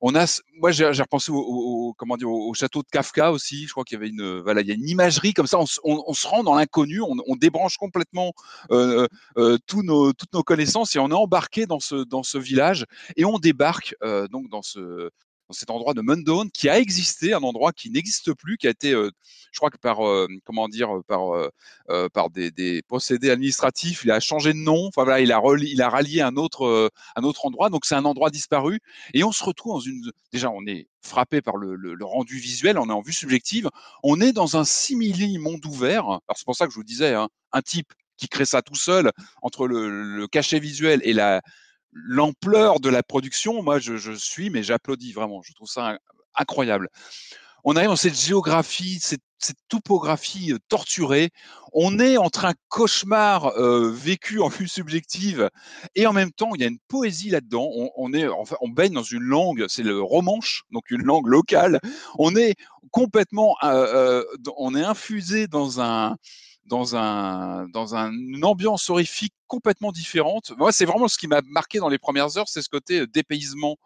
On 0.01 0.13
a, 0.13 0.25
moi 0.59 0.71
j'ai 0.71 0.85
repensé 0.87 1.31
au, 1.33 1.93
comment 1.97 2.17
dire, 2.17 2.29
au, 2.29 2.49
au 2.49 2.53
château 2.53 2.81
de 2.83 2.87
Kafka 2.91 3.31
aussi. 3.31 3.65
Je 3.65 3.71
crois 3.71 3.83
qu'il 3.83 3.95
y 3.95 4.01
avait 4.01 4.09
une, 4.09 4.41
voilà, 4.41 4.61
il 4.61 4.67
y 4.67 4.71
a 4.71 4.75
une 4.75 4.87
imagerie 4.87 5.33
comme 5.33 5.47
ça. 5.47 5.57
On, 5.57 5.65
se- 5.65 6.27
rend 6.27 6.43
dans 6.43 6.55
l'inconnu, 6.55 7.01
on, 7.01 7.15
on 7.27 7.35
débranche 7.35 7.77
complètement 7.77 8.24
euh, 8.71 9.07
euh, 9.37 9.57
toutes 9.67 9.85
nos 9.85 10.43
connaissances 10.43 10.95
et 10.95 10.99
on 10.99 11.09
est 11.09 11.13
embarqué 11.13 11.65
dans 11.65 11.79
ce, 11.79 12.37
village 12.37 12.85
et 13.15 13.25
on 13.25 13.39
débarque 13.39 13.95
euh, 14.03 14.27
donc 14.27 14.49
dans 14.49 14.61
ce 14.61 15.09
dans 15.47 15.53
cet 15.53 15.69
endroit 15.69 15.93
de 15.93 16.01
Mundawn 16.01 16.49
qui 16.49 16.69
a 16.69 16.79
existé, 16.79 17.33
un 17.33 17.43
endroit 17.43 17.71
qui 17.71 17.91
n'existe 17.91 18.33
plus, 18.33 18.57
qui 18.57 18.65
a 18.65 18.71
été, 18.71 18.93
je 18.93 19.57
crois 19.59 19.69
que 19.69 19.77
par, 19.77 19.99
comment 20.43 20.67
dire, 20.67 20.89
par, 21.07 22.29
des, 22.31 22.81
procédés 22.87 23.29
administratifs, 23.29 24.03
il 24.05 24.09
a 24.09 24.19
changé 24.19 24.53
de 24.53 24.57
nom. 24.57 24.87
Enfin 24.87 25.03
voilà, 25.03 25.19
il 25.19 25.31
a, 25.31 25.39
il 25.61 25.83
a 25.83 25.89
rallié 25.89 26.21
un 26.21 26.35
autre, 26.35 26.91
un 27.15 27.23
autre 27.23 27.45
endroit. 27.45 27.69
Donc 27.69 27.85
c'est 27.85 27.93
un 27.93 28.05
endroit 28.05 28.31
disparu 28.31 28.79
et 29.13 29.23
on 29.23 29.31
se 29.31 29.43
retrouve 29.43 29.73
dans 29.73 29.79
une. 29.81 30.11
Déjà, 30.31 30.49
on 30.49 30.65
est 30.65 30.87
frappé 31.03 31.43
par 31.43 31.57
le 31.57 31.95
rendu 32.03 32.39
visuel, 32.39 32.79
on 32.79 32.89
est 32.89 32.93
en 32.93 33.01
vue 33.01 33.13
subjective. 33.13 33.69
On 34.01 34.19
est 34.21 34.33
dans 34.33 34.57
un 34.57 34.65
simili 34.65 35.37
monde 35.37 35.63
ouvert. 35.67 36.05
Alors 36.05 36.21
c'est 36.35 36.45
pour 36.45 36.55
ça 36.55 36.65
que 36.65 36.71
je 36.71 36.77
vous 36.77 36.83
disais, 36.83 37.13
hein, 37.13 37.29
un 37.51 37.61
type 37.61 37.93
qui 38.17 38.27
crée 38.27 38.45
ça 38.45 38.61
tout 38.61 38.75
seul 38.75 39.11
entre 39.41 39.67
le, 39.67 40.27
cachet 40.27 40.59
visuel 40.59 41.01
et 41.03 41.13
la 41.13 41.41
l'ampleur 41.95 42.81
de 42.81 42.89
la 42.89 43.03
production, 43.03 43.63
moi 43.63 43.79
je, 43.79 44.11
suis, 44.11 44.49
mais 44.49 44.63
j'applaudis 44.63 45.13
vraiment. 45.13 45.41
Je 45.41 45.53
trouve 45.53 45.69
ça 45.69 45.91
in- 45.91 45.99
incroyable. 46.35 46.89
On 47.67 47.75
arrive 47.75 47.89
dans 47.89 47.95
cette 47.95 48.19
géographie, 48.19 48.99
cette, 49.01 49.21
topographie 49.69 50.53
euh, 50.53 50.57
torturée. 50.69 51.29
On 51.73 51.99
est 51.99 52.17
entre 52.17 52.45
un 52.45 52.53
cauchemar 52.67 53.47
euh, 53.57 53.91
vécu 53.91 54.39
en 54.39 54.47
vue 54.47 54.67
subjective 54.67 55.49
et 55.93 56.07
en 56.07 56.13
même 56.13 56.31
temps, 56.31 56.55
il 56.55 56.61
y 56.61 56.63
a 56.63 56.67
une 56.67 56.79
poésie 56.87 57.29
là-dedans. 57.29 57.69
On, 57.95 58.13
est, 58.13 58.27
enfin, 58.27 58.55
on 58.61 58.69
baigne 58.69 58.93
dans 58.93 59.03
une 59.03 59.23
langue, 59.23 59.65
c'est 59.67 59.83
le 59.83 60.01
romanche, 60.01 60.63
donc 60.71 60.89
une 60.89 61.03
langue 61.03 61.27
locale. 61.27 61.79
On 62.17 62.35
est 62.35 62.55
complètement, 62.91 63.55
euh, 63.63 64.23
on 64.57 64.73
est 64.73 64.83
infusé 64.83 65.47
dans 65.47 65.79
un, 65.79 66.15
dans 66.65 66.95
un, 66.95 67.67
dans 67.69 67.95
un- 67.95 68.11
une 68.11 68.43
ambiance 68.45 68.89
horrifique 68.89 69.33
complètement 69.47 69.91
différente. 69.91 70.53
Moi, 70.57 70.71
c'est 70.71 70.85
vraiment 70.85 71.07
ce 71.07 71.17
qui 71.17 71.27
m'a 71.27 71.41
marqué 71.47 71.79
dans 71.79 71.89
les 71.89 71.97
premières 71.99 72.37
heures, 72.37 72.47
c'est 72.49 72.61
ce 72.61 72.69
côté 72.69 73.01
euh, 73.01 73.07
dépaysement. 73.07 73.77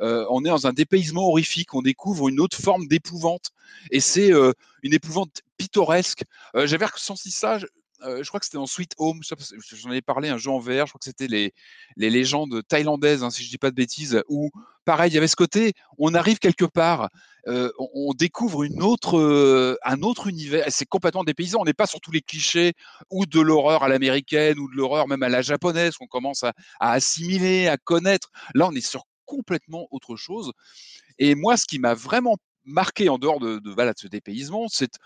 Euh, 0.00 0.24
on 0.30 0.44
est 0.44 0.48
dans 0.48 0.66
un 0.68 0.72
dépaysement 0.72 1.28
horrifique, 1.28 1.74
on 1.74 1.82
découvre 1.82 2.28
une 2.28 2.38
autre 2.38 2.56
forme 2.60 2.86
d'épouvante, 2.86 3.50
et 3.90 3.98
c'est 3.98 4.32
euh, 4.32 4.52
une 4.84 4.94
épouvante 4.94 5.42
pittoresque. 5.56 6.22
J'avais 6.54 6.86
ressenti 6.86 7.32
ça. 7.32 7.58
Je- 8.00 8.28
crois 8.28 8.40
que 8.40 8.46
c'était 8.46 8.58
dans 8.58 8.66
Sweet 8.66 8.94
Home, 8.98 9.20
j'en 9.22 9.90
avais 9.90 10.02
parlé, 10.02 10.28
un 10.28 10.38
jeu 10.38 10.50
en 10.50 10.58
VR, 10.58 10.86
je 10.86 10.92
crois 10.92 10.98
que 10.98 11.04
c'était 11.04 11.28
les, 11.28 11.54
les 11.96 12.10
légendes 12.10 12.62
thaïlandaises, 12.68 13.22
hein, 13.22 13.30
si 13.30 13.44
je 13.44 13.50
dis 13.50 13.58
pas 13.58 13.70
de 13.70 13.76
bêtises, 13.76 14.22
où 14.28 14.50
pareil, 14.84 15.10
il 15.10 15.14
y 15.14 15.18
avait 15.18 15.28
ce 15.28 15.36
côté, 15.36 15.72
on 15.98 16.14
arrive 16.14 16.38
quelque 16.38 16.64
part, 16.64 17.10
on, 17.46 18.12
découvre 18.14 18.62
une 18.64 18.82
autre, 18.82 19.78
un 19.84 20.02
autre 20.02 20.26
univers, 20.26 20.66
c'est 20.68 20.86
complètement 20.86 21.24
dépaysant, 21.24 21.60
on 21.60 21.64
n'est 21.64 21.74
pas 21.74 21.86
sur 21.86 22.00
tous 22.00 22.10
les 22.10 22.20
clichés 22.20 22.74
ou 23.10 23.26
de 23.26 23.40
l'horreur 23.40 23.82
à 23.82 23.88
l'américaine 23.88 24.58
ou 24.58 24.70
de 24.70 24.76
l'horreur 24.76 25.08
même 25.08 25.22
à 25.22 25.28
la 25.28 25.42
japonaise 25.42 25.96
qu'on 25.96 26.06
commence 26.06 26.44
à, 26.44 26.52
assimiler, 26.80 27.68
à 27.68 27.76
connaître. 27.76 28.30
Là, 28.54 28.68
on 28.68 28.74
est 28.74 28.86
sur 28.86 29.04
complètement 29.24 29.88
autre 29.90 30.16
chose. 30.16 30.52
Et 31.18 31.34
moi, 31.34 31.56
ce 31.56 31.66
qui 31.66 31.78
m'a 31.78 31.94
vraiment 31.94 32.36
marqué 32.64 33.08
en 33.08 33.18
dehors 33.18 33.40
de, 33.40 33.58
de, 33.58 33.74
de 33.74 33.92
ce 33.96 34.08
dépaysement, 34.08 34.66
c'est 34.68 34.98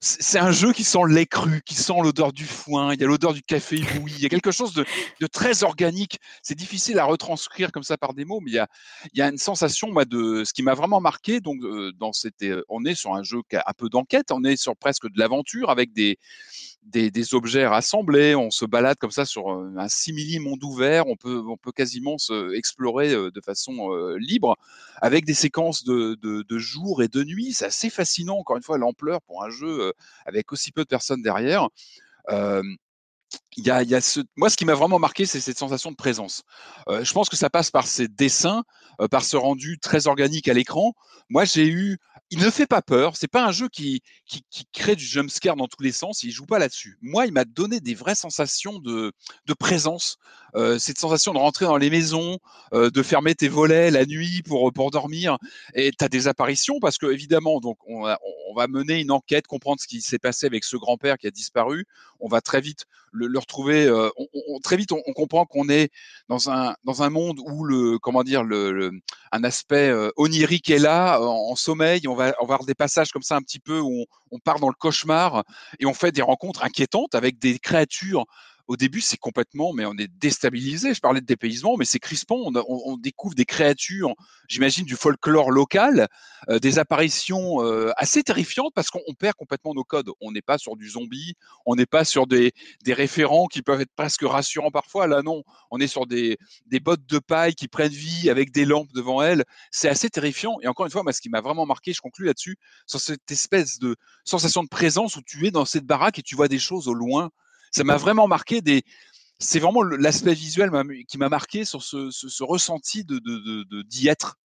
c'est 0.00 0.38
un 0.38 0.52
jeu 0.52 0.72
qui 0.72 0.84
sent 0.84 1.00
lait 1.08 1.26
cru, 1.26 1.60
qui 1.66 1.74
sent 1.74 1.94
l'odeur 2.00 2.32
du 2.32 2.44
foin, 2.44 2.94
il 2.94 3.00
y 3.00 3.04
a 3.04 3.06
l'odeur 3.08 3.32
du 3.32 3.42
café 3.42 3.76
ébloui, 3.76 4.12
il 4.16 4.22
y 4.22 4.26
a 4.26 4.28
quelque 4.28 4.52
chose 4.52 4.72
de, 4.72 4.86
très 5.26 5.64
organique. 5.64 6.18
C'est 6.40 6.54
difficile 6.54 7.00
à 7.00 7.04
retranscrire 7.04 7.72
comme 7.72 7.82
ça 7.82 7.96
par 7.98 8.14
des 8.14 8.24
mots, 8.24 8.40
mais 8.40 8.52
il 8.52 8.66
y 9.14 9.20
a, 9.20 9.28
une 9.28 9.38
sensation, 9.38 9.90
moi, 9.90 10.04
de 10.04 10.44
ce 10.44 10.52
qui 10.52 10.62
m'a 10.62 10.74
vraiment 10.74 11.00
marqué. 11.00 11.40
Donc, 11.40 11.62
euh, 11.62 11.92
euh, 12.42 12.62
on 12.68 12.84
est 12.84 12.94
sur 12.94 13.14
un 13.14 13.24
jeu 13.24 13.38
qui 13.50 13.56
a 13.56 13.64
un 13.66 13.72
peu 13.76 13.88
d'enquête, 13.88 14.30
on 14.30 14.44
est 14.44 14.56
sur 14.56 14.76
presque 14.76 15.08
de 15.10 15.18
l'aventure 15.18 15.68
avec 15.68 15.92
des, 15.92 16.16
objets 17.32 17.66
rassemblés, 17.66 18.36
on 18.36 18.50
se 18.50 18.64
balade 18.64 18.98
comme 18.98 19.10
ça 19.10 19.24
sur 19.24 19.50
euh, 19.50 19.74
un 19.76 19.88
simili 19.88 20.38
monde 20.38 20.62
ouvert, 20.62 21.08
on 21.08 21.16
peut, 21.16 21.42
quasiment 21.74 22.18
se 22.18 22.54
explorer 22.54 23.10
de 23.10 23.40
façon 23.44 23.90
libre 24.16 24.56
avec 25.02 25.24
des 25.24 25.34
séquences 25.34 25.84
de, 25.84 26.16
de, 26.22 26.58
jour 26.58 27.02
et 27.02 27.08
de 27.08 27.24
nuit. 27.24 27.52
C'est 27.52 27.66
assez 27.66 27.90
fascinant, 27.90 28.38
encore 28.38 28.56
une 28.56 28.62
fois, 28.62 28.78
l'ampleur 28.78 29.20
pour 29.22 29.44
un 29.44 29.50
jeu 29.50 29.87
avec 30.26 30.52
aussi 30.52 30.72
peu 30.72 30.82
de 30.82 30.88
personnes 30.88 31.22
derrière. 31.22 31.68
Il 33.56 33.64
y 33.64 33.70
a. 33.70 33.82
Moi, 34.36 34.48
ce 34.48 34.56
qui 34.56 34.64
m'a 34.64 34.74
vraiment 34.74 34.98
marqué, 34.98 35.26
c'est 35.26 35.40
cette 35.40 35.58
sensation 35.58 35.90
de 35.90 35.96
présence. 35.96 36.42
je 36.88 37.12
pense 37.12 37.28
que 37.28 37.36
ça 37.36 37.50
passe 37.50 37.70
par 37.70 37.86
ces 37.86 38.08
dessins, 38.08 38.64
par 39.10 39.24
ce 39.24 39.36
rendu 39.36 39.78
très 39.78 40.06
organique 40.06 40.48
à 40.48 40.54
l'écran. 40.54 40.94
Moi, 41.28 41.44
j'ai 41.44 41.68
eu 41.68 41.98
il 42.30 42.40
ne 42.40 42.50
fait 42.50 42.66
pas 42.66 42.82
peur. 42.82 43.16
C'est 43.16 43.28
pas 43.28 43.46
un 43.46 43.52
jeu 43.52 43.68
qui, 43.68 44.02
crée 44.72 44.96
du 44.96 45.04
jump 45.04 45.30
scare 45.30 45.56
dans 45.56 45.66
tous 45.66 45.82
les 45.82 45.92
sens. 45.92 46.22
Il 46.22 46.30
joue 46.30 46.46
pas 46.46 46.58
là-dessus. 46.58 46.98
Moi, 47.00 47.26
il 47.26 47.32
m'a 47.32 47.44
donné 47.44 47.80
des 47.80 47.94
vraies 47.94 48.14
sensations 48.14 48.78
de 48.78 49.12
présence. 49.58 50.18
Euh, 50.54 50.78
cette 50.78 50.98
sensation 50.98 51.32
de 51.32 51.38
rentrer 51.38 51.66
dans 51.66 51.76
les 51.76 51.90
maisons, 51.90 52.38
euh, 52.72 52.90
de 52.90 53.02
fermer 53.02 53.34
tes 53.34 53.48
volets 53.48 53.90
la 53.90 54.06
nuit 54.06 54.42
pour, 54.42 54.72
pour 54.72 54.90
dormir. 54.90 55.38
Et 55.74 55.90
tu 55.90 56.04
as 56.04 56.08
des 56.08 56.28
apparitions 56.28 56.78
parce 56.80 56.98
que, 56.98 57.06
évidemment, 57.06 57.60
donc, 57.60 57.78
on, 57.86 58.04
on, 58.48 58.54
va 58.54 58.66
mener 58.66 59.00
une 59.00 59.10
enquête, 59.10 59.46
comprendre 59.46 59.80
ce 59.80 59.86
qui 59.86 60.00
s'est 60.00 60.18
passé 60.18 60.46
avec 60.46 60.64
ce 60.64 60.76
grand-père 60.76 61.18
qui 61.18 61.26
a 61.26 61.30
disparu. 61.30 61.86
On 62.20 62.28
va 62.28 62.40
très 62.40 62.60
vite 62.60 62.86
le, 63.12 63.38
retrouver. 63.38 63.86
Euh, 63.86 64.10
on, 64.48 64.58
très 64.60 64.76
vite, 64.76 64.92
on, 64.92 65.12
comprend 65.12 65.44
qu'on 65.44 65.68
est 65.68 65.90
dans 66.28 66.50
un, 66.50 66.74
dans 66.84 67.02
un 67.02 67.10
monde 67.10 67.38
où 67.44 67.64
le, 67.64 67.98
comment 67.98 68.22
dire, 68.22 68.42
le, 68.42 68.90
un 69.32 69.44
aspect 69.44 69.92
onirique 70.16 70.70
est 70.70 70.78
là, 70.78 71.20
en, 71.20 71.54
sommeil. 71.56 72.08
On 72.08 72.14
va, 72.14 72.34
avoir 72.40 72.64
des 72.64 72.74
passages 72.74 73.12
comme 73.12 73.22
ça 73.22 73.36
un 73.36 73.42
petit 73.42 73.60
peu 73.60 73.80
où 73.80 74.06
on, 74.30 74.38
part 74.38 74.60
dans 74.60 74.68
le 74.68 74.74
cauchemar 74.74 75.44
et 75.78 75.86
on 75.86 75.94
fait 75.94 76.12
des 76.12 76.22
rencontres 76.22 76.64
inquiétantes 76.64 77.14
avec 77.14 77.38
des 77.38 77.58
créatures 77.58 78.24
au 78.68 78.76
début, 78.76 79.00
c'est 79.00 79.16
complètement, 79.16 79.72
mais 79.72 79.86
on 79.86 79.94
est 79.94 80.10
déstabilisé. 80.18 80.92
Je 80.92 81.00
parlais 81.00 81.22
de 81.22 81.26
dépaysement, 81.26 81.78
mais 81.78 81.86
c'est 81.86 81.98
crispant. 81.98 82.52
On, 82.68 82.96
découvre 82.98 83.34
des 83.34 83.46
créatures, 83.46 84.14
j'imagine, 84.46 84.84
du 84.84 84.94
folklore 84.94 85.50
local, 85.50 86.06
euh, 86.50 86.58
des 86.58 86.78
apparitions 86.78 87.64
euh, 87.64 87.90
assez 87.96 88.22
terrifiantes 88.22 88.72
parce 88.74 88.90
qu'on 88.90 89.14
perd 89.18 89.34
complètement 89.36 89.72
nos 89.72 89.84
codes. 89.84 90.10
On 90.20 90.32
n'est 90.32 90.42
pas 90.42 90.58
sur 90.58 90.76
du 90.76 90.90
zombie, 90.90 91.34
on 91.64 91.76
n'est 91.76 91.86
pas 91.86 92.04
sur 92.04 92.26
des, 92.26 92.52
référents 92.86 93.46
qui 93.46 93.62
peuvent 93.62 93.80
être 93.80 93.94
presque 93.96 94.22
rassurants 94.22 94.70
parfois. 94.70 95.06
Là, 95.06 95.22
non, 95.22 95.44
on 95.70 95.80
est 95.80 95.86
sur 95.86 96.06
des, 96.06 96.36
bottes 96.82 97.06
de 97.06 97.18
paille 97.18 97.54
qui 97.54 97.68
prennent 97.68 97.90
vie 97.90 98.28
avec 98.28 98.52
des 98.52 98.66
lampes 98.66 98.92
devant 98.92 99.22
elles. 99.22 99.44
C'est 99.70 99.88
assez 99.88 100.10
terrifiant. 100.10 100.58
Et 100.62 100.68
encore 100.68 100.84
une 100.84 100.92
fois, 100.92 101.02
ce 101.10 101.22
qui 101.22 101.30
m'a 101.30 101.40
vraiment 101.40 101.64
marqué, 101.64 101.94
je 101.94 102.02
conclus 102.02 102.26
là-dessus, 102.26 102.58
sur 102.86 103.00
cette 103.00 103.30
espèce 103.30 103.78
de 103.78 103.96
sensation 104.24 104.62
de 104.62 104.68
présence 104.68 105.16
où 105.16 105.22
tu 105.22 105.46
es 105.46 105.50
dans 105.50 105.64
cette 105.64 105.86
baraque 105.86 106.18
et 106.18 106.22
tu 106.22 106.36
vois 106.36 106.48
des 106.48 106.58
choses 106.58 106.86
au 106.86 106.94
loin 106.94 107.30
ça 107.70 107.84
m'a 107.84 107.96
vraiment 107.96 108.28
marqué 108.28 108.60
des. 108.60 108.82
C'est 109.38 109.60
vraiment 109.60 109.82
l'aspect 109.82 110.34
visuel 110.34 110.70
qui 111.06 111.16
m'a 111.16 111.28
marqué 111.28 111.64
sur 111.64 111.82
ce, 111.82 112.42
ressenti 112.42 113.04
d'y 113.04 114.08
être. 114.08 114.36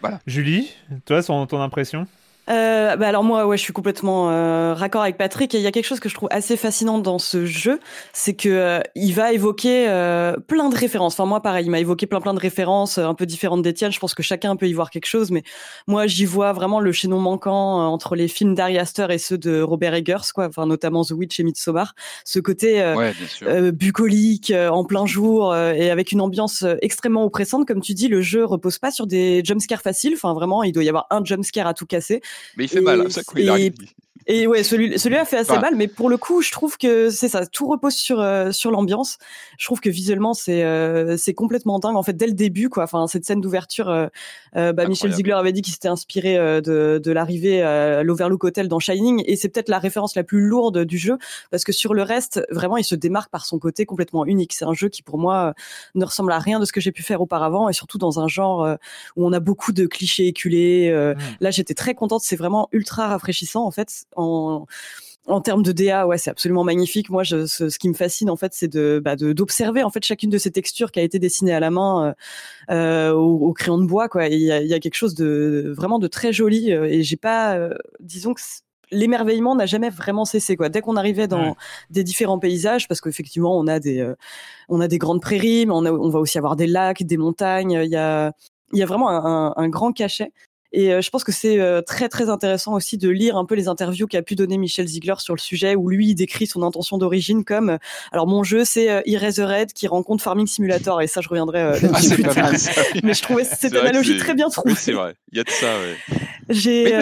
Voilà. 0.00 0.20
Julie, 0.26 0.70
toi, 1.06 1.22
ton 1.22 1.60
impression? 1.60 2.06
Euh, 2.48 2.96
bah 2.96 3.08
alors 3.08 3.24
moi, 3.24 3.46
ouais, 3.46 3.56
je 3.56 3.62
suis 3.62 3.72
complètement 3.72 4.30
euh, 4.30 4.74
raccord 4.74 5.02
avec 5.02 5.16
Patrick. 5.16 5.54
Et 5.54 5.58
il 5.58 5.62
y 5.62 5.66
a 5.66 5.72
quelque 5.72 5.86
chose 5.86 6.00
que 6.00 6.08
je 6.08 6.14
trouve 6.14 6.28
assez 6.32 6.56
fascinant 6.56 6.98
dans 6.98 7.18
ce 7.18 7.46
jeu, 7.46 7.80
c'est 8.12 8.34
que 8.34 8.48
euh, 8.48 8.80
il 8.94 9.14
va 9.14 9.32
évoquer 9.32 9.86
euh, 9.88 10.36
plein 10.46 10.68
de 10.68 10.76
références. 10.76 11.14
Enfin 11.14 11.26
moi, 11.26 11.42
pareil, 11.42 11.66
il 11.66 11.70
m'a 11.70 11.80
évoqué 11.80 12.06
plein 12.06 12.20
plein 12.20 12.34
de 12.34 12.40
références 12.40 12.98
un 12.98 13.14
peu 13.14 13.26
différentes 13.26 13.62
des 13.62 13.74
tiennes. 13.74 13.92
Je 13.92 13.98
pense 13.98 14.14
que 14.14 14.22
chacun 14.22 14.56
peut 14.56 14.66
y 14.66 14.72
voir 14.72 14.90
quelque 14.90 15.06
chose, 15.06 15.30
mais 15.30 15.42
moi, 15.86 16.06
j'y 16.06 16.24
vois 16.24 16.52
vraiment 16.52 16.80
le 16.80 16.92
chaînon 16.92 17.20
manquant 17.20 17.86
entre 17.88 18.16
les 18.16 18.28
films 18.28 18.54
d'Ari 18.54 18.78
Aster 18.78 19.06
et 19.10 19.18
ceux 19.18 19.38
de 19.38 19.60
Robert 19.60 19.94
Eggers, 19.94 20.32
quoi. 20.34 20.46
Enfin 20.46 20.66
notamment 20.66 21.04
The 21.04 21.12
Witch 21.12 21.38
et 21.40 21.44
Midsommar. 21.44 21.94
Ce 22.24 22.38
côté 22.38 22.82
bucolique, 23.72 24.52
en 24.52 24.84
plein 24.84 25.06
jour 25.06 25.54
et 25.54 25.90
avec 25.90 26.12
une 26.12 26.20
ambiance 26.20 26.64
extrêmement 26.82 27.24
oppressante, 27.24 27.66
comme 27.66 27.80
tu 27.80 27.94
dis. 27.94 28.08
Le 28.08 28.22
jeu 28.22 28.44
repose 28.44 28.78
pas 28.78 28.90
sur 28.90 29.06
des 29.06 29.42
jumpscares 29.44 29.82
faciles. 29.82 30.14
Enfin 30.14 30.32
vraiment, 30.34 30.62
il 30.62 30.72
doit 30.72 30.84
y 30.84 30.88
avoir 30.88 31.06
un 31.10 31.24
jumpscare 31.24 31.66
à 31.66 31.74
tout 31.74 31.86
casser. 31.86 32.20
Mais 32.56 32.64
il 32.64 32.68
fait 32.68 32.80
mal, 32.80 33.00
hein, 33.00 33.10
ça, 33.10 33.22
coup, 33.22 33.38
il 33.38 33.48
arrive. 33.48 33.74
Et 34.30 34.46
ouais, 34.46 34.62
celui, 34.62 34.98
celui-là 34.98 35.24
fait 35.24 35.38
assez 35.38 35.58
mal, 35.58 35.74
mais 35.74 35.88
pour 35.88 36.10
le 36.10 36.18
coup, 36.18 36.42
je 36.42 36.52
trouve 36.52 36.76
que 36.76 37.08
c'est 37.08 37.30
ça, 37.30 37.46
tout 37.46 37.66
repose 37.66 37.94
sur 37.94 38.20
euh, 38.20 38.52
sur 38.52 38.70
l'ambiance. 38.70 39.16
Je 39.56 39.64
trouve 39.64 39.80
que 39.80 39.88
visuellement, 39.88 40.34
c'est 40.34 40.64
euh, 40.64 41.16
c'est 41.16 41.32
complètement 41.32 41.78
dingue. 41.78 41.96
En 41.96 42.02
fait, 42.02 42.12
dès 42.12 42.26
le 42.26 42.34
début, 42.34 42.68
quoi. 42.68 42.84
Enfin, 42.84 43.06
cette 43.06 43.24
scène 43.24 43.40
d'ouverture, 43.40 43.88
euh, 43.88 44.08
euh 44.56 44.74
bah, 44.74 44.86
Michel 44.86 45.14
Ziegler 45.14 45.32
avait 45.32 45.52
dit 45.52 45.62
qu'il 45.62 45.72
s'était 45.72 45.88
inspiré 45.88 46.36
de 46.36 47.00
de 47.02 47.12
l'arrivée 47.12 47.62
à 47.62 48.02
l'Overlook 48.02 48.44
Hotel 48.44 48.68
dans 48.68 48.78
Shining, 48.78 49.24
et 49.26 49.34
c'est 49.36 49.48
peut-être 49.48 49.70
la 49.70 49.78
référence 49.78 50.14
la 50.14 50.24
plus 50.24 50.42
lourde 50.42 50.84
du 50.84 50.98
jeu, 50.98 51.16
parce 51.50 51.64
que 51.64 51.72
sur 51.72 51.94
le 51.94 52.02
reste, 52.02 52.42
vraiment, 52.50 52.76
il 52.76 52.84
se 52.84 52.94
démarque 52.94 53.30
par 53.30 53.46
son 53.46 53.58
côté 53.58 53.86
complètement 53.86 54.26
unique. 54.26 54.52
C'est 54.52 54.66
un 54.66 54.74
jeu 54.74 54.90
qui, 54.90 55.02
pour 55.02 55.16
moi, 55.16 55.54
ne 55.94 56.04
ressemble 56.04 56.32
à 56.32 56.38
rien 56.38 56.60
de 56.60 56.66
ce 56.66 56.72
que 56.72 56.82
j'ai 56.82 56.92
pu 56.92 57.02
faire 57.02 57.22
auparavant, 57.22 57.70
et 57.70 57.72
surtout 57.72 57.96
dans 57.96 58.20
un 58.20 58.28
genre 58.28 58.76
où 59.16 59.26
on 59.26 59.32
a 59.32 59.40
beaucoup 59.40 59.72
de 59.72 59.86
clichés 59.86 60.26
éculés. 60.26 60.92
Mmh. 60.92 61.18
Là, 61.40 61.50
j'étais 61.50 61.74
très 61.74 61.94
contente. 61.94 62.20
C'est 62.22 62.36
vraiment 62.36 62.68
ultra 62.72 63.08
rafraîchissant, 63.08 63.64
en 63.64 63.70
fait. 63.70 64.04
En 64.18 64.66
en 65.28 65.40
termes 65.40 65.62
de 65.62 65.72
DA, 65.72 66.06
ouais, 66.06 66.18
c'est 66.18 66.30
absolument 66.30 66.64
magnifique. 66.64 67.10
Moi, 67.10 67.22
je, 67.22 67.46
ce, 67.46 67.78
qui 67.78 67.88
me 67.88 67.94
fascine 67.94 68.30
en 68.30 68.36
fait, 68.36 68.52
c'est 68.54 68.68
de 68.68 69.00
bah, 69.04 69.14
d'observer 69.16 69.82
en 69.82 69.90
fait 69.90 70.02
chacune 70.04 70.30
de 70.30 70.38
ces 70.38 70.50
textures 70.50 70.90
qui 70.90 71.00
a 71.00 71.02
été 71.02 71.18
dessinée 71.18 71.52
à 71.52 71.60
la 71.60 71.70
main 71.70 72.14
euh, 72.70 73.10
euh 73.10 73.12
au, 73.12 73.52
crayon 73.52 73.78
de 73.78 73.86
bois. 73.86 74.08
Quoi, 74.08 74.28
il 74.28 74.40
y 74.40 74.50
a, 74.50 74.62
y 74.62 74.74
a, 74.74 74.80
quelque 74.80 74.94
chose 74.94 75.14
de 75.14 75.72
vraiment 75.76 75.98
de 75.98 76.06
très 76.08 76.32
joli. 76.32 76.72
Euh, 76.72 76.84
et 76.84 77.02
j'ai 77.02 77.16
pas, 77.16 77.56
euh, 77.56 77.74
disons 78.00 78.34
que 78.34 78.40
l'émerveillement 78.90 79.54
n'a 79.54 79.66
jamais 79.66 79.90
vraiment 79.90 80.24
cessé 80.24 80.56
quoi. 80.56 80.70
Dès 80.70 80.80
qu'on 80.80 80.96
arrivait 80.96 81.28
dans 81.28 81.54
des 81.90 82.04
différents 82.04 82.38
paysages, 82.38 82.88
parce 82.88 83.02
qu'effectivement 83.02 83.58
on 83.58 83.66
a 83.66 83.80
des 83.80 84.10
on 84.70 84.80
a 84.80 84.88
des 84.88 84.98
grandes 84.98 85.20
prairies, 85.20 85.66
mais 85.66 85.72
on, 85.72 85.84
on 85.84 86.08
va 86.08 86.20
aussi 86.20 86.38
avoir 86.38 86.56
des 86.56 86.66
lacs, 86.66 87.02
des 87.02 87.18
montagnes. 87.18 87.72
Il 87.84 87.90
y 87.90 87.96
a 87.96 88.32
il 88.72 88.78
y 88.78 88.82
a 88.82 88.86
vraiment 88.86 89.10
un, 89.10 89.52
un 89.56 89.68
grand 89.68 89.92
cachet. 89.92 90.32
Et 90.72 90.92
euh, 90.92 91.00
je 91.00 91.08
pense 91.08 91.24
que 91.24 91.32
c'est 91.32 91.58
euh, 91.58 91.80
très 91.80 92.08
très 92.08 92.28
intéressant 92.28 92.74
aussi 92.74 92.98
de 92.98 93.08
lire 93.08 93.36
un 93.36 93.46
peu 93.46 93.54
les 93.54 93.68
interviews 93.68 94.06
qu'a 94.06 94.22
pu 94.22 94.34
donner 94.34 94.58
Michel 94.58 94.86
Ziegler 94.86 95.14
sur 95.18 95.34
le 95.34 95.40
sujet, 95.40 95.74
où 95.74 95.88
lui 95.88 96.08
il 96.08 96.14
décrit 96.14 96.46
son 96.46 96.62
intention 96.62 96.98
d'origine 96.98 97.44
comme 97.44 97.70
euh, 97.70 97.78
alors 98.12 98.26
mon 98.26 98.44
jeu 98.44 98.64
c'est 98.64 99.00
Red 99.00 99.72
qui 99.72 99.88
rencontre 99.88 100.22
Farming 100.22 100.46
Simulator 100.46 101.00
et 101.00 101.06
ça 101.06 101.22
je 101.22 101.28
reviendrai 101.28 101.62
ah, 101.82 101.98
plus 102.12 102.22
tard. 102.22 102.50
Mais 103.02 103.14
je 103.14 103.22
trouvais 103.22 103.44
cette 103.44 103.74
analogie 103.74 104.18
très 104.18 104.34
bien 104.34 104.50
trouvée. 104.50 104.72
Oui, 104.72 104.78
c'est 104.78 104.92
vrai, 104.92 105.14
il 105.32 105.38
y 105.38 105.40
a 105.40 105.44
de 105.44 105.50
ça. 105.50 105.78
Ouais. 105.78 105.96
J'ai 106.50 106.94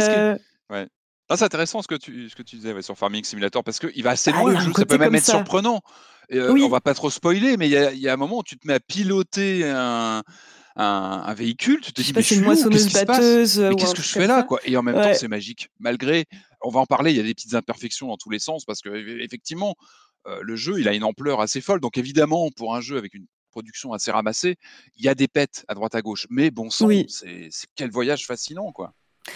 ouais. 0.70 0.86
Ah, 1.28 1.36
c'est 1.36 1.44
intéressant 1.44 1.82
ce 1.82 1.88
que 1.88 1.96
tu, 1.96 2.30
ce 2.30 2.36
que 2.36 2.42
tu 2.42 2.54
disais 2.54 2.72
ouais, 2.72 2.82
sur 2.82 2.96
Farming 2.96 3.24
Simulator 3.24 3.64
parce 3.64 3.80
qu'il 3.80 4.02
va 4.04 4.10
assez 4.10 4.30
ah, 4.32 4.38
loin 4.38 4.52
le 4.52 4.60
jeu, 4.60 4.72
ça 4.76 4.84
peut 4.84 4.98
même 4.98 5.14
être 5.14 5.24
surprenant. 5.24 5.80
Et, 6.28 6.40
oui. 6.40 6.62
On 6.62 6.68
va 6.68 6.80
pas 6.80 6.94
trop 6.94 7.10
spoiler, 7.10 7.56
mais 7.56 7.68
il 7.68 7.72
y 7.72 7.76
a, 7.76 7.92
y 7.92 8.08
a, 8.08 8.12
un 8.12 8.16
moment 8.16 8.38
où 8.38 8.42
tu 8.42 8.56
te 8.56 8.66
mets 8.66 8.74
à 8.74 8.80
piloter 8.80 9.64
un, 9.64 10.22
un, 10.76 11.34
véhicule, 11.34 11.80
tu 11.80 11.92
te 11.92 12.02
dis, 12.02 12.12
mais 12.14 12.22
c'est 12.22 12.36
une 12.36 12.44
moissonneuse 12.44 12.92
batteuse. 12.92 13.58
Mais 13.58 13.74
qu'est-ce 13.76 13.94
que 13.94 14.02
je 14.02 14.08
fais 14.08 14.26
là, 14.26 14.42
quoi? 14.42 14.60
Et 14.64 14.76
en 14.76 14.82
même 14.82 14.94
temps, 14.94 15.14
c'est 15.14 15.28
magique. 15.28 15.70
Malgré, 15.78 16.26
on 16.62 16.70
va 16.70 16.80
en 16.80 16.86
parler, 16.86 17.12
il 17.12 17.16
y 17.16 17.20
a 17.20 17.22
des 17.22 17.34
petites 17.34 17.54
imperfections 17.54 18.08
dans 18.08 18.16
tous 18.16 18.30
les 18.30 18.38
sens 18.38 18.64
parce 18.64 18.80
que 18.80 19.20
effectivement, 19.20 19.76
euh, 20.26 20.40
le 20.42 20.56
jeu, 20.56 20.80
il 20.80 20.88
a 20.88 20.94
une 20.94 21.04
ampleur 21.04 21.40
assez 21.40 21.60
folle. 21.60 21.80
Donc 21.80 21.98
évidemment, 21.98 22.50
pour 22.50 22.74
un 22.74 22.80
jeu 22.80 22.96
avec 22.96 23.14
une 23.14 23.26
production 23.50 23.92
assez 23.92 24.10
ramassée, 24.10 24.56
il 24.96 25.04
y 25.04 25.08
a 25.08 25.14
des 25.14 25.28
pets 25.28 25.64
à 25.68 25.74
droite 25.74 25.94
à 25.94 26.02
gauche. 26.02 26.26
Mais 26.28 26.50
bon 26.50 26.68
sang, 26.68 26.88
c'est 27.08 27.48
quel 27.74 27.90
voyage 27.90 28.26
fascinant, 28.26 28.72
quoi. 28.72 28.92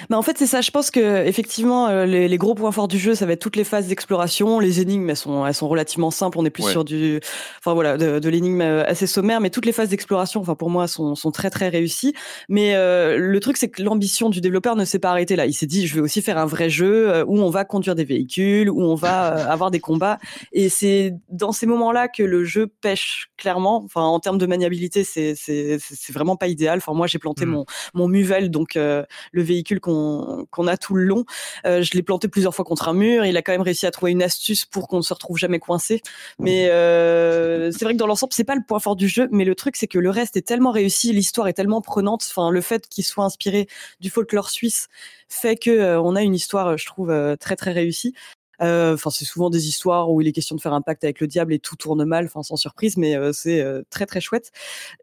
Bah 0.09 0.17
en 0.17 0.23
fait 0.23 0.39
c'est 0.39 0.47
ça. 0.47 0.61
Je 0.61 0.71
pense 0.71 0.91
que 0.91 1.27
effectivement 1.27 1.89
euh, 1.89 2.07
les, 2.07 2.29
les, 2.29 2.39
gros 2.39 2.55
points 2.55 2.73
forts 2.73 2.89
du 2.89 2.99
jeu, 2.99 3.15
ça 3.15 3.27
va 3.27 3.33
être 3.33 3.41
toutes 3.41 3.57
les 3.57 3.65
phases 3.65 3.89
d'exploration. 3.89 4.61
Les 4.61 4.81
énigmes, 4.81 5.11
elles 5.11 5.17
sont, 5.17 5.47
elles 5.47 5.55
sont 5.55 5.69
relativement 5.69 6.11
simples. 6.11 6.39
On 6.39 6.45
est 6.45 6.51
plus 6.51 6.69
sur 6.69 6.85
du, 6.85 7.21
enfin 7.59 7.75
voilà, 7.75 7.97
de, 7.97 8.19
de 8.19 8.29
l'énigme 8.29 8.61
euh, 8.61 8.85
assez 8.87 9.07
sommaire. 9.07 9.41
Mais 9.41 9.51
toutes 9.51 9.67
les 9.67 9.73
phases 9.73 9.89
d'exploration, 9.89 10.41
enfin 10.41 10.55
pour 10.55 10.71
moi, 10.71 10.87
sont, 10.87 11.15
sont 11.15 11.31
très 11.31 11.51
très 11.51 11.69
réussies. 11.69 12.15
Mais 12.49 12.75
euh, 12.75 13.19
le 13.19 13.41
truc 13.41 13.57
c'est 13.57 13.69
que 13.69 13.83
l'ambition 13.83 14.31
du 14.31 14.41
développeur 14.41 14.77
ne 14.77 14.85
s'est 14.85 14.99
pas 14.99 15.11
arrêtée 15.11 15.37
là. 15.37 15.47
Il 15.47 15.55
s'est 15.55 15.67
dit 15.67 15.87
je 15.87 15.97
vais 15.97 16.01
aussi 16.01 16.23
faire 16.23 16.39
un 16.39 16.47
vrai 16.47 16.71
jeu 16.71 17.25
où 17.27 17.41
on 17.41 17.51
va 17.51 17.65
conduire 17.65 17.95
des 17.95 18.05
véhicules, 18.05 18.71
où 18.71 18.83
on 18.83 18.95
va 18.95 19.27
avoir 19.51 19.71
des 19.71 19.81
combats. 19.81 20.19
Et 20.53 20.69
c'est 20.69 21.15
dans 21.31 21.53
ces 21.53 21.67
moments-là 21.67 22.09
que 22.09 22.23
le 22.23 22.45
jeu 22.45 22.69
pêche 22.81 23.29
clairement. 23.37 23.83
Enfin 23.85 24.03
en 24.03 24.21
termes 24.21 24.39
de 24.39 24.47
maniabilité, 24.47 25.05
c'est 25.05 25.35
c'est 25.35 25.79
c'est 25.81 26.13
vraiment 26.13 26.37
pas 26.37 26.49
idéal. 26.49 26.79
Enfin 26.79 26.93
moi 26.95 27.07
j'ai 27.07 27.19
planté 27.19 27.45
mmh. 27.45 27.51
mon 27.51 27.65
mon 27.95 28.09
Muvel 28.09 28.51
donc 28.51 28.75
le 28.77 29.07
véhicule 29.33 29.80
qu'on 29.81 30.67
a 30.67 30.77
tout 30.77 30.95
le 30.95 31.05
long. 31.05 31.25
Euh, 31.67 31.83
je 31.83 31.93
l'ai 31.95 32.03
planté 32.03 32.29
plusieurs 32.29 32.55
fois 32.55 32.65
contre 32.65 32.89
un 32.89 32.95
mur. 32.95 33.25
Il 33.25 33.37
a 33.37 33.43
quand 33.43 33.53
même 33.53 33.61
réussi 33.63 33.87
à 33.87 33.91
trouver 33.91 34.13
une 34.13 34.23
astuce 34.23 34.65
pour 34.65 34.89
qu'on 34.89 34.99
ne 34.99 35.03
se 35.03 35.15
retrouve 35.15 35.39
jamais 35.39 35.59
coincé. 35.59 36.03
Mais 36.39 36.69
euh, 36.71 37.71
c'est 37.73 37.85
vrai 37.85 37.95
que 37.95 37.99
dans 37.99 38.07
l'ensemble, 38.07 38.33
c'est 38.33 38.45
pas 38.45 38.55
le 38.55 38.63
point 38.67 38.79
fort 38.79 38.97
du 38.97 39.09
jeu. 39.09 39.29
Mais 39.33 39.45
le 39.45 39.55
truc, 39.55 39.77
c'est 39.77 39.89
que 39.89 39.99
le 39.99 40.11
reste 40.11 40.37
est 40.37 40.47
tellement 40.47 40.71
réussi, 40.71 41.13
l'histoire 41.13 41.49
est 41.49 41.55
tellement 41.55 41.81
prenante. 41.81 42.27
Enfin, 42.29 42.51
le 42.51 42.61
fait 42.61 42.89
qu'il 42.89 43.05
soit 43.05 43.25
inspiré 43.25 43.67
du 44.01 44.11
folklore 44.11 44.51
suisse 44.51 44.89
fait 45.29 45.57
que 45.57 45.71
euh, 45.71 46.01
on 46.01 46.17
a 46.17 46.23
une 46.23 46.35
histoire, 46.35 46.77
je 46.77 46.87
trouve, 46.87 47.15
très 47.39 47.57
très 47.57 47.73
réussie. 47.73 48.15
Euh, 48.63 48.95
enfin, 48.95 49.11
c'est 49.11 49.25
souvent 49.25 49.51
des 49.51 49.69
histoires 49.69 50.11
où 50.11 50.21
il 50.21 50.29
est 50.29 50.33
question 50.33 50.57
de 50.57 50.61
faire 50.61 50.75
un 50.75 50.83
pacte 50.83 51.05
avec 51.05 51.21
le 51.21 51.27
diable 51.27 51.53
et 51.53 51.59
tout 51.59 51.77
tourne 51.77 52.05
mal, 52.05 52.27
enfin 52.27 52.43
sans 52.43 52.57
surprise, 52.57 52.97
mais 52.97 53.17
euh, 53.17 53.33
c'est 53.33 53.61
euh, 53.61 53.83
très 53.91 54.07
très 54.07 54.21
chouette. 54.21 54.53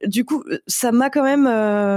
Du 0.06 0.26
coup, 0.26 0.44
ça 0.68 0.92
m'a 0.92 1.10
quand 1.10 1.24
même 1.24 1.46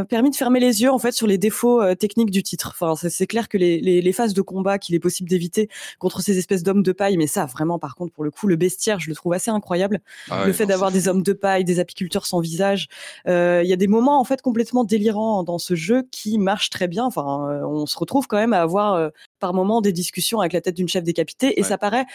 permis 0.06 0.30
de 0.30 0.36
fermer 0.36 0.60
les 0.60 0.82
yeux 0.82 0.90
en 0.90 0.98
fait 0.98 1.12
sur 1.12 1.26
les 1.26 1.38
défauts 1.38 1.94
techniques 1.94 2.30
du 2.30 2.42
titre. 2.42 2.74
Enfin, 2.78 2.94
c'est 3.08 3.26
clair 3.26 3.48
que 3.48 3.58
les, 3.58 3.80
les, 3.80 4.00
les, 4.00 4.12
phases 4.12 4.34
de 4.34 4.42
combat 4.42 4.78
qu'il 4.78 4.94
est 4.94 5.00
possible 5.00 5.28
d'éviter 5.28 5.68
contre 5.98 6.20
ces 6.20 6.38
espèces 6.38 6.62
d'hommes 6.62 6.82
de 6.82 6.92
paille, 6.92 7.16
mais 7.16 7.26
ça 7.26 7.46
vraiment 7.46 7.78
par 7.78 7.94
contre 7.94 8.12
pour 8.12 8.24
le 8.24 8.30
coup 8.30 8.46
le 8.46 8.56
bestiaire, 8.56 9.00
je 9.00 9.08
le 9.08 9.14
trouve 9.14 9.32
assez 9.32 9.50
incroyable. 9.50 10.00
Ah 10.30 10.44
le 10.46 10.52
fait 10.52 10.66
d'avoir 10.66 10.90
des 10.90 11.08
hommes 11.08 11.22
de 11.22 11.32
paille, 11.32 11.64
des 11.64 11.80
apiculteurs 11.80 12.26
sans 12.26 12.40
visage, 12.40 12.88
il 13.26 13.66
y 13.66 13.72
a 13.72 13.76
des 13.76 13.88
moments 13.88 14.20
en 14.20 14.24
fait 14.24 14.42
complètement 14.42 14.84
délirants 14.84 15.42
dans 15.42 15.58
ce 15.58 15.74
jeu 15.74 16.06
qui 16.10 16.38
marchent 16.38 16.70
très 16.70 16.88
bien. 16.88 17.04
Enfin, 17.04 17.62
on 17.64 17.86
se 17.86 17.98
retrouve 17.98 18.26
quand 18.26 18.38
même 18.38 18.52
à 18.52 18.60
avoir 18.60 19.10
par 19.40 19.54
moments 19.54 19.80
des 19.80 19.92
discussions 19.92 20.40
avec 20.40 20.52
la 20.52 20.60
tête 20.60 20.76
d'une 20.76 20.88
chef 20.88 21.02
décapitée 21.02 21.58
et 21.58 21.62
ça 21.62 21.78
paraît 21.78 22.06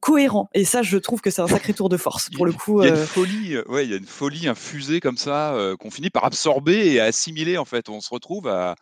cohérent. 0.00 0.48
Et 0.54 0.64
ça, 0.64 0.82
je 0.82 0.96
trouve 0.96 1.20
que 1.20 1.30
c'est 1.30 1.42
un 1.42 1.48
sacré 1.48 1.74
tour 1.74 1.88
de 1.88 1.96
force 1.96 2.30
pour 2.34 2.46
le 2.46 2.52
coup. 2.52 2.82
Il 2.82 2.86
y 2.86 2.90
a 2.90 2.94
une 2.94 3.00
euh, 3.00 3.06
folie, 3.06 3.56
euh, 3.56 3.64
ouais, 3.68 3.84
il 3.84 3.90
y 3.90 3.94
a 3.94 3.98
une 3.98 4.06
folie 4.06 4.48
infusée 4.48 5.00
comme 5.00 5.18
ça 5.18 5.52
euh, 5.54 5.76
qu'on 5.76 5.90
finit 5.90 6.10
par 6.10 6.24
absorber 6.24 6.92
et 6.92 7.00
assimiler 7.00 7.58
en 7.58 7.64
fait. 7.64 7.88
On 7.88 8.00
se 8.00 8.10
retrouve 8.10 8.48
à 8.48 8.76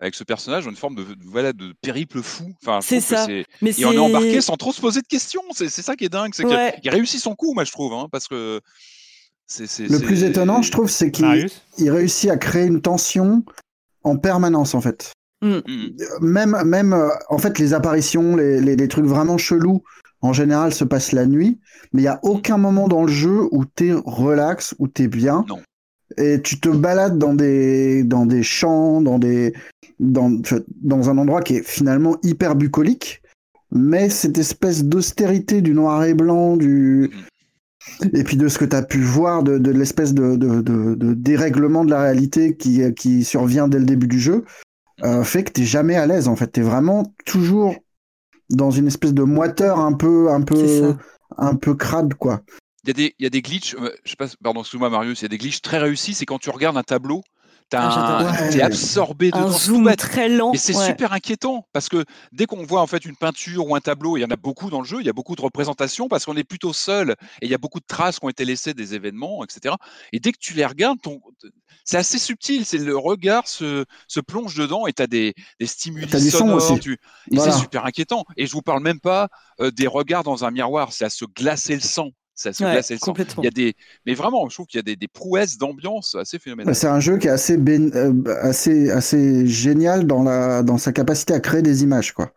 avec 0.00 0.16
ce 0.16 0.24
personnage 0.24 0.66
une 0.66 0.74
forme 0.74 0.96
de, 0.96 1.06
voilà 1.24 1.52
de 1.52 1.72
périple 1.80 2.20
fou. 2.20 2.52
Enfin, 2.62 2.80
c'est 2.82 3.00
ça. 3.00 3.28
Mais 3.62 3.70
et 3.78 3.84
on 3.84 3.92
est 3.92 3.98
embarqué 3.98 4.40
sans 4.40 4.56
trop 4.56 4.72
se 4.72 4.80
poser 4.80 5.00
de 5.00 5.06
questions. 5.06 5.42
C'est 5.52 5.68
ça 5.68 5.94
qui 5.94 6.04
est 6.04 6.08
dingue, 6.08 6.32
c'est 6.34 6.44
qu'il 6.80 6.90
réussit 6.90 7.20
son 7.20 7.36
coup, 7.36 7.54
moi 7.54 7.62
je 7.62 7.70
trouve, 7.70 7.92
hein, 7.92 8.08
parce 8.10 8.26
que 8.26 8.60
c'est 9.46 9.88
le 9.88 10.00
plus 10.00 10.24
étonnant, 10.24 10.62
je 10.62 10.72
trouve, 10.72 10.90
c'est 10.90 11.10
qu'il 11.10 11.90
réussit 11.90 12.30
à 12.30 12.36
créer 12.36 12.66
une 12.66 12.82
tension 12.82 13.44
en 14.02 14.16
permanence 14.16 14.74
en 14.74 14.80
fait. 14.80 15.12
Mm. 15.44 15.60
Mm. 15.68 16.26
Même, 16.26 16.62
même, 16.64 16.92
euh, 16.94 17.08
en 17.28 17.38
fait, 17.38 17.58
les 17.58 17.74
apparitions, 17.74 18.34
les, 18.34 18.60
les, 18.60 18.88
trucs 18.88 19.04
vraiment 19.04 19.36
chelous, 19.36 19.82
en 20.22 20.32
général, 20.32 20.72
se 20.72 20.84
passent 20.84 21.12
la 21.12 21.26
nuit. 21.26 21.60
Mais 21.92 22.00
il 22.00 22.04
n'y 22.04 22.08
a 22.08 22.18
aucun 22.22 22.56
moment 22.56 22.88
dans 22.88 23.02
le 23.02 23.12
jeu 23.12 23.42
où 23.52 23.64
tu 23.76 23.88
es 23.88 23.92
relax, 23.92 24.74
où 24.78 24.88
tu 24.88 25.02
es 25.02 25.08
bien. 25.08 25.44
Et 26.16 26.40
tu 26.40 26.60
te 26.60 26.68
balades 26.68 27.18
dans 27.18 27.34
des, 27.34 28.04
dans 28.04 28.24
des 28.24 28.42
champs, 28.42 29.00
dans, 29.02 29.18
des, 29.18 29.52
dans, 30.00 30.40
dans 30.82 31.10
un 31.10 31.18
endroit 31.18 31.42
qui 31.42 31.56
est 31.56 31.66
finalement 31.66 32.16
hyper 32.22 32.56
bucolique. 32.56 33.20
Mais 33.70 34.08
cette 34.08 34.38
espèce 34.38 34.84
d'austérité 34.84 35.60
du 35.60 35.74
noir 35.74 36.04
et 36.04 36.14
blanc, 36.14 36.56
du, 36.56 37.10
mm. 38.02 38.16
et 38.16 38.24
puis 38.24 38.36
de 38.36 38.48
ce 38.48 38.58
que 38.58 38.64
tu 38.64 38.76
as 38.76 38.82
pu 38.82 39.00
voir, 39.02 39.42
de, 39.42 39.58
de 39.58 39.70
l'espèce 39.72 40.14
de, 40.14 40.36
de, 40.36 40.62
de, 40.62 41.14
dérèglement 41.14 41.84
de 41.84 41.90
la 41.90 42.00
réalité 42.00 42.56
qui, 42.56 42.80
qui 42.94 43.24
survient 43.24 43.68
dès 43.68 43.78
le 43.78 43.84
début 43.84 44.08
du 44.08 44.20
jeu, 44.20 44.44
euh, 45.02 45.24
fait 45.24 45.44
que 45.44 45.52
t'es 45.52 45.64
jamais 45.64 45.96
à 45.96 46.06
l'aise 46.06 46.28
en 46.28 46.36
fait. 46.36 46.48
T'es 46.48 46.60
vraiment 46.60 47.04
toujours 47.26 47.74
dans 48.50 48.70
une 48.70 48.86
espèce 48.86 49.14
de 49.14 49.22
moiteur 49.22 49.80
un 49.80 49.92
peu, 49.92 50.30
un 50.30 50.42
peu, 50.42 50.94
un 51.36 51.56
peu 51.56 51.74
crade 51.74 52.14
quoi. 52.14 52.42
Il 52.84 52.88
y 52.88 52.90
a 52.90 52.94
des, 52.94 53.14
il 53.18 53.22
y 53.22 53.26
a 53.26 53.30
des 53.30 53.42
glitches. 53.42 53.74
Euh, 53.76 53.90
je 54.04 54.10
sais 54.10 54.16
pas, 54.16 54.26
pardon, 54.42 54.60
excuse-moi 54.60 54.90
Marius. 54.90 55.20
Il 55.20 55.24
y 55.24 55.26
a 55.26 55.28
des 55.28 55.38
glitches 55.38 55.62
très 55.62 55.78
réussis. 55.78 56.14
C'est 56.14 56.26
quand 56.26 56.38
tu 56.38 56.50
regardes 56.50 56.76
un 56.76 56.82
tableau. 56.82 57.22
Ah, 57.72 58.48
t'es 58.50 58.62
absorbé 58.62 59.30
dedans. 59.30 59.48
Un 59.48 59.52
zoom 59.52 59.96
très 59.96 60.28
lent. 60.28 60.52
Et 60.52 60.58
c'est 60.58 60.74
super 60.74 61.12
inquiétant 61.12 61.66
parce 61.72 61.88
que 61.88 62.04
dès 62.32 62.46
qu'on 62.46 62.64
voit 62.64 62.80
en 62.80 62.86
fait 62.86 63.04
une 63.04 63.16
peinture 63.16 63.68
ou 63.68 63.74
un 63.74 63.80
tableau, 63.80 64.16
il 64.16 64.20
y 64.20 64.24
en 64.24 64.30
a 64.30 64.36
beaucoup 64.36 64.70
dans 64.70 64.80
le 64.80 64.86
jeu, 64.86 64.98
il 65.00 65.06
y 65.06 65.08
a 65.08 65.12
beaucoup 65.12 65.34
de 65.34 65.40
représentations 65.40 66.08
parce 66.08 66.24
qu'on 66.24 66.36
est 66.36 66.44
plutôt 66.44 66.72
seul 66.72 67.16
et 67.40 67.46
il 67.46 67.50
y 67.50 67.54
a 67.54 67.58
beaucoup 67.58 67.80
de 67.80 67.86
traces 67.86 68.18
qui 68.18 68.26
ont 68.26 68.28
été 68.28 68.44
laissées 68.44 68.74
des 68.74 68.94
événements, 68.94 69.44
etc. 69.44 69.74
Et 70.12 70.20
dès 70.20 70.32
que 70.32 70.38
tu 70.38 70.54
les 70.54 70.64
regardes, 70.66 71.00
ton, 71.00 71.20
c'est 71.84 71.96
assez 71.98 72.18
subtil. 72.18 72.64
C'est 72.64 72.78
le 72.78 72.96
regard 72.96 73.48
se, 73.48 73.84
se 74.08 74.20
plonge 74.20 74.54
dedans 74.54 74.86
et 74.86 74.92
tu 74.92 75.02
as 75.02 75.06
des, 75.06 75.34
des 75.60 75.66
stimuli 75.66 76.08
sonores. 76.30 76.80
Tu, 76.80 76.98
et 77.30 77.38
c'est 77.38 77.52
super 77.52 77.84
inquiétant. 77.86 78.24
Et 78.36 78.46
je 78.46 78.52
vous 78.52 78.62
parle 78.62 78.82
même 78.82 79.00
pas 79.00 79.28
euh, 79.60 79.70
des 79.70 79.86
regards 79.86 80.22
dans 80.22 80.44
un 80.44 80.50
miroir. 80.50 80.92
C'est 80.92 81.04
à 81.04 81.10
se 81.10 81.24
glacer 81.24 81.74
le 81.74 81.80
sang. 81.80 82.10
Ça 82.34 82.52
se 82.52 82.62
glace 82.62 82.90
le 82.90 82.98
sang. 82.98 83.14
Il 83.38 83.44
y 83.44 83.46
a 83.46 83.50
des, 83.50 83.74
mais 84.06 84.14
vraiment, 84.14 84.48
je 84.48 84.54
trouve 84.54 84.66
qu'il 84.66 84.78
y 84.78 84.80
a 84.80 84.82
des, 84.82 84.96
des 84.96 85.08
prouesses 85.08 85.56
d'ambiance 85.56 86.14
assez 86.14 86.38
phénoménales. 86.38 86.74
C'est 86.74 86.88
un 86.88 87.00
jeu 87.00 87.16
qui 87.18 87.28
est 87.28 87.30
assez, 87.30 87.56
euh, 87.56 88.12
assez, 88.42 88.90
assez 88.90 89.46
génial 89.46 90.06
dans, 90.06 90.22
la, 90.22 90.62
dans 90.62 90.78
sa 90.78 90.92
capacité 90.92 91.34
à 91.34 91.40
créer 91.40 91.62
des 91.62 91.82
images, 91.84 92.12
quoi. 92.12 92.32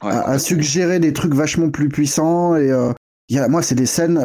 à, 0.00 0.38
suggérer 0.38 0.98
des 0.98 1.12
trucs 1.12 1.34
vachement 1.34 1.70
plus 1.70 1.88
puissants 1.88 2.56
et 2.56 2.70
euh, 2.70 2.92
y 3.28 3.38
a, 3.38 3.46
moi, 3.48 3.62
c'est 3.62 3.76
des 3.76 3.86
scènes, 3.86 4.18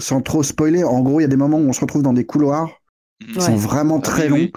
sans 0.00 0.20
trop 0.20 0.42
spoiler, 0.42 0.84
en 0.84 1.00
gros, 1.00 1.20
il 1.20 1.22
y 1.22 1.26
a 1.26 1.28
des 1.28 1.36
moments 1.36 1.58
où 1.58 1.68
on 1.68 1.72
se 1.72 1.80
retrouve 1.80 2.02
dans 2.02 2.12
des 2.12 2.26
couloirs 2.26 2.80
ils 3.20 3.40
sont 3.40 3.56
vraiment 3.56 3.98
ah 3.98 4.02
très 4.02 4.28
longs. 4.28 4.48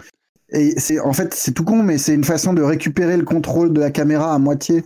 Et 0.51 0.79
c'est 0.79 0.99
en 0.99 1.13
fait 1.13 1.33
c'est 1.33 1.53
tout 1.53 1.63
con, 1.63 1.83
mais 1.83 1.97
c'est 1.97 2.13
une 2.13 2.23
façon 2.23 2.53
de 2.53 2.61
récupérer 2.61 3.17
le 3.17 3.23
contrôle 3.23 3.71
de 3.71 3.79
la 3.79 3.91
caméra 3.91 4.33
à 4.33 4.39
moitié 4.39 4.83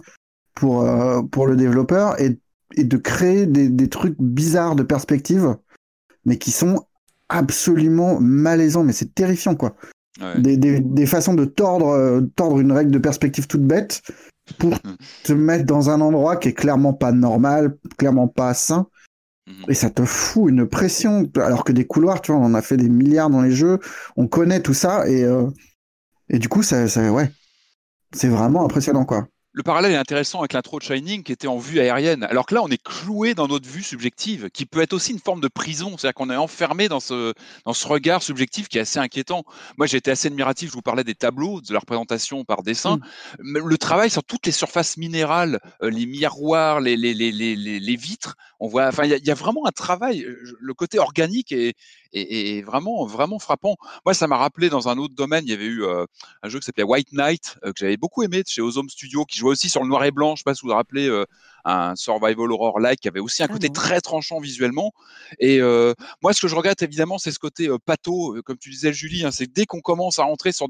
pour 0.55 0.81
euh, 0.81 1.21
pour 1.21 1.47
le 1.47 1.55
développeur 1.55 2.19
et, 2.19 2.37
et 2.75 2.83
de 2.83 2.97
créer 2.97 3.45
des, 3.45 3.69
des, 3.69 3.89
trucs 3.89 4.15
bizarres 4.19 4.75
de 4.75 4.83
perspective, 4.83 5.55
mais 6.25 6.37
qui 6.37 6.51
sont 6.51 6.85
absolument 7.29 8.19
malaisants. 8.19 8.83
Mais 8.83 8.93
c'est 8.93 9.13
terrifiant 9.13 9.55
quoi. 9.55 9.75
Des, 10.37 10.57
des, 10.57 10.79
des, 10.79 11.05
façons 11.07 11.33
de 11.33 11.43
tordre 11.43 11.87
euh, 11.87 12.21
tordre 12.35 12.59
une 12.59 12.71
règle 12.71 12.91
de 12.91 12.99
perspective 12.99 13.47
toute 13.47 13.63
bête 13.63 14.03
pour 14.59 14.77
te 15.23 15.33
mettre 15.33 15.65
dans 15.65 15.89
un 15.89 16.01
endroit 16.01 16.37
qui 16.37 16.49
est 16.49 16.53
clairement 16.53 16.93
pas 16.93 17.11
normal, 17.11 17.77
clairement 17.97 18.27
pas 18.27 18.53
sain 18.53 18.87
Mhm. 19.47 19.65
Et 19.67 19.73
ça 19.73 19.89
te 19.89 20.05
fout 20.05 20.49
une 20.49 20.67
pression, 20.67 21.29
alors 21.35 21.63
que 21.63 21.73
des 21.73 21.85
couloirs, 21.85 22.21
tu 22.21 22.31
vois, 22.31 22.39
on 22.41 22.45
en 22.45 22.53
a 22.53 22.61
fait 22.61 22.77
des 22.77 22.89
milliards 22.89 23.29
dans 23.29 23.41
les 23.41 23.51
jeux, 23.51 23.79
on 24.15 24.27
connaît 24.27 24.61
tout 24.61 24.73
ça, 24.73 25.07
et, 25.07 25.23
euh, 25.23 25.47
et 26.29 26.39
du 26.39 26.47
coup, 26.47 26.63
ça, 26.63 26.87
ça 26.87 27.11
ouais, 27.11 27.29
c'est 28.13 28.29
vraiment 28.29 28.63
impressionnant, 28.65 29.05
quoi 29.05 29.27
le 29.53 29.61
parallèle 29.61 29.91
est 29.91 29.97
intéressant 29.97 30.39
avec 30.39 30.53
l'intro 30.53 30.79
de 30.79 30.83
Shining 30.83 31.21
qui 31.21 31.31
était 31.31 31.47
en 31.47 31.59
vue 31.59 31.79
aérienne, 31.79 32.23
alors 32.23 32.47
que 32.47 32.55
là 32.55 32.63
on 32.63 32.69
est 32.69 32.81
cloué 32.81 33.35
dans 33.35 33.47
notre 33.47 33.69
vue 33.69 33.83
subjective, 33.83 34.49
qui 34.49 34.65
peut 34.65 34.81
être 34.81 34.93
aussi 34.93 35.11
une 35.11 35.19
forme 35.19 35.41
de 35.41 35.47
prison, 35.47 35.95
c'est-à-dire 35.95 36.15
qu'on 36.15 36.31
est 36.31 36.35
enfermé 36.35 36.89
dans 36.89 36.99
ce, 36.99 37.33
dans 37.65 37.73
ce 37.73 37.87
regard 37.87 38.23
subjectif 38.23 38.67
qui 38.67 38.79
est 38.79 38.81
assez 38.81 38.97
inquiétant. 38.97 39.43
Moi 39.77 39.85
j'ai 39.85 39.97
été 39.97 40.09
assez 40.09 40.27
admiratif, 40.27 40.69
je 40.69 40.73
vous 40.73 40.81
parlais 40.81 41.03
des 41.03 41.13
tableaux, 41.13 41.61
de 41.61 41.71
la 41.71 41.79
représentation 41.79 42.43
par 42.45 42.63
dessin, 42.63 42.97
mmh. 43.39 43.59
le 43.59 43.77
travail 43.77 44.09
sur 44.09 44.23
toutes 44.23 44.47
les 44.47 44.51
surfaces 44.51 44.97
minérales, 44.97 45.59
euh, 45.83 45.91
les 45.91 46.07
miroirs, 46.07 46.81
les, 46.81 46.97
les, 46.97 47.13
les, 47.13 47.31
les, 47.31 47.55
les 47.55 47.95
vitres, 47.95 48.35
on 48.59 48.67
voit, 48.67 48.87
enfin 48.87 49.03
il 49.03 49.11
y, 49.11 49.27
y, 49.27 49.31
a 49.31 49.35
vraiment 49.35 49.67
un 49.67 49.71
travail, 49.71 50.25
le 50.59 50.73
côté 50.73 50.97
organique 50.97 51.51
est, 51.51 51.75
et, 52.13 52.61
vraiment, 52.61 53.05
vraiment 53.05 53.39
frappant. 53.39 53.75
Moi, 54.05 54.13
ça 54.13 54.27
m'a 54.27 54.37
rappelé 54.37 54.69
dans 54.69 54.89
un 54.89 54.97
autre 54.97 55.15
domaine, 55.15 55.43
il 55.45 55.51
y 55.51 55.53
avait 55.53 55.65
eu 55.65 55.83
euh, 55.83 56.05
un 56.41 56.49
jeu 56.49 56.59
qui 56.59 56.65
s'appelait 56.65 56.83
White 56.83 57.11
Knight, 57.11 57.57
euh, 57.63 57.71
que 57.71 57.79
j'avais 57.79 57.97
beaucoup 57.97 58.23
aimé, 58.23 58.43
chez 58.45 58.61
Ozone 58.61 58.89
Studio, 58.89 59.25
qui 59.25 59.37
jouait 59.37 59.51
aussi 59.51 59.69
sur 59.69 59.81
le 59.81 59.89
noir 59.89 60.03
et 60.03 60.11
blanc. 60.11 60.35
Je 60.35 60.39
sais 60.39 60.43
pas 60.45 60.55
si 60.55 60.61
vous 60.61 60.69
vous 60.69 60.75
rappelez, 60.75 61.07
euh, 61.07 61.25
un 61.65 61.95
survival 61.95 62.51
horror-like 62.51 62.99
qui 62.99 63.07
avait 63.07 63.19
aussi 63.19 63.43
un 63.43 63.47
côté 63.47 63.69
très 63.69 64.01
tranchant 64.01 64.39
visuellement. 64.39 64.91
Et 65.39 65.59
moi, 66.21 66.33
ce 66.33 66.41
que 66.41 66.47
je 66.47 66.55
regrette 66.55 66.81
évidemment, 66.81 67.17
c'est 67.17 67.31
ce 67.31 67.39
côté 67.39 67.69
pato, 67.85 68.37
comme 68.45 68.57
tu 68.57 68.69
disais, 68.69 68.93
Julie, 68.93 69.25
hein, 69.25 69.31
c'est 69.31 69.51
dès 69.51 69.65
qu'on 69.65 69.81
commence 69.81 70.19
à 70.19 70.23
rentrer 70.23 70.51
sur 70.51 70.67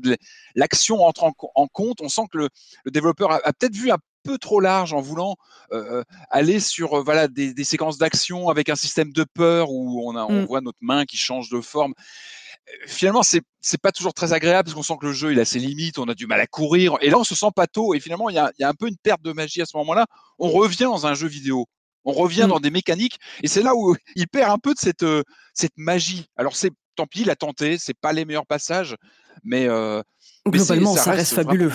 l'action 0.56 1.04
entre 1.04 1.24
en, 1.56 1.68
compte, 1.68 2.02
on 2.02 2.10
sent 2.10 2.24
que 2.32 2.38
le, 2.38 2.50
le 2.86 2.92
développeur 2.92 3.32
a, 3.32 3.36
a 3.44 3.54
peut-être 3.54 3.76
vu 3.76 3.92
un 3.92 3.98
peu 4.24 4.38
trop 4.38 4.60
large 4.60 4.94
en 4.94 5.02
voulant 5.02 5.36
aller 6.30 6.60
sur 6.60 7.04
voilà 7.04 7.28
des, 7.28 7.64
séquences 7.64 7.98
d'action 7.98 8.50
avec 8.50 8.70
un 8.70 8.76
système 8.76 9.12
de 9.12 9.24
peur 9.24 9.72
où 9.72 10.02
on, 10.08 10.16
a, 10.16 10.26
on 10.26 10.42
mmh. 10.42 10.46
voit 10.46 10.62
notre 10.62 10.80
main 10.82 11.06
qui 11.06 11.18
change 11.18 11.50
de 11.50 11.62
forme. 11.62 11.94
Finalement, 12.88 13.24
c'est 13.24 13.42
c'est 13.62 13.80
pas 13.80 13.92
toujours 13.92 14.14
très 14.14 14.34
agréable 14.34 14.66
parce 14.66 14.76
qu'on 14.76 14.84
sent 14.84 14.96
que 15.00 15.06
le 15.06 15.14
jeu 15.14 15.32
il 15.32 15.40
a 15.40 15.46
ses 15.46 15.60
limites, 15.60 16.00
on 16.00 16.08
a 16.08 16.16
du 16.16 16.28
mal 16.28 16.40
à 16.40 16.48
courir 16.48 16.98
et 17.02 17.10
là 17.10 17.18
on 17.18 17.24
se 17.24 17.36
sent 17.36 17.52
pas 17.56 17.68
tôt 17.68 17.94
et 17.94 18.00
finalement 18.00 18.30
il 18.30 18.36
y 18.36 18.40
a, 18.40 18.52
y 18.58 18.64
a, 18.64 18.70
un 18.70 18.74
peu 18.74 18.88
une 18.88 18.98
perte 18.98 19.22
de 19.22 19.32
magie 19.34 19.62
à 19.62 19.66
ce 19.66 19.76
moment-là. 19.78 20.06
On 20.40 20.50
revient 20.50 20.86
dans 20.86 21.06
un 21.06 21.14
jeu 21.14 21.28
vidéo, 21.28 21.66
on 22.06 22.14
revient 22.14 22.44
mmh. 22.44 22.48
dans 22.48 22.60
des 22.60 22.72
mécaniques 22.72 23.20
et 23.42 23.48
c'est 23.48 23.64
là 23.64 23.76
où 23.76 23.96
il 24.16 24.28
perd 24.28 24.52
un 24.52 24.58
peu 24.58 24.74
de 24.74 24.80
cette 24.80 25.06
cette 25.54 25.78
magie. 25.78 26.26
Alors 26.38 26.56
c'est 26.56 26.72
tant 26.96 27.06
pis, 27.06 27.22
il 27.22 27.30
a 27.30 27.36
tenté, 27.36 27.78
c'est 27.78 27.98
pas 27.98 28.14
les 28.14 28.24
meilleurs 28.24 28.46
passages, 28.46 28.96
mais, 29.44 29.68
globalement 30.46 30.96
ça, 30.96 31.12
reste, 31.12 31.34
fabuleux 31.34 31.72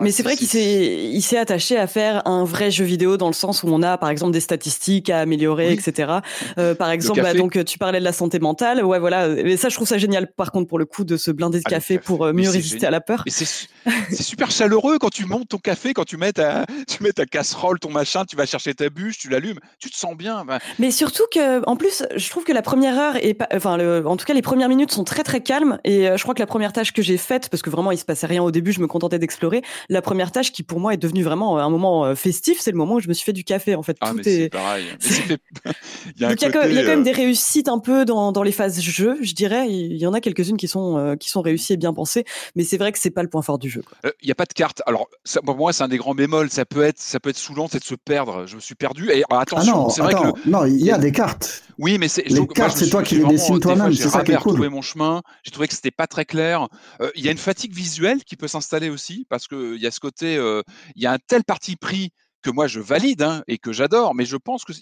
Mais 0.00 0.10
c'est 0.10 0.22
vrai 0.22 0.36
qu'il 0.36 0.46
s'est, 0.46 1.08
il 1.10 1.22
s'est 1.22 1.38
attaché 1.38 1.78
à 1.78 1.86
faire 1.86 2.26
un 2.26 2.44
vrai 2.44 2.70
jeu 2.70 2.84
vidéo 2.84 3.16
dans 3.16 3.28
le 3.28 3.32
sens 3.32 3.62
où 3.62 3.68
on 3.68 3.82
a, 3.82 3.96
par 3.96 4.10
exemple, 4.10 4.32
des 4.32 4.40
statistiques 4.40 5.08
à 5.08 5.20
améliorer, 5.20 5.72
etc. 5.72 6.18
Euh, 6.58 6.74
par 6.74 6.90
exemple, 6.90 7.22
bah, 7.22 7.32
donc 7.32 7.64
tu 7.64 7.78
parlais 7.78 7.98
de 7.98 8.04
la 8.04 8.12
santé 8.12 8.38
mentale. 8.38 8.84
Ouais, 8.84 8.98
voilà. 8.98 9.28
Mais 9.28 9.56
ça, 9.56 9.68
je 9.70 9.74
trouve 9.74 9.88
ça 9.88 9.96
génial. 9.98 10.30
Par 10.30 10.52
contre, 10.52 10.68
pour 10.68 10.78
le 10.78 10.84
coup, 10.84 11.04
de 11.04 11.16
se 11.16 11.30
blinder 11.30 11.58
de 11.58 11.64
Ah, 11.66 11.70
café, 11.70 11.94
café. 11.94 12.04
pour 12.04 12.26
euh, 12.26 12.32
mieux 12.32 12.50
résister 12.50 12.86
à 12.86 12.90
la 12.90 13.00
peur. 13.00 13.24
C'est 13.26 14.22
super 14.22 14.50
chaleureux 14.50 14.98
quand 14.98 15.10
tu 15.10 15.24
montes 15.26 15.48
ton 15.48 15.58
café, 15.58 15.94
quand 15.94 16.04
tu 16.04 16.16
mets 16.16 16.32
ta, 16.32 16.66
tu 16.88 17.02
mets 17.02 17.12
ta 17.12 17.24
casserole, 17.24 17.78
ton 17.78 17.90
machin, 17.90 18.24
tu 18.24 18.36
vas 18.36 18.46
chercher 18.46 18.74
ta 18.74 18.90
bûche, 18.90 19.18
tu 19.18 19.28
l'allumes, 19.28 19.58
tu 19.78 19.90
te 19.90 19.96
sens 19.96 20.16
bien. 20.16 20.44
Ben, 20.44 20.58
Mais 20.78 20.90
surtout 20.90 21.24
que, 21.32 21.64
en 21.66 21.76
plus, 21.76 22.04
je 22.14 22.30
trouve 22.30 22.44
que 22.44 22.52
la 22.52 22.62
première 22.62 22.98
heure 22.98 23.16
est 23.16 23.34
pas, 23.34 23.48
enfin, 23.54 23.76
le, 23.76 24.06
en 24.06 24.16
tout 24.16 24.26
cas, 24.26 24.34
les 24.34 24.42
premières 24.42 24.68
minutes 24.68 24.90
sont 24.92 25.04
très 25.04 25.22
très 25.22 25.40
calmes. 25.40 25.78
Et 25.84 26.08
euh, 26.08 26.16
je 26.16 26.22
crois 26.22 26.34
que 26.34 26.40
la 26.40 26.46
première 26.46 26.72
tâche 26.72 26.92
que 26.92 27.02
j'ai 27.02 27.16
faite, 27.16 27.48
parce 27.48 27.62
que 27.62 27.70
vraiment 27.70 27.92
il 27.92 27.98
se 27.98 28.04
passait 28.04 28.26
rien 28.26 28.42
au 28.42 28.50
début, 28.50 28.72
je 28.72 28.80
me 28.80 28.86
contentais 28.86 29.18
d'explorer. 29.18 29.62
La 29.88 30.02
première 30.02 30.32
tâche 30.32 30.52
qui 30.52 30.62
pour 30.62 30.80
moi 30.80 30.94
est 30.94 30.96
devenue 30.96 31.22
vraiment 31.22 31.58
un 31.58 31.70
moment 31.70 32.04
euh, 32.04 32.14
festif, 32.14 32.58
c'est 32.60 32.70
le 32.70 32.76
moment 32.76 32.94
où 32.94 33.00
je 33.00 33.08
me 33.08 33.14
suis 33.14 33.24
fait 33.24 33.32
du 33.32 33.44
café. 33.44 33.74
En 33.74 33.82
fait, 33.82 33.96
ah, 34.00 34.10
tout 34.10 34.20
mais 34.24 34.34
est. 34.44 34.48
pareil. 34.50 34.84
Mais 34.92 34.96
c'est 35.00 35.12
fait- 35.22 35.40
il 36.16 36.22
y 36.22 36.24
a 36.24 36.28
un 36.28 36.30
Donc 36.30 36.40
il 36.40 36.44
y 36.44 36.48
a, 36.48 36.52
quand, 36.52 36.60
côté, 36.60 36.70
il 36.70 36.76
y 36.76 36.78
a 36.78 36.82
quand 36.82 36.88
même 36.88 37.00
euh, 37.00 37.04
des 37.04 37.12
réussites 37.12 37.68
un 37.68 37.78
peu 37.78 38.04
dans, 38.04 38.32
dans 38.32 38.42
les 38.42 38.52
phases 38.52 38.80
jeu, 38.80 39.16
je 39.22 39.34
dirais. 39.34 39.66
Il 39.68 39.96
y 39.96 40.06
en 40.06 40.12
a 40.14 40.20
quelques-unes 40.20 40.56
qui 40.56 40.68
sont 40.68 40.96
euh, 40.98 41.16
qui 41.16 41.28
sont 41.30 41.40
réussies 41.42 41.74
et 41.74 41.76
bien 41.76 41.92
pensées, 41.92 42.24
mais 42.54 42.64
c'est 42.64 42.76
vrai 42.78 42.92
que 42.92 42.98
c'est 42.98 43.10
pas 43.10 43.22
le 43.22 43.28
point 43.28 43.42
fort 43.42 43.58
du 43.58 43.68
jeu. 43.70 43.82
Euh, 44.04 44.10
Il 44.22 44.26
n'y 44.26 44.32
a 44.32 44.36
pas 44.36 44.44
de 44.46 44.52
carte. 44.52 44.82
Alors, 44.86 45.08
ça, 45.24 45.40
pour 45.42 45.56
moi, 45.56 45.72
c'est 45.72 45.82
un 45.84 45.88
des 45.88 45.98
grands 45.98 46.14
bémols. 46.14 46.50
Ça 46.50 46.64
peut 46.64 46.82
être, 46.82 46.98
ça 47.00 47.20
peut 47.20 47.30
être 47.30 47.36
saoulant, 47.38 47.68
c'est 47.70 47.78
de 47.80 47.84
se 47.84 47.94
perdre. 47.94 48.46
Je 48.46 48.56
me 48.56 48.60
suis 48.60 48.74
perdu. 48.74 49.08
Et 49.10 49.16
alors, 49.16 49.26
Ah 49.30 49.40
attention, 49.40 49.88
c'est 49.90 50.02
vrai 50.02 50.12
que 50.14 50.18
attends, 50.18 50.34
le- 50.44 50.50
non, 50.50 50.64
il 50.66 50.82
y 50.84 50.90
a 50.90 50.98
des 50.98 51.12
cartes. 51.12 51.62
Oui, 51.78 51.98
mais 51.98 52.08
c'est. 52.08 52.22
Les 52.28 52.46
cartes, 52.46 52.76
c'est 52.76 52.88
toi 52.90 53.02
qui 53.02 53.16
les 53.16 53.24
dessines 53.24 53.58
des 53.58 53.62
fois, 53.62 53.74
toi-même, 53.74 53.92
J'ai 53.92 54.36
cool. 54.36 54.68
mon 54.68 54.82
chemin. 54.82 55.22
J'ai 55.44 55.50
trouvé 55.50 55.68
que 55.68 55.74
c'était 55.74 55.90
pas 55.90 56.06
très 56.06 56.24
clair. 56.24 56.68
Euh, 57.00 57.10
Il 57.14 57.24
y 57.24 57.28
a 57.28 57.32
une 57.32 57.38
fatigue 57.38 57.72
visuelle 57.74 58.24
qui 58.24 58.36
peut 58.36 58.48
s'installer 58.48 58.90
aussi 58.90 59.26
parce 59.28 59.46
que 59.48 59.74
il 59.76 59.82
y 59.82 59.86
a 59.86 59.90
ce 59.90 60.00
côté, 60.00 60.36
euh, 60.36 60.62
il 60.94 61.02
y 61.02 61.06
a 61.06 61.12
un 61.12 61.18
tel 61.18 61.44
parti 61.44 61.76
pris 61.76 62.10
que 62.42 62.50
moi 62.50 62.66
je 62.66 62.80
valide 62.80 63.22
hein, 63.22 63.42
et 63.48 63.58
que 63.58 63.72
j'adore, 63.72 64.14
mais 64.14 64.24
je 64.24 64.36
pense 64.36 64.64
que 64.64 64.72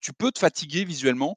tu 0.00 0.12
peux 0.12 0.30
te 0.30 0.38
fatiguer 0.38 0.84
visuellement. 0.84 1.36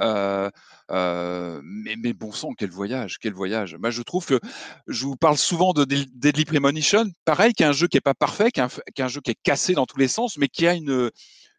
Euh, 0.00 0.50
euh, 0.90 1.60
mais, 1.64 1.96
mais 1.96 2.12
bon 2.12 2.32
sang, 2.32 2.52
quel 2.56 2.70
voyage, 2.70 3.18
quel 3.20 3.32
voyage. 3.32 3.76
Moi, 3.78 3.90
je 3.90 4.02
trouve 4.02 4.24
que 4.26 4.40
je 4.86 5.04
vous 5.04 5.16
parle 5.16 5.36
souvent 5.36 5.72
de 5.72 5.84
Deadly 5.84 6.44
Premonition, 6.44 7.04
pareil, 7.24 7.52
qui 7.52 7.62
est 7.62 7.66
un 7.66 7.72
jeu 7.72 7.88
qui 7.88 7.96
est 7.96 8.00
pas 8.02 8.14
parfait, 8.14 8.50
qui 8.50 8.60
est 8.60 8.62
un, 8.62 8.68
f- 8.68 8.80
qui 8.94 9.02
est 9.02 9.04
un 9.04 9.08
jeu 9.08 9.20
qui 9.20 9.32
est 9.32 9.38
cassé 9.42 9.74
dans 9.74 9.86
tous 9.86 9.98
les 9.98 10.08
sens, 10.08 10.36
mais 10.38 10.48
qui 10.48 10.66
a 10.66 10.74
une, 10.74 11.10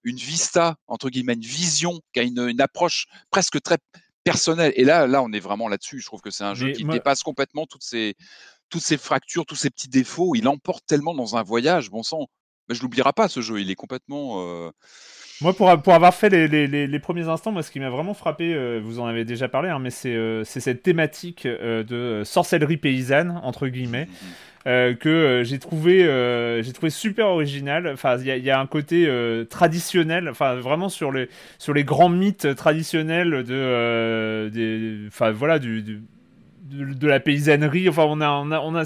une 0.04 0.18
vista, 0.18 0.76
entre 0.88 1.10
guillemets, 1.10 1.34
une 1.34 1.42
vision, 1.42 2.00
qui 2.14 2.20
a 2.20 2.24
une, 2.24 2.40
une 2.48 2.62
approche 2.62 3.08
presque 3.32 3.62
très 3.62 3.78
personnelle. 4.24 4.74
Et 4.76 4.84
là, 4.84 5.08
là, 5.08 5.22
on 5.24 5.32
est 5.32 5.40
vraiment 5.40 5.68
là-dessus. 5.68 6.00
Je 6.00 6.06
trouve 6.06 6.22
que 6.22 6.30
c'est 6.32 6.44
un 6.44 6.54
jeu 6.54 6.68
Mais 6.68 6.74
qui 6.74 6.86
moi- 6.86 6.94
dépasse 6.94 7.24
complètement 7.24 7.66
toutes 7.66 7.84
ces, 7.84 8.16
toutes 8.70 8.84
ces 8.84 8.98
fractures, 8.98 9.46
tous 9.46 9.56
ces 9.56 9.70
petits 9.70 9.90
défauts. 9.90 10.36
Il 10.36 10.48
emporte 10.48 10.86
tellement 10.86 11.14
dans 11.14 11.36
un 11.38 11.44
voyage, 11.44 11.90
bon 11.90 12.04
sang. 12.04 12.28
Mais 12.68 12.76
je 12.76 12.82
l'oublierai 12.84 13.14
pas, 13.14 13.28
ce 13.28 13.42
jeu. 13.42 13.60
Il 13.60 13.72
est 13.72 13.76
complètement. 13.76 14.44
euh, 14.46 14.70
Moi, 15.42 15.54
pour, 15.56 15.82
pour 15.82 15.94
avoir 15.94 16.14
fait 16.14 16.30
les, 16.30 16.48
les, 16.48 16.68
les, 16.68 16.86
les 16.86 17.00
premiers 17.00 17.28
instants, 17.28 17.52
moi, 17.52 17.64
ce 17.64 17.72
qui 17.72 17.80
m'a 17.80 17.90
vraiment 17.90 18.14
frappé, 18.14 18.54
euh, 18.54 18.80
vous 18.84 19.00
en 19.00 19.08
avez 19.08 19.26
déjà 19.26 19.50
parlé, 19.50 19.70
hein, 19.70 19.80
mais 19.80 19.90
c'est 19.90 20.14
euh, 20.14 20.44
cette 20.44 20.84
thématique 20.84 21.48
euh, 21.48 21.84
de 21.84 22.24
sorcellerie 22.24 22.78
paysanne, 22.78 23.40
entre 23.44 23.68
guillemets, 23.70 24.08
euh, 24.68 24.94
que 24.96 25.10
euh, 25.10 25.44
j'ai 25.44 25.60
trouvé, 25.60 26.04
euh, 26.06 26.62
j'ai 26.62 26.74
trouvé 26.74 26.90
super 26.90 27.28
original. 27.28 27.88
Enfin, 27.88 28.18
il 28.18 28.26
y 28.44 28.52
a, 28.52 28.60
un 28.60 28.68
côté 28.68 29.10
traditionnel, 29.50 30.30
enfin, 30.30 30.56
vraiment 30.56 30.90
sur 30.90 31.12
les, 31.12 31.30
sur 31.58 31.74
les 31.74 31.84
grands 31.84 32.10
mythes 32.10 32.56
traditionnels 32.56 33.44
de, 33.44 35.08
enfin, 35.08 35.32
voilà, 35.32 35.60
du- 35.60 36.02
de, 36.70 37.08
la 37.08 37.20
paysannerie. 37.20 37.90
Enfin, 37.90 38.06
on 38.08 38.22
a, 38.22 38.30
on 38.30 38.52
a, 38.52 38.60
on 38.60 38.76
a, 38.76 38.86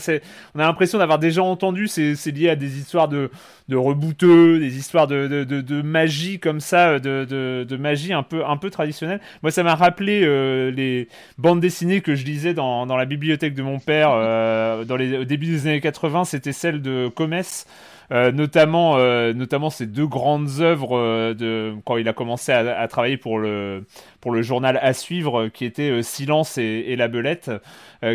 l'impression 0.56 0.98
d'avoir 0.98 1.20
déjà 1.20 1.44
entendu. 1.44 1.88
C'est 1.88 2.32
lié 2.32 2.50
à 2.50 2.56
des 2.56 2.78
histoires 2.78 3.08
de, 3.08 3.30
de 3.70 3.76
rebouteux, 3.76 4.60
des 4.60 4.78
histoires 4.78 5.08
de, 5.08 5.28
de, 5.28 5.62
de, 5.62 5.82
magie 5.82 6.40
comme 6.40 6.60
ça, 6.60 7.00
de 7.00 7.78
magie 7.78 8.14
un 8.14 8.24
peu, 8.24 8.46
un 8.46 8.58
peu 8.58 8.70
traditionnelle. 8.70 9.20
Moi, 9.42 9.52
ça 9.52 9.64
m'a 9.64 9.76
rappelé 9.76 10.24
euh, 10.24 10.72
les 10.72 11.08
bandes 11.38 11.60
dessinées 11.60 12.02
que 12.02 12.16
je 12.16 12.26
lisais 12.26 12.54
dans, 12.54 12.86
dans 12.86 12.98
la 12.98 13.06
bibliothèque 13.06 13.54
de 13.54 13.64
mon 13.64 13.80
père 13.80 14.10
euh, 14.12 14.84
dans 14.86 14.96
les, 14.96 15.18
au 15.18 15.24
début 15.26 15.48
des 15.48 15.68
années 15.68 15.82
80. 15.82 16.26
C'était 16.26 16.52
celle 16.52 16.82
de 16.82 17.10
Comès. 17.14 17.66
Euh, 18.14 18.32
notamment, 18.32 18.98
euh, 18.98 19.34
notamment 19.34 19.72
ces 19.72 19.88
deux 19.88 20.06
grandes 20.06 20.60
œuvres 20.60 20.98
euh, 20.98 21.34
de 21.34 21.74
quand 21.84 21.98
il 21.98 22.08
a 22.08 22.14
commencé 22.14 22.52
à, 22.52 22.88
travailler 22.88 23.18
pour 23.18 23.40
le 23.40 23.86
pour 24.22 24.32
le 24.32 24.44
journal 24.44 24.78
à 24.82 24.94
suivre, 24.94 25.48
qui 25.48 25.66
était 25.66 26.04
Silence 26.04 26.60
et, 26.60 26.62
et 26.88 26.96
la 26.96 27.08
Belette, 27.08 27.52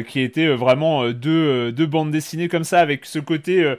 qui 0.06 0.20
étaient 0.20 0.48
vraiment 0.48 1.10
deux 1.10 1.72
deux 1.72 1.86
bandes 1.86 2.10
dessinées 2.10 2.48
comme 2.48 2.64
ça 2.64 2.80
avec 2.80 3.06
ce 3.06 3.18
côté 3.18 3.74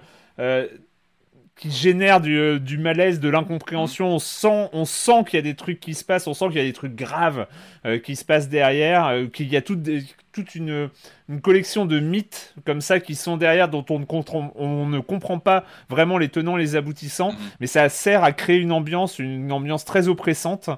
qui 1.60 1.72
génère 1.72 2.22
du, 2.22 2.38
euh, 2.40 2.60
du 2.60 2.78
malaise, 2.80 3.20
de 3.20 3.30
l'incompréhension. 3.30 4.08
On 4.08 4.20
sent, 4.20 4.70
on 4.74 4.86
sent 4.86 5.26
qu'il 5.28 5.38
y 5.38 5.40
a 5.40 5.44
des 5.44 5.56
trucs 5.56 5.80
qui 5.82 5.94
se 5.94 6.06
passent, 6.06 6.28
on 6.28 6.34
sent 6.34 6.48
qu'il 6.48 6.58
y 6.58 6.62
a 6.62 6.64
des 6.64 6.74
trucs 6.74 6.96
graves 6.96 7.48
euh, 7.86 8.00
qui 8.00 8.16
se 8.16 8.26
passent 8.26 8.50
derrière, 8.50 9.08
euh, 9.08 9.28
qu'il 9.28 9.50
y 9.50 9.58
a 9.58 9.62
toute, 9.62 9.82
des- 9.84 10.04
toute 10.32 10.56
une, 10.56 10.90
une 11.28 11.42
collection 11.42 11.86
de 11.86 12.00
mythes 12.00 12.56
comme 12.66 12.82
ça 12.82 13.00
qui 13.02 13.16
sont 13.16 13.38
derrière, 13.38 13.70
dont 13.70 13.86
on 13.90 14.00
ne, 14.00 14.06
comprend, 14.06 14.54
on 14.56 14.88
ne 14.88 15.00
comprend 15.02 15.40
pas 15.40 15.66
vraiment 15.90 16.18
les 16.18 16.30
tenants, 16.30 16.56
les 16.56 16.78
aboutissants, 16.78 17.34
Mhm. 17.34 17.52
mais 17.60 17.68
ça 17.68 17.90
sert 17.90 18.24
à 18.24 18.32
créer 18.32 18.58
une 18.60 18.72
ambiance, 18.72 19.20
une 19.20 19.52
ambiance 19.52 19.86
très 19.86 20.08
oppressante. 20.08 20.70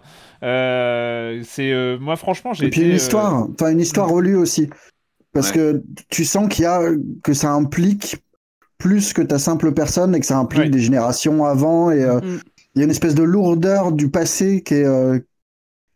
Euh, 0.44 1.42
c'est 1.46 1.72
euh, 1.72 1.98
moi 2.00 2.16
franchement 2.16 2.54
j'ai 2.54 2.66
Et 2.66 2.70
puis 2.70 2.82
été, 2.82 2.90
une 2.90 2.96
histoire, 2.96 3.48
enfin 3.52 3.72
une 3.72 3.80
histoire 3.80 4.10
relue 4.10 4.36
aussi. 4.36 4.70
Parce 5.34 5.52
Ouais. 5.52 5.54
que 5.54 5.84
tu 6.10 6.26
sens 6.26 6.50
qu'il 6.50 6.64
y 6.64 6.68
a, 6.68 6.82
que 7.24 7.34
ça 7.34 7.52
implique 7.54 8.18
plus 8.82 9.14
que 9.14 9.22
ta 9.22 9.38
simple 9.40 9.74
personne 9.74 10.16
et 10.16 10.20
que 10.20 10.26
ça 10.26 10.38
implique 10.38 10.72
des 10.72 10.80
générations 10.80 11.46
avant 11.46 11.92
et 11.92 12.04
euh, 12.04 12.20
Mm. 12.20 12.40
il 12.76 12.80
y 12.80 12.82
a 12.82 12.86
une 12.86 12.92
espèce 12.92 13.14
de 13.16 13.24
lourdeur 13.24 13.92
du 13.92 14.10
passé 14.10 14.64
qui 14.64 14.74
est, 14.76 14.86
euh, 14.86 15.20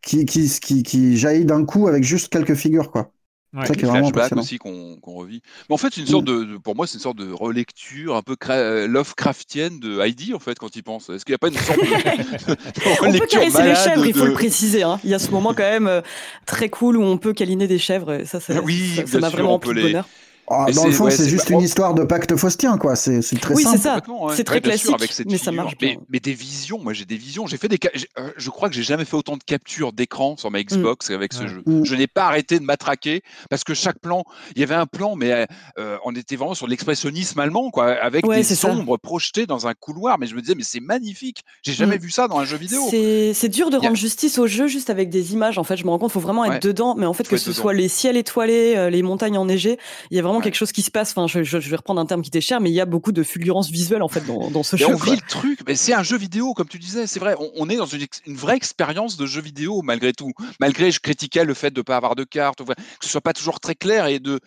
qui, 0.06 0.26
qui, 0.26 0.48
qui, 0.62 0.84
qui 0.84 1.18
jaillit 1.18 1.46
d'un 1.46 1.66
coup 1.66 1.88
avec 1.88 2.04
juste 2.04 2.30
quelques 2.30 2.54
figures, 2.56 2.92
quoi. 2.92 3.12
Ouais. 3.54 3.62
C'est 3.62 3.68
ça 3.70 3.74
qui 3.76 3.86
est 3.86 3.88
vraiment 3.88 4.12
aussi 4.42 4.58
qu'on 4.58 4.98
qu'on 5.02 5.14
revit. 5.14 5.42
Mais 5.70 5.76
en 5.76 5.78
fait, 5.78 5.88
c'est 5.94 6.02
une 6.02 6.08
sorte 6.08 6.26
de, 6.26 6.44
de- 6.44 6.58
pour 6.58 6.76
moi, 6.76 6.86
c'est 6.88 6.96
une 6.96 7.00
sorte 7.00 7.18
de 7.18 7.32
relecture 7.32 8.16
un 8.18 8.22
peu 8.22 8.34
cra- 8.36 8.52
euh, 8.58 8.86
Lovecraftienne 8.86 9.80
de 9.80 10.02
Heidi, 10.02 10.34
en 10.34 10.40
fait, 10.40 10.60
quand 10.60 10.76
il 10.76 10.84
pense. 10.84 11.10
Est-ce 11.10 11.24
qu'il 11.24 11.32
n'y 11.32 11.36
a 11.36 11.38
pas 11.38 11.48
une 11.48 11.54
sorte 11.56 11.80
de, 11.80 12.52
de 12.54 12.58
On 13.08 13.12
peut 13.18 13.26
caresser 13.28 13.64
les 13.64 13.76
chèvres, 13.76 14.06
il 14.06 14.14
faut 14.14 14.26
le 14.26 14.34
préciser. 14.34 14.84
Hein. 14.84 15.00
Il 15.06 15.10
y 15.10 15.14
a 15.14 15.20
ce 15.20 15.32
moment 15.32 15.54
quand 15.54 15.64
même 15.64 15.88
euh, 15.88 16.02
très 16.46 16.68
cool 16.68 16.98
où 16.98 17.04
on 17.04 17.18
peut 17.18 17.32
câliner 17.32 17.68
des 17.68 17.80
chèvres. 17.80 18.12
et 18.14 18.26
Ça, 18.26 18.42
ça, 18.42 18.60
Oui, 18.62 19.02
ça- 19.08 19.20
m'a 19.20 19.30
sûr, 19.30 19.38
vraiment 19.38 19.58
de 19.58 19.72
les- 19.72 19.82
bonheur. 19.84 20.08
Ah, 20.48 20.66
dans 20.74 20.86
le 20.86 20.92
c'est- 20.92 20.98
fond, 20.98 21.06
ouais, 21.06 21.12
c'est 21.12 21.28
juste 21.28 21.48
pas- 21.48 21.54
une 21.56 21.62
histoire 21.62 21.94
de 21.96 22.04
pacte 22.04 22.36
faustien, 22.36 22.78
quoi. 22.78 22.96
C'est 22.96 23.22
très 23.40 23.56
Oui, 23.56 23.64
simple. 23.64 23.78
c'est 23.78 23.84
ça. 23.84 24.00
C'est 24.36 24.44
très 24.44 24.56
Ouais, 24.56 24.62
sûr, 24.62 24.62
classique, 24.62 24.94
avec 24.96 25.12
cette 25.12 25.32
mais 25.32 25.38
ça 25.38 25.52
marche 25.52 25.74
Mais, 25.82 26.20
des 26.20 26.34
visions, 26.34 26.80
moi 26.80 26.94
j'ai 26.94 27.06
des 27.06 27.18
visions. 27.18 27.48
J'ai 27.48 27.58
fait 27.58 27.68
des, 27.68 27.80
euh, 28.20 28.30
je 28.38 28.50
crois 28.50 28.70
que 28.70 28.76
j'ai 28.76 28.84
jamais 28.84 29.06
fait 29.06 29.16
autant 29.16 29.38
de 29.38 29.44
captures 29.44 29.92
d'écran 29.94 30.36
sur 30.38 30.52
ma 30.52 30.62
Xbox 30.64 31.10
avec 31.10 31.34
ce 31.34 31.42
Ouais. 31.42 31.48
jeu. 31.48 31.64
Mm. 31.66 31.84
Je 31.84 31.96
n'ai 31.96 32.08
pas 32.08 32.26
arrêté 32.28 32.60
de 32.60 32.64
m'attraquer 32.64 33.22
parce 33.50 33.64
que 33.64 33.74
chaque 33.74 34.00
plan, 34.00 34.24
il 34.56 34.60
y 34.60 34.64
avait 34.64 34.76
un 34.76 34.86
plan, 34.86 35.16
mais 35.16 35.32
euh, 35.32 35.46
euh, 35.80 35.98
on 36.06 36.16
était 36.16 36.36
vraiment 36.36 36.54
sur 36.54 36.68
l'expressionnisme 36.68 37.40
allemand, 37.40 37.72
quoi, 37.72 37.92
avec 37.94 38.26
Ouais, 38.26 38.38
des 38.38 38.44
c'est 38.44 38.56
ça. 38.56 38.70
ombres 38.72 38.98
projetées 38.98 39.46
dans 39.46 39.68
un 39.68 39.74
couloir. 39.74 40.18
Mais 40.20 40.28
je 40.28 40.36
me 40.36 40.42
disais, 40.42 40.56
mais 40.56 40.64
c'est 40.64 40.80
magnifique. 40.80 41.44
J'ai 41.64 41.74
jamais 41.74 41.98
Mm. 41.98 42.02
vu 42.02 42.12
ça 42.12 42.28
dans 42.28 42.38
un 42.40 42.46
jeu 42.46 42.58
vidéo. 42.58 42.82
C'est 42.92 43.50
dur 43.50 43.70
de 43.70 43.78
a- 43.78 43.80
rendre 43.80 43.96
justice 43.96 44.38
au 44.38 44.48
jeu 44.48 44.68
juste 44.68 44.90
avec 44.90 45.10
des 45.10 45.34
images. 45.34 45.58
En 45.58 45.64
fait, 45.64 45.78
je 45.78 45.84
me 45.86 45.90
rends 45.90 46.00
compte, 46.00 46.12
faut 46.12 46.20
vraiment 46.20 46.46
être 46.46 46.54
Ouais. 46.54 46.60
dedans. 46.60 46.96
Mais 46.96 47.06
en 47.06 47.14
fait, 47.14 47.28
que 47.28 47.38
ce 47.38 47.52
soit 47.54 47.74
les 47.74 47.88
ciels 47.88 48.18
étoilés, 48.18 48.76
euh, 48.76 48.90
les 48.90 49.02
montagnes 49.02 49.38
enneigées, 49.38 49.78
il 50.12 50.18
y 50.18 50.20
a 50.20 50.24
vraiment 50.24 50.35
Ouais. 50.38 50.44
quelque 50.44 50.56
chose 50.56 50.72
qui 50.72 50.82
se 50.82 50.92
passe. 50.92 51.12
Enfin, 51.12 51.28
je, 51.28 51.44
je- 51.44 51.60
je 51.60 51.70
vais 51.70 51.76
reprendre 51.76 52.00
un 52.02 52.06
terme 52.06 52.22
qui 52.22 52.30
t'est 52.32 52.42
cher, 52.42 52.60
mais 52.62 52.70
il 52.70 52.74
y 52.74 52.82
a 52.82 52.86
beaucoup 52.86 53.12
de 53.12 53.24
fulgurance 53.24 53.70
visuelle 53.70 54.02
en 54.04 54.08
fait 54.08 54.22
dans, 54.26 54.50
dans 54.52 54.64
ce 54.64 54.76
Et 54.76 54.80
jeu. 54.80 54.88
on 54.88 54.96
vit 54.96 55.12
le 55.16 55.28
truc, 55.28 55.60
mais 55.68 55.76
c'est 55.76 55.94
un 55.94 56.04
jeu 56.04 56.18
vidéo, 56.18 56.54
comme 56.54 56.68
tu 56.68 56.80
disais, 56.80 57.08
c'est 57.08 57.20
vrai. 57.20 57.36
On, 57.40 57.52
on 57.56 57.70
est 57.70 57.78
dans 57.78 57.86
une, 57.86 58.06
vraie 58.28 58.56
expérience 58.58 59.18
de 59.18 59.26
jeu 59.26 59.42
vidéo, 59.42 59.82
malgré 59.82 60.14
tout. 60.14 60.32
Malgré, 60.60 60.92
je 60.92 61.00
critiquais 61.00 61.44
le 61.46 61.54
fait 61.54 61.72
de 61.72 61.80
ne 61.80 61.84
pas 61.84 61.98
avoir 61.98 62.16
de 62.16 62.24
cartes, 62.24 62.62
ou 62.62 62.66
que 62.66 62.74
ce 63.02 63.10
soit 63.10 63.22
pas 63.22 63.34
toujours 63.34 63.60
très 63.60 63.76
clair 63.76 64.08
et 64.08 64.20
de. 64.20 64.40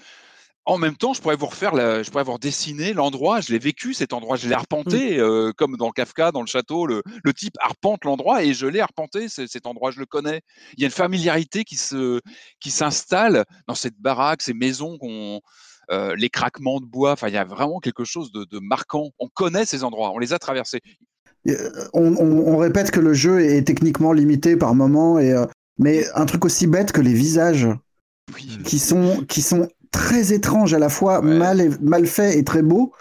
En 0.64 0.76
même 0.76 0.96
temps, 0.98 1.14
je 1.14 1.22
pourrais 1.22 1.36
vous 1.36 1.46
refaire, 1.46 1.74
la- 1.74 2.02
je 2.02 2.10
pourrais 2.10 2.24
vous 2.24 2.34
redessiner 2.34 2.92
l'endroit. 2.92 3.40
Je 3.40 3.50
l'ai 3.52 3.58
vécu 3.58 3.94
cet 3.94 4.12
endroit, 4.12 4.36
je 4.36 4.46
l'ai 4.48 4.54
arpenté, 4.54 5.16
Mm. 5.16 5.20
euh, 5.20 5.52
comme 5.56 5.78
dans 5.78 5.90
Kafka, 5.90 6.30
dans 6.30 6.42
le 6.42 6.46
château. 6.46 6.84
Le, 6.86 7.02
le 7.24 7.32
type 7.32 7.54
arpente 7.58 8.04
l'endroit 8.04 8.44
et 8.44 8.52
je 8.52 8.66
l'ai 8.66 8.80
arpenté. 8.80 9.28
Cet 9.30 9.64
endroit, 9.66 9.92
je 9.92 9.98
le 9.98 10.04
connais. 10.04 10.42
Il 10.76 10.82
y 10.82 10.84
a 10.84 10.88
une 10.88 10.92
familiarité 10.92 11.64
qui 11.64 11.76
se, 11.76 12.20
qui 12.60 12.70
s'installe 12.70 13.46
dans 13.66 13.74
cette 13.74 13.96
baraque, 13.98 14.42
ces 14.42 14.52
maisons 14.52 14.98
qu'on, 14.98 15.40
euh, 15.90 16.14
les 16.16 16.28
craquements 16.28 16.80
de 16.80 16.86
bois. 16.86 17.12
Enfin, 17.12 17.28
il 17.28 17.34
y 17.34 17.38
a 17.38 17.44
vraiment 17.44 17.78
quelque 17.80 18.04
chose 18.04 18.30
de, 18.32 18.44
de 18.44 18.58
marquant. 18.60 19.10
On 19.18 19.28
connaît 19.28 19.64
ces 19.66 19.84
endroits, 19.84 20.12
on 20.14 20.18
les 20.18 20.32
a 20.32 20.38
traversés. 20.38 20.80
Euh, 21.48 21.54
on, 21.94 22.14
on- 22.16 22.54
on 22.54 22.56
répète 22.58 22.90
que 22.90 23.00
le 23.00 23.14
jeu 23.14 23.40
est 23.40 23.62
techniquement 23.62 24.12
limité 24.12 24.56
par 24.56 24.74
moment, 24.74 25.18
et, 25.18 25.32
euh, 25.32 25.46
mais 25.78 26.04
un 26.14 26.26
truc 26.26 26.44
aussi 26.44 26.66
bête 26.66 26.92
que 26.92 27.00
les 27.00 27.14
visages 27.14 27.68
Oui. 28.34 28.58
qui 28.64 28.78
sont, 28.78 29.24
qui 29.28 29.40
sont 29.40 29.68
très 29.90 30.32
étranges 30.32 30.74
à 30.74 30.78
la 30.78 30.88
fois, 30.90 31.20
Ouais. 31.20 31.38
mal, 31.38 31.60
et- 31.60 31.70
mal 31.80 32.06
faits 32.06 32.36
et 32.36 32.44
très 32.44 32.62
beaux. 32.62 32.92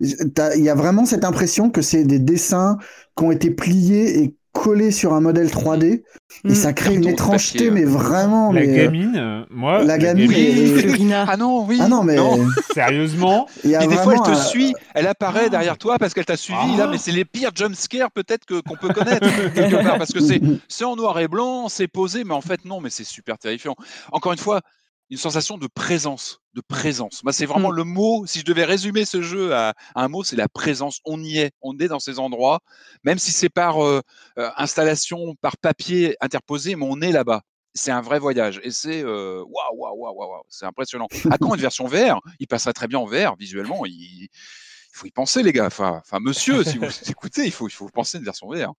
Il 0.00 0.16
y 0.64 0.70
a 0.70 0.74
vraiment 0.74 1.04
cette 1.04 1.24
impression 1.26 1.68
que 1.68 1.82
c'est 1.82 2.04
des 2.04 2.18
dessins 2.18 2.78
qui 3.18 3.24
ont 3.24 3.32
été 3.32 3.50
pliés 3.50 4.22
et 4.22 4.34
collé 4.52 4.90
sur 4.90 5.12
un 5.14 5.20
modèle 5.20 5.50
3D 5.50 5.84
et 5.86 6.02
Mm. 6.44 6.54
ça 6.54 6.72
crée 6.72 6.94
une 6.94 7.06
étrangeté, 7.06 7.58
papier, 7.58 7.70
mais 7.70 7.84
vraiment. 7.84 8.52
La 8.52 8.60
mais, 8.60 8.68
euh, 8.68 8.84
gamine, 8.84 9.16
euh, 9.16 9.44
moi, 9.50 9.82
la 9.82 9.98
gamine 9.98 10.30
gamine, 10.30 11.10
est-. 11.12 11.14
Ah 11.28 11.36
non, 11.36 11.64
oui. 11.66 11.78
Ah 11.80 11.88
non, 11.88 12.02
mais 12.02 12.16
sérieusement, 12.74 13.46
Et 13.64 13.68
des 13.86 13.96
fois, 13.96 14.14
elle 14.14 14.34
te 14.34 14.38
suit, 14.38 14.74
elle 14.94 15.06
apparaît 15.06 15.50
derrière 15.50 15.76
toi 15.76 15.98
parce 15.98 16.14
qu'elle 16.14 16.24
t'a 16.24 16.36
suivi. 16.36 16.58
Ah. 16.74 16.78
Là, 16.78 16.86
mais 16.86 16.98
c'est 16.98 17.12
les 17.12 17.24
pires 17.24 17.50
jumpscares 17.54 18.10
peut-être 18.10 18.44
que 18.44 18.60
qu'on 18.60 18.76
peut 18.76 18.92
connaître 18.92 19.26
quelque 19.54 19.82
part 19.82 19.98
parce 19.98 20.12
que 20.12 20.20
c'est 20.20 20.40
c'est 20.68 20.84
en 20.84 20.96
noir 20.96 21.18
et 21.18 21.28
blanc, 21.28 21.68
c'est 21.68 21.88
posé, 21.88 22.24
mais 22.24 22.34
en 22.34 22.40
fait 22.40 22.64
non, 22.64 22.80
mais 22.80 22.90
c'est 22.90 23.04
super 23.04 23.38
terrifiant. 23.38 23.74
Encore 24.12 24.32
une 24.32 24.38
fois, 24.38 24.60
une 25.10 25.16
sensation 25.18 25.58
de 25.58 25.66
présence, 25.66 26.38
de 26.54 26.60
présence. 26.60 27.22
Moi, 27.24 27.32
c'est 27.32 27.46
vraiment 27.46 27.70
Mm. 27.70 27.76
le 27.76 27.84
mot. 27.84 28.26
Si 28.26 28.40
je 28.40 28.44
devais 28.44 28.64
résumer 28.64 29.04
ce 29.04 29.22
jeu 29.22 29.52
à, 29.54 29.70
à 29.94 30.04
un 30.04 30.08
mot, 30.08 30.22
c'est 30.22 30.36
la 30.36 30.48
présence. 30.48 31.00
On 31.04 31.20
y 31.22 31.38
est, 31.38 31.50
on 31.62 31.76
est 31.78 31.88
dans 31.88 31.98
ces 31.98 32.18
endroits, 32.20 32.60
même 33.04 33.18
si 33.18 33.32
c'est 33.32 33.48
par 33.48 33.84
euh, 33.84 34.00
euh, 34.38 34.50
installation, 34.56 35.34
par 35.40 35.56
papier 35.58 36.16
interposé, 36.20 36.76
mais 36.76 36.86
on 36.88 37.00
est 37.00 37.12
là-bas. 37.12 37.42
C'est 37.74 37.92
un 37.92 38.00
vrai 38.00 38.18
voyage 38.18 38.60
et 38.64 38.70
c'est 38.72 39.02
euh, 39.04 39.44
waouh 39.46 39.76
waouh 39.76 39.96
waouh 39.96 40.16
waouh, 40.16 40.42
c'est 40.48 40.66
impressionnant. 40.66 41.06
À 41.30 41.38
quand 41.38 41.54
une 41.54 41.60
version 41.68 41.86
VR 41.86 42.20
Il 42.40 42.46
passerait 42.48 42.72
très 42.72 42.88
bien 42.88 42.98
en 42.98 43.04
VR 43.06 43.36
visuellement. 43.38 43.86
Il, 43.86 43.92
il 43.92 44.28
faut 44.92 45.06
y 45.06 45.12
penser 45.12 45.42
les 45.44 45.52
gars. 45.52 45.66
Enfin, 45.66 46.00
enfin 46.04 46.18
monsieur, 46.20 46.64
si 46.64 46.78
vous 46.78 46.86
écoutez, 47.08 47.44
il 47.46 47.52
faut 47.52 47.68
il 47.68 47.72
faut 47.72 47.88
penser 47.88 48.18
une 48.18 48.24
version 48.24 48.48
VR. 48.48 48.72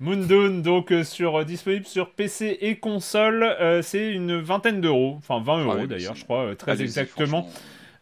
Moondawn, 0.00 0.62
donc 0.62 0.92
euh, 0.92 1.02
sur, 1.02 1.40
euh, 1.40 1.44
disponible 1.44 1.84
sur 1.84 2.10
PC 2.10 2.58
et 2.60 2.76
console, 2.76 3.42
euh, 3.42 3.82
c'est 3.82 4.12
une 4.12 4.38
vingtaine 4.38 4.80
d'euros, 4.80 5.16
enfin 5.18 5.42
20 5.42 5.62
euros 5.62 5.70
Ah 5.72 5.74
oui, 5.74 5.80
mais 5.82 5.86
d'ailleurs, 5.88 6.14
je 6.14 6.22
crois, 6.22 6.54
très 6.54 6.80
exactement. 6.82 7.48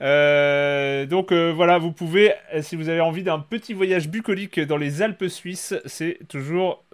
donc 0.01 1.33
voilà, 1.33 1.79
vous 1.79 1.93
pouvez, 1.93 2.35
si 2.61 2.77
vous 2.77 2.91
avez 2.91 3.01
envie 3.01 3.23
d'un 3.23 3.39
petit 3.39 3.73
voyage 3.73 4.11
bucolique 4.11 4.61
dans 4.61 4.77
les 4.77 5.01
Alpes 5.01 5.29
suisses, 5.29 5.75
c'est 5.87 6.19
toujours 6.29 6.85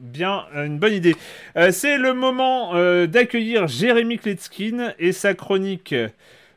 bien 0.00 0.46
une 0.54 0.78
bonne 0.78 0.94
idée. 0.94 1.14
C'est 1.70 1.96
le 1.96 2.14
moment 2.14 2.74
d'accueillir 3.06 3.68
Jérémy 3.68 4.18
Kletskin 4.18 4.92
et 4.98 5.12
sa 5.12 5.34
chronique 5.34 5.94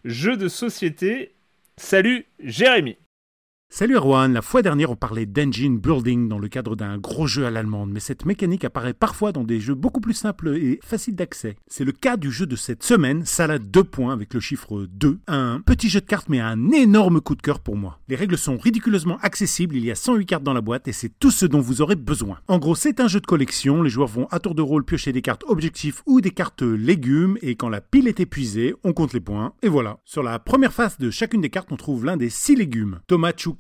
Jeux 0.06 0.38
de 0.38 0.48
société. 0.48 1.32
Salut 1.78 2.26
Jérémy 2.44 2.98
Salut 3.74 3.96
Erwan, 3.96 4.34
la 4.34 4.42
fois 4.42 4.62
dernière 4.62 4.92
on 4.92 4.98
parlait 4.98 5.26
d'engine 5.26 5.80
building 5.80 6.28
dans 6.28 6.40
le 6.40 6.50
cadre 6.50 6.76
d'un 6.76 6.98
gros 6.98 7.26
jeu 7.26 7.46
à 7.46 7.52
l'allemande, 7.52 7.90
mais 7.90 8.02
cette 8.02 8.26
mécanique 8.26 8.66
apparaît 8.66 8.94
parfois 8.94 9.32
dans 9.32 9.46
des 9.46 9.62
jeux 9.62 9.76
beaucoup 9.76 10.02
plus 10.02 10.14
simples 10.14 10.58
et 10.58 10.82
faciles 10.84 11.16
d'accès. 11.16 11.56
C'est 11.68 11.86
le 11.86 11.94
cas 11.94 12.18
du 12.18 12.32
jeu 12.32 12.46
de 12.46 12.58
cette 12.58 12.84
semaine, 12.84 13.24
Salade 13.24 13.72
2 13.72 13.86
points 13.86 14.12
avec 14.12 14.34
le 14.34 14.42
chiffre 14.42 14.86
2. 14.92 15.20
Un 15.28 15.62
petit 15.66 15.88
jeu 15.88 16.02
de 16.02 16.06
cartes 16.06 16.28
mais 16.28 16.42
un 16.42 16.70
énorme 16.72 17.22
coup 17.22 17.34
de 17.34 17.42
cœur 17.42 17.62
pour 17.62 17.78
moi. 17.78 17.98
Les 18.10 18.18
règles 18.18 18.38
sont 18.38 18.58
ridiculeusement 18.58 19.18
accessibles, 19.22 19.78
il 19.78 19.86
y 19.86 19.92
a 19.92 19.96
108 19.96 20.26
cartes 20.26 20.44
dans 20.44 20.52
la 20.52 20.60
boîte 20.60 20.90
et 20.90 20.94
c'est 20.94 21.18
tout 21.18 21.32
ce 21.32 21.46
dont 21.46 21.62
vous 21.62 21.82
aurez 21.82 21.96
besoin. 21.96 22.40
En 22.50 22.60
gros 22.60 22.76
c'est 22.76 23.00
un 23.00 23.08
jeu 23.08 23.22
de 23.22 23.26
collection, 23.26 23.84
les 23.84 23.90
joueurs 23.90 24.10
vont 24.10 24.28
à 24.32 24.40
tour 24.40 24.54
de 24.54 24.62
rôle 24.62 24.84
piocher 24.84 25.14
des 25.14 25.22
cartes 25.22 25.46
objectifs 25.48 26.04
ou 26.06 26.20
des 26.20 26.32
cartes 26.32 26.62
légumes 26.62 27.38
et 27.42 27.56
quand 27.56 27.70
la 27.70 27.80
pile 27.80 28.10
est 28.10 28.20
épuisée, 28.20 28.76
on 28.84 28.92
compte 28.92 29.14
les 29.14 29.22
points 29.22 29.54
et 29.62 29.70
voilà. 29.70 30.00
Sur 30.04 30.24
la 30.24 30.40
première 30.40 30.74
face 30.74 31.00
de 31.00 31.10
chacune 31.10 31.40
des 31.40 31.50
cartes 31.50 31.72
on 31.72 31.78
trouve 31.78 32.04
l'un 32.04 32.18
des 32.18 32.30
6 32.30 32.58
légumes. 32.58 33.00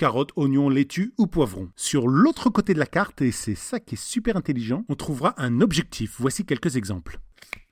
Carottes, 0.01 0.31
oignons, 0.35 0.67
laitue 0.67 1.13
ou 1.19 1.27
poivron. 1.27 1.69
Sur 1.75 2.07
l'autre 2.07 2.49
côté 2.49 2.73
de 2.73 2.79
la 2.79 2.87
carte, 2.87 3.21
et 3.21 3.31
c'est 3.31 3.53
ça 3.53 3.79
qui 3.79 3.93
est 3.93 4.03
super 4.03 4.35
intelligent, 4.35 4.83
on 4.89 4.95
trouvera 4.95 5.35
un 5.37 5.61
objectif. 5.61 6.15
Voici 6.17 6.43
quelques 6.43 6.75
exemples. 6.75 7.19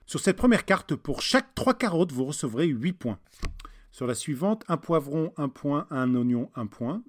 Sur 0.06 0.20
cette 0.20 0.38
première 0.38 0.64
carte, 0.64 0.94
pour 0.94 1.24
chaque 1.24 1.56
3 1.56 1.74
carottes, 1.74 2.12
vous 2.12 2.26
recevrez 2.26 2.68
8 2.68 2.94
points. 2.94 3.18
Sur 3.92 4.06
la 4.06 4.14
suivante, 4.14 4.64
un 4.68 4.78
poivron, 4.78 5.34
un 5.38 5.50
point, 5.50 5.88
un 5.90 6.14
oignon, 6.14 6.52
un 6.54 6.68
point. 6.68 7.02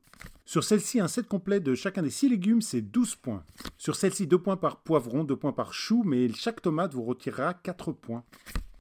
Sur 0.47 0.65
celle-ci, 0.65 1.01
un 1.01 1.09
set 1.09 1.27
complet 1.27 1.61
de 1.61 1.75
chacun 1.75 2.01
des 2.01 2.09
6 2.09 2.31
légumes, 2.31 2.63
c'est 2.63 2.81
12 2.81 3.17
points. 3.17 3.45
Sur 3.77 3.97
celle-ci, 3.97 4.27
2 4.27 4.39
points 4.39 4.57
par 4.57 4.79
poivron, 4.79 5.25
2 5.25 5.37
points 5.37 5.53
par 5.53 5.75
chou, 5.75 6.03
mais 6.03 6.33
chaque 6.33 6.63
tomate 6.63 6.95
vous 6.95 7.05
retirera 7.05 7.53
4 7.53 7.93
points. 7.93 8.25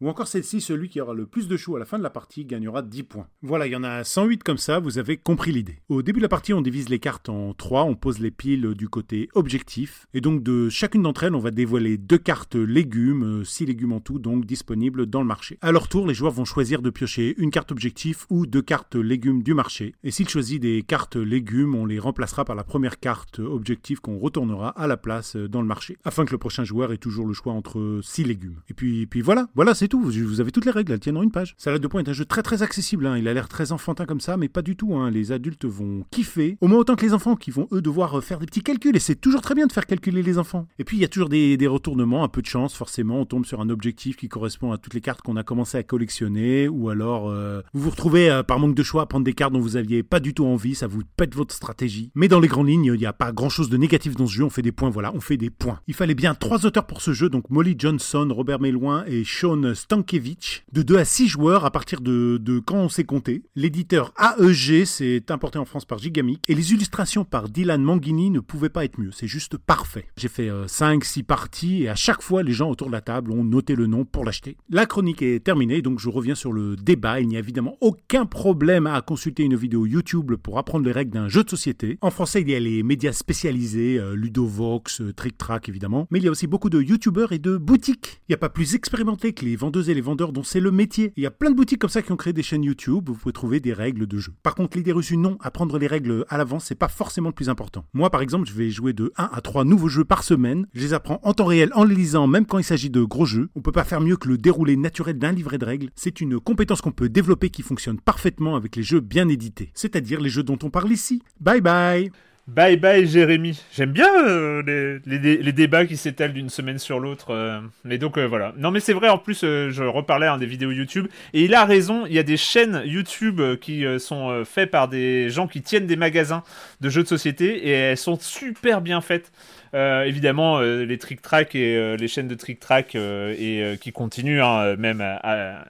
Ou 0.01 0.07
encore 0.07 0.27
celle-ci, 0.27 0.61
celui 0.61 0.87
qui 0.87 1.01
aura 1.01 1.13
le 1.13 1.25
plus 1.25 1.49
de 1.49 1.57
choux 1.57 1.75
à 1.75 1.79
la 1.79 1.83
fin 1.83 1.97
de 1.97 2.03
la 2.03 2.09
partie 2.09 2.45
gagnera 2.45 2.81
10 2.81 3.03
points. 3.03 3.27
Voilà, 3.41 3.67
il 3.67 3.73
y 3.73 3.75
en 3.75 3.83
a 3.83 4.05
108 4.05 4.43
comme 4.43 4.57
ça, 4.57 4.79
vous 4.79 4.97
avez 4.97 5.17
compris 5.17 5.51
l'idée. 5.51 5.81
Au 5.89 6.01
début 6.01 6.19
de 6.19 6.23
la 6.23 6.29
partie, 6.29 6.53
on 6.53 6.61
divise 6.61 6.87
les 6.87 6.99
cartes 6.99 7.27
en 7.27 7.53
3, 7.53 7.83
on 7.83 7.95
pose 7.95 8.19
les 8.19 8.31
piles 8.31 8.75
du 8.75 8.87
côté 8.87 9.27
objectif, 9.33 10.07
et 10.13 10.21
donc 10.21 10.41
de 10.41 10.69
chacune 10.69 11.01
d'entre 11.01 11.23
elles, 11.23 11.35
on 11.35 11.39
va 11.39 11.51
dévoiler 11.51 11.97
deux 11.97 12.17
cartes 12.17 12.55
légumes, 12.55 13.43
6 13.43 13.65
légumes 13.65 13.91
en 13.91 13.99
tout, 13.99 14.19
donc 14.19 14.45
disponibles 14.45 15.05
dans 15.05 15.19
le 15.19 15.27
marché. 15.27 15.57
À 15.61 15.73
leur 15.73 15.89
tour, 15.89 16.07
les 16.07 16.13
joueurs 16.13 16.31
vont 16.31 16.45
choisir 16.45 16.81
de 16.81 16.89
piocher 16.89 17.35
une 17.37 17.51
carte 17.51 17.73
objectif 17.73 18.25
ou 18.29 18.45
deux 18.45 18.61
cartes 18.61 18.95
légumes 18.95 19.43
du 19.43 19.53
marché, 19.53 19.95
et 20.05 20.11
s'ils 20.11 20.29
choisissent 20.29 20.61
des 20.61 20.81
cartes 20.81 21.17
légumes, 21.17 21.75
on 21.75 21.85
les 21.85 21.99
remplacera 21.99 22.45
par 22.45 22.55
la 22.55 22.63
première 22.63 23.01
carte 23.01 23.39
objectif 23.39 23.99
qu'on 23.99 24.17
retournera 24.17 24.69
à 24.69 24.87
la 24.87 24.95
place 24.95 25.35
dans 25.35 25.61
le 25.61 25.67
marché, 25.67 25.97
afin 26.05 26.23
que 26.23 26.31
le 26.31 26.37
prochain 26.37 26.63
joueur 26.63 26.93
ait 26.93 26.97
toujours 26.97 27.27
le 27.27 27.33
choix 27.33 27.51
entre 27.51 27.99
6 28.01 28.23
légumes. 28.23 28.61
Et 28.69 28.73
puis, 28.73 29.05
puis 29.05 29.19
voilà, 29.19 29.49
voilà, 29.55 29.75
c'est 29.75 29.88
vous, 29.97 30.41
avez 30.41 30.51
toutes 30.51 30.65
les 30.65 30.71
règles, 30.71 30.93
elles 30.93 30.99
tiennent 30.99 31.17
en 31.17 31.23
une 31.23 31.31
page. 31.31 31.55
Salade 31.57 31.81
de 31.81 31.87
points 31.87 32.03
est 32.03 32.09
un 32.09 32.13
jeu 32.13 32.25
très 32.25 32.43
très 32.43 32.61
accessible, 32.61 33.07
hein. 33.07 33.17
il 33.17 33.27
a 33.27 33.33
l'air 33.33 33.47
très 33.47 33.71
enfantin 33.71 34.05
comme 34.05 34.19
ça, 34.19 34.37
mais 34.37 34.49
pas 34.49 34.61
du 34.61 34.75
tout, 34.75 34.95
hein. 34.95 35.09
les 35.09 35.31
adultes 35.31 35.65
vont 35.65 36.05
kiffer, 36.11 36.57
au 36.61 36.67
moins 36.67 36.79
autant 36.79 36.95
que 36.95 37.05
les 37.05 37.13
enfants 37.13 37.35
qui 37.35 37.51
vont 37.51 37.67
eux 37.71 37.81
devoir 37.81 38.23
faire 38.23 38.39
des 38.39 38.45
petits 38.45 38.61
calculs, 38.61 38.95
et 38.95 38.99
c'est 38.99 39.15
toujours 39.15 39.41
très 39.41 39.55
bien 39.55 39.67
de 39.67 39.71
faire 39.71 39.85
calculer 39.85 40.21
les 40.21 40.37
enfants. 40.37 40.67
Et 40.77 40.83
puis 40.83 40.97
il 40.97 40.99
y 40.99 41.05
a 41.05 41.07
toujours 41.07 41.29
des, 41.29 41.57
des 41.57 41.67
retournements, 41.67 42.23
un 42.23 42.27
peu 42.27 42.41
de 42.41 42.47
chance, 42.47 42.73
forcément, 42.75 43.21
on 43.21 43.25
tombe 43.25 43.45
sur 43.45 43.61
un 43.61 43.69
objectif 43.69 44.17
qui 44.17 44.27
correspond 44.27 44.71
à 44.71 44.77
toutes 44.77 44.93
les 44.93 45.01
cartes 45.01 45.21
qu'on 45.21 45.35
a 45.37 45.43
commencé 45.43 45.77
à 45.77 45.83
collectionner, 45.83 46.67
ou 46.67 46.89
alors 46.89 47.29
euh, 47.29 47.61
vous 47.73 47.83
vous 47.83 47.89
retrouvez 47.89 48.29
euh, 48.29 48.43
par 48.43 48.59
manque 48.59 48.75
de 48.75 48.83
choix 48.83 49.03
à 49.03 49.05
prendre 49.05 49.25
des 49.25 49.33
cartes 49.33 49.53
dont 49.53 49.59
vous 49.59 49.77
aviez 49.77 50.03
pas 50.03 50.19
du 50.19 50.33
tout 50.33 50.45
envie, 50.45 50.75
ça 50.75 50.87
vous 50.87 51.01
pète 51.17 51.35
votre 51.35 51.53
stratégie. 51.53 52.11
Mais 52.15 52.27
dans 52.27 52.39
les 52.39 52.47
grandes 52.47 52.67
lignes, 52.67 52.91
il 52.93 52.99
n'y 52.99 53.05
a 53.05 53.13
pas 53.13 53.31
grand 53.31 53.49
chose 53.49 53.69
de 53.69 53.77
négatif 53.77 54.15
dans 54.15 54.27
ce 54.27 54.33
jeu, 54.33 54.43
on 54.43 54.49
fait 54.49 54.61
des 54.61 54.71
points, 54.71 54.89
voilà, 54.89 55.13
on 55.13 55.21
fait 55.21 55.37
des 55.37 55.49
points. 55.49 55.79
Il 55.87 55.93
fallait 55.93 56.15
bien 56.15 56.35
trois 56.35 56.65
auteurs 56.65 56.85
pour 56.85 57.01
ce 57.01 57.13
jeu, 57.13 57.29
donc 57.29 57.49
Molly 57.49 57.75
Johnson, 57.77 58.27
Robert 58.31 58.59
Méloin 58.59 59.03
et 59.05 59.23
Sean 59.25 59.73
Stankiewicz, 59.80 60.63
de 60.71 60.82
2 60.82 60.97
à 60.97 61.05
6 61.05 61.27
joueurs 61.27 61.65
à 61.65 61.71
partir 61.71 62.01
de, 62.01 62.38
de 62.38 62.59
quand 62.59 62.77
on 62.77 62.89
sait 62.89 63.03
compter. 63.03 63.43
L'éditeur 63.55 64.13
AEG, 64.19 64.86
c'est 64.86 65.32
importé 65.32 65.57
en 65.59 65.65
France 65.65 65.86
par 65.86 65.97
Gigamic, 65.97 66.43
et 66.47 66.55
les 66.55 66.73
illustrations 66.73 67.25
par 67.25 67.49
Dylan 67.49 67.82
Manghini 67.82 68.30
ne 68.30 68.39
pouvaient 68.39 68.69
pas 68.69 68.86
être 68.86 68.99
mieux, 68.99 69.11
c'est 69.11 69.27
juste 69.27 69.57
parfait. 69.57 70.05
J'ai 70.17 70.27
fait 70.27 70.49
5-6 70.49 71.23
parties, 71.23 71.84
et 71.84 71.89
à 71.89 71.95
chaque 71.95 72.21
fois, 72.21 72.43
les 72.43 72.53
gens 72.53 72.69
autour 72.69 72.88
de 72.88 72.91
la 72.91 73.01
table 73.01 73.32
ont 73.32 73.43
noté 73.43 73.75
le 73.75 73.88
nom 73.88 74.05
pour 74.05 74.25
l'acheter. 74.25 74.57
La 74.69 74.86
chronique 74.86 75.21
est 75.21 75.43
terminée, 75.43 75.82
donc 75.82 75.99
je 75.99 76.09
reviens 76.09 76.36
sur 76.36 76.51
le 76.51 76.75
débat. 76.75 77.21
Il 77.21 77.27
n'y 77.27 77.36
a 77.36 77.39
évidemment 77.39 77.77
aucun 77.82 78.25
problème 78.25 78.88
à 78.88 79.01
consulter 79.01 79.43
une 79.43 79.55
vidéo 79.55 79.86
YouTube 79.86 80.36
pour 80.36 80.57
apprendre 80.57 80.86
les 80.86 80.91
règles 80.91 81.11
d'un 81.11 81.27
jeu 81.27 81.43
de 81.43 81.49
société. 81.49 81.97
En 82.01 82.11
français, 82.11 82.41
il 82.41 82.49
y 82.49 82.55
a 82.55 82.59
les 82.59 82.84
médias 82.84 83.13
spécialisés, 83.13 83.97
euh, 83.97 84.15
Ludovox, 84.15 85.01
euh, 85.01 85.13
Trick 85.13 85.38
Track 85.38 85.69
évidemment, 85.69 86.07
mais 86.11 86.19
il 86.19 86.25
y 86.25 86.27
a 86.27 86.32
aussi 86.32 86.47
beaucoup 86.47 86.69
de 86.69 86.82
YouTubeurs 86.82 87.32
et 87.32 87.39
de 87.39 87.57
boutiques. 87.57 88.21
Il 88.27 88.32
n'y 88.32 88.36
a 88.36 88.38
pas 88.38 88.49
plus 88.49 88.75
expérimenté 88.75 89.34
que 89.34 89.45
les 89.45 89.55
et 89.78 89.93
les 89.93 90.01
vendeurs 90.01 90.34
dont 90.34 90.43
c'est 90.43 90.59
le 90.59 90.72
métier. 90.72 91.13
Il 91.15 91.24
y 91.24 91.26
a 91.26 91.32
plein 91.32 91.51
de 91.51 91.55
boutiques 91.55 91.80
comme 91.80 91.89
ça 91.89 92.01
qui 92.01 92.11
ont 92.11 92.17
créé 92.17 92.34
des 92.34 92.43
chaînes 92.43 92.63
YouTube 92.63 93.09
où 93.09 93.13
vous 93.13 93.20
pouvez 93.20 93.34
trouver 93.34 93.59
des 93.59 93.74
règles 93.74 94.07
de 94.07 94.17
jeu. 94.17 94.34
Par 94.43 94.55
contre, 94.55 94.78
l'idée 94.78 94.91
reçue, 94.91 95.17
non, 95.17 95.38
apprendre 95.41 95.78
les 95.78 95.88
règles 95.88 96.26
à 96.30 96.38
l'avance, 96.38 96.65
c'est 96.65 96.76
pas 96.76 96.88
forcément 96.88 97.30
le 97.30 97.34
plus 97.34 97.49
important. 97.49 97.86
Moi, 97.93 98.09
par 98.09 98.22
exemple, 98.22 98.47
je 98.47 98.53
vais 98.53 98.70
jouer 98.70 98.93
de 98.93 99.13
1 99.17 99.30
à 99.32 99.41
3 99.41 99.65
nouveaux 99.65 99.89
jeux 99.89 100.05
par 100.05 100.24
semaine. 100.24 100.65
Je 100.74 100.82
les 100.82 100.93
apprends 100.93 101.20
en 101.24 101.34
temps 101.34 101.45
réel 101.45 101.70
en 101.76 101.84
les 101.84 101.95
lisant, 101.95 102.28
même 102.28 102.45
quand 102.45 102.57
il 102.57 102.63
s'agit 102.63 102.89
de 102.89 103.03
gros 103.03 103.26
jeux. 103.26 103.49
On 103.55 103.61
peut 103.61 103.72
pas 103.72 103.84
faire 103.84 104.01
mieux 104.01 104.17
que 104.17 104.28
le 104.28 104.38
déroulé 104.38 104.76
naturel 104.76 105.17
d'un 105.17 105.32
livret 105.32 105.57
de 105.57 105.65
règles. 105.65 105.89
C'est 105.95 106.22
une 106.22 106.39
compétence 106.39 106.82
qu'on 106.82 106.91
peut 106.91 107.09
développer 107.09 107.49
qui 107.49 107.61
fonctionne 107.61 107.99
parfaitement 107.99 108.55
avec 108.55 108.76
les 108.76 108.84
jeux 108.84 109.01
bien 109.01 109.28
édités, 109.28 109.72
c'est-à-dire 109.74 110.20
les 110.22 110.30
jeux 110.30 110.43
dont 110.43 110.59
on 110.63 110.70
parle 110.70 110.91
ici. 110.91 111.22
Bye 111.39 111.61
bye 111.61 112.11
Bye 112.55 112.77
bye 112.77 113.05
Jérémy. 113.05 113.61
J'aime 113.73 113.91
bien 113.91 114.07
euh, 114.25 114.63
les, 114.65 114.99
les 115.05 115.19
dé- 115.19 115.37
les 115.43 115.51
débats 115.51 115.85
qui 115.85 115.97
s'étalent 115.97 116.33
d'une 116.33 116.49
semaine 116.49 116.79
sur 116.79 116.99
l'autre. 116.99 117.31
euh. 117.31 117.59
Mais 117.83 117.97
donc 117.97 118.17
euh, 118.17 118.25
voilà. 118.25 118.53
Non 118.57 118.71
mais 118.71 118.79
c'est 118.79 118.93
vrai 118.93 119.07
en 119.09 119.17
plus 119.19 119.41
je 119.41 119.83
reparlais 119.83 120.25
à 120.25 120.33
un 120.33 120.37
des 120.39 120.45
vidéos 120.47 120.71
YouTube 120.71 121.07
et 121.33 121.43
il 121.43 121.53
a 121.53 121.65
raison, 121.65 122.05
il 122.07 122.13
y 122.13 122.19
a 122.19 122.23
des 122.23 122.37
chaînes 122.37 122.81
YouTube 122.85 123.39
qui 123.61 123.83
sont 123.99 124.43
faites 124.45 124.71
par 124.71 124.87
des 124.87 125.29
gens 125.29 125.47
qui 125.47 125.61
tiennent 125.61 125.85
des 125.85 125.95
magasins 125.97 126.43
de 126.81 126.89
jeux 126.89 127.03
de 127.03 127.07
société 127.07 127.67
et 127.67 127.71
elles 127.71 127.97
sont 127.97 128.17
super 128.19 128.81
bien 128.81 129.01
faites. 129.01 129.31
Euh, 129.76 130.03
évidemment 130.03 130.57
euh, 130.59 130.84
les 130.84 130.97
Trick 130.97 131.22
Track 131.22 131.53
et 131.53 131.78
euh, 131.78 131.95
les 131.95 132.07
chaînes 132.07 132.28
de 132.28 132.34
Trick 132.34 132.59
Track 132.59 132.95
euh, 132.95 133.36
et 133.38 133.78
qui 133.78 133.91
continuent 133.91 134.41
hein, 134.41 134.76
même 134.78 135.03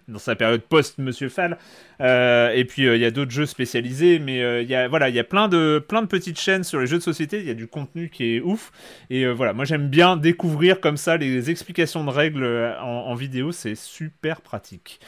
dans 0.07 0.19
sa 0.19 0.35
période 0.35 0.61
post 0.61 0.97
Monsieur 0.97 1.29
Fall. 1.29 1.57
Et 1.99 2.65
puis 2.65 2.83
il 2.83 2.97
y 2.97 3.05
a 3.05 3.11
d'autres 3.11 3.31
jeux 3.31 3.45
spécialisés, 3.45 4.19
mais 4.19 4.63
il 4.63 4.69
y 4.69 4.75
a 4.75 4.87
voilà, 4.87 5.09
il 5.09 5.15
y 5.15 5.19
a 5.19 5.23
plein 5.23 5.47
de 5.47 5.83
plein 5.85 6.01
de 6.01 6.07
petites 6.07 6.39
chaînes 6.39 6.63
sur 6.63 6.79
les 6.79 6.87
jeux 6.87 6.97
de 6.97 7.03
société. 7.03 7.39
Il 7.39 7.47
y 7.47 7.51
a 7.51 7.55
du 7.55 7.67
contenu 7.67 8.09
qui 8.09 8.35
est 8.35 8.41
ouf. 8.41 8.71
Et 9.09 9.27
voilà, 9.27 9.53
moi 9.53 9.65
j'aime 9.65 9.89
bien 9.89 10.15
découvrir 10.15 10.79
comme 10.79 10.97
ça 10.97 11.17
les 11.17 11.49
explications 11.49 12.03
de 12.03 12.09
règles 12.09 12.75
en, 12.81 13.15
vidéo, 13.15 13.51
c'est 13.51 13.75
super 13.75 14.41
pratique. 14.41 14.99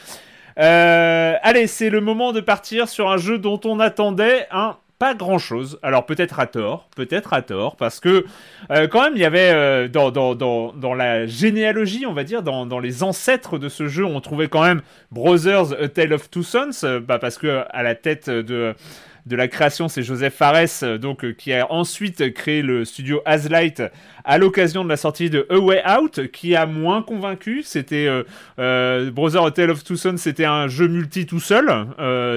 Allez, 0.56 1.66
c'est 1.66 1.90
le 1.90 2.00
moment 2.00 2.32
de 2.32 2.40
partir 2.40 2.88
sur 2.88 3.10
un 3.10 3.16
jeu 3.16 3.38
dont 3.38 3.60
on 3.64 3.80
attendait 3.80 4.46
un 4.50 4.76
pas 5.02 5.14
grand 5.14 5.38
chose. 5.38 5.80
Alors 5.82 6.06
peut-être 6.06 6.38
à 6.38 6.46
tort, 6.46 6.88
peut-être 6.94 7.32
à 7.32 7.42
tort, 7.42 7.74
parce 7.74 7.98
que 7.98 8.24
euh, 8.70 8.86
quand 8.86 9.02
même 9.02 9.14
il 9.16 9.20
y 9.20 9.24
avait 9.24 9.50
euh, 9.52 9.88
dans, 9.88 10.12
dans, 10.12 10.36
dans, 10.36 10.94
la 10.94 11.26
généalogie, 11.26 12.06
on 12.06 12.12
va 12.12 12.22
dire, 12.22 12.44
dans, 12.44 12.66
dans 12.66 12.78
les 12.78 13.02
ancêtres 13.02 13.58
de 13.58 13.68
ce 13.68 13.88
jeu, 13.88 14.04
on 14.04 14.20
trouvait 14.20 14.46
quand 14.46 14.62
même 14.62 14.80
Brothers 15.10 15.72
A 15.72 15.88
Tale 15.88 16.12
of 16.12 16.30
Two 16.30 16.44
Sons, 16.44 16.84
euh, 16.84 17.00
bah, 17.00 17.18
parce 17.18 17.36
que 17.36 17.64
à 17.70 17.82
la 17.82 17.96
tête 17.96 18.30
de 18.30 18.76
de 19.24 19.36
la 19.36 19.46
création, 19.46 19.88
c'est 19.88 20.02
Joseph 20.02 20.34
Fares, 20.34 20.98
donc 20.98 21.32
qui 21.34 21.52
a 21.52 21.70
ensuite 21.70 22.34
créé 22.34 22.62
le 22.62 22.84
studio 22.84 23.22
Aslight 23.24 23.82
à 24.24 24.38
l'occasion 24.38 24.82
de 24.84 24.88
la 24.88 24.96
sortie 24.96 25.30
de 25.30 25.46
A 25.48 25.58
Way 25.58 25.82
Out, 25.98 26.30
qui 26.32 26.56
a 26.56 26.66
moins 26.66 27.02
convaincu. 27.02 27.62
C'était 27.62 28.08
Brother 28.56 29.44
A 29.44 29.50
Tale 29.50 29.70
of 29.70 29.84
Two 29.84 29.96
Sons, 29.96 30.16
c'était 30.16 30.44
un 30.44 30.66
jeu 30.68 30.88
multi 30.88 31.26
tout 31.26 31.40
seul, 31.40 31.70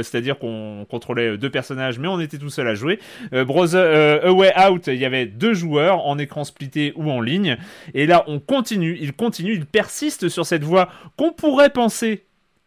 c'est-à-dire 0.03 0.37
qu'on 0.37 0.85
contrôlait 0.89 1.37
deux 1.37 1.49
personnages, 1.49 1.97
mais 1.97 2.07
on 2.07 2.19
était 2.19 2.37
tout 2.37 2.49
seul 2.49 2.67
à 2.67 2.75
jouer. 2.75 2.99
Brother 3.31 4.23
A 4.23 4.31
Way 4.31 4.53
Out, 4.69 4.87
il 4.87 4.97
y 4.97 5.05
avait 5.05 5.25
deux 5.25 5.53
joueurs 5.53 6.05
en 6.05 6.19
écran 6.19 6.43
splitté 6.43 6.93
ou 6.95 7.09
en 7.09 7.21
ligne, 7.21 7.57
et 7.93 8.05
là 8.05 8.23
on 8.27 8.39
continue, 8.39 8.97
il 9.01 9.13
continue, 9.13 9.53
il 9.53 9.65
persiste 9.65 10.29
sur 10.29 10.45
cette 10.45 10.63
voie 10.63 10.89
qu'on 11.17 11.31
pourrait 11.31 11.71
penser 11.71 12.25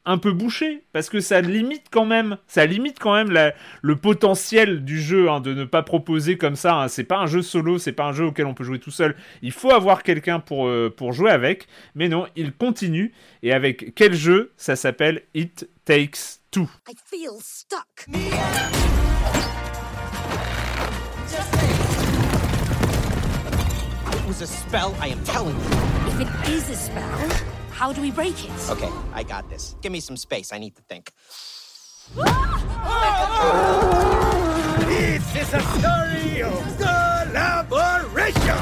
un 0.09 0.19
peu 0.19 0.33
bouché 0.33 0.83
parce 0.93 1.11
que 1.11 1.21
ça 1.21 1.41
limite 1.41 1.85
quand 1.91 2.07
même 2.07 2.39
ça 2.47 2.67
limite 2.67 2.99
quand 2.99 3.15
même 3.15 3.53
le 3.83 3.97
potentiel 3.97 4.85
du 4.85 5.01
jeu 5.01 5.31
hein, 5.31 5.41
de 5.41 5.53
ne 5.55 5.65
pas 5.65 5.83
proposer 5.83 6.37
comme 6.37 6.57
ça 6.57 6.75
hein. 6.77 6.89
c'est 6.89 7.05
pas 7.05 7.19
un 7.19 7.27
jeu 7.27 7.43
solo 7.43 7.79
c'est 7.79 7.93
pas 7.93 8.07
un 8.07 8.13
jeu 8.13 8.25
auquel 8.25 8.47
on 8.47 8.55
peut 8.55 8.65
jouer 8.65 8.79
tout 8.79 8.91
seul. 8.91 9.15
Il 9.43 9.53
faut 9.53 9.71
avoir 9.71 10.03
quelqu'un 10.03 10.41
pour, 10.41 10.67
euh, 10.67 10.93
pour 10.95 11.13
jouer 11.13 11.31
avec 11.31 11.69
mais 11.95 12.09
non 12.09 12.27
il 12.37 12.53
continue. 12.53 13.13
Et 13.43 13.53
avec 13.53 13.95
quel 13.95 14.15
jeu? 14.15 14.53
Ça 14.57 14.77
s'appelle 14.77 15.23
It 15.35 15.69
Takes 15.85 16.41
Two. 16.51 16.69
I 16.89 16.95
feel 17.07 17.39
stuck. 17.41 18.07
It 24.13 24.27
was 24.27 24.43
a 24.43 24.47
spell 24.47 24.95
I 25.01 25.09
am 25.09 25.23
telling 25.25 25.55
you. 25.55 25.67
If 26.09 26.21
it 26.21 26.49
is 26.49 26.71
a 26.71 26.75
spell 26.75 27.58
How 27.79 27.93
do 27.93 28.01
we 28.01 28.11
break 28.11 28.35
it? 28.45 28.51
Okay, 28.71 28.91
I 29.15 29.23
got 29.23 29.49
this. 29.49 29.77
Give 29.81 29.93
me 29.93 30.01
some 30.01 30.17
space. 30.17 30.53
I 30.53 30.59
need 30.59 30.75
to 30.75 30.83
think. 30.89 31.13
This 34.89 35.23
is 35.37 35.55
a 35.55 35.61
story 35.79 36.43
of 36.43 36.59
collaboration! 36.77 38.59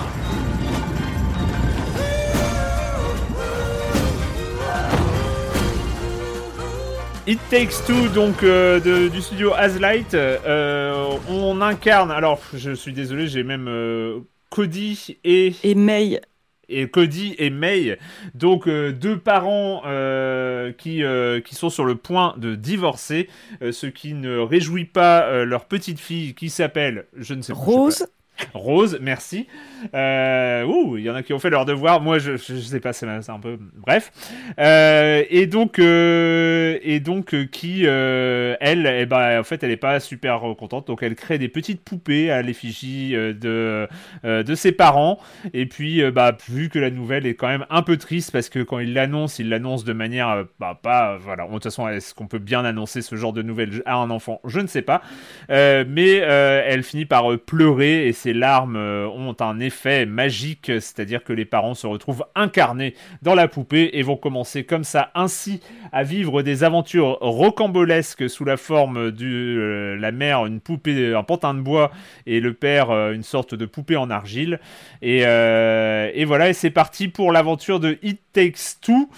It 7.26 7.38
Takes 7.48 7.80
Two, 7.86 8.08
donc 8.10 8.42
euh, 8.42 8.80
de, 8.80 9.08
du 9.08 9.22
studio 9.22 9.54
Aslight. 9.54 10.12
Euh, 10.12 11.16
on 11.30 11.62
incarne. 11.62 12.10
Alors, 12.10 12.40
je 12.52 12.72
suis 12.72 12.92
désolé, 12.92 13.28
j'ai 13.28 13.44
même 13.44 13.66
euh, 13.66 14.20
Cody 14.50 15.16
et. 15.24 15.54
Et 15.64 15.74
May 15.74 16.20
et 16.68 16.88
Cody 16.88 17.34
et 17.38 17.50
May, 17.50 17.98
donc 18.34 18.66
euh, 18.66 18.92
deux 18.92 19.18
parents 19.18 19.82
euh, 19.86 20.72
qui, 20.72 21.02
euh, 21.02 21.40
qui 21.40 21.54
sont 21.54 21.70
sur 21.70 21.84
le 21.84 21.94
point 21.94 22.34
de 22.38 22.54
divorcer, 22.54 23.28
ce 23.60 23.86
qui 23.86 24.14
ne 24.14 24.38
réjouit 24.38 24.84
pas 24.84 25.44
leur 25.44 25.66
petite 25.66 26.00
fille 26.00 26.34
qui 26.34 26.50
s'appelle, 26.50 27.06
je 27.16 27.34
ne 27.34 27.42
sais 27.42 27.52
pas. 27.52 27.58
Rose. 27.58 28.06
Rose, 28.54 28.98
merci. 29.00 29.46
Euh, 29.94 30.64
ouh, 30.64 30.96
il 30.96 31.04
y 31.04 31.10
en 31.10 31.14
a 31.14 31.22
qui 31.22 31.32
ont 31.32 31.38
fait 31.38 31.50
leur 31.50 31.64
devoir. 31.64 32.00
Moi, 32.00 32.18
je, 32.18 32.36
je, 32.36 32.54
sais 32.56 32.80
pas, 32.80 32.92
c'est 32.92 33.06
un 33.06 33.40
peu. 33.40 33.58
Bref. 33.74 34.12
Euh, 34.58 35.22
et 35.30 35.46
donc, 35.46 35.78
euh, 35.78 36.78
et 36.82 37.00
donc, 37.00 37.34
qui, 37.50 37.84
elle, 37.84 38.86
eh 38.86 39.06
ben, 39.06 39.40
en 39.40 39.44
fait, 39.44 39.62
elle 39.62 39.70
est 39.70 39.76
pas 39.76 40.00
super 40.00 40.40
contente. 40.58 40.86
Donc, 40.86 41.02
elle 41.02 41.14
crée 41.14 41.38
des 41.38 41.48
petites 41.48 41.82
poupées 41.82 42.30
à 42.30 42.42
l'effigie 42.42 43.12
de 43.12 43.88
de 44.24 44.54
ses 44.54 44.72
parents. 44.72 45.18
Et 45.52 45.66
puis, 45.66 46.02
bah, 46.10 46.36
vu 46.48 46.68
que 46.68 46.78
la 46.78 46.90
nouvelle 46.90 47.26
est 47.26 47.34
quand 47.34 47.48
même 47.48 47.66
un 47.70 47.82
peu 47.82 47.96
triste 47.96 48.32
parce 48.32 48.48
que 48.48 48.60
quand 48.60 48.78
il 48.78 48.92
l'annonce, 48.92 49.38
il 49.38 49.48
l'annonce 49.48 49.84
de 49.84 49.92
manière, 49.92 50.44
bah, 50.58 50.78
pas, 50.80 51.16
voilà. 51.16 51.46
De 51.46 51.52
toute 51.52 51.64
façon, 51.64 51.88
est-ce 51.88 52.14
qu'on 52.14 52.26
peut 52.26 52.38
bien 52.38 52.64
annoncer 52.64 53.02
ce 53.02 53.14
genre 53.16 53.32
de 53.32 53.42
nouvelle 53.42 53.82
à 53.86 53.96
un 53.96 54.10
enfant? 54.10 54.40
Je 54.44 54.60
ne 54.60 54.66
sais 54.66 54.82
pas. 54.82 55.02
mais 55.48 56.16
elle 56.16 56.82
finit 56.82 57.06
par 57.06 57.38
pleurer 57.38 58.08
et 58.08 58.12
ces 58.26 58.32
larmes 58.32 58.74
ont 58.76 59.36
un 59.38 59.60
effet 59.60 60.04
magique, 60.04 60.66
c'est-à-dire 60.66 61.22
que 61.22 61.32
les 61.32 61.44
parents 61.44 61.74
se 61.74 61.86
retrouvent 61.86 62.24
incarnés 62.34 62.94
dans 63.22 63.36
la 63.36 63.46
poupée 63.46 63.90
et 63.92 64.02
vont 64.02 64.16
commencer 64.16 64.64
comme 64.64 64.82
ça 64.82 65.12
ainsi 65.14 65.60
à 65.92 66.02
vivre 66.02 66.42
des 66.42 66.64
aventures 66.64 67.18
rocambolesques 67.20 68.28
sous 68.28 68.44
la 68.44 68.56
forme 68.56 69.12
de 69.12 69.26
euh, 69.26 69.96
la 69.96 70.10
mère 70.10 70.44
une 70.46 70.58
poupée, 70.58 71.14
un 71.14 71.22
pantin 71.22 71.54
de 71.54 71.60
bois 71.60 71.92
et 72.26 72.40
le 72.40 72.52
père 72.52 72.90
euh, 72.90 73.12
une 73.12 73.22
sorte 73.22 73.54
de 73.54 73.64
poupée 73.64 73.96
en 73.96 74.10
argile. 74.10 74.58
Et, 75.02 75.20
euh, 75.24 76.10
et 76.12 76.24
voilà, 76.24 76.48
et 76.48 76.52
c'est 76.52 76.70
parti 76.70 77.06
pour 77.06 77.30
l'aventure 77.30 77.78
de 77.78 77.96
It 78.02 78.20
Takes 78.32 78.80
Two. 78.82 79.08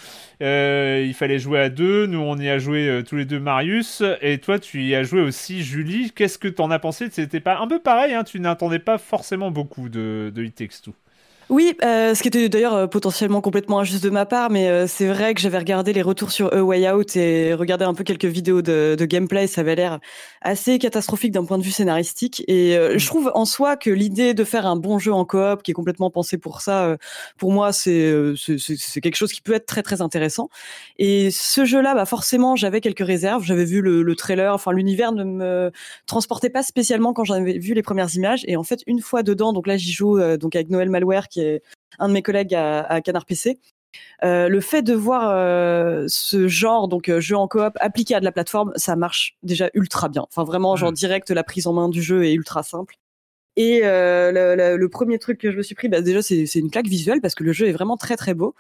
il 0.41 1.15
fallait 1.15 1.39
jouer 1.39 1.61
à 1.61 1.69
deux. 1.71 2.07
Nous, 2.07 2.21
on 2.21 2.37
y 2.37 2.51
a 2.51 2.59
joué 2.59 3.03
tous 3.09 3.17
les 3.17 3.25
deux, 3.25 3.41
Marius. 3.41 4.03
Et 4.21 4.39
toi, 4.39 4.59
tu 4.59 4.83
y 4.83 4.95
as 4.95 5.03
joué 5.03 5.23
aussi, 5.23 5.63
Julie. 5.63 6.13
Qu'est-ce 6.15 6.39
que 6.39 6.47
t'en 6.47 6.71
as 6.71 6.79
pensé? 6.79 7.09
C'était 7.11 7.41
pas 7.41 7.59
un 7.59 7.67
peu 7.67 7.81
pareil. 7.81 8.15
Hein 8.15 8.23
tu 8.23 8.39
n'attendais 8.39 8.79
pas 8.79 8.98
forcément 8.99 9.51
beaucoup 9.51 9.89
de, 9.89 10.33
de 10.35 10.45
It. 10.45 10.89
Oui, 11.51 11.75
euh, 11.83 12.15
ce 12.15 12.21
qui 12.21 12.29
était 12.29 12.51
d'ailleurs 12.51 12.75
euh, 12.75 12.87
potentiellement 12.87 13.41
complètement 13.41 13.81
injuste 13.81 14.05
de 14.05 14.11
ma 14.11 14.27
part, 14.27 14.51
mais 14.51 14.69
euh, 14.69 14.87
c'est 14.87 15.07
vrai 15.07 15.33
que 15.33 15.41
j'avais 15.41 15.57
regardé 15.57 15.95
les 15.95 16.03
retours 16.03 16.31
sur 16.31 16.53
A 16.53 16.63
Way 16.63 16.91
Out 16.91 17.17
et 17.17 17.55
regardé 17.55 17.87
un 17.87 17.95
peu 17.95 18.05
quelques 18.05 18.27
vidéos 18.27 18.61
de, 18.61 18.97
de 18.99 19.05
gameplay, 19.07 19.47
ça 19.47 19.63
avait 19.63 19.75
l'air 19.75 19.99
assez 20.43 20.79
catastrophique 20.79 21.33
d'un 21.33 21.47
point 21.47 21.57
de 21.57 21.63
vue 21.63 21.71
scénaristique. 21.71 22.45
Et 22.49 22.75
je 22.75 23.03
mm. 23.03 23.07
trouve 23.07 23.33
en 23.35 23.47
soi 23.47 23.79
que 23.79 23.89
l'idée 23.89 24.35
de 24.35 24.45
faire 24.45 24.67
un 24.67 24.77
bon 24.77 24.99
jeu 24.99 25.11
en 25.11 25.25
coop 25.25 25.63
qui 25.63 25.71
est 25.71 25.75
complètement 25.75 26.11
pensé 26.11 26.37
pour 26.37 26.61
ça, 26.61 26.99
pour 27.39 27.51
moi, 27.53 27.73
c'est 27.73 28.13
c'est 28.37 29.01
quelque 29.01 29.17
chose 29.17 29.33
qui 29.33 29.41
peut 29.41 29.55
être 29.55 29.67
très 29.67 29.83
très 29.83 30.03
intéressant. 30.03 30.51
Et 30.99 31.31
ce 31.31 31.65
jeu-là, 31.65 31.95
bah 31.95 32.05
forcément, 32.05 32.57
j'avais 32.57 32.83
quelques 32.83 33.07
réserves. 33.07 33.45
J'avais 33.45 33.65
vu 33.65 33.81
le, 33.81 34.03
le 34.03 34.17
trailer, 34.17 34.53
enfin 34.53 34.73
l'univers 34.73 35.13
ne 35.13 35.25
me 35.25 35.73
transportait 36.07 36.51
pas 36.51 36.63
spécialement 36.63 37.15
quand 37.15 37.25
j'avais 37.25 37.59
vu 37.59 37.73
les 37.73 37.83
premières 37.83 38.15
images. 38.15 38.45
Et 38.47 38.57
en 38.57 38.65
fait, 38.65 38.83
une 38.87 39.01
fois 39.01 39.23
dedans, 39.23 39.55
donc 39.55 39.67
là 39.67 39.79
j'y 39.79 39.93
joue 39.93 40.21
donc 40.37 40.55
avec 40.55 40.69
Noël 40.69 40.91
Malware 40.91 41.29
qui 41.29 41.38
un 41.99 42.09
de 42.09 42.13
mes 42.13 42.23
collègues 42.23 42.55
à, 42.55 43.01
Canard 43.01 43.27
PC. 43.27 43.59
Euh, 44.23 44.49
le 44.49 44.61
fait 44.61 44.83
de 44.83 44.95
voir 44.95 45.31
euh, 45.31 46.05
ce 46.09 46.47
genre 46.47 46.89
donc 46.89 47.09
euh, 47.09 47.21
jeu 47.21 47.37
en 47.37 47.49
coop 47.49 47.73
appliqué 47.81 48.15
à 48.15 48.21
de 48.21 48.25
la 48.25 48.33
plateforme, 48.33 48.73
ça 48.77 48.97
marche 48.97 49.37
déjà 49.43 49.71
ultra 49.75 50.09
bien. 50.09 50.27
Enfin 50.29 50.45
vraiment, 50.45 50.77
genre 50.77 50.93
mm. 50.93 50.95
direct, 50.95 51.31
la 51.31 51.43
prise 51.43 51.67
en 51.67 51.73
main 51.73 51.89
du 51.89 52.03
jeu 52.03 52.25
est 52.25 52.35
ultra 52.35 52.63
simple. 52.63 52.97
Et 53.59 53.81
le, 53.83 54.87
premier 54.87 55.19
truc 55.19 55.39
que 55.39 55.51
je 55.51 55.57
me 55.57 55.63
suis 55.63 55.75
pris, 55.75 55.89
bah, 55.89 56.01
déjà 56.01 56.23
c'est 56.23 56.55
une 56.55 56.71
claque 56.71 56.87
visuelle 56.87 57.21
parce 57.21 57.35
que 57.35 57.45
le 57.45 57.53
jeu 57.53 57.67
est 57.67 57.73
vraiment 57.73 57.97
très 57.97 58.17
très 58.17 58.33
beau. 58.33 58.55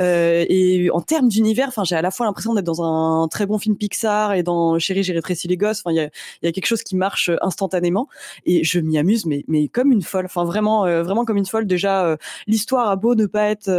Euh, 0.00 0.44
et 0.48 0.90
en 0.90 1.00
termes 1.00 1.28
d'univers, 1.28 1.68
enfin, 1.68 1.84
j'ai 1.84 1.96
à 1.96 2.02
la 2.02 2.10
fois 2.10 2.26
l'impression 2.26 2.54
d'être 2.54 2.64
dans 2.64 2.82
un 2.82 3.28
très 3.28 3.46
bon 3.46 3.58
film 3.58 3.76
Pixar 3.76 4.34
et 4.34 4.42
dans 4.42 4.78
Chérie, 4.78 5.02
j'ai 5.02 5.12
rétréci 5.12 5.48
les 5.48 5.56
gosses. 5.56 5.82
Enfin, 5.84 5.92
il 5.92 5.96
y 5.96 6.00
a, 6.00 6.08
y 6.42 6.46
a, 6.46 6.52
quelque 6.52 6.66
chose 6.66 6.82
qui 6.82 6.96
marche 6.96 7.28
euh, 7.28 7.36
instantanément 7.42 8.08
et 8.46 8.64
je 8.64 8.80
m'y 8.80 8.98
amuse, 8.98 9.26
mais, 9.26 9.44
mais 9.48 9.68
comme 9.68 9.92
une 9.92 10.02
folle. 10.02 10.26
Enfin, 10.26 10.44
vraiment, 10.44 10.86
euh, 10.86 11.02
vraiment 11.02 11.24
comme 11.24 11.36
une 11.36 11.46
folle. 11.46 11.66
Déjà, 11.66 12.16
l'histoire 12.46 12.88
a 12.88 12.96
beau 12.96 13.14
ne 13.14 13.26
pas 13.26 13.48
être 13.48 13.70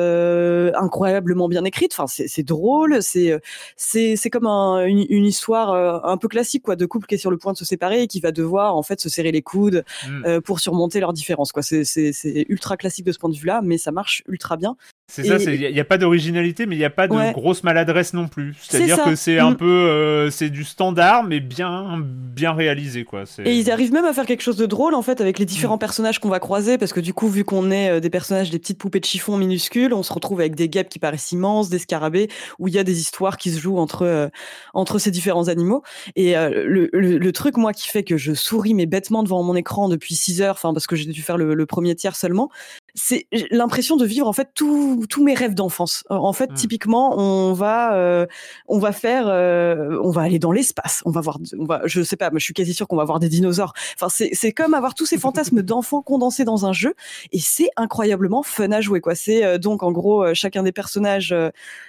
incroyablement 0.75 1.47
bien 1.47 1.63
écrite. 1.65 1.93
Enfin, 1.97 2.07
c'est 2.07 2.43
drôle. 2.43 3.01
C'est 3.01 3.39
c'est 3.75 4.15
c'est 4.15 4.29
comme 4.29 4.47
un, 4.47 4.85
une, 4.85 5.05
une, 5.09 5.25
histoire 5.25 6.05
un 6.05 6.17
peu 6.17 6.27
classique, 6.27 6.63
quoi, 6.63 6.75
de 6.75 6.85
couple 6.85 7.07
qui 7.07 7.15
est 7.15 7.19
sur 7.19 7.31
le 7.31 7.37
point 7.37 7.53
de 7.53 7.57
se 7.57 7.65
séparer 7.65 8.03
et 8.03 8.07
qui 8.07 8.19
va 8.19 8.31
devoir 8.31 8.75
en 8.75 8.83
fait 8.83 8.99
se 8.99 9.09
serrer 9.09 9.31
les 9.31 9.41
coudes 9.41 9.83
mm. 10.07 10.41
pour 10.41 10.59
surmonter 10.65 10.99
leurs 10.99 11.13
différences. 11.13 11.51
Quoi, 11.51 11.63
c'est 11.63 11.83
c'est 11.85 12.45
ultra 12.49 12.75
classique 12.77 13.05
de 13.05 13.11
ce 13.11 13.19
point 13.19 13.29
de 13.29 13.37
vue-là, 13.37 13.61
mais 13.63 13.77
ça 13.77 13.91
marche 13.91 14.23
ultra 14.27 14.57
bien. 14.57 14.75
C'est 15.07 15.23
ça, 15.23 15.37
il 15.37 15.71
n'y 15.71 15.79
a, 15.79 15.85
pas 15.85 15.99
d'originalité, 15.99 16.65
mais 16.65 16.75
il 16.75 16.79
n'y 16.79 16.85
a 16.85 16.89
pas 16.89 17.07
de 17.07 17.31
grosse 17.31 17.63
maladresse 17.63 18.13
non 18.13 18.27
plus. 18.27 18.55
C'est-à-dire 18.59 19.03
que 19.03 19.13
c'est 19.13 19.37
un 19.37 19.51
mm. 19.51 19.57
peu, 19.57 19.65
euh, 19.65 20.31
c'est 20.31 20.49
du 20.49 20.63
standard, 20.63 21.23
mais 21.23 21.39
bien, 21.39 22.01
bien 22.03 22.53
réalisé, 22.53 23.03
quoi. 23.03 23.23
Et 23.45 23.55
ils 23.55 23.69
arrivent 23.69 23.93
même 23.93 24.05
à 24.05 24.13
faire 24.13 24.25
quelque 24.25 24.41
chose 24.41 24.57
de 24.57 24.65
drôle, 24.65 24.95
en 24.95 25.03
fait, 25.03 25.21
avec 25.21 25.37
les 25.37 25.45
différents 25.45 25.75
mm. 25.75 25.79
personnages 25.79 26.19
qu'on 26.19 26.29
va 26.29 26.39
croiser, 26.39 26.79
parce 26.79 26.91
que 26.91 26.99
du 26.99 27.13
coup, 27.13 27.29
vu 27.29 27.43
qu'on 27.43 27.69
est 27.69 27.91
euh, 27.91 27.99
des 27.99 28.09
personnages, 28.09 28.49
des 28.49 28.57
petites 28.57 28.79
poupées 28.79 28.99
de 28.99 29.05
chiffon 29.05 29.37
minuscules, 29.37 29.93
on 29.93 30.01
se 30.01 30.11
retrouve 30.11 30.39
avec 30.39 30.55
des 30.55 30.69
guêpes 30.69 30.89
qui 30.89 30.97
paraissent 30.97 31.31
immenses, 31.31 31.69
des 31.69 31.79
scarabées, 31.79 32.27
où 32.57 32.67
il 32.67 32.73
y 32.73 32.79
a 32.79 32.83
des 32.83 32.99
histoires 32.99 33.37
qui 33.37 33.51
se 33.51 33.59
jouent 33.59 33.77
entre, 33.77 34.01
euh, 34.07 34.27
entre 34.73 34.97
ces 34.97 35.11
différents 35.11 35.49
animaux. 35.49 35.83
Et 36.15 36.33
le, 36.33 36.89
le, 36.91 37.31
truc, 37.31 37.57
moi, 37.57 37.73
qui 37.73 37.87
fait 37.87 38.03
que 38.03 38.17
je 38.17 38.33
souris, 38.33 38.73
mais 38.73 38.87
bêtement 38.87 39.21
devant 39.21 39.43
mon 39.43 39.55
écran 39.55 39.87
depuis 39.87 40.15
6 40.15 40.41
heures, 40.41 40.55
enfin, 40.55 40.73
parce 40.73 40.87
que 40.87 40.95
j'ai 40.95 41.05
dû 41.05 41.21
faire 41.21 41.37
le, 41.37 41.53
le 41.53 41.65
premier 41.65 41.93
tiers 41.95 42.15
seulement, 42.15 42.49
c'est 42.95 43.27
l'impression 43.51 43.97
de 43.97 44.05
vivre 44.05 44.25
en 44.27 44.33
fait 44.33 44.49
tous 44.53 45.05
mes 45.21 45.33
rêves 45.33 45.53
d'enfance. 45.53 46.05
En 46.09 46.31
fait, 46.33 46.51
mmh. 46.51 46.55
typiquement, 46.55 47.17
on 47.17 47.53
va 47.53 47.93
euh, 47.95 48.25
on 48.67 48.79
va 48.79 48.93
faire 48.93 49.27
euh, 49.27 49.99
on 50.01 50.11
va 50.11 50.21
aller 50.21 50.39
dans 50.39 50.53
l'espace, 50.53 51.01
on 51.05 51.11
va 51.11 51.19
voir 51.19 51.37
on 51.59 51.65
va 51.65 51.81
je 51.85 52.01
sais 52.01 52.15
pas, 52.15 52.29
mais 52.31 52.39
je 52.39 52.45
suis 52.45 52.53
quasi 52.53 52.73
sûr 52.73 52.87
qu'on 52.87 52.95
va 52.95 53.03
voir 53.03 53.19
des 53.19 53.27
dinosaures. 53.27 53.73
Enfin, 53.95 54.07
c'est 54.09 54.29
c'est 54.33 54.53
comme 54.53 54.73
avoir 54.73 54.95
tous 54.95 55.05
ces 55.05 55.17
fantasmes 55.17 55.61
d'enfants 55.61 56.01
condensés 56.01 56.45
dans 56.45 56.65
un 56.65 56.73
jeu 56.73 56.95
et 57.33 57.39
c'est 57.39 57.69
incroyablement 57.75 58.43
fun 58.43 58.71
à 58.71 58.79
jouer 58.79 59.01
quoi. 59.01 59.13
C'est 59.13 59.43
euh, 59.43 59.57
donc 59.57 59.83
en 59.83 59.91
gros 59.91 60.33
chacun 60.33 60.63
des 60.63 60.71
personnages 60.71 61.35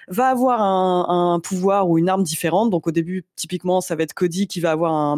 va 0.08 0.26
avoir 0.26 0.60
un, 0.60 1.34
un 1.34 1.40
pouvoir 1.40 1.88
ou 1.88 1.98
une 1.98 2.08
arme 2.08 2.24
différente. 2.24 2.70
Donc 2.70 2.86
au 2.88 2.90
début, 2.90 3.24
typiquement, 3.36 3.80
ça 3.80 3.94
va 3.94 4.02
être 4.02 4.14
Cody 4.14 4.48
qui 4.48 4.60
va 4.60 4.72
avoir 4.72 5.16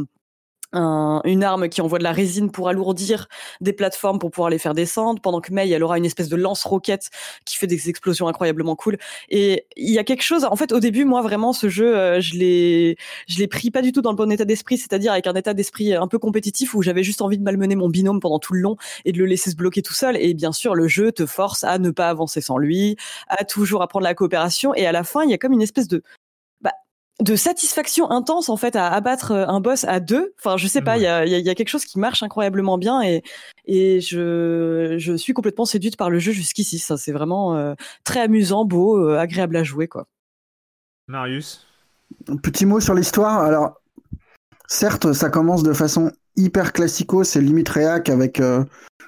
un 0.73 1.21
une 1.25 1.45
arme 1.45 1.69
qui 1.69 1.81
envoie 1.81 1.99
de 1.99 2.05
la 2.05 2.13
résine 2.13 2.51
pour 2.51 2.69
alourdir 2.69 3.29
des 3.61 3.73
plateformes 3.73 4.19
pour 4.19 4.31
pouvoir 4.31 4.51
les 4.51 4.59
faire 4.59 4.75
descendre, 4.75 5.21
pendant 5.21 5.41
que 5.41 5.53
Mei, 5.53 5.69
elle 5.71 5.83
aura 5.83 5.99
une 5.99 6.05
espèce 6.05 6.29
de 6.29 6.37
lance-roquette 6.37 7.09
qui 7.45 7.57
fait 7.57 7.67
des 7.67 7.89
explosions 7.89 8.29
incroyablement 8.29 8.77
cool. 8.77 8.99
Et 9.29 9.67
il 9.77 9.91
y 9.93 9.99
a 9.99 10.05
quelque 10.05 10.23
chose, 10.23 10.45
en 10.45 10.57
fait, 10.57 10.73
au 10.73 10.81
début, 10.81 11.05
moi, 11.05 11.23
vraiment, 11.23 11.53
ce 11.53 11.69
jeu, 11.69 11.97
euh, 11.97 12.21
je 12.21 12.37
l'ai, 12.37 12.97
je 13.29 13.39
l'ai 13.39 13.49
pris 13.49 13.71
pas 13.71 13.83
du 13.83 13.93
tout 13.93 14.03
dans 14.03 14.11
le 14.11 14.17
bon 14.17 14.31
état 14.31 14.45
d'esprit, 14.45 14.79
c'est-à-dire 14.79 15.13
avec 15.13 15.27
un 15.27 15.35
état 15.35 15.55
d'esprit 15.55 15.95
un 15.95 16.09
peu 16.09 16.19
compétitif 16.19 16.75
où 16.75 16.83
j'avais 16.83 17.03
juste 17.03 17.23
envie 17.23 17.39
de 17.39 17.43
malmener 17.43 17.77
mon 17.77 17.89
binôme 17.89 18.21
pendant 18.21 18.39
tout 18.39 18.55
le 18.55 18.61
long 18.61 18.77
et 19.05 19.13
de 19.13 19.19
le 19.19 19.27
laisser 19.27 19.51
se 19.51 19.57
bloquer 19.57 19.83
tout 19.83 19.95
seul. 19.95 20.17
Et 20.17 20.35
bien 20.35 20.53
sûr, 20.53 20.75
le 20.75 20.89
jeu 20.89 21.13
te 21.13 21.27
force 21.27 21.65
à 21.65 21.79
ne 21.79 21.91
pas 21.91 22.09
avancer 22.09 22.41
sans 22.41 22.59
lui, 22.59 22.97
à 23.29 23.45
toujours 23.45 23.83
apprendre 23.83 24.05
la 24.05 24.15
coopération. 24.15 24.75
Et 24.75 24.87
à 24.87 24.93
la 24.93 25.05
fin, 25.05 25.25
il 25.25 25.31
y 25.31 25.35
a 25.35 25.39
comme 25.39 25.53
une 25.53 25.63
espèce 25.63 25.89
de 25.89 26.03
de 27.23 27.35
satisfaction 27.35 28.11
intense 28.11 28.49
en 28.49 28.57
fait 28.57 28.77
à 28.77 28.89
abattre 28.89 29.33
euh, 29.33 29.47
un 29.47 29.61
boss 29.61 29.85
à 29.85 30.01
deux. 30.01 30.35
Enfin, 30.39 30.57
je 30.57 30.67
sais 30.67 30.83
pas, 30.83 30.97
il 30.97 31.03
y, 31.03 31.07
a, 31.07 31.27
y, 31.27 31.51
a, 31.51 31.55
quelque 31.55 31.69
chose 31.69 31.85
qui 31.85 31.99
marche 31.99 32.23
incroyablement 32.23 32.79
bien 32.79 33.03
et 33.03 33.23
et 33.67 34.01
je 34.01 34.97
je 34.99 35.17
suis 35.17 35.33
complètement 35.33 35.65
séduite 35.65 35.97
par 35.97 36.11
le 36.11 36.19
jeu 36.19 36.33
jusqu'ici. 36.33 36.79
Ça, 36.79 36.97
c'est 36.97 37.13
vraiment 37.13 37.57
euh, 37.57 37.75
très 38.05 38.21
amusant, 38.21 38.65
beau, 38.65 38.97
euh, 38.99 39.19
agréable 39.19 39.57
à 39.57 39.65
jouer 39.65 39.89
quoi. 39.89 40.07
Marius? 41.09 41.67
Un 42.29 42.37
petit 42.37 42.67
mot 42.67 42.81
sur 42.81 42.95
l'histoire. 42.95 43.41
Alors, 43.41 43.81
certes, 44.69 45.13
ça 45.13 45.29
commence 45.29 45.63
de 45.63 45.73
façon 45.73 46.13
hyper 46.37 46.73
classico, 46.73 47.25
c'est 47.25 47.41
limite 47.41 47.69
réac 47.69 48.09
avec 48.09 48.41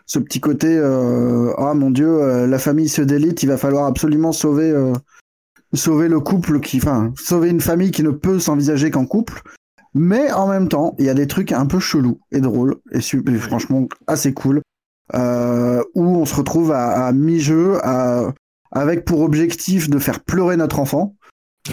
ce 0.06 0.18
petit 0.18 0.40
côté 0.40 0.78
ah 0.78 1.74
mon 1.74 1.90
dieu, 1.90 2.46
la 2.46 2.58
famille 2.58 2.88
se 2.88 3.02
délite, 3.02 3.42
il 3.42 3.48
va 3.48 3.56
falloir 3.56 3.86
absolument 3.86 4.32
sauver 4.32 4.74
sauver 5.72 6.08
le 6.08 6.20
couple 6.20 6.60
qui, 6.60 6.78
enfin, 6.78 7.12
sauver 7.16 7.50
une 7.50 7.60
famille 7.60 7.90
qui 7.90 8.02
ne 8.02 8.10
peut 8.10 8.38
s'envisager 8.38 8.90
qu'en 8.90 9.06
couple. 9.06 9.42
Mais 9.94 10.30
en 10.32 10.48
même 10.48 10.68
temps, 10.68 10.94
il 10.98 11.04
y 11.04 11.08
a 11.08 11.14
des 11.14 11.26
trucs 11.26 11.52
un 11.52 11.66
peu 11.66 11.80
chelous 11.80 12.20
et 12.30 12.40
drôles 12.40 12.76
et, 12.92 13.00
franchement 13.38 13.88
assez 14.06 14.32
cool 14.32 14.62
euh, 15.14 15.82
où 15.94 16.04
on 16.04 16.24
se 16.24 16.36
retrouve 16.36 16.70
à, 16.70 17.10
mi-jeu 17.12 17.78
avec 18.70 19.04
pour 19.04 19.22
objectif 19.22 19.90
de 19.90 19.98
faire 19.98 20.20
pleurer 20.20 20.56
notre 20.56 20.78
enfant 20.78 21.16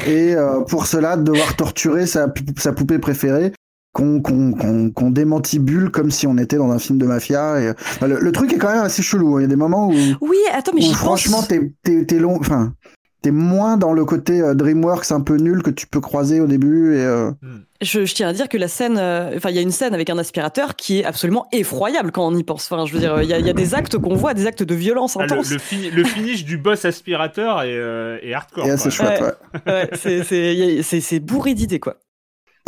et 0.07 0.33
euh, 0.35 0.61
pour 0.61 0.87
cela 0.87 1.15
devoir 1.15 1.55
torturer 1.55 2.07
sa, 2.07 2.33
sa 2.57 2.73
poupée 2.73 2.97
préférée 2.97 3.53
qu'on 3.93 4.21
qu'on 4.21 5.09
démantibule 5.11 5.89
comme 5.89 6.11
si 6.11 6.27
on 6.27 6.37
était 6.37 6.57
dans 6.57 6.71
un 6.71 6.79
film 6.79 6.99
de 6.99 7.05
mafia. 7.05 7.59
Et, 7.59 7.73
le, 8.05 8.31
truc 8.31 8.53
est 8.53 8.57
quand 8.57 8.71
même 8.71 8.83
assez 8.83 9.01
chelou. 9.01 9.35
Hein. 9.35 9.39
Il 9.39 9.43
y 9.43 9.45
a 9.45 9.47
des 9.47 9.55
moments 9.55 9.89
où, 9.89 9.93
oui, 10.21 10.37
attends, 10.53 10.73
mais 10.75 10.83
franchement, 10.93 11.41
t'es 11.43 12.19
long. 12.19 12.37
Enfin, 12.39 12.73
t'es 13.21 13.31
moins 13.31 13.77
dans 13.77 13.93
le 13.93 14.05
côté 14.05 14.41
euh, 14.41 14.53
DreamWorks 14.53 15.11
un 15.11 15.21
peu 15.21 15.37
nul 15.37 15.63
que 15.63 15.69
tu 15.69 15.87
peux 15.87 16.01
croiser 16.01 16.39
au 16.39 16.47
début. 16.47 16.95
Et, 16.95 17.01
euh, 17.01 17.31
hmm. 17.41 17.61
je, 17.81 18.13
tiens 18.13 18.29
à 18.29 18.33
dire 18.33 18.49
que 18.49 18.57
la 18.57 18.67
scène, 18.67 18.97
euh, 18.97 19.35
enfin, 19.35 19.49
il 19.49 19.55
y 19.55 19.59
a 19.59 19.61
une 19.61 19.71
scène 19.71 19.93
avec 19.93 20.09
un 20.09 20.17
aspirateur 20.17 20.75
qui 20.75 20.99
est 20.99 21.05
absolument 21.05 21.47
effroyable 21.51 22.11
quand 22.11 22.27
on 22.27 22.35
y 22.35 22.43
pense. 22.43 22.71
Enfin, 22.71 22.85
je 22.85 22.93
veux 22.93 22.99
dire, 22.99 23.21
il 23.21 23.29
y, 23.29 23.33
a 23.33 23.53
des 23.53 23.75
actes 23.75 23.97
qu'on 23.97 24.15
voit, 24.15 24.33
des 24.33 24.47
actes 24.47 24.63
de 24.63 24.75
violence 24.75 25.17
intense. 25.17 25.51
Ah, 25.51 25.75
le, 25.93 26.03
finish 26.03 26.45
du 26.45 26.57
boss 26.57 26.85
aspirateur 26.85 27.63
est, 27.63 28.33
hardcore. 28.33 28.67
c'est 28.77 28.91
chouette, 28.91 29.23
ouais. 29.65 29.89
c'est 30.81 31.19
bourré 31.19 31.53
d'idées, 31.53 31.79
quoi. 31.79 31.97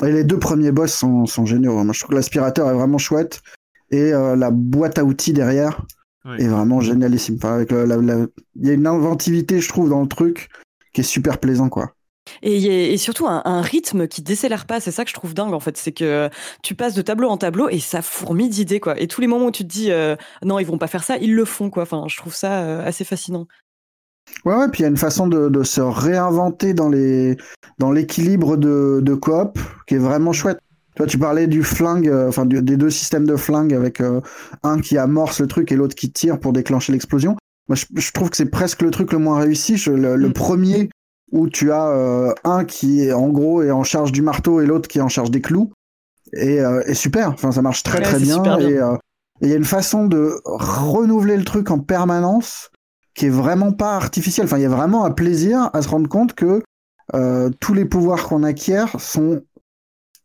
Et 0.03 0.11
les 0.11 0.23
deux 0.23 0.39
premiers 0.39 0.71
boss 0.71 0.93
sont, 0.93 1.25
sont 1.25 1.45
géniaux. 1.45 1.83
Moi, 1.83 1.93
je 1.93 1.99
trouve 1.99 2.11
que 2.11 2.15
l'aspirateur 2.15 2.69
est 2.69 2.73
vraiment 2.73 2.97
chouette. 2.97 3.41
Et 3.91 4.11
la 4.11 4.51
boîte 4.51 4.99
à 4.99 5.03
outils 5.03 5.33
derrière, 5.33 5.81
est 6.26 6.47
vraiment 6.47 6.82
génialissime. 6.82 7.38
avec 7.43 7.72
Il 7.72 8.67
y 8.67 8.70
a 8.70 8.74
une 8.74 8.88
inventivité, 8.88 9.61
je 9.61 9.70
trouve, 9.70 9.89
dans 9.89 10.01
le 10.01 10.07
truc 10.07 10.49
qui 10.93 11.01
est 11.01 11.03
super 11.03 11.39
plaisant, 11.39 11.70
quoi. 11.70 11.93
Et, 12.41 12.93
et 12.93 12.97
surtout 12.97 13.28
un, 13.28 13.61
rythme 13.61 14.07
qui 14.07 14.22
décélère 14.22 14.65
pas, 14.65 14.80
c'est 14.80 14.91
ça 14.91 15.03
que 15.03 15.09
je 15.09 15.15
trouve 15.15 15.34
dingue 15.34 15.53
en 15.53 15.59
fait, 15.59 15.78
c'est 15.78 15.91
que 15.91 16.30
tu 16.63 16.76
passes 16.76 16.93
de 16.93 17.01
tableau 17.01 17.30
en 17.30 17.38
tableau 17.38 17.70
et 17.70 17.80
ça 17.80 18.01
fourmille 18.01 18.49
d'idées 18.49 18.80
quoi. 18.80 18.99
Et 18.99 19.07
tous 19.07 19.22
les 19.22 19.28
moments 19.28 19.47
où 19.47 19.51
tu 19.51 19.63
te 19.63 19.67
dis 19.67 19.91
euh, 19.91 20.15
non 20.43 20.59
ils 20.59 20.65
vont 20.65 20.78
pas 20.78 20.88
faire 20.88 21.03
ça, 21.03 21.17
ils 21.17 21.36
le 21.36 21.45
font 21.45 21.70
quoi. 21.70 21.84
Enfin, 21.84 22.05
je 22.07 22.17
trouve 22.17 22.36
ça 22.36 22.61
euh, 22.61 22.86
assez 22.86 23.03
fascinant. 23.03 23.47
Ouais, 24.45 24.55
ouais, 24.55 24.70
puis 24.70 24.82
il 24.82 24.84
y 24.84 24.86
a 24.86 24.89
une 24.89 24.97
façon 24.97 25.28
de, 25.28 25.63
se 25.63 25.82
réinventer 25.82 26.74
dans 26.74 26.89
les 26.89 27.36
dans 27.80 27.91
l'équilibre 27.91 28.57
de, 28.57 28.99
de 29.01 29.13
coop 29.15 29.57
qui 29.88 29.95
est 29.95 29.99
vraiment 29.99 30.34
chouette 30.34 30.59
tu 31.07 31.17
parlais 31.17 31.47
du 31.47 31.63
flingue, 31.63 32.09
euh, 32.09 32.27
enfin 32.27 32.45
des 32.45 32.61
deux 32.61 32.89
systèmes 32.89 33.25
de 33.25 33.35
flingue 33.35 33.73
avec 33.73 34.01
euh, 34.01 34.21
un 34.63 34.79
qui 34.79 34.97
amorce 34.97 35.39
le 35.39 35.47
truc 35.47 35.71
et 35.71 35.75
l'autre 35.75 35.95
qui 35.95 36.11
tire 36.11 36.39
pour 36.39 36.53
déclencher 36.53 36.91
l'explosion. 36.91 37.35
Moi, 37.67 37.75
je, 37.75 38.11
trouve 38.11 38.29
que 38.29 38.37
c'est 38.37 38.49
presque 38.49 38.81
le 38.81 38.91
truc 38.91 39.13
le 39.13 39.19
moins 39.19 39.39
réussi. 39.39 39.75
le, 39.87 40.17
mm. 40.17 40.33
premier 40.33 40.89
où 41.31 41.47
tu 41.47 41.71
as 41.71 41.87
euh, 41.89 42.33
un 42.43 42.65
qui 42.65 43.03
est 43.03 43.13
en 43.13 43.29
gros 43.29 43.61
est 43.61 43.71
en 43.71 43.83
charge 43.83 44.11
du 44.11 44.21
marteau 44.21 44.61
et 44.61 44.65
l'autre 44.65 44.87
qui 44.87 44.97
est 44.97 45.01
en 45.01 45.09
charge 45.09 45.31
des 45.31 45.41
clous 45.41 45.71
et, 46.33 46.59
super. 46.93 47.29
Enfin, 47.29 47.51
ça 47.51 47.61
marche 47.61 47.81
très 47.81 48.01
très 48.01 48.19
bien. 48.19 48.43
Et 48.59 48.77
il 49.41 49.49
y 49.49 49.53
a 49.53 49.55
une 49.55 49.63
façon 49.63 50.05
de 50.05 50.41
renouveler 50.45 51.37
le 51.37 51.43
truc 51.43 51.71
en 51.71 51.79
permanence 51.79 52.69
qui 53.15 53.27
est 53.27 53.31
vraiment 53.31 53.71
pas 53.71 53.95
artificielle. 53.95 54.45
Enfin, 54.45 54.57
il 54.57 54.63
y 54.63 54.65
a 54.65 54.69
vraiment 54.69 55.05
un 55.05 55.11
plaisir 55.11 55.71
à 55.73 55.81
se 55.81 55.87
rendre 55.87 56.07
compte 56.07 56.33
que 56.33 56.61
tous 57.59 57.73
les 57.73 57.85
pouvoirs 57.85 58.27
qu'on 58.27 58.43
acquiert 58.43 58.99
sont 58.99 59.41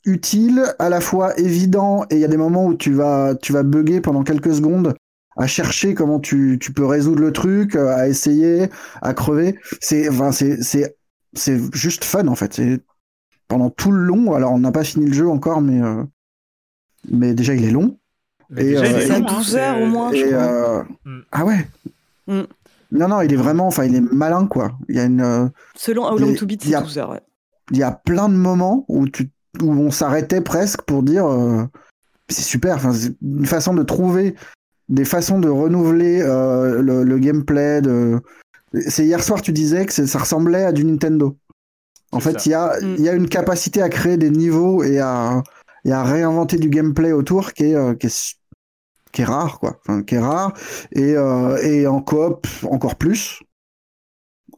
utile, 0.05 0.65
à 0.79 0.89
la 0.89 1.01
fois 1.01 1.39
évident, 1.39 2.05
et 2.11 2.17
il 2.17 2.21
y 2.21 2.25
a 2.25 2.29
des 2.29 2.37
moments 2.37 2.67
où 2.67 2.75
tu 2.75 2.93
vas, 2.93 3.35
tu 3.41 3.53
vas 3.53 3.63
bugger 3.63 4.01
pendant 4.01 4.23
quelques 4.23 4.55
secondes 4.55 4.95
à 5.37 5.47
chercher 5.47 5.95
comment 5.95 6.21
tu, 6.21 6.59
tu 6.61 6.73
peux 6.73 6.85
résoudre 6.85 7.21
le 7.21 7.33
truc, 7.33 7.75
euh, 7.75 7.95
à 7.95 8.09
essayer, 8.09 8.69
à 9.03 9.15
crever. 9.15 9.59
C'est, 9.81 10.09
enfin, 10.09 10.33
c'est, 10.33 10.63
c'est, 10.63 10.97
c'est 11.33 11.59
juste 11.75 12.05
fun 12.05 12.29
en 12.29 12.35
fait. 12.35 12.55
C'est 12.55 12.81
pendant 13.49 13.71
tout 13.71 13.91
le 13.91 14.03
long. 14.05 14.33
Alors 14.35 14.53
on 14.53 14.59
n'a 14.59 14.73
pas 14.73 14.85
fini 14.85 15.07
le 15.07 15.13
jeu 15.13 15.29
encore, 15.29 15.61
mais 15.61 15.83
euh, 15.83 16.03
mais 17.11 17.35
déjà 17.35 17.55
il 17.55 17.65
est 17.65 17.71
long. 17.71 17.99
et, 18.57 18.77
euh, 18.77 18.85
il 18.87 19.13
est 19.13 19.21
12 19.21 19.57
heures 19.57 19.81
au 19.81 19.87
moins. 19.87 20.13
je 20.13 20.25
crois. 20.25 20.87
Mm. 21.05 21.21
Ah 21.33 21.45
ouais. 21.45 21.69
Mm. 22.29 22.43
Non 22.93 23.09
non, 23.09 23.21
il 23.23 23.33
est 23.33 23.37
vraiment, 23.37 23.67
enfin 23.67 23.85
il 23.85 23.97
est 23.97 24.01
malin 24.01 24.47
quoi. 24.47 24.79
Il 24.89 24.95
y 24.95 25.01
a 25.01 25.05
une. 25.05 25.51
Selon 25.75 26.07
How 26.07 26.19
Long 26.19 26.35
to 26.35 26.47
Beat, 26.47 26.63
c'est 26.63 26.81
12 26.81 26.99
heures. 26.99 27.11
Ouais. 27.11 27.21
Il 27.73 27.79
y 27.79 27.83
a 27.83 27.91
plein 27.91 28.29
de 28.29 28.35
moments 28.35 28.85
où 28.89 29.09
tu 29.09 29.31
où 29.63 29.71
on 29.71 29.91
s'arrêtait 29.91 30.41
presque 30.41 30.83
pour 30.83 31.03
dire 31.03 31.27
euh, 31.27 31.65
c'est 32.29 32.43
super. 32.43 32.77
Enfin, 32.77 32.93
c'est 32.93 33.15
une 33.23 33.47
façon 33.47 33.75
de 33.75 33.83
trouver 33.83 34.35
des 34.89 35.05
façons 35.05 35.39
de 35.39 35.49
renouveler 35.49 36.21
euh, 36.23 36.83
le, 36.83 37.19
gameplay. 37.19 37.81
De... 37.81 38.21
C'est 38.87 39.05
hier 39.05 39.23
soir, 39.23 39.43
tu 39.43 39.53
disais 39.53 39.87
que 39.87 39.93
ça 39.93 40.19
ressemblait 40.19 40.65
à 40.65 40.73
du 40.73 40.85
Nintendo. 40.85 41.37
En 42.13 42.21
fait, 42.21 42.47
il 42.47 42.51
y 42.51 42.55
a, 42.55 42.79
mm. 42.81 42.97
y 42.99 43.09
a 43.09 43.13
une 43.13 43.29
capacité 43.29 43.83
à 43.83 43.89
créer 43.89 44.17
des 44.17 44.31
niveaux 44.31 44.83
et 44.83 45.01
à, 45.01 45.43
et 45.85 45.93
à 45.93 46.05
réinventer 46.05 46.59
du 46.59 46.69
gameplay 46.69 47.13
autour 47.13 47.53
qui 47.53 47.65
est, 47.65 47.75
euh, 47.75 47.95
qui 47.95 48.07
est, 48.07 48.37
qui 49.13 49.23
est 49.23 49.27
rare, 49.27 49.59
quoi. 49.59 49.79
Enfin, 49.81 50.03
qui 50.03 50.17
est 50.17 50.21
rare. 50.21 50.53
Et, 50.93 51.13
et 51.63 51.87
en 51.87 52.01
coop, 52.01 52.47
encore 52.65 52.97
plus. 52.97 53.41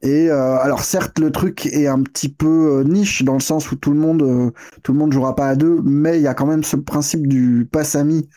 Et 0.02 0.30
euh, 0.30 0.58
alors 0.58 0.84
certes 0.84 1.18
le 1.18 1.30
truc 1.32 1.66
est 1.66 1.86
un 1.86 2.02
petit 2.02 2.28
peu 2.28 2.78
euh, 2.78 2.84
niche 2.84 3.22
dans 3.22 3.34
le 3.34 3.40
sens 3.40 3.70
où 3.70 3.76
tout 3.76 3.92
le 3.92 3.98
monde 3.98 4.22
euh, 4.22 4.50
tout 4.82 4.92
le 4.92 4.98
monde 4.98 5.12
jouera 5.12 5.34
pas 5.34 5.48
à 5.48 5.56
deux, 5.56 5.80
mais 5.84 6.18
il 6.18 6.22
y 6.22 6.26
a 6.26 6.34
quand 6.34 6.46
même 6.46 6.64
ce 6.64 6.76
principe 6.76 7.26
du 7.26 7.66
pass 7.70 7.94
ami 7.94 8.28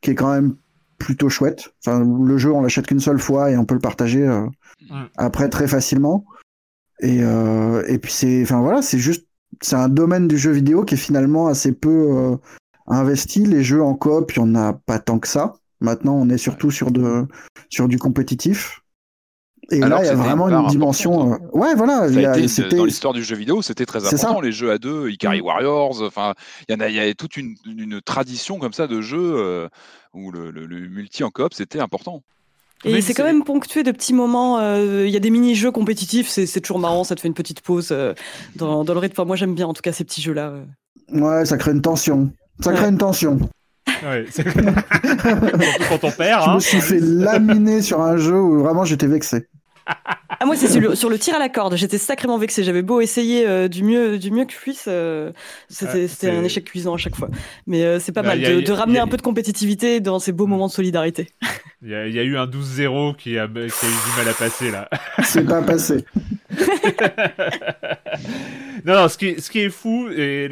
qui 0.00 0.10
est 0.10 0.14
quand 0.14 0.32
même 0.32 0.56
plutôt 0.98 1.28
chouette. 1.28 1.74
Enfin, 1.84 2.04
le 2.04 2.38
jeu 2.38 2.52
on 2.52 2.62
l'achète 2.62 2.86
qu'une 2.86 3.00
seule 3.00 3.18
fois 3.18 3.50
et 3.50 3.56
on 3.56 3.64
peut 3.64 3.74
le 3.74 3.80
partager 3.80 4.28
après 5.16 5.48
très 5.48 5.68
facilement. 5.68 6.24
Et, 7.00 7.18
et 7.18 7.98
puis 7.98 8.12
c'est 8.12 8.42
enfin 8.42 8.60
voilà 8.60 8.82
c'est 8.82 8.98
juste 8.98 9.26
c'est 9.60 9.76
un 9.76 9.88
domaine 9.88 10.28
du 10.28 10.38
jeu 10.38 10.50
vidéo 10.50 10.84
qui 10.84 10.94
est 10.94 10.98
finalement 10.98 11.46
assez 11.48 11.72
peu 11.72 12.36
investi. 12.86 13.44
Les 13.44 13.62
jeux 13.62 13.82
en 13.82 13.94
coop 13.94 14.32
il 14.32 14.38
y 14.38 14.42
en 14.42 14.54
a 14.54 14.72
pas 14.72 14.98
tant 14.98 15.18
que 15.18 15.28
ça. 15.28 15.54
Maintenant 15.80 16.14
on 16.14 16.28
est 16.28 16.38
surtout 16.38 16.70
sur 16.70 16.90
de 16.90 17.26
sur 17.70 17.88
du 17.88 17.98
compétitif. 17.98 18.83
Et 19.70 19.80
là, 19.80 20.00
il 20.02 20.06
y 20.06 20.08
a 20.08 20.14
vraiment 20.14 20.48
une 20.48 20.66
dimension. 20.68 21.32
Euh, 21.32 21.36
ouais, 21.52 21.74
voilà. 21.74 22.08
C'était 22.48 22.76
dans 22.76 22.84
l'histoire 22.84 23.12
du 23.12 23.22
jeu 23.22 23.36
vidéo, 23.36 23.62
c'était 23.62 23.86
très 23.86 24.04
important. 24.06 24.40
Les 24.40 24.52
jeux 24.52 24.70
à 24.70 24.78
deux, 24.78 25.08
Ikari 25.10 25.40
mm. 25.40 25.44
Warriors. 25.44 26.02
Enfin, 26.02 26.34
il 26.68 26.72
y 26.72 26.76
en 26.76 26.80
a, 26.80 26.88
il 26.88 26.94
y 26.94 27.00
a 27.00 27.14
toute 27.14 27.36
une, 27.36 27.56
une, 27.66 28.00
tradition 28.00 28.58
comme 28.58 28.72
ça 28.72 28.86
de 28.86 29.00
jeux 29.00 29.34
euh, 29.36 29.68
où 30.12 30.30
le, 30.30 30.52
multi 30.88 31.24
en 31.24 31.30
coop 31.30 31.54
c'était 31.54 31.80
important. 31.80 32.22
Et 32.84 33.00
c'est 33.00 33.14
quand 33.14 33.24
même 33.24 33.44
ponctué 33.44 33.82
de 33.82 33.92
petits 33.92 34.12
moments. 34.12 34.58
Euh, 34.58 35.06
il 35.06 35.12
y 35.12 35.16
a 35.16 35.20
des 35.20 35.30
mini-jeux 35.30 35.70
compétitifs, 35.70 36.28
c'est 36.28 36.60
toujours 36.60 36.78
marrant, 36.78 37.04
ça 37.04 37.14
te 37.14 37.20
fait 37.20 37.28
une 37.28 37.34
petite 37.34 37.62
pause 37.62 37.96
dans, 38.56 38.84
dans, 38.84 38.92
le 38.92 38.98
rythme. 38.98 39.14
Enfin, 39.16 39.26
moi, 39.26 39.36
j'aime 39.36 39.54
bien 39.54 39.66
en 39.66 39.72
tout 39.72 39.82
cas 39.82 39.92
ces 39.92 40.04
petits 40.04 40.20
jeux-là. 40.20 40.52
Ouais, 41.10 41.46
ça 41.46 41.56
crée 41.56 41.70
une 41.70 41.82
tension. 41.82 42.30
Ça 42.60 42.72
crée 42.72 42.88
une 42.88 42.98
tension. 42.98 43.38
Ouais, 44.02 44.26
quand 45.88 46.04
on 46.04 46.10
perd. 46.10 46.44
Je 46.44 46.50
me 46.50 46.54
hein. 46.56 46.60
suis 46.60 46.80
fait 46.80 47.00
laminer 47.00 47.80
sur 47.80 48.00
un 48.00 48.16
jeu 48.16 48.38
où 48.38 48.60
vraiment 48.60 48.84
j'étais 48.84 49.06
vexé. 49.06 49.46
Ah, 49.86 50.46
moi, 50.46 50.56
c'est 50.56 50.68
sur, 50.68 51.10
le 51.10 51.18
tir 51.18 51.34
à 51.34 51.38
la 51.38 51.48
corde. 51.48 51.76
J'étais 51.76 51.98
sacrément 51.98 52.38
vexé. 52.38 52.64
J'avais 52.64 52.82
beau 52.82 53.00
essayer 53.00 53.46
euh, 53.46 53.68
du, 53.68 53.82
mieux, 53.82 54.18
du 54.18 54.30
mieux 54.30 54.44
que 54.44 54.52
je 54.52 54.58
puisse. 54.58 54.86
Euh, 54.88 55.32
c'était 55.68 56.30
un 56.30 56.44
échec 56.44 56.64
cuisant 56.64 56.94
à 56.94 56.98
chaque 56.98 57.16
fois. 57.16 57.28
Mais 57.66 57.82
euh, 57.82 57.98
c'est 58.00 58.12
pas 58.12 58.22
mal 58.22 58.40
de, 58.40 58.72
ramener 58.72 58.98
un 58.98 59.06
peu 59.06 59.16
de 59.16 59.22
compétitivité 59.22 60.00
dans 60.00 60.18
ces 60.18 60.32
beaux 60.32 60.46
moments 60.46 60.66
de 60.66 60.72
solidarité. 60.72 61.28
Il 61.82 61.90
y, 61.90 61.94
a, 61.94 62.06
eu 62.06 62.36
un 62.38 62.46
12-0 62.46 63.16
qui 63.16 63.38
a, 63.38 63.46
qui 63.46 63.58
a 63.58 63.66
eu 63.66 63.68
du 63.68 64.16
mal 64.16 64.28
à 64.28 64.32
passer 64.32 64.70
là. 64.70 64.88
C'est 65.22 65.44
pas 65.44 65.60
passé. 65.60 66.04
non, 68.86 68.94
non, 68.94 69.08
ce 69.08 69.18
qui, 69.18 69.40
ce 69.40 69.50
qui 69.50 69.60
est 69.60 69.70
fou, 69.70 70.08
et 70.08 70.48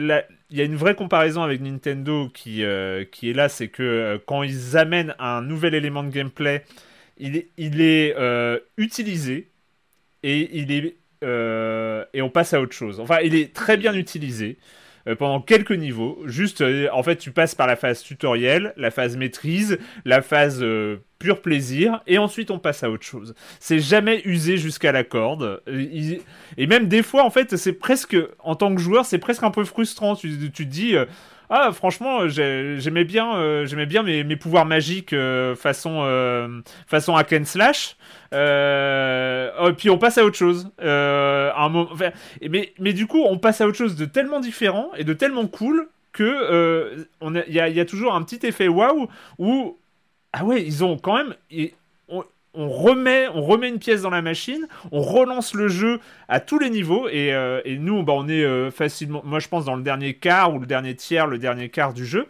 il 0.53 0.59
y 0.59 0.61
a 0.61 0.65
une 0.65 0.77
vraie 0.77 0.95
comparaison 0.95 1.43
avec 1.43 1.63
Nintendo 1.63 2.29
qui, 2.33 2.63
euh, 2.63 3.05
qui 3.11 3.31
est 3.31 3.33
là, 3.33 3.49
c'est 3.49 3.69
que 3.69 3.83
euh, 3.83 4.19
quand 4.25 4.43
ils 4.43 4.77
amènent 4.77 5.15
un 5.19 5.41
nouvel 5.41 5.75
élément 5.75 6.03
de 6.03 6.11
gameplay, 6.11 6.65
il 7.19 7.37
est, 7.37 8.15
euh, 8.17 8.59
utilisé 8.77 9.51
et 10.23 10.59
il 10.59 10.73
est 10.73 10.97
et 11.25 12.21
on 12.21 12.31
passe 12.31 12.53
à 12.53 12.61
autre 12.61 12.75
chose. 12.75 12.99
Enfin, 12.99 13.19
il 13.23 13.37
est 13.37 13.55
très 13.55 13.77
bien 13.77 13.95
utilisé 13.95 14.59
pendant 15.19 15.41
quelques 15.41 15.71
niveaux. 15.71 16.19
Juste, 16.27 16.65
en 16.93 17.03
fait, 17.05 17.15
tu 17.15 17.31
passes 17.31 17.55
par 17.55 17.69
la 17.69 17.77
phase 17.77 18.03
tutoriel, 18.03 18.73
la 18.77 18.91
phase 18.91 19.17
maîtrise, 19.17 19.79
la 20.05 20.21
phase 20.21 20.65
pur 21.23 21.41
plaisir, 21.41 22.03
et 22.09 22.19
ensuite 22.19 22.51
on 22.51 22.59
passe 22.59 22.83
à 22.83 22.91
autre 22.91 23.05
chose. 23.05 23.35
C'est 23.61 23.79
jamais 23.79 24.21
usé 24.25 24.57
jusqu'à 24.57 24.91
la 24.91 25.05
corde. 25.05 25.63
Et 25.69 26.67
même 26.67 26.89
des 26.89 27.03
fois, 27.05 27.25
en 27.25 27.31
fait, 27.31 27.57
c'est 27.57 27.73
presque, 27.73 28.17
en 28.41 28.57
tant 28.57 28.75
que 28.75 28.81
joueur, 28.81 29.07
c'est 29.07 29.19
presque 29.19 29.45
un 29.45 29.53
peu 29.53 29.65
frustrant. 29.65 30.17
Tu, 30.17 30.51
tu 30.53 30.67
te 30.67 30.71
dis, 30.71 30.97
euh, 30.97 31.07
ah, 31.55 31.71
franchement, 31.73 32.29
j'aimais 32.29 33.05
bien, 33.05 33.37
euh, 33.37 33.67
j'aimais 33.67 33.85
bien 33.85 34.03
mes, 34.03 34.37
pouvoirs 34.37 34.65
magiques 34.65 35.13
euh, 35.13 35.55
façon, 35.55 36.01
façon 36.87 37.15
hack 37.15 37.35
and 37.35 37.45
slash. 37.45 37.97
Oh, 38.33 39.73
puis 39.77 39.91
on 39.91 39.99
passe 39.99 40.17
à 40.17 40.25
autre 40.25 40.39
chose. 40.39 40.71
mais, 40.81 42.73
mais 42.79 42.93
du 42.95 43.07
coup, 43.07 43.23
on 43.23 43.37
passe 43.37 43.61
à 43.61 43.67
autre 43.67 43.77
chose 43.77 43.97
de 43.97 44.07
tellement 44.07 44.41
différent 44.41 44.93
et 44.97 45.05
de 45.05 45.13
tellement 45.13 45.47
cool 45.47 45.89
que 46.13 47.07
il 47.21 47.43
y, 47.49 47.57
y, 47.57 47.81
a 47.81 47.85
toujours 47.85 48.15
un 48.15 48.23
petit 48.23 48.47
effet 48.47 48.69
waouh 48.69 49.09
où 49.39 49.77
ah 50.33 50.45
ouais, 50.45 50.63
ils 50.65 50.83
ont 50.83 50.97
quand 50.97 51.17
même. 51.17 51.35
On, 52.55 52.69
remet, 52.69 53.29
on 53.29 53.43
remet 53.43 53.69
une 53.69 53.79
pièce 53.79 54.03
dans 54.03 54.11
la 54.11 54.21
machine, 54.21 54.69
on 54.91 55.01
relance 55.01 55.55
le 55.55 55.69
jeu 55.69 56.01
à 56.29 56.39
tous 56.41 56.59
les 56.59 56.69
niveaux 56.69 57.09
et, 57.09 57.33
euh, 57.33 57.61
nous, 57.67 58.03
bah, 58.03 58.13
on 58.15 58.29
est 58.29 58.45
euh, 58.45 58.71
facilement, 58.71 59.23
moi 59.25 59.39
je 59.39 59.49
pense 59.49 59.65
dans 59.65 59.77
le 59.77 59.83
dernier 59.83 60.15
quart 60.15 60.55
ou 60.55 60.59
le 60.59 60.67
dernier 60.67 60.95
tiers, 60.95 61.27
le 61.27 61.39
dernier 61.39 61.71
quart 61.71 61.95
du 61.95 62.05
jeu. 62.05 62.29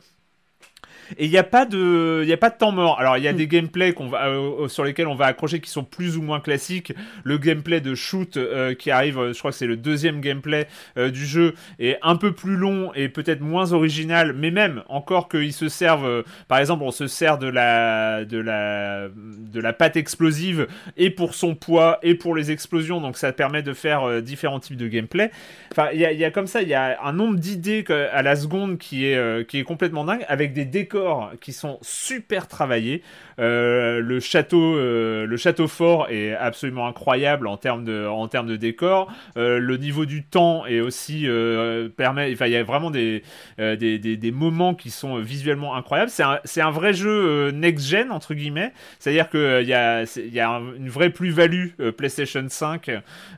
Et 1.19 1.27
il 1.27 1.31
n'y 1.31 1.39
a 1.39 1.43
pas 1.43 1.65
de, 1.65 2.23
il 2.25 2.33
a 2.33 2.37
pas 2.37 2.51
de 2.51 2.57
temps 2.57 2.73
mort. 2.73 2.99
Alors 2.99 3.17
il 3.19 3.25
y 3.25 3.29
a 3.29 3.33
mm. 3.33 3.37
des 3.37 3.47
gameplays 3.47 3.93
qu'on 3.93 4.09
va, 4.09 4.29
euh, 4.29 4.69
sur 4.69 4.85
lesquels 4.85 5.07
on 5.07 5.15
va 5.15 5.27
accrocher 5.27 5.61
qui 5.61 5.71
sont 5.71 5.85
plus 5.85 6.17
ou 6.17 6.23
moins 6.23 6.41
classiques. 6.41 6.93
Le 7.25 7.39
gameplay 7.39 7.81
de 7.81 7.95
shoot 7.95 8.37
euh, 8.37 8.75
qui 8.75 8.91
arrive, 8.91 9.19
euh, 9.19 9.33
je 9.33 9.39
crois 9.39 9.51
que 9.51 9.57
c'est 9.57 9.67
le 9.67 9.77
deuxième 9.77 10.21
gameplay 10.21 10.67
du 10.97 11.27
jeu, 11.27 11.55
est 11.79 11.99
un 12.03 12.17
peu 12.17 12.33
plus 12.33 12.57
long 12.57 12.93
et 12.95 13.09
peut-être 13.09 13.41
moins 13.41 13.73
original, 13.73 14.33
mais 14.33 14.51
même 14.51 14.83
encore 14.89 15.29
qu'ils 15.29 15.53
se 15.53 15.69
servent, 15.69 16.25
par 16.49 16.59
exemple, 16.59 16.83
on 16.85 16.91
se 16.91 17.07
sert 17.07 17.39
de 17.39 17.49
la, 17.49 18.25
de 18.25 18.39
la, 18.39 19.09
de 19.09 19.61
la 19.61 19.73
pâte 19.73 19.97
explosive 19.97 20.67
et 20.97 21.11
pour 21.11 21.35
son 21.35 21.55
poids 21.55 21.99
et 22.03 22.15
pour 22.15 22.35
les 22.35 22.51
explosions, 22.51 23.01
donc 23.01 23.17
ça 23.17 23.33
permet 23.33 23.63
de 23.63 23.73
faire 23.73 24.23
différents 24.23 24.61
types 24.61 24.77
de 24.77 24.89
gameplay. 24.89 25.31
Enfin, 25.73 25.89
il 25.93 26.01
y 26.01 26.05
a, 26.05 26.13
y 26.13 26.25
a, 26.25 26.31
comme 26.31 26.47
ça, 26.47 26.63
il 26.63 26.69
y 26.69 26.75
a 26.75 26.99
un 27.03 27.13
nombre 27.13 27.39
d'idées 27.39 27.85
à 28.13 28.23
la 28.23 28.37
seconde 28.37 28.79
qui 28.79 29.07
est, 29.07 29.47
qui 29.47 29.59
est 29.59 29.65
complètement 29.65 30.05
dingue, 30.05 30.25
avec 30.29 30.53
des 30.53 30.65
décors 30.65 31.02
qui 31.41 31.53
sont 31.53 31.79
super 31.83 32.49
travaillés. 32.49 33.03
Euh, 33.39 34.01
le 34.01 34.21
château, 34.21 34.77
euh, 34.77 35.27
le 35.27 35.37
château 35.37 35.69
fort 35.69 36.07
est 36.11 36.35
absolument 36.35 36.87
incroyable 36.87 37.47
en 37.47 37.57
termes 37.57 37.85
de, 37.85 38.07
en 38.07 38.29
termes 38.29 38.47
de 38.47 38.57
décor. 38.57 39.13
Euh, 39.37 39.59
le 39.59 39.77
niveau 39.77 40.05
du 40.05 40.25
temps 40.25 40.67
est 40.67 40.81
aussi 40.81 41.27
permet, 41.97 42.33
il 42.33 42.49
y 42.49 42.57
a 42.57 42.63
vraiment 42.63 42.91
des, 42.91 43.23
moments 44.33 44.75
qui 44.75 44.91
sont 44.91 45.19
visuellement 45.19 45.75
incroyables. 45.75 46.11
C'est 46.11 46.23
un, 46.23 46.41
un 46.57 46.71
vrai 46.71 46.93
jeu 46.93 47.51
next 47.51 47.87
gen 47.87 48.11
entre 48.13 48.35
guillemets, 48.35 48.73
c'est-à-dire 48.99 49.29
que 49.29 49.63
il 49.63 49.69
y 49.69 49.75
a, 50.41 50.61
une 50.77 50.89
vraie 50.89 51.11
plus-value 51.11 51.71
PlayStation 51.97 52.45
5. 52.49 52.91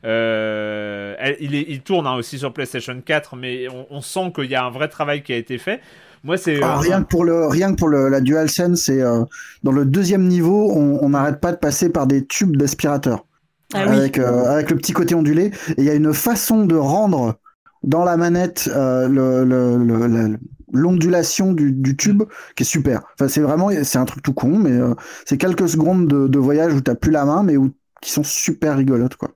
il, 0.04 1.80
tourne 1.84 2.06
hein, 2.06 2.14
aussi 2.14 2.38
sur 2.38 2.52
PlayStation 2.52 3.00
4, 3.00 3.36
mais 3.36 3.66
on 3.90 4.00
sent 4.00 4.32
qu'il 4.34 4.50
y 4.50 4.54
a 4.54 4.64
un 4.64 4.70
vrai 4.70 4.88
travail 4.88 5.22
qui 5.22 5.32
a 5.32 5.36
été 5.36 5.58
fait. 5.58 5.80
Moi, 6.24 6.38
c'est 6.38 6.62
ah, 6.62 6.78
rien 6.78 7.02
que 7.02 7.08
pour 7.08 7.22
le 7.22 7.46
rien 7.46 7.72
que 7.72 7.76
pour 7.76 7.88
le, 7.88 8.08
la 8.08 8.22
DualSense, 8.22 8.80
c'est 8.80 9.02
euh, 9.02 9.24
dans 9.62 9.72
le 9.72 9.84
deuxième 9.84 10.26
niveau, 10.26 10.72
on 10.72 11.10
n'arrête 11.10 11.38
pas 11.38 11.52
de 11.52 11.58
passer 11.58 11.90
par 11.90 12.06
des 12.06 12.24
tubes 12.24 12.56
d'aspirateur 12.56 13.26
ah 13.74 13.80
avec 13.80 14.18
euh, 14.18 14.46
avec 14.46 14.70
le 14.70 14.76
petit 14.76 14.94
côté 14.94 15.14
ondulé. 15.14 15.52
Et 15.76 15.82
il 15.82 15.84
y 15.84 15.90
a 15.90 15.94
une 15.94 16.14
façon 16.14 16.64
de 16.64 16.76
rendre 16.76 17.36
dans 17.82 18.04
la 18.04 18.16
manette 18.16 18.70
euh, 18.74 19.06
le, 19.06 20.38
l'ondulation 20.72 21.52
du, 21.52 21.72
du, 21.72 21.94
tube 21.94 22.22
qui 22.56 22.62
est 22.62 22.66
super. 22.66 23.02
Enfin, 23.14 23.28
c'est 23.28 23.42
vraiment 23.42 23.68
c'est 23.82 23.98
un 23.98 24.06
truc 24.06 24.22
tout 24.22 24.32
con, 24.32 24.58
mais 24.58 24.80
c'est 25.26 25.36
quelques 25.36 25.68
secondes 25.68 26.08
de, 26.08 26.26
de 26.26 26.38
voyage 26.38 26.72
où 26.72 26.80
t'as 26.80 26.94
plus 26.94 27.10
la 27.10 27.26
main, 27.26 27.42
mais 27.42 27.58
où 27.58 27.70
qui 28.00 28.10
sont 28.10 28.24
super 28.24 28.78
rigolotes 28.78 29.16
quoi. 29.16 29.30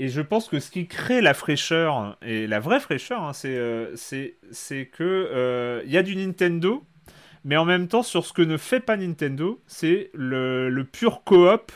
Et 0.00 0.08
je 0.08 0.22
pense 0.22 0.48
que 0.48 0.60
ce 0.60 0.70
qui 0.70 0.86
crée 0.86 1.20
la 1.20 1.34
fraîcheur, 1.34 2.16
et 2.22 2.46
la 2.46 2.58
vraie 2.58 2.80
fraîcheur, 2.80 3.22
hein, 3.22 3.32
euh, 3.44 3.92
c'est, 3.96 4.38
c'est, 4.50 4.86
que 4.86 5.04
euh, 5.04 5.82
il 5.84 5.92
y 5.92 5.98
a 5.98 6.02
du 6.02 6.16
Nintendo, 6.16 6.82
mais 7.44 7.58
en 7.58 7.66
même 7.66 7.86
temps, 7.86 8.02
sur 8.02 8.24
ce 8.24 8.32
que 8.32 8.40
ne 8.40 8.56
fait 8.56 8.80
pas 8.80 8.96
Nintendo, 8.96 9.60
c'est 9.66 10.08
le, 10.14 10.70
le 10.70 10.84
pur 10.84 11.22
coop 11.22 11.70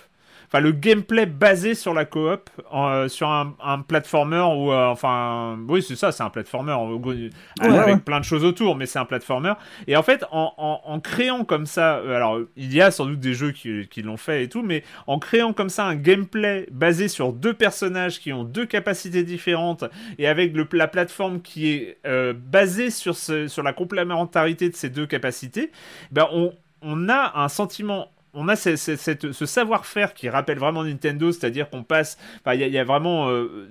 le 0.60 0.72
gameplay 0.72 1.26
basé 1.26 1.74
sur 1.74 1.94
la 1.94 2.04
coop, 2.04 2.50
euh, 2.72 3.08
sur 3.08 3.28
un, 3.28 3.54
un 3.62 3.80
platformer 3.80 4.40
ou 4.56 4.72
euh, 4.72 4.86
enfin, 4.86 5.58
oui, 5.68 5.82
c'est 5.82 5.96
ça, 5.96 6.12
c'est 6.12 6.22
un 6.22 6.30
platformer 6.30 6.72
euh, 6.72 7.30
avec 7.60 8.04
plein 8.04 8.20
de 8.20 8.24
choses 8.24 8.44
autour, 8.44 8.76
mais 8.76 8.86
c'est 8.86 8.98
un 8.98 9.04
platformer. 9.04 9.54
Et 9.86 9.96
en 9.96 10.02
fait, 10.02 10.24
en, 10.30 10.52
en, 10.56 11.00
créant 11.00 11.44
comme 11.44 11.66
ça, 11.66 11.94
alors 11.94 12.38
il 12.56 12.72
y 12.72 12.80
a 12.80 12.90
sans 12.90 13.06
doute 13.06 13.20
des 13.20 13.34
jeux 13.34 13.52
qui, 13.52 13.88
qui 13.88 14.02
l'ont 14.02 14.16
fait 14.16 14.44
et 14.44 14.48
tout, 14.48 14.62
mais 14.62 14.84
en 15.06 15.18
créant 15.18 15.52
comme 15.52 15.70
ça 15.70 15.84
un 15.84 15.96
gameplay 15.96 16.66
basé 16.70 17.08
sur 17.08 17.32
deux 17.32 17.54
personnages 17.54 18.20
qui 18.20 18.32
ont 18.32 18.44
deux 18.44 18.66
capacités 18.66 19.22
différentes 19.22 19.84
et 20.18 20.26
avec 20.26 20.54
le, 20.54 20.66
la 20.72 20.88
plateforme 20.88 21.40
qui 21.40 21.70
est 21.70 21.98
basée 22.34 22.90
sur, 22.90 23.16
ce, 23.16 23.48
sur 23.48 23.62
la 23.62 23.72
complémentarité 23.72 24.68
de 24.68 24.76
ces 24.76 24.90
deux 24.90 25.06
capacités, 25.06 25.70
ben 26.10 26.28
on, 26.32 26.52
on 26.82 27.08
a 27.08 27.32
un 27.42 27.48
sentiment 27.48 28.08
on 28.34 28.48
a 28.48 28.56
ce, 28.56 29.46
savoir-faire 29.46 30.14
qui 30.14 30.28
rappelle 30.28 30.58
vraiment 30.58 30.84
Nintendo, 30.84 31.32
c'est-à-dire 31.32 31.70
qu'on 31.70 31.82
passe, 31.82 32.18
il 32.52 32.60
y, 32.60 32.78
a 32.78 32.84
vraiment 32.84 33.28
euh, 33.28 33.68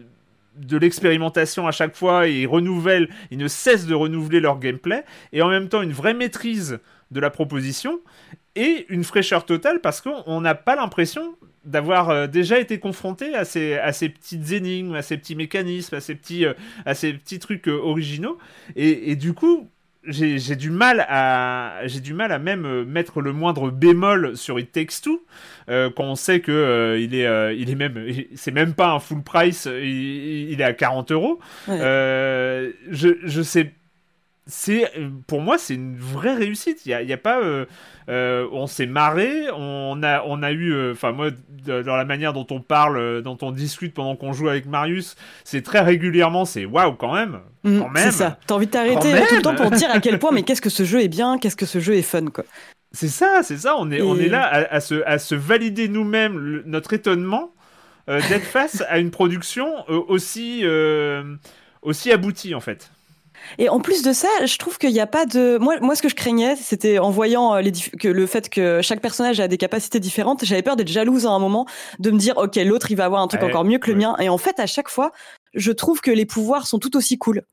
de 0.56 0.78
l'expérimentation 0.78 1.68
à 1.68 1.72
chaque 1.72 1.96
fois, 1.96 2.28
et 2.28 2.42
ils 2.42 2.48
renouvellent, 2.48 3.10
ils 3.32 3.38
ne 3.38 3.48
cessent 3.48 3.86
de 3.86 3.96
renouveler 3.96 4.40
leur 4.40 4.60
gameplay, 4.60 5.04
et 5.32 5.42
en 5.42 5.50
même 5.50 5.70
temps 5.70 5.82
une 5.82 5.92
vraie 5.92 6.14
maîtrise 6.14 6.80
de 7.12 7.20
la 7.20 7.30
proposition, 7.30 8.00
et 8.56 8.86
une 8.90 9.04
fraîcheur 9.04 9.46
totale 9.46 9.82
parce 9.82 10.00
qu'on 10.00 10.42
n'a 10.42 10.56
pas 10.56 10.76
l'impression 10.76 11.36
d'avoir 11.66 12.10
euh, 12.10 12.28
déjà 12.28 12.60
été 12.60 12.80
confronté 12.80 13.36
à 13.36 13.46
ces, 13.46 13.80
petites 14.10 14.52
énigmes, 14.52 14.96
à 14.96 15.02
ces 15.02 15.18
petits 15.18 15.36
mécanismes, 15.36 15.96
à 15.96 16.02
ces 16.02 16.16
petits, 16.16 16.46
euh, 16.46 17.38
trucs 17.40 17.68
originaux, 17.68 18.38
et 18.76 19.16
du 19.16 19.34
coup, 19.34 19.70
j'ai 20.06 20.56
du 20.56 20.70
mal 20.70 21.06
à 21.08 21.80
j'ai 21.86 22.02
du 22.02 22.14
mal 22.14 22.32
à 22.32 22.40
même 22.40 22.66
euh, 22.66 22.86
mettre 22.86 23.22
le 23.22 23.32
moindre 23.32 23.70
bémol 23.70 24.36
sur 24.36 24.60
It 24.60 24.72
Takes 24.72 25.02
Two 25.02 25.24
euh, 25.70 25.90
quand 25.96 26.04
on 26.04 26.16
sait 26.16 26.42
que 26.42 26.52
euh, 26.52 27.00
il 27.00 27.16
est 27.16 27.58
il 27.58 27.70
est 27.70 27.76
même 27.76 28.06
c'est 28.36 28.52
même 28.52 28.74
pas 28.74 28.92
un 28.92 29.00
full 29.00 29.24
price 29.24 29.66
il, 29.66 30.60
est 30.60 30.64
à 30.64 30.74
40 30.74 31.12
euros. 31.12 31.40
Je 31.68 33.16
je 33.24 33.42
sais 33.42 33.74
c'est 34.46 34.92
pour 35.28 35.40
moi 35.40 35.58
c'est 35.58 35.76
une 35.76 35.96
vraie 35.96 36.36
réussite. 36.36 36.86
Il 36.86 36.90
y 36.90 36.94
a, 36.94 37.02
y 37.02 37.14
a, 37.14 37.18
pas 37.18 37.40
euh, 37.40 37.66
euh, 38.10 38.48
on 38.52 38.68
s'est 38.68 38.86
marré 38.86 39.46
on 39.56 40.04
a 40.04 40.22
on 40.26 40.44
a 40.44 40.52
eu 40.52 40.74
euh, 40.74 40.92
enfin 40.92 41.14
moi 41.14 41.30
dans 41.66 41.96
la 41.96 42.04
manière 42.04 42.34
dont 42.34 42.46
on 42.52 42.60
parle 42.60 43.22
dont 43.22 43.38
on 43.42 43.52
discute 43.52 43.94
pendant 43.94 44.18
qu'on 44.18 44.34
joue 44.34 44.50
avec 44.50 44.66
Marius 44.66 45.16
c'est 45.46 45.62
très 45.62 45.80
régulièrement 45.80 46.44
c'est 46.44 46.66
waouh 46.66 46.94
quand 46.94 47.14
même. 47.14 47.40
Mmh, 47.64 47.80
quand 47.80 47.90
même. 47.90 48.04
c'est 48.04 48.18
ça. 48.18 48.38
T'as 48.46 48.56
envie 48.56 48.66
de 48.66 48.72
t'arrêter 48.72 49.12
tout 49.30 49.36
le 49.36 49.42
temps 49.42 49.56
pour 49.56 49.72
dire 49.72 49.90
à 49.92 50.02
quel 50.02 50.20
point 50.20 50.32
mais 50.32 50.44
qu'est-ce 50.44 50.62
que 50.62 50.70
ce 50.70 50.84
jeu 50.84 51.02
est 51.02 51.08
bien 51.08 51.38
qu'est-ce 51.38 51.56
que 51.56 51.66
ce 51.66 51.80
jeu 51.80 51.96
est 51.96 52.02
fun 52.02 52.26
quoi. 52.26 52.44
C'est 52.92 53.08
ça 53.08 53.42
c'est 53.44 53.58
ça. 53.58 53.76
On 53.78 53.92
est 53.92 54.02
on 54.02 54.18
est 54.18 54.30
là 54.30 54.46
à, 54.70 54.82
se 54.82 55.04
à 55.06 55.20
se 55.20 55.36
valider 55.36 55.88
nous-mêmes 55.88 56.64
notre 56.66 56.92
étonnement 56.92 57.54
d'être 58.08 58.46
face 58.52 58.84
à 58.90 59.00
une 59.00 59.10
production 59.10 59.90
aussi 59.90 60.66
aussi 61.82 62.12
aboutie 62.12 62.56
en 62.56 62.60
fait 62.60 62.92
et 63.58 63.70
en 63.70 63.80
plus 63.80 64.02
de 64.02 64.14
ça, 64.14 64.28
je 64.46 64.58
trouve 64.58 64.78
qu'il 64.78 64.92
n'y 64.92 65.00
a 65.00 65.08
pas 65.08 65.26
de. 65.26 65.58
Moi, 65.58 65.80
moi, 65.82 65.96
ce 65.96 66.02
que 66.02 66.10
je 66.10 66.16
craignais, 66.16 66.56
c'était 66.56 67.00
en 67.00 67.12
voyant 67.12 67.56
euh, 67.56 67.62
les 67.62 67.72
que 67.72 68.08
le 68.08 68.26
fait 68.26 68.50
que 68.50 68.82
chaque 68.82 69.02
personnage 69.02 69.40
a 69.40 69.48
des 69.48 69.58
capacités 69.58 70.00
différentes, 70.00 70.44
j'avais 70.46 70.62
peur 70.62 70.76
d'être 70.76 70.88
jalouse 70.88 71.26
à 71.26 71.30
un 71.30 71.40
moment, 71.40 71.66
de 72.00 72.12
me 72.12 72.18
dire, 72.18 72.38
ok, 72.38 72.56
l'autre, 72.58 72.92
il 72.92 72.96
va 72.96 73.06
avoir 73.06 73.22
un 73.22 73.28
truc 73.28 73.44
encore 73.44 73.64
mieux 73.64 73.80
que 73.80 73.92
le 73.92 73.98
mien. 73.98 74.16
Et 74.20 74.30
en 74.30 74.38
fait, 74.38 74.60
à 74.60 74.66
chaque 74.66 74.90
fois, 74.90 75.12
je 75.54 75.72
trouve 75.72 76.02
que 76.02 76.12
les 76.12 76.26
pouvoirs 76.26 76.68
sont 76.68 76.80
tout 76.80 76.96
aussi 76.98 77.18
cool. 77.18 77.44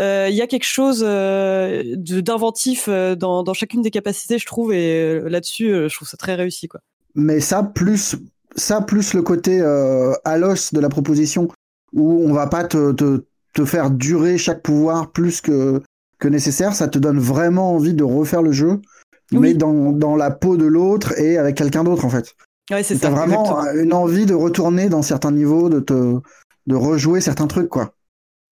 Euh, 0.00 0.28
il 0.30 0.36
y 0.36 0.40
a 0.40 0.46
quelque 0.46 0.64
chose 0.64 1.04
euh, 1.06 1.82
d'inventif 1.96 2.88
dans, 2.88 3.42
dans 3.42 3.54
chacune 3.54 3.82
des 3.82 3.90
capacités, 3.90 4.38
je 4.38 4.46
trouve, 4.46 4.72
et 4.72 5.20
là-dessus, 5.20 5.88
je 5.88 5.94
trouve 5.94 6.08
ça 6.08 6.16
très 6.16 6.34
réussi, 6.34 6.68
quoi. 6.68 6.80
Mais 7.14 7.40
ça, 7.40 7.62
plus 7.62 8.16
ça, 8.54 8.80
plus 8.80 9.14
le 9.14 9.22
côté 9.22 9.60
à 9.60 10.38
l'os 10.38 10.72
de 10.72 10.80
la 10.80 10.88
proposition, 10.88 11.48
où 11.92 12.24
on 12.24 12.32
va 12.32 12.46
pas 12.46 12.64
te, 12.64 12.92
te 12.92 13.24
te 13.52 13.64
faire 13.64 13.90
durer 13.90 14.38
chaque 14.38 14.62
pouvoir 14.62 15.10
plus 15.10 15.40
que, 15.40 15.82
que 16.18 16.28
nécessaire, 16.28 16.74
ça 16.74 16.88
te 16.88 16.98
donne 16.98 17.18
vraiment 17.18 17.74
envie 17.74 17.94
de 17.94 18.04
refaire 18.04 18.42
le 18.42 18.52
jeu, 18.52 18.80
mais 19.32 19.54
dans, 19.54 19.92
dans 19.92 20.16
la 20.16 20.30
peau 20.30 20.56
de 20.56 20.66
l'autre 20.66 21.18
et 21.18 21.38
avec 21.38 21.56
quelqu'un 21.56 21.84
d'autre 21.84 22.04
en 22.04 22.10
fait. 22.10 22.34
Ouais, 22.70 22.82
c'est 22.82 22.98
T'as 22.98 23.10
vraiment 23.10 23.60
une 23.74 23.92
envie 23.92 24.26
de 24.26 24.34
retourner 24.34 24.88
dans 24.88 25.02
certains 25.02 25.32
niveaux, 25.32 25.68
de 25.68 25.80
te 25.80 26.18
de 26.66 26.74
rejouer 26.76 27.20
certains 27.20 27.46
trucs 27.48 27.68
quoi. 27.68 27.94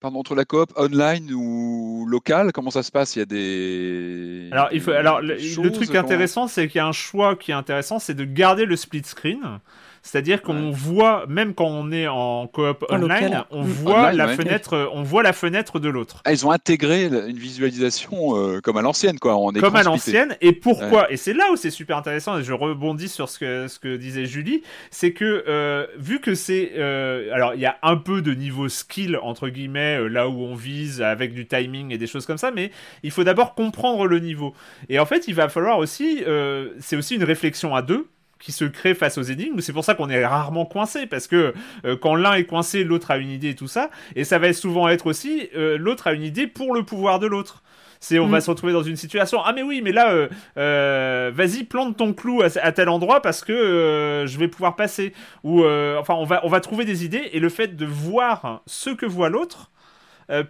Pardon, 0.00 0.20
entre 0.20 0.34
la 0.36 0.44
coop 0.44 0.72
online 0.76 1.32
ou 1.32 2.06
locale, 2.08 2.52
comment 2.52 2.70
ça 2.70 2.82
se 2.84 2.90
passe? 2.92 3.16
Il 3.16 3.18
y 3.18 3.22
a 3.22 3.26
des. 3.26 4.48
Alors, 4.52 4.68
il 4.72 4.80
faut, 4.80 4.92
alors 4.92 5.20
le, 5.20 5.36
des 5.36 5.42
le 5.42 5.48
choses, 5.48 5.72
truc 5.72 5.88
comment- 5.88 6.00
intéressant, 6.00 6.46
c'est 6.48 6.68
qu'il 6.68 6.78
y 6.78 6.80
a 6.80 6.86
un 6.86 6.92
choix 6.92 7.36
qui 7.36 7.50
est 7.50 7.54
intéressant, 7.54 7.98
c'est 7.98 8.14
de 8.14 8.24
garder 8.24 8.64
le 8.64 8.76
split 8.76 9.02
screen. 9.04 9.40
C'est-à-dire 10.02 10.42
qu'on 10.42 10.70
voit, 10.70 11.24
même 11.28 11.54
quand 11.54 11.66
on 11.66 11.90
est 11.92 12.06
en 12.08 12.46
coop 12.46 12.84
En 12.90 12.96
online, 13.02 13.24
local. 13.24 13.44
on 13.50 13.62
Mm. 13.64 13.66
voit 13.66 13.98
Online, 14.06 14.16
la 14.16 14.26
ouais. 14.26 14.36
fenêtre, 14.36 14.90
on 14.92 15.02
voit 15.02 15.22
la 15.22 15.32
fenêtre 15.32 15.78
de 15.78 15.88
l'autre. 15.88 16.22
Ah, 16.24 16.32
ils 16.32 16.46
ont 16.46 16.50
intégré 16.50 17.04
une 17.06 17.36
visualisation 17.38 18.36
euh, 18.36 18.60
comme 18.60 18.76
à 18.76 18.82
l'ancienne, 18.82 19.18
quoi. 19.18 19.34
En 19.34 19.52
comme 19.52 19.76
à 19.76 19.82
l'ancienne. 19.82 20.36
Et 20.40 20.52
pourquoi 20.52 21.10
Et 21.12 21.16
c'est 21.16 21.32
là 21.34 21.44
où 21.52 21.56
c'est 21.56 21.70
super 21.70 21.96
intéressant, 21.96 22.38
et 22.38 22.42
je 22.44 22.52
rebondis 22.52 23.08
sur 23.08 23.28
ce 23.28 23.38
que, 23.38 23.68
ce 23.68 23.78
que 23.78 23.96
disait 23.96 24.26
Julie, 24.26 24.62
c'est 24.90 25.12
que 25.12 25.44
euh, 25.48 25.86
vu 25.98 26.20
que 26.20 26.34
c'est... 26.34 26.72
euh, 26.76 27.32
alors, 27.32 27.54
il 27.54 27.60
y 27.60 27.66
a 27.66 27.78
un 27.82 27.96
peu 27.96 28.22
de 28.22 28.32
niveau 28.34 28.68
skill, 28.68 29.18
entre 29.22 29.48
guillemets, 29.48 29.98
euh, 29.98 30.08
là 30.08 30.28
où 30.28 30.42
on 30.42 30.54
vise, 30.54 31.02
avec 31.02 31.34
du 31.34 31.46
timing 31.46 31.92
et 31.92 31.98
des 31.98 32.06
choses 32.06 32.26
comme 32.26 32.38
ça, 32.38 32.50
mais 32.50 32.70
il 33.02 33.10
faut 33.10 33.24
d'abord 33.24 33.54
comprendre 33.54 34.06
le 34.06 34.18
niveau. 34.20 34.54
Et 34.88 34.98
en 34.98 35.06
fait, 35.06 35.28
il 35.28 35.34
va 35.34 35.48
falloir 35.48 35.78
aussi... 35.78 36.22
euh, 36.26 36.70
c'est 36.80 36.96
aussi 36.96 37.16
une 37.16 37.24
réflexion 37.24 37.74
à 37.74 37.82
deux 37.82 38.08
qui 38.40 38.52
se 38.52 38.64
crée 38.64 38.94
face 38.94 39.18
aux 39.18 39.22
énigmes. 39.22 39.60
C'est 39.60 39.72
pour 39.72 39.84
ça 39.84 39.94
qu'on 39.94 40.08
est 40.10 40.24
rarement 40.24 40.64
coincé, 40.66 41.06
parce 41.06 41.26
que 41.26 41.54
euh, 41.84 41.96
quand 41.96 42.14
l'un 42.14 42.34
est 42.34 42.44
coincé, 42.44 42.84
l'autre 42.84 43.10
a 43.10 43.18
une 43.18 43.30
idée 43.30 43.50
et 43.50 43.54
tout 43.54 43.68
ça. 43.68 43.90
Et 44.16 44.24
ça 44.24 44.38
va 44.38 44.52
souvent 44.52 44.88
être 44.88 45.06
aussi, 45.06 45.48
euh, 45.56 45.76
l'autre 45.78 46.06
a 46.06 46.12
une 46.12 46.22
idée 46.22 46.46
pour 46.46 46.74
le 46.74 46.82
pouvoir 46.84 47.18
de 47.18 47.26
l'autre. 47.26 47.62
C'est 48.00 48.20
on 48.20 48.28
Mm. 48.28 48.30
va 48.30 48.40
se 48.40 48.48
retrouver 48.50 48.72
dans 48.72 48.84
une 48.84 48.94
situation. 48.94 49.40
Ah 49.44 49.52
mais 49.52 49.64
oui, 49.64 49.80
mais 49.82 49.90
là, 49.90 50.12
euh, 50.12 50.28
euh, 50.56 51.32
vas-y, 51.34 51.64
plante 51.64 51.96
ton 51.96 52.12
clou 52.12 52.42
à, 52.42 52.46
à 52.62 52.70
tel 52.70 52.88
endroit 52.88 53.20
parce 53.20 53.42
que 53.42 53.52
euh, 53.52 54.24
je 54.24 54.38
vais 54.38 54.46
pouvoir 54.46 54.76
passer. 54.76 55.12
Ou 55.42 55.64
enfin, 55.64 56.14
on 56.14 56.24
va 56.24 56.40
on 56.44 56.48
va 56.48 56.60
trouver 56.60 56.84
des 56.84 57.04
idées 57.04 57.28
et 57.32 57.40
le 57.40 57.48
fait 57.48 57.74
de 57.74 57.84
voir 57.86 58.62
ce 58.66 58.90
que 58.90 59.04
voit 59.04 59.30
l'autre 59.30 59.70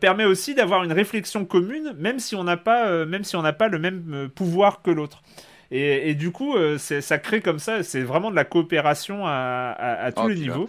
permet 0.01 0.25
aussi 0.25 0.55
d'avoir 0.57 0.83
une 0.85 0.93
réflexion 0.93 1.45
commune, 1.45 1.95
même 1.97 2.19
si 2.19 2.35
on 2.35 2.45
n'a 2.45 2.57
pas 2.57 3.07
même 3.07 3.25
si 3.25 3.37
on 3.37 3.43
n'a 3.43 3.53
pas 3.53 3.69
le 3.69 3.79
même 3.79 4.29
pouvoir 4.35 4.83
que 4.83 4.91
l'autre. 4.91 5.23
Et, 5.71 6.11
et 6.11 6.15
du 6.15 6.31
coup, 6.31 6.55
euh, 6.57 6.79
ça 6.79 7.19
crée 7.19 7.41
comme 7.41 7.59
ça. 7.59 7.83
C'est 7.83 8.01
vraiment 8.03 8.31
de 8.31 8.37
la 8.37 8.45
coopération 8.45 9.27
à, 9.27 9.75
à- 9.79 10.05
à 10.07 10.13
tous 10.13 10.23
Oh, 10.25 10.29
les 10.29 10.37
niveaux. 10.41 10.69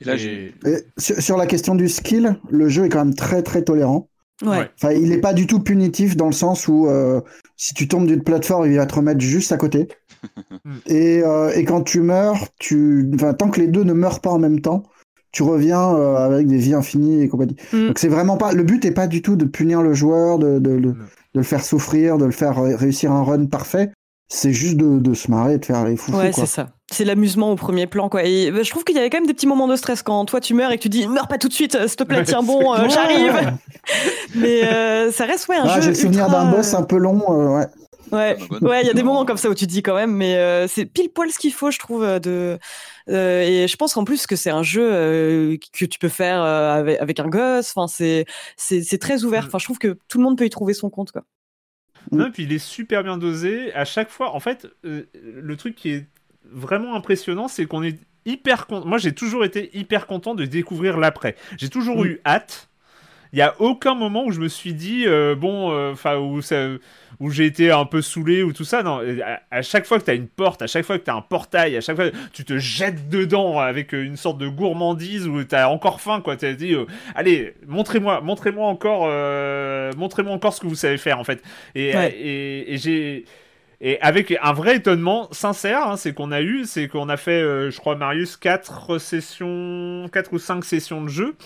Et 0.00 0.04
là, 0.04 0.14
Et- 0.16 0.52
sur, 0.98 1.36
la 1.36 1.46
question 1.46 1.74
du 1.74 1.88
skill, 1.88 2.36
le 2.50 2.68
jeu 2.68 2.84
est 2.84 2.88
quand 2.88 3.04
même 3.04 3.14
très 3.14 3.42
très 3.42 3.62
tolérant. 3.62 4.08
Ouais. 4.44 4.68
Enfin, 4.80 4.92
il 4.92 5.08
n'est 5.08 5.20
pas 5.20 5.32
du 5.32 5.46
tout 5.46 5.60
punitif 5.60 6.14
dans 6.16 6.26
le 6.26 6.32
sens 6.32 6.68
où 6.68 6.86
euh, 6.88 7.22
si 7.56 7.72
tu 7.72 7.88
tombes 7.88 8.06
d'une 8.06 8.22
plateforme, 8.22 8.70
il 8.70 8.76
va 8.76 8.84
te 8.84 8.94
remettre 8.94 9.20
juste 9.20 9.52
à 9.52 9.56
côté. 9.56 9.88
Mm. 10.64 10.76
et, 10.86 11.22
euh, 11.22 11.52
et 11.54 11.64
quand 11.64 11.82
tu 11.82 12.00
meurs, 12.00 12.48
tu, 12.58 13.08
enfin, 13.14 13.32
tant 13.34 13.48
que 13.48 13.60
les 13.60 13.68
deux 13.68 13.84
ne 13.84 13.92
meurent 13.92 14.20
pas 14.20 14.30
en 14.30 14.38
même 14.40 14.60
temps, 14.60 14.82
tu 15.30 15.44
reviens 15.44 15.94
euh, 15.94 16.16
avec 16.16 16.48
des 16.48 16.56
vies 16.56 16.74
infinies 16.74 17.22
et 17.22 17.28
compagnie. 17.28 17.54
Mm. 17.72 17.88
Donc 17.88 17.98
c'est 18.00 18.08
vraiment 18.08 18.36
pas. 18.36 18.52
Le 18.52 18.64
but 18.64 18.84
est 18.84 18.90
pas 18.92 19.06
du 19.06 19.22
tout 19.22 19.36
de 19.36 19.44
punir 19.44 19.82
le 19.82 19.92
joueur, 19.94 20.38
de, 20.40 20.58
de, 20.58 20.70
le- 20.70 20.92
Non. 20.92 20.94
de 20.94 21.40
le 21.40 21.42
faire 21.42 21.62
souffrir, 21.62 22.18
de 22.18 22.24
le 22.24 22.32
faire 22.32 22.60
ré- 22.60 22.74
réussir 22.74 23.12
un 23.12 23.22
run 23.22 23.46
parfait. 23.46 23.92
C'est 24.28 24.52
juste 24.52 24.76
de, 24.76 24.98
de 24.98 25.14
se 25.14 25.30
marrer 25.30 25.54
et 25.54 25.58
de 25.58 25.64
faire 25.64 25.84
les 25.84 25.96
foufous. 25.96 26.18
Ouais, 26.18 26.32
c'est 26.32 26.46
ça. 26.46 26.70
C'est 26.90 27.04
l'amusement 27.04 27.50
au 27.52 27.56
premier 27.56 27.86
plan, 27.86 28.08
quoi. 28.08 28.24
Et 28.24 28.50
bah, 28.50 28.62
je 28.62 28.70
trouve 28.70 28.82
qu'il 28.84 28.96
y 28.96 28.98
avait 28.98 29.08
quand 29.10 29.18
même 29.18 29.26
des 29.26 29.34
petits 29.34 29.46
moments 29.46 29.68
de 29.68 29.76
stress 29.76 30.02
quand 30.02 30.24
toi 30.24 30.40
tu 30.40 30.54
meurs 30.54 30.70
et 30.72 30.76
que 30.78 30.82
tu 30.82 30.88
dis 30.88 31.06
meurs 31.06 31.28
pas 31.28 31.38
tout 31.38 31.48
de 31.48 31.52
suite, 31.52 31.74
euh, 31.76 31.86
s'il 31.88 31.96
te 31.96 32.04
plaît, 32.04 32.18
Ouais, 32.18 32.24
tiens 32.24 32.42
bon, 32.42 32.74
euh, 32.74 32.88
j'arrive. 32.88 33.58
Mais 34.34 34.64
euh, 34.64 35.10
ça 35.12 35.24
reste 35.26 35.48
ouais 35.48 35.56
un 35.56 35.64
Ah, 35.66 35.76
jeu. 35.76 35.82
J'ai 35.82 35.88
le 35.90 35.94
souvenir 35.94 36.24
ultra, 36.26 36.44
d'un 36.44 36.50
boss 36.50 36.74
un 36.74 36.82
peu 36.82 36.96
long. 36.96 37.22
euh, 37.28 37.56
ouais. 37.58 37.66
Ouais, 38.12 38.36
Ah, 38.40 38.44
bah, 38.60 38.68
ouais, 38.68 38.80
il 38.82 38.86
y 38.86 38.90
a 38.90 38.94
des 38.94 39.02
moments 39.02 39.24
comme 39.24 39.36
ça 39.36 39.48
où 39.48 39.54
tu 39.54 39.66
te 39.66 39.70
dis 39.72 39.82
quand 39.82 39.94
même, 39.96 40.12
mais 40.12 40.36
euh, 40.36 40.68
c'est 40.68 40.86
pile 40.86 41.08
poil 41.10 41.30
ce 41.32 41.38
qu'il 41.40 41.52
faut, 41.52 41.72
je 41.72 41.78
trouve. 41.80 42.04
De 42.20 42.56
euh, 43.08 43.42
et 43.42 43.66
je 43.68 43.76
pense 43.76 43.94
qu'en 43.94 44.04
plus 44.04 44.26
que 44.28 44.36
c'est 44.36 44.50
un 44.50 44.62
jeu 44.62 44.88
euh, 44.88 45.56
que 45.72 45.84
tu 45.86 45.98
peux 45.98 46.08
faire 46.08 46.40
euh, 46.40 46.78
avec, 46.78 47.00
avec 47.00 47.20
un 47.20 47.26
gosse. 47.28 47.72
Enfin, 47.74 47.88
c'est 47.88 48.24
c'est 48.56 48.82
c'est 48.82 48.98
très 48.98 49.24
ouvert. 49.24 49.44
Mm. 49.44 49.46
Enfin, 49.48 49.58
je 49.58 49.64
trouve 49.64 49.78
que 49.78 49.98
tout 50.08 50.18
le 50.18 50.24
monde 50.24 50.38
peut 50.38 50.46
y 50.46 50.50
trouver 50.50 50.72
son 50.74 50.88
compte, 50.88 51.10
quoi. 51.10 51.22
Non, 52.12 52.26
et 52.26 52.30
puis 52.30 52.44
il 52.44 52.52
est 52.52 52.58
super 52.58 53.02
bien 53.02 53.18
dosé. 53.18 53.72
À 53.74 53.84
chaque 53.84 54.10
fois, 54.10 54.34
en 54.34 54.40
fait, 54.40 54.66
euh, 54.84 55.02
le 55.14 55.56
truc 55.56 55.74
qui 55.74 55.90
est 55.90 56.06
vraiment 56.50 56.94
impressionnant, 56.94 57.48
c'est 57.48 57.66
qu'on 57.66 57.82
est 57.82 57.98
hyper 58.24 58.66
content. 58.66 58.86
Moi, 58.86 58.98
j'ai 58.98 59.12
toujours 59.12 59.44
été 59.44 59.76
hyper 59.76 60.06
content 60.06 60.34
de 60.34 60.44
découvrir 60.44 60.96
l'après. 60.98 61.36
J'ai 61.58 61.68
toujours 61.68 62.04
Mm. 62.04 62.06
eu 62.06 62.20
hâte. 62.26 62.68
Il 63.32 63.38
y 63.38 63.42
a 63.42 63.54
aucun 63.60 63.94
moment 63.94 64.24
où 64.24 64.30
je 64.30 64.40
me 64.40 64.48
suis 64.48 64.72
dit 64.72 65.04
euh, 65.06 65.34
bon, 65.34 65.90
enfin 65.92 66.16
où 66.16 66.40
ça, 66.42 66.68
où 67.20 67.30
j'ai 67.30 67.46
été 67.46 67.70
un 67.70 67.84
peu 67.86 68.02
saoulé 68.02 68.42
ou 68.42 68.52
tout 68.52 68.64
ça. 68.64 68.82
Non, 68.82 69.00
à, 69.24 69.40
à 69.50 69.62
chaque 69.62 69.86
fois 69.86 69.98
que 69.98 70.04
tu 70.04 70.10
as 70.10 70.14
une 70.14 70.28
porte, 70.28 70.62
à 70.62 70.66
chaque 70.66 70.84
fois 70.84 70.98
que 70.98 71.04
tu 71.04 71.10
as 71.10 71.14
un 71.14 71.22
portail, 71.22 71.76
à 71.76 71.80
chaque 71.80 71.96
fois 71.96 72.10
tu 72.32 72.44
te 72.44 72.58
jettes 72.58 73.08
dedans 73.08 73.58
avec 73.58 73.94
euh, 73.94 74.04
une 74.04 74.16
sorte 74.16 74.38
de 74.38 74.48
gourmandise 74.48 75.26
où 75.28 75.42
tu 75.44 75.54
as 75.54 75.70
encore 75.70 76.00
faim 76.00 76.20
quoi. 76.20 76.36
Tu 76.36 76.46
as 76.46 76.54
dit 76.54 76.74
euh, 76.74 76.84
allez, 77.14 77.54
montrez-moi, 77.66 78.20
montrez-moi 78.20 78.66
encore, 78.68 79.06
euh, 79.08 79.92
montrez-moi 79.96 80.32
encore 80.32 80.52
ce 80.52 80.60
que 80.60 80.66
vous 80.66 80.74
savez 80.74 80.98
faire 80.98 81.18
en 81.18 81.24
fait. 81.24 81.42
Et, 81.74 81.94
Ouais. 81.94 82.12
et, 82.12 82.74
et 82.74 82.78
j'ai 82.78 83.24
et 83.80 84.00
avec 84.00 84.34
un 84.42 84.52
vrai 84.54 84.76
étonnement 84.76 85.28
sincère, 85.32 85.86
hein, 85.86 85.96
c'est 85.98 86.14
qu'on 86.14 86.32
a 86.32 86.40
eu, 86.40 86.64
c'est 86.64 86.88
qu'on 86.88 87.10
a 87.10 87.18
fait, 87.18 87.42
euh, 87.42 87.70
je 87.70 87.78
crois, 87.78 87.94
Marius, 87.94 88.38
4 88.38 88.96
sessions, 88.98 90.08
4 90.12 90.32
ou 90.32 90.38
5 90.38 90.64
sessions 90.64 91.02
de 91.02 91.08
jeu. 91.08 91.36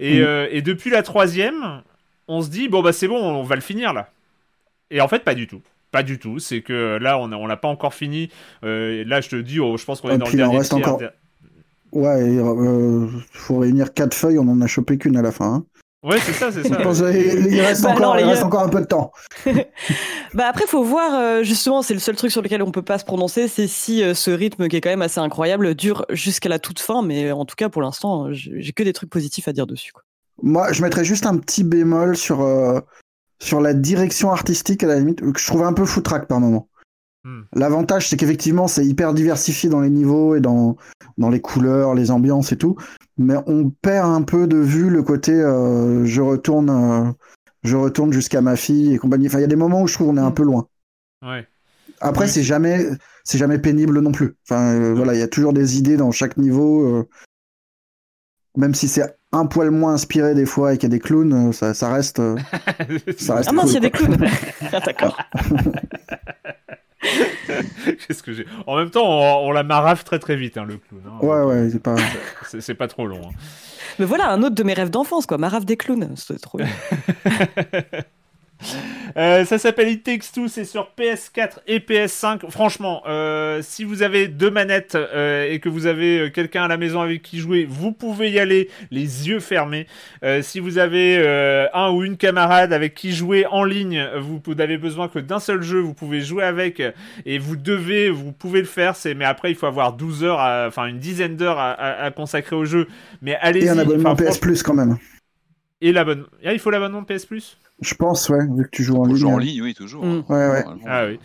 Et, 0.00 0.20
euh, 0.20 0.48
et 0.50 0.62
depuis 0.62 0.90
la 0.90 1.02
troisième, 1.04 1.82
on 2.26 2.42
se 2.42 2.50
dit, 2.50 2.68
bon, 2.68 2.82
bah 2.82 2.92
c'est 2.92 3.06
bon, 3.08 3.16
on 3.22 3.44
va 3.44 3.54
le 3.54 3.60
finir 3.60 3.92
là. 3.92 4.10
Et 4.90 5.00
en 5.00 5.08
fait, 5.08 5.24
pas 5.24 5.34
du 5.34 5.46
tout. 5.46 5.60
Pas 5.92 6.02
du 6.02 6.18
tout. 6.18 6.38
C'est 6.38 6.62
que 6.62 6.98
là, 7.00 7.18
on 7.18 7.32
a- 7.32 7.36
on 7.36 7.46
l'a 7.46 7.56
pas 7.56 7.68
encore 7.68 7.94
fini. 7.94 8.28
Euh, 8.64 9.04
là, 9.06 9.20
je 9.20 9.28
te 9.28 9.36
dis, 9.36 9.60
oh, 9.60 9.76
je 9.76 9.84
pense 9.84 10.00
qu'on 10.00 10.10
est 10.10 10.14
Et 10.14 10.18
dans 10.18 10.26
puis, 10.26 10.36
le 10.36 10.42
il 10.42 10.44
en 10.44 10.46
dernier 10.48 10.58
reste 10.58 10.74
tiers. 10.74 10.88
encore. 10.94 11.00
Ouais, 11.92 12.20
et, 12.30 12.38
euh, 12.38 13.06
faut 13.32 13.58
réunir 13.58 13.94
quatre 13.94 14.12
feuilles, 14.14 14.38
on 14.38 14.48
en 14.48 14.60
a 14.60 14.66
chopé 14.66 14.98
qu'une 14.98 15.16
à 15.16 15.22
la 15.22 15.32
fin. 15.32 15.46
hein. 15.54 15.64
Ouais, 16.02 16.18
c'est 16.20 16.32
ça, 16.34 16.52
c'est 16.52 16.62
ça. 16.68 16.76
pense 16.76 16.98
qu'il 17.00 17.46
il 17.52 17.60
reste, 17.60 17.82
Bah 17.82 17.90
encore, 17.90 18.14
non, 18.14 18.20
il 18.20 18.24
reste 18.24 18.42
encore 18.42 18.62
un 18.62 18.68
peu 18.68 18.80
de 18.80 18.86
temps. 18.86 19.10
Bah 20.34 20.44
après, 20.48 20.66
faut 20.66 20.82
voir 20.84 21.14
euh, 21.14 21.42
justement, 21.42 21.82
c'est 21.82 21.94
le 21.94 22.00
seul 22.00 22.14
truc 22.16 22.30
sur 22.30 22.42
lequel 22.42 22.62
on 22.62 22.70
peut 22.70 22.82
pas 22.82 22.98
se 22.98 23.04
prononcer, 23.04 23.48
c'est 23.48 23.66
si 23.66 24.02
euh, 24.02 24.12
ce 24.12 24.30
rythme 24.30 24.68
qui 24.68 24.76
est 24.76 24.80
quand 24.80 24.90
même 24.90 25.02
assez 25.02 25.18
incroyable 25.20 25.74
dure 25.74 26.04
jusqu'à 26.10 26.48
la 26.48 26.58
toute 26.58 26.78
fin. 26.80 27.02
Mais 27.02 27.32
en 27.32 27.44
tout 27.46 27.54
cas, 27.56 27.68
pour 27.70 27.80
l'instant, 27.82 28.32
j'ai 28.32 28.52
j'ai 28.60 28.72
que 28.72 28.82
des 28.82 28.92
trucs 28.92 29.08
positifs 29.10 29.48
à 29.48 29.52
dire 29.52 29.66
dessus. 29.66 29.92
Quoi. 29.92 30.02
Moi, 30.42 30.72
je 30.72 30.82
mettrais 30.82 31.04
juste 31.04 31.24
un 31.26 31.36
petit 31.38 31.64
bémol 31.64 32.16
sur, 32.16 32.42
euh, 32.42 32.80
sur 33.38 33.60
la 33.60 33.74
direction 33.74 34.30
artistique, 34.30 34.82
à 34.84 34.86
la 34.86 34.98
limite, 34.98 35.20
que 35.20 35.38
je 35.40 35.46
trouvais 35.46 35.64
un 35.64 35.72
peu 35.72 35.84
foutraque 35.84 36.26
par 36.28 36.40
moment. 36.40 36.68
Hmm. 37.24 37.42
L'avantage, 37.54 38.08
c'est 38.08 38.16
qu'effectivement, 38.16 38.68
c'est 38.68 38.86
hyper 38.86 39.12
diversifié 39.14 39.68
dans 39.68 39.80
les 39.80 39.90
niveaux 39.90 40.34
et 40.36 40.40
dans, 40.40 40.76
dans 41.18 41.28
les 41.28 41.40
couleurs, 41.40 41.94
les 41.94 42.10
ambiances 42.10 42.52
et 42.52 42.56
tout. 42.56 42.76
Mais 43.18 43.34
on 43.46 43.70
perd 43.70 44.10
un 44.10 44.22
peu 44.22 44.46
de 44.46 44.58
vue 44.58 44.90
le 44.90 45.02
côté 45.02 45.32
euh, 45.32 46.04
je 46.04 46.20
retourne, 46.20 46.70
euh, 46.70 47.10
je 47.64 47.76
retourne 47.76 48.12
jusqu'à 48.12 48.40
ma 48.42 48.56
fille 48.56 48.94
et 48.94 48.98
compagnie. 48.98 49.26
Enfin, 49.26 49.38
il 49.38 49.42
y 49.42 49.44
a 49.44 49.48
des 49.48 49.56
moments 49.56 49.82
où 49.82 49.88
je 49.88 49.94
trouve 49.94 50.08
qu'on 50.08 50.16
est 50.18 50.20
un 50.20 50.30
peu 50.30 50.44
loin. 50.44 50.68
Ouais. 51.22 51.46
Après, 52.00 52.26
Oui. 52.26 52.30
c'est 52.30 52.42
jamais, 52.42 52.86
c'est 53.24 53.38
jamais 53.38 53.58
pénible 53.58 54.00
non 54.00 54.12
plus. 54.12 54.36
Enfin, 54.48 54.74
euh, 54.74 54.94
voilà, 54.94 55.14
il 55.14 55.18
y 55.18 55.22
a 55.22 55.28
toujours 55.28 55.52
des 55.52 55.78
idées 55.78 55.96
dans 55.96 56.12
chaque 56.12 56.36
niveau. 56.36 56.86
euh, 56.86 57.08
même 58.56 58.74
si 58.74 58.88
c'est 58.88 59.02
un 59.38 59.46
poil 59.46 59.70
moins 59.70 59.94
inspiré 59.94 60.34
des 60.34 60.46
fois 60.46 60.74
et 60.74 60.78
qu'il 60.78 60.88
y 60.88 60.92
a 60.92 60.96
des 60.96 61.00
clowns, 61.00 61.48
euh, 61.48 61.52
ça, 61.52 61.74
ça 61.74 61.92
reste. 61.92 62.18
euh, 62.20 62.36
Ça 63.18 63.36
reste 63.36 63.48
Ah 63.50 63.52
mince, 63.52 63.64
cool, 63.64 63.70
il 63.70 63.74
y 63.74 63.76
a 63.76 63.80
des 63.80 63.90
clowns. 63.90 64.16
Ah, 64.72 64.80
D'accord. 64.80 65.16
Qu'est-ce 68.06 68.22
que 68.22 68.32
j'ai 68.32 68.46
En 68.66 68.76
même 68.76 68.90
temps, 68.90 69.04
on, 69.06 69.48
on 69.48 69.52
la 69.52 69.62
marave 69.62 70.02
très 70.04 70.18
très 70.18 70.34
vite, 70.36 70.56
hein, 70.56 70.64
le 70.66 70.78
clown. 70.78 71.02
hein. 71.06 71.18
Ouais, 71.24 71.42
ouais, 71.42 71.68
c'est 71.70 71.78
pas. 71.82 71.94
C'est 72.48 72.60
c'est 72.60 72.74
pas 72.74 72.88
trop 72.88 73.06
long. 73.06 73.20
hein. 73.28 73.32
Mais 73.98 74.04
voilà, 74.04 74.30
un 74.30 74.42
autre 74.42 74.54
de 74.56 74.62
mes 74.64 74.74
rêves 74.74 74.90
d'enfance, 74.90 75.26
quoi. 75.26 75.38
Marave 75.38 75.64
des 75.64 75.76
clowns, 75.76 76.14
c'est 76.16 76.40
trop. 76.40 76.58
Euh, 79.16 79.44
ça 79.44 79.58
s'appelle 79.58 79.88
It 79.88 80.02
Takes 80.02 80.32
Two, 80.34 80.48
c'est 80.48 80.64
sur 80.64 80.90
PS4 80.98 81.58
et 81.66 81.78
PS5. 81.78 82.50
Franchement, 82.50 83.02
euh, 83.06 83.60
si 83.62 83.84
vous 83.84 84.02
avez 84.02 84.28
deux 84.28 84.50
manettes 84.50 84.94
euh, 84.94 85.50
et 85.50 85.58
que 85.60 85.68
vous 85.68 85.86
avez 85.86 86.30
quelqu'un 86.32 86.64
à 86.64 86.68
la 86.68 86.76
maison 86.76 87.00
avec 87.00 87.22
qui 87.22 87.38
jouer, 87.38 87.66
vous 87.68 87.92
pouvez 87.92 88.30
y 88.30 88.38
aller 88.38 88.68
les 88.90 89.28
yeux 89.28 89.40
fermés. 89.40 89.86
Si 90.42 90.60
vous 90.60 90.78
avez 90.78 91.16
un 91.72 91.90
ou 91.90 92.02
une 92.04 92.16
camarade 92.16 92.72
avec 92.72 92.94
qui 92.94 93.12
jouer 93.12 93.46
en 93.46 93.64
ligne, 93.64 94.04
vous 94.18 94.40
n'avez 94.54 94.78
besoin 94.78 95.08
que 95.08 95.18
d'un 95.18 95.40
seul 95.40 95.62
jeu, 95.62 95.78
vous 95.80 95.94
pouvez 95.94 96.20
jouer 96.20 96.44
avec 96.44 96.82
et 97.24 97.38
vous 97.38 97.56
devez, 97.56 98.10
vous 98.10 98.32
pouvez 98.32 98.60
le 98.60 98.66
faire. 98.66 98.96
C'est 98.96 99.14
mais 99.14 99.24
après 99.24 99.50
il 99.50 99.54
faut 99.56 99.66
avoir 99.66 99.92
12 99.92 100.24
heures, 100.24 100.40
à- 100.40 100.66
enfin 100.66 100.86
une 100.86 100.98
dizaine 100.98 101.36
d'heures 101.36 101.58
à, 101.58 101.72
à- 101.72 102.04
à 102.04 102.10
consacrer 102.10 102.56
au 102.56 102.64
jeu. 102.64 102.86
Mais 103.22 103.36
allez-y. 103.40 103.66
Et 103.66 103.68
un 103.70 103.78
abonnement 103.78 104.16
PS 104.16 104.38
Plus 104.38 104.62
quand 104.62 104.74
même. 104.74 104.96
Et 105.80 105.92
l'abonnement. 105.92 106.26
Ah, 106.44 106.52
il 106.52 106.58
faut 106.58 106.70
l'abonnement 106.70 107.02
PS 107.04 107.26
Plus? 107.26 107.58
Je 107.80 107.94
pense, 107.94 108.28
ouais, 108.30 108.46
vu 108.56 108.64
que 108.64 108.70
tu 108.70 108.82
joues 108.82 108.96
en 108.96 109.04
ligne. 109.04 109.14
Toujours 109.14 109.32
en 109.32 109.38
ligne, 109.38 109.62
oui, 109.62 109.74
toujours. 109.74 110.04
Mm. 110.04 110.24
Ouais, 110.28 110.48
ouais. 110.48 110.64
Ah 110.86 111.04
oui. 111.06 111.18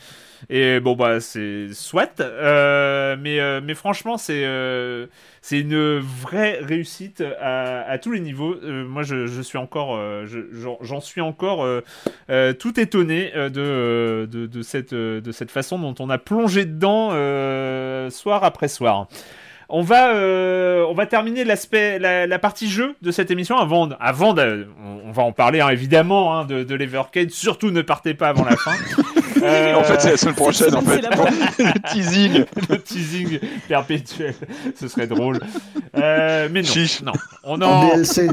Et 0.49 0.79
bon 0.79 0.95
bah 0.95 1.19
c'est 1.19 1.67
soit, 1.71 2.19
euh, 2.19 3.15
mais 3.19 3.39
euh, 3.39 3.61
mais 3.63 3.75
franchement 3.75 4.17
c'est 4.17 4.43
euh, 4.43 5.05
c'est 5.43 5.59
une 5.59 5.99
vraie 5.99 6.57
réussite 6.61 7.23
à, 7.39 7.81
à 7.87 7.97
tous 7.99 8.11
les 8.11 8.19
niveaux. 8.19 8.55
Euh, 8.63 8.83
moi 8.83 9.03
je, 9.03 9.27
je 9.27 9.41
suis 9.43 9.59
encore 9.59 9.95
euh, 9.95 10.25
je- 10.25 10.39
j'en 10.81 10.99
suis 10.99 11.21
encore 11.21 11.63
euh, 11.63 11.81
euh, 12.31 12.53
tout 12.53 12.79
étonné 12.79 13.31
euh, 13.35 13.49
de, 13.49 14.25
de 14.31 14.47
de 14.47 14.61
cette 14.63 14.95
de 14.95 15.31
cette 15.31 15.51
façon 15.51 15.77
dont 15.77 15.93
on 16.03 16.09
a 16.09 16.17
plongé 16.17 16.65
dedans 16.65 17.09
euh, 17.11 18.09
soir 18.09 18.43
après 18.43 18.67
soir. 18.67 19.07
On 19.73 19.83
va, 19.83 20.13
euh, 20.13 20.85
on 20.89 20.93
va 20.93 21.05
terminer 21.05 21.45
l'aspect, 21.45 21.97
la, 21.97 22.39
partie 22.39 22.69
jeu 22.69 22.95
de 23.01 23.09
cette 23.11 23.31
émission 23.31 23.57
avant, 23.57 23.89
avant 23.99 24.33
de, 24.33 24.67
on, 25.05 25.11
va 25.11 25.23
en 25.23 25.31
parler 25.31 25.61
hein, 25.61 25.69
évidemment 25.69 26.37
hein, 26.37 26.45
de, 26.45 26.63
de 26.63 26.75
l'Evercade. 26.75 27.31
Surtout 27.31 27.71
ne 27.71 27.81
partez 27.81 28.13
pas 28.13 28.29
avant 28.29 28.45
la 28.45 28.57
fin. 28.57 28.73
Euh, 29.41 29.73
en 29.73 29.83
fait, 29.83 29.99
c'est 29.99 30.11
la 30.11 30.17
semaine 30.17 30.35
prochaine. 30.35 30.75
En 30.75 30.81
fait, 30.81 31.01
le 31.57 31.89
teasing, 31.89 32.45
le 32.69 32.77
teasing 32.77 33.39
perpétuel, 33.67 34.35
ce 34.75 34.87
serait 34.87 35.07
drôle. 35.07 35.39
Euh, 35.97 36.47
mais 36.51 36.61
non, 36.61 36.69
non, 37.03 37.11
on 37.43 37.61
en, 37.61 37.65
en 37.65 37.87
DLC. 37.87 38.27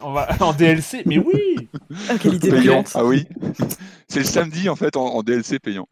On 0.00 0.12
va 0.12 0.28
en 0.38 0.52
DLC, 0.52 1.02
mais 1.04 1.18
oui. 1.18 1.68
Ah, 2.08 2.12
quelle 2.20 2.34
idée 2.34 2.50
payant. 2.50 2.84
Ah 2.94 3.04
oui. 3.04 3.26
C'est 4.06 4.20
le 4.20 4.24
samedi 4.24 4.68
en 4.68 4.76
fait 4.76 4.96
en, 4.96 5.22
DLC 5.24 5.58
payant. 5.58 5.88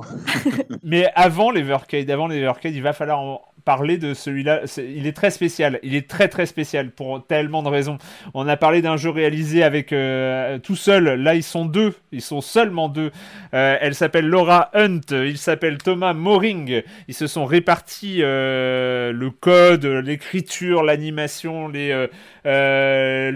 mais 0.85 1.11
avant 1.17 1.51
l'Evercade, 1.51 2.09
avant 2.11 2.29
l'Evercade, 2.29 2.75
il 2.75 2.83
va 2.83 2.93
falloir 2.93 3.19
en 3.19 3.41
parler 3.65 3.97
de 3.97 4.15
celui-là. 4.15 4.63
il 4.79 5.07
est 5.07 5.17
très 5.17 5.31
spécial. 5.31 5.79
Il 5.83 5.95
est 5.95 6.09
très 6.09 6.29
très 6.29 6.47
spécial 6.47 6.91
pour 6.91 7.27
tellement 7.27 7.63
de 7.63 7.69
raisons. 7.69 7.99
On 8.35 8.47
a 8.47 8.57
parlé 8.57 8.83
d'un 8.83 8.97
jeu 8.97 9.11
réalisé 9.11 9.63
avec 9.63 9.93
euh, 9.93 10.59
tout 10.59 10.77
seul. 10.77 11.21
Là, 11.23 11.35
ils 11.35 11.43
sont 11.43 11.65
deux. 11.65 11.95
Ils 12.13 12.23
sont 12.23 12.41
seulement 12.41 12.89
deux. 12.89 13.11
Euh, 13.55 13.77
elle 13.81 13.95
s'appelle 13.95 14.27
Laura 14.27 14.71
Hunt. 14.75 15.01
Il 15.11 15.39
s'appelle 15.39 15.79
Thomas 15.79 16.13
Moring. 16.13 16.83
Ils 17.09 17.15
se 17.15 17.27
sont 17.27 17.47
répartis 17.47 18.19
euh, 18.21 19.13
le 19.13 19.31
code, 19.31 19.87
l'écriture, 19.87 20.83
l'animation, 20.83 21.69
le 21.69 22.11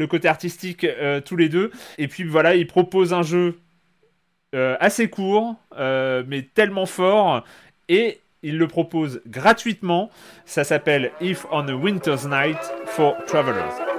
côté 0.06 0.28
artistique, 0.28 0.86
tous 1.24 1.36
les 1.36 1.48
deux. 1.48 1.70
Et 1.96 2.08
puis 2.08 2.24
voilà, 2.24 2.54
ils 2.54 2.66
proposent 2.66 3.14
un 3.14 3.22
jeu 3.22 3.58
assez 4.52 5.08
court, 5.08 5.56
mais 5.78 6.42
tellement 6.54 6.86
fort. 6.86 7.44
Et 7.88 8.18
il 8.42 8.58
le 8.58 8.68
propose 8.68 9.20
gratuitement. 9.26 10.10
Ça 10.44 10.64
s'appelle 10.64 11.12
If 11.20 11.46
on 11.50 11.66
a 11.68 11.74
Winter's 11.74 12.26
Night 12.26 12.58
for 12.86 13.16
Travelers. 13.26 13.97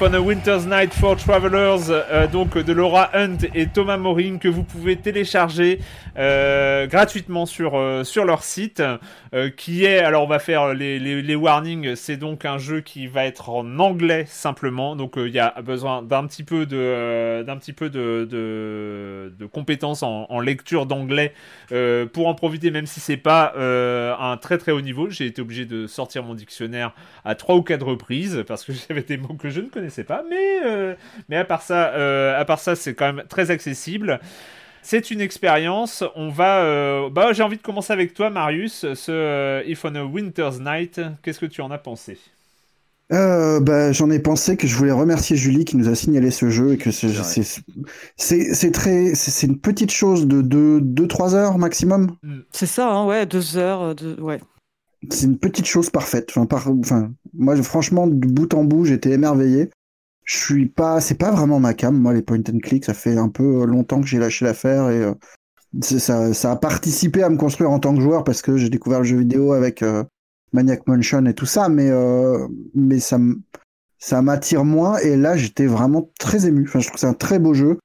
On 0.00 0.14
a 0.14 0.20
Winter's 0.20 0.66
Night 0.66 0.94
for 0.94 1.16
Travelers, 1.16 1.90
euh, 1.90 2.26
donc 2.26 2.56
de 2.56 2.72
Laura 2.72 3.10
Hunt 3.14 3.38
et 3.54 3.66
Thomas 3.66 3.96
Morin, 3.96 4.38
que 4.38 4.48
vous 4.48 4.62
pouvez 4.62 4.96
télécharger 4.96 5.80
euh, 6.16 6.86
gratuitement 6.86 7.46
sur, 7.46 7.76
euh, 7.76 8.04
sur 8.04 8.24
leur 8.24 8.44
site, 8.44 8.82
qui 9.56 9.86
est, 9.86 9.98
alors 9.98 10.24
on 10.24 10.26
va 10.26 10.38
faire 10.38 10.74
les, 10.74 10.98
les, 10.98 11.34
warnings, 11.34 11.96
c'est 11.96 12.18
donc 12.18 12.44
un 12.44 12.58
jeu 12.58 12.82
qui 12.82 13.06
va 13.06 13.24
être 13.24 13.48
en 13.48 13.78
anglais 13.78 14.26
simplement, 14.28 14.94
donc 14.94 15.14
il 15.16 15.30
y 15.30 15.38
a 15.38 15.54
besoin 15.62 16.02
d'un 16.02 16.26
petit 16.26 16.42
peu 16.42 16.66
de, 16.66 17.42
d'un 17.42 17.56
petit 17.56 17.72
peu 17.72 17.88
de, 17.88 18.28
de, 18.30 19.46
compétences 19.46 20.02
en, 20.02 20.40
lecture 20.40 20.84
d'anglais 20.84 21.32
pour 22.12 22.26
en 22.26 22.34
profiter, 22.34 22.70
même 22.70 22.84
si 22.84 23.00
c'est 23.00 23.16
pas 23.16 23.54
un 23.56 24.36
très 24.36 24.58
très 24.58 24.72
haut 24.72 24.82
niveau. 24.82 25.08
J'ai 25.08 25.24
été 25.24 25.40
obligé 25.40 25.64
de 25.64 25.86
sortir 25.86 26.24
mon 26.24 26.34
dictionnaire 26.34 26.92
à 27.24 27.34
trois 27.34 27.56
ou 27.56 27.62
quatre 27.62 27.86
reprises 27.86 28.44
parce 28.46 28.64
que 28.64 28.72
j'avais 28.88 29.02
des 29.02 29.16
mots 29.16 29.34
que 29.34 29.48
je 29.48 29.62
ne 29.62 29.68
connaissais 29.68 29.91
pas, 30.04 30.24
mais, 30.28 30.60
euh, 30.64 30.94
mais 31.28 31.36
à 31.36 31.44
part 31.44 31.62
ça, 31.62 31.92
euh, 31.94 32.38
à 32.38 32.44
part 32.44 32.58
ça, 32.58 32.74
c'est 32.74 32.94
quand 32.94 33.12
même 33.12 33.24
très 33.28 33.50
accessible. 33.50 34.20
C'est 34.82 35.10
une 35.10 35.20
expérience. 35.20 36.02
On 36.16 36.28
va. 36.28 36.62
Euh, 36.62 37.10
bah, 37.10 37.32
j'ai 37.32 37.42
envie 37.42 37.56
de 37.56 37.62
commencer 37.62 37.92
avec 37.92 38.14
toi, 38.14 38.30
Marius. 38.30 38.86
Ce 38.94 39.62
If 39.66 39.84
on 39.84 39.94
a 39.94 40.02
Winter's 40.02 40.58
Night, 40.60 41.00
qu'est-ce 41.22 41.38
que 41.38 41.46
tu 41.46 41.60
en 41.60 41.70
as 41.70 41.78
pensé? 41.78 42.18
Bah, 43.10 43.92
j'en 43.92 44.10
ai 44.10 44.18
pensé 44.18 44.56
que 44.56 44.66
je 44.66 44.74
voulais 44.74 44.90
remercier 44.90 45.36
Julie 45.36 45.66
qui 45.66 45.76
nous 45.76 45.90
a 45.90 45.94
signalé 45.94 46.30
ce 46.30 46.48
jeu 46.48 46.72
et 46.72 46.78
que 46.78 46.90
c'est 46.90 47.10
c'est 48.16 48.70
très 48.72 49.14
c'est 49.14 49.46
une 49.46 49.58
petite 49.58 49.90
chose 49.90 50.26
de 50.26 50.40
2-3 50.80 51.34
heures 51.34 51.58
maximum. 51.58 52.16
Mm. 52.22 52.38
C'est 52.52 52.66
ça, 52.66 52.90
hein, 52.90 53.04
ouais, 53.04 53.26
2 53.26 53.58
heures, 53.58 53.94
de, 53.94 54.18
ouais. 54.18 54.40
C'est 55.10 55.26
une 55.26 55.38
petite 55.38 55.66
chose 55.66 55.90
parfaite. 55.90 56.30
Enfin, 56.30 56.46
par, 56.46 56.68
enfin, 56.68 57.10
moi, 57.34 57.60
franchement, 57.62 58.06
de 58.06 58.14
bout 58.14 58.54
en 58.54 58.64
bout, 58.64 58.84
j'étais 58.84 59.10
émerveillé 59.10 59.70
je 60.24 60.38
suis 60.38 60.66
pas, 60.66 61.00
c'est 61.00 61.16
pas 61.16 61.30
vraiment 61.30 61.60
ma 61.60 61.74
cam. 61.74 61.96
Moi, 61.98 62.12
les 62.14 62.22
point 62.22 62.38
and 62.38 62.58
click, 62.62 62.84
ça 62.84 62.94
fait 62.94 63.16
un 63.16 63.28
peu 63.28 63.64
longtemps 63.64 64.00
que 64.00 64.06
j'ai 64.06 64.18
lâché 64.18 64.44
l'affaire 64.44 64.90
et 64.90 65.02
euh, 65.02 65.14
ça, 65.98 66.50
a 66.50 66.56
participé 66.56 67.22
à 67.22 67.28
me 67.28 67.36
construire 67.36 67.70
en 67.70 67.78
tant 67.78 67.94
que 67.94 68.00
joueur 68.00 68.24
parce 68.24 68.42
que 68.42 68.56
j'ai 68.56 68.70
découvert 68.70 69.00
le 69.00 69.04
jeu 69.04 69.18
vidéo 69.18 69.52
avec 69.52 69.82
euh, 69.82 70.04
Maniac 70.52 70.86
Mansion 70.86 71.24
et 71.26 71.34
tout 71.34 71.46
ça, 71.46 71.68
mais 71.68 71.90
euh, 71.90 72.46
mais 72.74 73.00
ça 73.00 73.18
ça 73.98 74.22
m'attire 74.22 74.64
moins. 74.64 74.98
Et 74.98 75.16
là, 75.16 75.36
j'étais 75.36 75.66
vraiment 75.66 76.10
très 76.18 76.46
ému. 76.46 76.64
Enfin, 76.66 76.80
je 76.80 76.86
trouve 76.86 76.94
que 76.94 77.00
c'est 77.00 77.06
un 77.06 77.14
très 77.14 77.38
beau 77.38 77.54
jeu. 77.54 77.78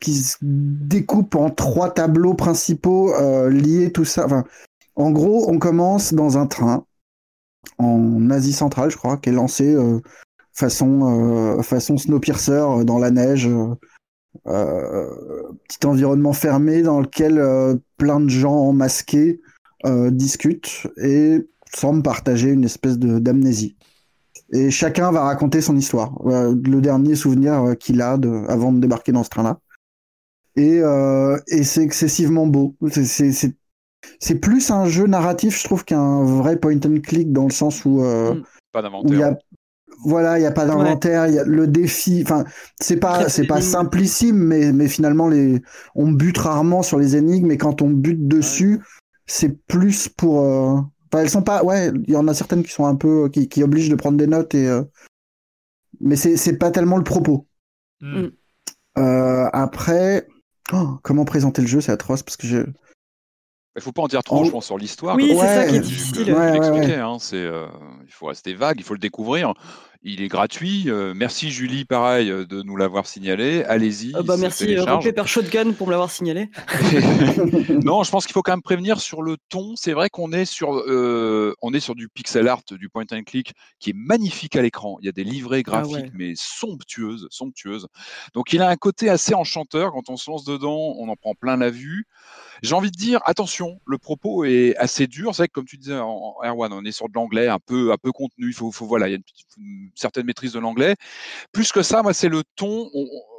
qui 0.00 0.14
se 0.14 0.36
découpe 0.42 1.34
en 1.36 1.50
trois 1.50 1.92
tableaux 1.92 2.34
principaux 2.34 3.12
liés 3.48 3.92
tout 3.92 4.04
ça. 4.04 4.26
Enfin, 4.26 4.44
en 4.96 5.10
gros, 5.12 5.48
on 5.48 5.58
commence 5.58 6.14
dans 6.14 6.38
un 6.38 6.46
train 6.46 6.84
en 7.78 8.30
Asie 8.30 8.52
centrale, 8.52 8.90
je 8.90 8.96
crois, 8.96 9.16
qui 9.16 9.30
est 9.30 9.32
lancé 9.32 9.76
façon, 10.54 11.58
euh, 11.58 11.62
façon 11.62 11.98
Snowpiercer 11.98 12.52
euh, 12.52 12.84
dans 12.84 12.98
la 12.98 13.10
neige. 13.10 13.48
Euh, 14.46 15.06
petit 15.68 15.86
environnement 15.86 16.32
fermé 16.32 16.82
dans 16.82 17.00
lequel 17.00 17.40
plein 17.96 18.20
de 18.20 18.28
gens 18.28 18.72
masqués 18.72 19.40
discutent 19.84 20.88
et 20.96 21.46
semblent 21.72 22.02
partager 22.02 22.50
une 22.50 22.64
espèce 22.64 22.98
de 22.98 23.20
d'amnésie. 23.20 23.76
Et 24.52 24.70
chacun 24.70 25.12
va 25.12 25.22
raconter 25.22 25.60
son 25.60 25.76
histoire, 25.76 26.12
le 26.24 26.80
dernier 26.80 27.14
souvenir 27.14 27.76
qu'il 27.78 28.02
a 28.02 28.18
de, 28.18 28.44
avant 28.48 28.72
de 28.72 28.80
débarquer 28.80 29.12
dans 29.12 29.22
ce 29.22 29.30
train-là. 29.30 29.60
Et, 30.56 30.80
et 31.48 31.62
c'est 31.62 31.82
excessivement 31.82 32.48
beau. 32.48 32.74
C'est 34.18 34.36
plus 34.36 34.70
un 34.70 34.86
jeu 34.86 35.06
narratif, 35.06 35.58
je 35.58 35.64
trouve, 35.64 35.84
qu'un 35.84 36.24
vrai 36.24 36.56
point 36.56 36.76
and 36.76 37.00
click 37.02 37.32
dans 37.32 37.44
le 37.44 37.52
sens 37.52 37.84
où, 37.84 38.02
euh, 38.02 38.42
pas 38.72 38.82
d'inventaire 38.82 39.36
voilà, 40.04 40.38
il 40.38 40.42
n'y 40.42 40.46
a 40.46 40.52
pas 40.52 40.66
d'inventaire, 40.66 41.26
le 41.46 41.66
défi. 41.66 42.22
Enfin, 42.24 42.44
c'est 42.80 42.96
pas, 42.96 43.28
c'est 43.28 43.46
pas 43.46 43.60
simplissime, 43.60 44.36
mais, 44.36 44.72
mais 44.72 44.88
finalement, 44.88 45.28
les, 45.28 45.62
on 45.94 46.10
bute 46.10 46.38
rarement 46.38 46.82
sur 46.82 46.98
les 46.98 47.16
énigmes, 47.16 47.50
et 47.50 47.58
quand 47.58 47.82
on 47.82 47.90
bute 47.90 48.26
dessus, 48.26 48.80
c'est 49.26 49.66
plus 49.66 50.08
pour. 50.08 50.40
Euh, 50.40 50.80
enfin, 51.12 51.22
elles 51.22 51.30
sont 51.30 51.42
pas. 51.42 51.64
Ouais, 51.64 51.90
il 52.06 52.12
y 52.12 52.16
en 52.16 52.28
a 52.28 52.34
certaines 52.34 52.62
qui 52.62 52.72
sont 52.72 52.86
un 52.86 52.96
peu. 52.96 53.28
qui, 53.28 53.48
qui 53.48 53.62
obligent 53.62 53.90
de 53.90 53.96
prendre 53.96 54.18
des 54.18 54.26
notes, 54.26 54.54
et. 54.54 54.68
Euh, 54.68 54.82
mais 56.00 56.16
c'est, 56.16 56.36
c'est 56.36 56.56
pas 56.58 56.70
tellement 56.70 56.96
le 56.96 57.04
propos. 57.04 57.46
Hmm. 58.00 58.26
Euh, 58.98 59.48
après. 59.52 60.26
Oh, 60.72 60.98
comment 61.02 61.24
présenter 61.24 61.62
le 61.62 61.68
jeu, 61.68 61.80
c'est 61.80 61.92
atroce, 61.92 62.22
parce 62.22 62.36
que 62.36 62.46
je. 62.46 62.58
Il 63.76 63.82
faut 63.82 63.92
pas 63.92 64.02
en 64.02 64.08
dire 64.08 64.22
trop, 64.22 64.44
je 64.44 64.50
pense, 64.50 64.66
sur 64.66 64.78
l'histoire. 64.78 65.16
Oui, 65.16 65.30
c'est 65.30 65.36
ça 65.36 65.66
qui 65.66 65.76
est 65.76 65.80
difficile. 65.80 66.30
Hein, 66.30 67.18
il 67.30 68.12
faut 68.12 68.26
rester 68.26 68.54
vague, 68.54 68.76
il 68.78 68.84
faut 68.84 68.94
le 68.94 69.00
découvrir. 69.00 69.54
Il 70.06 70.20
est 70.20 70.28
gratuit. 70.28 70.90
Euh, 70.90 71.14
merci 71.16 71.50
Julie, 71.50 71.86
pareil, 71.86 72.30
euh, 72.30 72.44
de 72.44 72.60
nous 72.60 72.76
l'avoir 72.76 73.06
signalé. 73.06 73.64
Allez-y. 73.64 74.12
Ah 74.14 74.22
bah 74.22 74.36
merci 74.36 74.76
Pepper 75.02 75.26
Shotgun 75.26 75.72
pour 75.72 75.86
me 75.86 75.92
l'avoir 75.92 76.10
signalé. 76.10 76.50
non, 77.82 78.02
je 78.02 78.10
pense 78.10 78.26
qu'il 78.26 78.34
faut 78.34 78.42
quand 78.42 78.52
même 78.52 78.60
prévenir 78.60 79.00
sur 79.00 79.22
le 79.22 79.38
ton. 79.48 79.76
C'est 79.76 79.94
vrai 79.94 80.10
qu'on 80.10 80.32
est 80.32 80.44
sur, 80.44 80.76
euh, 80.76 81.54
on 81.62 81.72
est 81.72 81.80
sur 81.80 81.94
du 81.94 82.10
pixel 82.10 82.48
art, 82.48 82.60
du 82.70 82.90
point 82.90 83.06
and 83.12 83.22
click, 83.24 83.54
qui 83.80 83.90
est 83.90 83.96
magnifique 83.96 84.56
à 84.56 84.62
l'écran. 84.62 84.98
Il 85.00 85.06
y 85.06 85.08
a 85.08 85.12
des 85.12 85.24
livrets 85.24 85.62
ah 85.66 85.70
graphiques, 85.70 86.12
mais 86.12 86.34
somptueuses, 86.36 87.26
somptueuses. 87.30 87.86
Donc 88.34 88.52
il 88.52 88.60
a 88.60 88.68
un 88.68 88.76
côté 88.76 89.08
assez 89.08 89.32
enchanteur. 89.32 89.92
Quand 89.92 90.10
on 90.10 90.18
se 90.18 90.30
lance 90.30 90.44
dedans, 90.44 90.96
on 90.98 91.08
en 91.08 91.16
prend 91.16 91.34
plein 91.34 91.56
la 91.56 91.70
vue. 91.70 92.06
J'ai 92.64 92.74
envie 92.74 92.90
de 92.90 92.96
dire, 92.96 93.20
attention, 93.26 93.78
le 93.84 93.98
propos 93.98 94.44
est 94.44 94.74
assez 94.76 95.06
dur. 95.06 95.34
C'est 95.34 95.42
vrai 95.42 95.48
que 95.48 95.52
comme 95.52 95.66
tu 95.66 95.76
disais 95.76 95.98
en, 95.98 96.36
Erwan, 96.42 96.72
on 96.72 96.82
est 96.86 96.92
sur 96.92 97.10
de 97.10 97.14
l'anglais 97.14 97.46
un 97.46 97.58
peu, 97.58 97.92
un 97.92 97.98
peu 97.98 98.10
contenu. 98.10 98.46
Il 98.48 98.54
faut, 98.54 98.72
faut 98.72 98.86
voilà, 98.86 99.06
il 99.08 99.10
y 99.12 99.14
a 99.14 99.18
une, 99.58 99.90
certaine 99.94 100.24
maîtrise 100.24 100.54
de 100.54 100.60
l'anglais. 100.60 100.96
Plus 101.52 101.72
que 101.72 101.82
ça, 101.82 102.02
moi, 102.02 102.14
c'est 102.14 102.30
le 102.30 102.42
ton. 102.56 102.88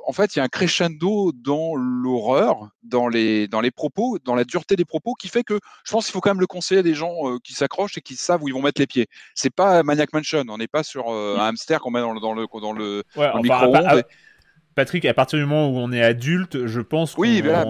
en 0.06 0.14
fait, 0.14 0.35
il 0.35 0.39
y 0.39 0.41
a 0.41 0.43
un 0.43 0.47
crescendo 0.47 1.31
dans 1.34 1.73
l'horreur, 1.73 2.69
dans 2.84 3.07
les, 3.07 3.47
dans 3.47 3.61
les 3.61 3.72
propos, 3.72 4.19
dans 4.23 4.35
la 4.35 4.43
dureté 4.43 4.76
des 4.76 4.85
propos, 4.85 5.15
qui 5.15 5.27
fait 5.27 5.43
que 5.43 5.60
je 5.84 5.91
pense 5.91 6.06
qu'il 6.06 6.14
faut 6.14 6.22
quand 6.22 6.30
même 6.30 6.39
le 6.39 6.45
conseiller 6.45 6.81
à 6.81 6.84
des 6.84 6.93
gens 6.93 7.27
euh, 7.27 7.39
qui 7.43 7.53
s'accrochent 7.53 7.97
et 7.97 8.02
qui 8.02 8.15
savent 8.15 8.43
où 8.43 8.47
ils 8.47 8.53
vont 8.53 8.61
mettre 8.61 8.80
les 8.80 8.88
pieds. 8.88 9.07
C'est 9.34 9.49
pas 9.49 9.81
Maniac 9.81 10.14
Mansion. 10.14 10.43
On 10.49 10.60
n'est 10.60 10.68
pas 10.68 10.84
sur 10.84 11.10
euh, 11.10 11.38
un 11.39 11.47
hamster 11.47 11.80
qu'on 11.80 11.89
met 11.89 11.99
dans 11.99 12.14
le, 12.14 12.19
dans 12.19 12.34
le, 12.34 12.45
dans 12.61 12.73
le, 12.73 13.03
micro-ondes. 13.41 14.03
Patrick, 14.76 15.06
à 15.06 15.14
partir 15.14 15.39
du 15.39 15.45
moment 15.45 15.69
où 15.69 15.77
on 15.77 15.91
est 15.93 16.03
adulte, 16.03 16.68
je 16.68 16.81
pense 16.81 17.14
qu'on 17.14 17.22
Oui, 17.22 17.38
est 17.38 17.41
savoir, 17.43 17.65
en 17.65 17.69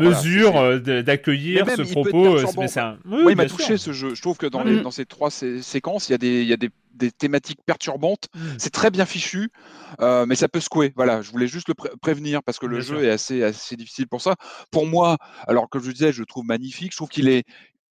mesure 0.00 0.56
euh, 0.56 1.02
d'accueillir 1.02 1.66
ce 1.68 1.82
propos. 1.82 2.38
euh, 2.38 2.44
mais 2.58 2.78
un- 2.78 2.98
Oui, 3.04 3.22
Moi, 3.22 3.32
il 3.32 3.36
m'a 3.36 3.44
touché 3.46 3.76
ce 3.76 3.92
jeu. 3.92 4.14
Je 4.14 4.22
trouve 4.22 4.38
que 4.38 4.46
dans, 4.46 4.64
Mm. 4.64 4.68
les, 4.68 4.80
dans 4.80 4.90
ces 4.90 5.04
trois 5.04 5.30
sé- 5.30 5.60
séquences, 5.62 6.08
il 6.08 6.12
y 6.12 6.14
a 6.14 6.18
des, 6.18 6.40
il 6.42 6.48
y 6.48 6.52
a 6.54 6.56
des, 6.56 6.70
des 6.94 7.10
thématiques 7.10 7.60
perturbantes. 7.66 8.28
Mm. 8.34 8.38
C'est 8.56 8.70
très 8.72 8.90
bien 8.90 9.04
fichu, 9.04 9.50
euh, 10.00 10.24
mais 10.26 10.34
ça 10.34 10.48
peut 10.48 10.60
secouer. 10.60 10.94
Voilà, 10.96 11.20
je 11.20 11.30
voulais 11.30 11.46
juste 11.46 11.68
le 11.68 11.74
pré- 11.74 11.90
prévenir 12.00 12.42
parce 12.42 12.58
que 12.58 12.64
le 12.66 12.78
Bien 12.78 12.86
jeu 12.86 12.96
sûr. 13.00 13.04
est 13.04 13.10
assez, 13.10 13.42
assez 13.42 13.76
difficile 13.76 14.08
pour 14.08 14.22
ça. 14.22 14.34
Pour 14.70 14.86
moi, 14.86 15.18
alors 15.46 15.68
que 15.68 15.78
je 15.78 15.90
disais, 15.90 16.10
je 16.12 16.20
le 16.20 16.26
trouve 16.26 16.46
magnifique. 16.46 16.92
Je 16.92 16.96
trouve 16.96 17.10
qu'il 17.10 17.28
est, 17.28 17.44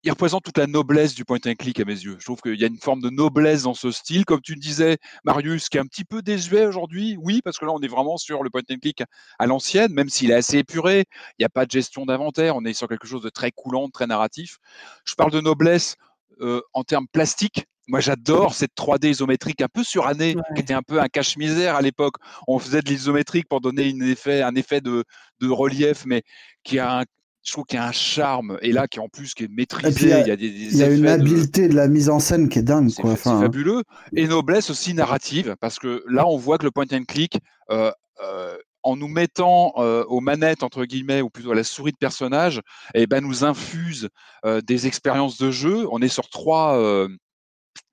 il 0.06 0.12
représente 0.12 0.44
toute 0.44 0.60
la 0.60 0.68
noblesse 0.68 1.16
du 1.16 1.26
point 1.26 1.40
and 1.48 1.56
click 1.58 1.80
à 1.80 1.86
mes 1.86 1.94
yeux. 1.94 2.16
Je 2.20 2.26
trouve 2.26 2.40
qu'il 2.40 2.60
y 2.60 2.64
a 2.64 2.68
une 2.68 2.78
forme 2.78 3.02
de 3.02 3.10
noblesse 3.10 3.64
dans 3.64 3.74
ce 3.74 3.90
style, 3.90 4.24
comme 4.24 4.40
tu 4.40 4.56
disais, 4.56 5.00
Marius, 5.24 5.68
qui 5.68 5.78
est 5.78 5.80
un 5.80 5.88
petit 5.88 6.06
peu 6.06 6.22
désuet 6.22 6.68
aujourd'hui. 6.68 7.18
Oui, 7.20 7.42
parce 7.44 7.58
que 7.58 7.66
là, 7.66 7.72
on 7.74 7.82
est 7.82 7.88
vraiment 7.88 8.16
sur 8.18 8.44
le 8.44 8.52
point 8.52 8.62
and 8.72 8.76
click 8.80 9.02
à 9.40 9.48
l'ancienne, 9.48 9.92
même 9.94 10.10
s'il 10.10 10.30
est 10.30 10.36
assez 10.36 10.60
épuré. 10.60 11.06
Il 11.32 11.42
n'y 11.42 11.46
a 11.46 11.50
pas 11.50 11.66
de 11.66 11.72
gestion 11.72 12.06
d'inventaire. 12.06 12.56
On 12.56 12.64
est 12.66 12.74
sur 12.74 12.88
quelque 12.88 13.08
chose 13.08 13.24
de 13.24 13.30
très 13.30 13.50
coulant, 13.52 13.88
de 13.88 13.92
très 13.92 14.06
narratif. 14.06 14.58
Je 15.06 15.16
parle 15.16 15.32
de 15.32 15.42
noblesse 15.42 15.96
euh, 16.40 16.62
en 16.74 16.84
termes 16.84 17.08
plastiques. 17.12 17.66
Moi, 17.88 18.00
j'adore 18.00 18.54
cette 18.54 18.76
3D 18.76 19.08
isométrique 19.10 19.62
un 19.62 19.68
peu 19.68 19.84
surannée, 19.84 20.36
Ouais. 20.36 20.42
qui 20.56 20.62
était 20.62 20.74
un 20.76 20.84
peu 20.84 21.02
un 21.02 21.08
cache-misère 21.08 21.76
à 21.76 21.82
l'époque. 21.82 22.16
On 22.48 22.60
faisait 22.60 22.82
de 22.82 22.90
l'isométrique 22.90 23.48
pour 23.50 23.60
donner 23.60 23.90
une 23.90 24.04
effet, 24.04 24.44
un 24.44 24.54
effet 24.56 24.82
de, 24.82 25.04
de 25.42 25.50
relief, 25.50 26.06
mais 26.06 26.22
qui 26.64 26.78
a 26.78 27.00
un, 27.00 27.04
je 27.46 27.52
trouve 27.52 27.66
qu'il 27.66 27.78
y 27.78 27.82
a 27.82 27.86
un 27.88 27.92
charme, 27.92 28.58
et 28.62 28.72
là, 28.72 28.88
qui 28.88 29.00
en 29.00 29.08
plus 29.08 29.34
qui 29.36 29.44
est 29.44 29.52
maîtrisé. 29.52 30.08
il 30.08 30.10
y 30.10 30.14
a- 30.14 30.22
il 30.22 30.28
y 30.28 30.32
a 30.32 30.36
des, 30.36 30.50
des 30.50 30.58
Il 30.74 30.78
y 30.78 30.84
a 30.84 30.90
une 30.90 31.04
de- 31.04 31.08
habileté 31.08 31.68
de 31.68 31.76
la 31.76 31.88
mise 31.88 32.10
en 32.10 32.20
scène 32.20 32.50
qui 32.50 32.60
est 32.60 32.64
dingue, 32.64 32.90
c'est 32.90 33.02
quoi. 33.04 33.16
fa- 33.16 33.22
c'est 33.24 33.30
Enfin, 33.30 33.42
fabuleux. 33.42 33.84
Et 34.16 34.28
noblesse 34.28 34.70
aussi 34.72 34.94
narrative, 34.96 35.56
parce 35.62 35.78
que 35.78 36.04
là, 36.10 36.28
on 36.28 36.38
voit 36.38 36.58
que 36.58 36.64
le 36.66 36.72
point 36.72 36.86
and 36.92 37.04
click, 37.08 37.38
euh, 37.70 37.92
euh, 38.24 38.58
en 38.82 38.96
nous 38.96 39.08
mettant 39.08 39.74
euh, 39.78 40.04
aux 40.06 40.22
manettes, 40.22 40.64
entre 40.64 40.86
guillemets, 40.86 41.22
ou 41.22 41.30
plutôt 41.30 41.52
à 41.52 41.56
la 41.56 41.64
souris 41.64 41.92
de 41.92 41.98
personnage, 41.98 42.62
eh 42.96 43.06
ben, 43.08 43.24
nous 43.24 43.44
infuse 43.44 44.10
des 44.68 44.86
expériences 44.88 45.38
de 45.38 45.50
jeu. 45.52 45.88
On 45.92 46.02
est 46.02 46.08
sur 46.08 46.30
trois, 46.30 46.80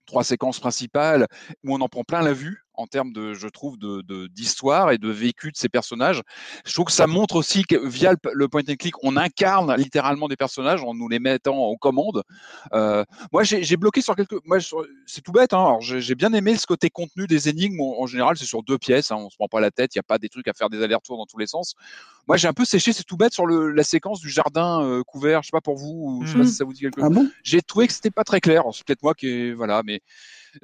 trois 0.07 0.24
séquences 0.24 0.61
principales 0.61 1.27
où 1.65 1.74
on 1.74 1.81
en 1.81 1.89
prend 1.89 2.05
plein 2.05 2.20
la 2.23 2.33
vue 2.35 2.59
en 2.83 2.87
termes 2.87 3.13
de, 3.13 3.33
je 3.35 3.49
trouve, 3.49 3.79
de, 3.79 4.03
de- 4.03 4.27
d'histoire 4.27 4.91
et 4.91 4.99
de 4.99 5.09
vécu 5.09 5.51
de 5.53 5.57
ces 5.57 5.69
personnages. 5.69 6.23
Je 6.67 6.73
trouve 6.75 6.87
que 6.87 6.93
ça 6.93 7.07
montre 7.07 7.37
aussi 7.37 7.63
que 7.65 7.77
via 7.87 8.13
le, 8.13 8.19
le 8.35 8.49
point 8.49 8.63
and 8.69 8.75
click, 8.79 8.95
on 9.03 9.17
incarne 9.17 9.75
littéralement 9.77 10.29
des 10.29 10.37
personnages 10.37 10.83
en 10.83 10.95
nous 10.95 11.09
les 11.09 11.19
mettant 11.21 11.57
aux 11.57 11.77
commandes. 11.77 12.23
Euh, 12.73 13.05
moi, 13.33 13.43
j'ai, 13.45 13.77
bloqué 13.77 14.01
sur 14.03 14.17
quelques. 14.17 14.35
Moi, 14.45 14.59
c'est 15.07 15.21
tout 15.23 15.33
bête. 15.33 15.53
Hein. 15.53 15.59
Alors, 15.59 15.81
j'ai, 15.81 16.15
bien 16.15 16.33
aimé 16.33 16.57
ce 16.57 16.67
côté 16.67 16.91
contenu 16.91 17.27
des 17.27 17.49
énigmes. 17.49 17.81
En, 17.81 18.03
en 18.03 18.07
général, 18.07 18.37
c'est 18.37 18.45
sur 18.45 18.63
deux 18.63 18.79
pièces. 18.79 19.11
Hein. 19.11 19.17
On 19.19 19.31
se 19.31 19.37
prend 19.37 19.49
pas 19.49 19.61
la 19.61 19.71
tête. 19.71 19.95
Il 19.95 19.99
n'y 19.99 20.01
a 20.01 20.05
pas 20.05 20.19
des 20.19 20.29
trucs 20.29 20.49
à 20.49 20.53
faire 20.53 20.69
des 20.71 20.83
allers-retours 20.83 21.17
dans 21.17 21.27
tous 21.27 21.39
les 21.39 21.47
sens. 21.47 21.75
Moi, 22.29 22.37
j'ai 22.37 22.49
un 22.49 22.53
peu 22.53 22.65
séché. 22.65 22.93
C'est 22.93 23.05
tout 23.05 23.17
bête 23.17 23.33
sur 23.33 23.47
le, 23.47 23.71
la 23.71 23.85
séquence 23.85 24.21
du 24.21 24.29
jardin 24.31 24.83
euh, 24.85 25.03
couvert. 25.05 25.43
Je 25.43 25.49
sais 25.49 25.53
pas 25.53 25.61
pour 25.61 25.77
vous. 25.77 26.19
ou 26.21 26.23
Je 26.27 26.33
sais 26.33 26.39
pas 26.39 26.41
Mhm. 26.45 26.49
si 26.49 26.55
ça 26.57 26.65
vous 26.65 26.73
dit 26.73 26.81
quelque 26.81 27.01
chose 27.01 27.09
ah 27.11 27.15
bon? 27.15 27.29
j'ai 27.45 27.63
trouvé 27.63 27.87
que 27.87 27.93
c'était 27.93 28.11
pas 28.11 28.25
très 28.25 28.41
clair. 28.41 28.65
C'est 28.73 28.85
peut-être 28.87 29.03
moi 29.03 29.15
qui 29.15 29.53
voilà, 29.53 29.83
mais 29.85 30.01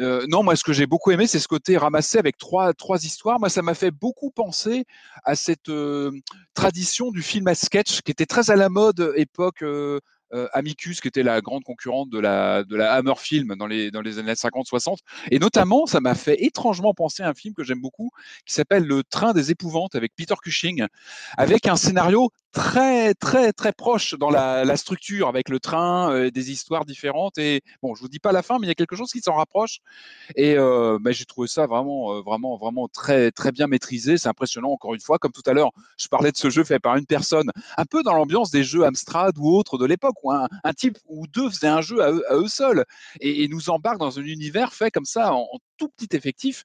euh, 0.01 0.25
non, 0.29 0.43
moi 0.43 0.57
ce 0.57 0.65
que 0.65 0.73
j'ai 0.73 0.87
beaucoup 0.87 1.11
aimé, 1.11 1.27
c'est 1.27 1.39
ce 1.39 1.49
côté 1.49 1.77
ramassé 1.77 2.19
avec 2.19 2.37
trois 2.39 2.75
trois 2.75 3.05
histoires. 3.05 3.39
Moi, 3.41 3.49
ça 3.49 3.63
m'a 3.63 3.75
fait 3.75 3.91
beaucoup 3.91 4.31
penser 4.31 4.85
à 5.25 5.35
cette 5.37 5.69
euh, 5.69 6.11
tradition 6.55 7.11
du 7.11 7.23
film 7.23 7.49
à 7.49 7.55
sketch 7.55 8.03
qui 8.03 8.11
était 8.11 8.27
très 8.27 8.51
à 8.51 8.57
la 8.57 8.69
mode 8.69 9.13
époque. 9.17 9.63
euh, 9.63 10.01
Amicus, 10.53 11.01
qui 11.01 11.09
était 11.09 11.23
la 11.23 11.41
grande 11.41 11.65
concurrente 11.65 12.11
de 12.11 12.19
la, 12.19 12.65
de 12.65 12.77
la 12.77 12.95
Hammer 12.95 13.15
Film 13.17 13.55
dans 13.57 13.67
les, 13.67 13.91
dans 13.91 14.01
les 14.01 14.19
années 14.19 14.33
50-60. 14.33 14.99
Et 15.31 15.39
notamment, 15.39 15.87
ça 15.87 16.01
m'a 16.01 16.15
fait 16.15 16.43
étrangement 16.45 16.95
penser 16.95 17.23
à 17.23 17.29
un 17.29 17.35
film 17.35 17.55
que 17.55 17.65
j'aime 17.65 17.81
beaucoup, 17.81 18.11
qui 18.47 18.55
s'appelle 18.55 18.85
Le 18.85 19.03
Train 19.05 19.33
des 19.33 19.51
épouvantes 19.51 19.95
avec 19.95 20.15
Peter 20.17 20.35
Cushing, 20.43 20.87
avec 21.37 21.67
un 21.67 21.77
scénario 21.77 22.31
très, 22.53 23.15
très, 23.15 23.53
très 23.53 23.73
proche 23.73 24.15
dans 24.15 24.31
la, 24.31 24.65
la 24.65 24.77
structure, 24.77 25.29
avec 25.29 25.49
le 25.49 25.61
train, 25.61 26.13
euh, 26.13 26.31
des 26.31 26.51
histoires 26.51 26.85
différentes. 26.85 27.39
Et 27.39 27.63
bon, 27.83 27.95
je 27.95 28.01
vous 28.01 28.09
dis 28.09 28.19
pas 28.19 28.33
la 28.33 28.43
fin, 28.43 28.59
mais 28.59 28.67
il 28.67 28.69
y 28.69 28.73
a 28.73 28.75
quelque 28.75 28.97
chose 28.97 29.11
qui 29.13 29.21
s'en 29.21 29.35
rapproche. 29.35 29.79
Et 30.37 30.57
euh, 30.57 30.99
bah, 31.01 31.13
j'ai 31.13 31.25
trouvé 31.25 31.49
ça 31.49 31.67
vraiment, 31.67 32.15
euh, 32.15 32.21
vraiment, 32.23 32.57
vraiment 32.57 32.89
très, 32.89 33.31
très 33.31 33.53
bien 33.53 33.67
maîtrisé. 33.67 34.17
C'est 34.19 34.29
impressionnant, 34.29 34.71
encore 34.71 34.95
une 34.95 35.01
fois. 35.01 35.19
Comme 35.19 35.33
tout 35.33 35.43
à 35.47 35.53
l'heure, 35.53 35.71
je 35.99 36.09
parlais 36.09 36.33
de 36.33 36.37
ce 36.37 36.51
jeu 36.51 36.65
fait 36.65 36.79
par 36.79 36.97
une 36.97 37.07
personne, 37.07 37.51
un 37.77 37.85
peu 37.85 38.03
dans 38.03 38.15
l'ambiance 38.15 38.51
des 38.51 38.65
jeux 38.65 38.85
Amstrad 38.85 39.37
ou 39.39 39.57
autres 39.57 39.79
de 39.79 39.85
l'époque, 39.85 40.18
où 40.23 40.33
un, 40.33 40.49
type 40.77 40.99
ou 41.07 41.27
deux 41.27 41.49
faisaient 41.51 41.69
un 41.69 41.81
jeu 41.81 42.03
à 42.03 42.35
eux, 42.35 42.49
seuls 42.49 42.85
et, 43.21 43.49
nous 43.49 43.71
embarque 43.71 43.99
dans 43.99 44.19
un 44.19 44.23
univers 44.23 44.73
fait 44.73 44.91
comme 44.91 45.05
ça, 45.05 45.33
en, 45.33 45.47
tout 45.77 45.89
petit 45.89 46.17
effectif. 46.17 46.65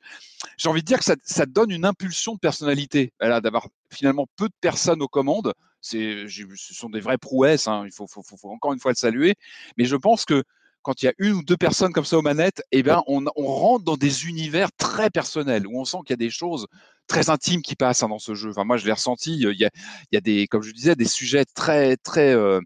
J'ai 0.57 0.69
envie 0.69 0.81
de 0.81 0.87
dire 0.87 0.99
que 0.99 1.05
ça, 1.05 1.45
donne 1.45 1.69
une 1.69 1.85
impulsion 1.85 2.33
de 2.33 2.39
personnalité. 2.39 3.13
Voilà, 3.19 3.41
d'avoir 3.41 3.67
finalement 3.91 4.27
peu 4.35 4.47
de 4.47 4.55
personnes 4.59 5.01
aux 5.01 5.07
commandes. 5.07 5.53
Ce 5.81 6.25
sont 6.55 6.89
des 6.89 6.99
vraies 6.99 7.17
prouesses. 7.17 7.67
hein. 7.67 7.83
Il 7.85 7.91
faut, 7.91 8.07
encore 8.43 8.73
une 8.73 8.79
fois 8.79 8.91
le 8.91 8.97
saluer. 8.97 9.35
Mais 9.77 9.85
je 9.85 9.95
pense 9.95 10.25
que 10.25 10.43
quand 10.83 11.01
il 11.01 11.05
y 11.05 11.09
a 11.09 11.13
une 11.17 11.33
ou 11.33 11.43
deux 11.43 11.57
personnes 11.57 11.93
comme 11.93 12.05
ça 12.05 12.17
aux 12.17 12.21
manettes, 12.21 12.61
eh 12.71 12.83
ben, 12.83 13.01
on, 13.07 13.23
rentre 13.37 13.85
dans 13.85 13.97
des 13.97 14.27
univers 14.27 14.71
très 14.73 15.09
personnels 15.09 15.65
où 15.65 15.79
on 15.79 15.85
sent 15.85 15.97
qu'il 16.05 16.11
y 16.11 16.13
a 16.13 16.17
des 16.17 16.29
choses 16.29 16.67
très 17.07 17.29
intimes 17.29 17.61
qui 17.61 17.75
passent 17.75 18.03
hein, 18.03 18.09
dans 18.09 18.19
ce 18.19 18.35
jeu. 18.35 18.51
Enfin, 18.51 18.65
moi, 18.65 18.77
je 18.77 18.85
l'ai 18.85 18.91
ressenti. 18.91 19.33
Il 19.35 19.41
y 19.41 19.65
a, 19.65 19.69
il 20.11 20.15
y 20.15 20.17
a 20.17 20.21
des, 20.21 20.47
comme 20.47 20.61
je 20.61 20.71
disais, 20.71 20.95
des 20.95 21.05
sujets 21.05 21.45
très, 21.45 21.97
très, 21.97 22.35
euh, 22.35 22.59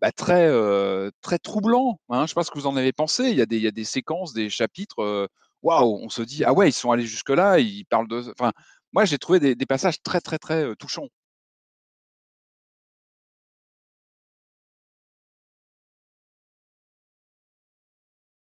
bah, 0.00 0.12
très, 0.12 0.46
euh, 0.48 1.10
très 1.22 1.38
troublants. 1.38 1.98
Hein. 2.08 2.18
Je 2.18 2.22
ne 2.22 2.26
sais 2.28 2.34
pas 2.34 2.44
ce 2.44 2.50
que 2.50 2.58
vous 2.58 2.66
en 2.66 2.76
avez 2.76 2.92
pensé. 2.92 3.24
Il 3.30 3.36
y 3.36 3.42
a 3.42 3.46
des, 3.46 3.56
il 3.56 3.62
y 3.62 3.68
a 3.68 3.70
des 3.70 3.84
séquences, 3.84 4.32
des 4.34 4.50
chapitres. 4.50 5.28
Waouh, 5.62 5.98
on 6.02 6.08
se 6.10 6.22
dit 6.22 6.44
ah 6.44 6.52
ouais, 6.52 6.68
ils 6.68 6.72
sont 6.72 6.90
allés 6.92 7.06
jusque 7.06 7.30
là. 7.30 7.58
Ils 7.58 7.84
parlent 7.86 8.08
de. 8.08 8.22
Enfin, 8.38 8.52
moi, 8.92 9.04
j'ai 9.04 9.18
trouvé 9.18 9.40
des, 9.40 9.54
des 9.54 9.66
passages 9.66 10.02
très, 10.02 10.20
très, 10.20 10.38
très 10.38 10.64
euh, 10.64 10.74
touchants. 10.76 11.08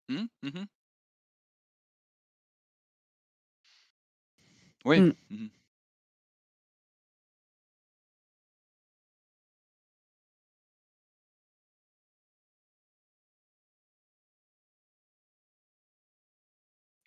Mmh, 0.10 0.28
mmh 0.44 0.68
Oui. 4.86 5.00
Mmh. 5.30 5.48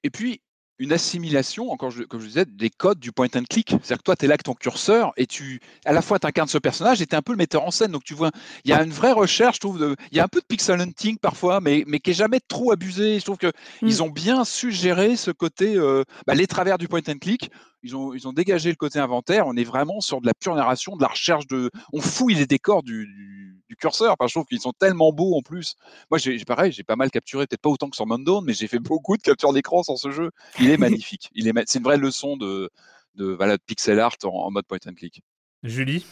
Et 0.05 0.11
puis, 0.11 0.44
une 0.79 0.93
assimilation, 0.93 1.71
encore 1.71 1.93
comme 2.09 2.21
je 2.21 2.27
disais, 2.27 2.45
des 2.45 2.71
codes 2.71 2.99
du 2.99 3.13
point 3.13 3.29
and 3.37 3.45
click. 3.49 3.71
C'est-à-dire 3.71 3.99
que 3.99 4.03
toi, 4.03 4.17
tu 4.17 4.25
es 4.25 4.29
là 4.29 4.33
avec 4.33 4.43
ton 4.43 4.55
curseur 4.55 5.13
et 5.17 5.27
tu, 5.27 5.61
à 5.85 5.93
la 5.93 6.03
fois, 6.03 6.19
tu 6.19 6.27
incarnes 6.27 6.49
ce 6.49 6.59
personnage 6.59 7.01
et 7.01 7.07
tu 7.07 7.15
es 7.15 7.19
un 7.19 7.23
peu 7.23 7.33
le 7.33 7.39
metteur 7.39 7.65
en 7.65 7.71
scène. 7.71 7.93
Donc, 7.93 8.05
tu 8.05 8.15
vois, 8.15 8.31
il 8.65 8.71
y 8.71 8.75
a 8.75 8.83
une 8.83 8.91
vraie 8.91 9.13
recherche, 9.13 9.57
je 9.57 9.61
trouve. 9.61 9.97
Il 10.11 10.17
y 10.17 10.21
a 10.21 10.25
un 10.25 10.29
peu 10.29 10.41
de 10.41 10.47
pixel 10.47 10.81
hunting 10.81 11.19
parfois, 11.19 11.61
mais, 11.61 11.85
mais 11.87 12.01
qui 12.01 12.11
est 12.11 12.15
jamais 12.15 12.41
trop 12.41 12.73
abusé. 12.73 13.19
Je 13.19 13.25
trouve 13.25 13.39
Mm. 13.83 13.87
ils 13.89 14.03
ont 14.03 14.11
bien 14.11 14.45
su 14.45 14.73
gérer 14.73 15.17
ce 15.17 15.31
côté, 15.31 15.77
euh, 15.77 16.05
bah, 16.27 16.35
les 16.35 16.47
travers 16.47 16.79
du 16.79 16.89
point 16.89 17.01
and 17.09 17.19
click. 17.21 17.51
Ils 17.83 17.95
ont, 17.97 18.15
ils 18.15 18.27
ont 18.27 18.33
dégagé 18.33 18.71
le 18.71 18.77
côté 18.77 18.99
inventaire. 18.99 19.47
On 19.47 19.57
est 19.57 19.65
vraiment 19.65 20.01
sur 20.01 20.21
de 20.23 20.27
la 20.27 20.33
pure 20.35 20.55
narration, 20.55 20.97
de 20.97 21.03
la 21.03 21.09
recherche 21.09 21.47
de. 21.47 21.71
On 21.93 22.01
fouille 22.01 22.35
les 22.35 22.47
décors 22.47 22.83
du, 22.83 23.07
du, 23.07 23.63
du 23.69 23.77
curseur. 23.77 24.15
Enfin, 24.19 24.27
je 24.27 24.33
trouve 24.33 24.47
qu'ils 24.47 24.61
sont 24.61 24.73
tellement 24.73 25.13
beaux 25.13 25.37
en 25.37 25.43
plus. 25.43 25.75
Moi, 26.11 26.19
j'ai 26.19 26.39
pareil, 26.47 26.73
j'ai 26.73 26.83
pas 26.83 26.97
mal 26.97 27.11
capturé, 27.11 27.47
peut-être 27.47 27.61
pas 27.61 27.69
autant 27.69 27.91
que 27.91 27.97
sur 27.97 28.07
Mundown, 28.07 28.43
mais 28.45 28.55
j'ai 28.55 28.69
fait 28.69 28.79
beaucoup 28.81 29.17
de 29.19 29.23
captures 29.23 29.53
d'écran 29.53 29.83
sur 29.83 29.99
ce 29.99 30.11
jeu. 30.11 30.31
Il 30.65 30.71
est 30.71 30.77
magnifique. 30.79 31.31
Il 31.35 31.47
est, 31.49 31.53
ma- 31.53 31.63
c'est 31.67 31.79
une 31.79 31.85
vraie 31.85 31.97
leçon 31.97 32.37
de, 32.37 32.71
de, 33.17 33.27
voilà, 33.27 33.57
de 33.57 33.63
pixel 33.65 34.01
art 34.01 34.17
en, 34.25 34.29
en 34.29 34.51
mode 34.51 34.67
point 34.67 34.79
and 34.89 34.95
click. 34.95 35.23
Julie? 35.63 36.05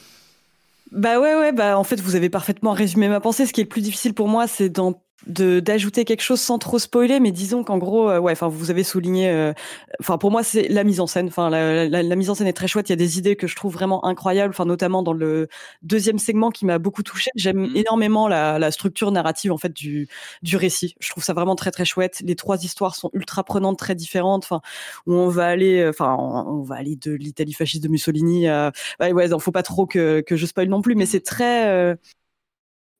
Bah 0.91 1.19
ouais, 1.20 1.35
ouais, 1.37 1.53
bah 1.53 1.79
en 1.79 1.85
fait, 1.85 2.01
vous 2.01 2.16
avez 2.16 2.29
parfaitement 2.29 2.73
résumé 2.73 3.09
ma 3.09 3.20
pensée. 3.20 3.47
Ce 3.47 3.53
qui 3.53 3.61
est 3.61 3.65
le 3.65 3.69
plus 3.69 3.81
difficile 3.81 4.15
pour 4.15 4.29
moi, 4.29 4.47
c'est 4.47 4.69
d'en- 4.69 5.02
de 5.28 5.60
d'ajouter 5.60 6.05
quelque 6.05 6.20
chose 6.22 6.40
sans 6.40 6.59
trop 6.59 6.80
spoiler, 6.80 7.20
mais 7.20 7.30
disons 7.30 7.62
qu'en 7.62 7.78
gros, 7.78 8.10
euh, 8.10 8.18
ouais, 8.18 8.32
enfin, 8.32 8.48
vous 8.48 8.70
avez 8.72 8.82
souligné, 8.82 9.30
euh, 9.30 9.52
enfin, 10.01 10.18
pour 10.18 10.32
moi, 10.32 10.43
c'est 10.43 10.66
la 10.68 10.82
mise 10.82 10.98
en 10.98 11.06
scène. 11.06 11.28
Enfin, 11.28 11.48
la, 11.48 11.89
la- 11.89 12.02
la 12.02 12.16
mise 12.16 12.28
en 12.28 12.34
scène 12.34 12.48
est 12.48 12.52
très 12.52 12.66
chouette. 12.66 12.89
Il 12.89 12.93
y 12.93 12.94
a 12.94 12.97
des 12.97 13.18
idées 13.18 13.36
que 13.36 13.47
je 13.47 13.55
trouve 13.55 13.72
vraiment 13.72 14.05
incroyables. 14.05 14.51
Enfin, 14.52 14.64
notamment 14.64 15.05
dans 15.05 15.12
le 15.12 15.47
deuxième 15.82 16.18
segment 16.18 16.51
qui 16.51 16.66
m'a 16.66 16.78
beaucoup 16.78 17.05
touché. 17.05 17.30
J'aime 17.36 17.59
Mhm. 17.68 17.76
énormément 17.76 18.26
la, 18.26 18.59
la 18.59 18.70
structure 18.72 19.12
narrative 19.12 19.52
en 19.52 19.59
fait 19.59 19.72
du 19.72 20.09
du 20.43 20.56
récit. 20.56 20.97
Je 21.01 21.10
trouve 21.10 21.22
ça 21.22 21.34
vraiment 21.34 21.55
très 21.55 21.70
très 21.70 21.84
chouette. 21.84 22.20
Les 22.24 22.34
trois 22.34 22.64
histoires 22.64 22.97
sont 22.97 23.10
ultra 23.12 23.44
prenantes, 23.44 23.78
très 23.78 23.94
différentes. 23.94 24.43
Enfin, 24.44 24.60
où 25.06 25.14
on 25.14 25.28
va 25.28 25.47
aller, 25.47 25.80
euh, 25.82 25.90
enfin, 25.90 26.16
on, 26.18 26.59
on 26.60 26.62
va 26.62 26.74
aller 26.76 26.97
de 26.97 27.12
l'Italie 27.12 27.52
fasciste 27.52 27.82
de 27.84 27.89
Mussolini 27.89 28.48
à 28.48 28.72
ouais, 29.01 29.12
ouais, 29.12 29.28
non, 29.28 29.39
faut 29.39 29.52
pas 29.52 29.62
trop 29.62 29.86
que, 29.86 30.20
que 30.22 30.36
je 30.36 30.47
spoil 30.47 30.68
non 30.68 30.82
plus, 30.82 30.97
mais 30.97 31.06
c'est 31.06 31.20
très, 31.20 31.97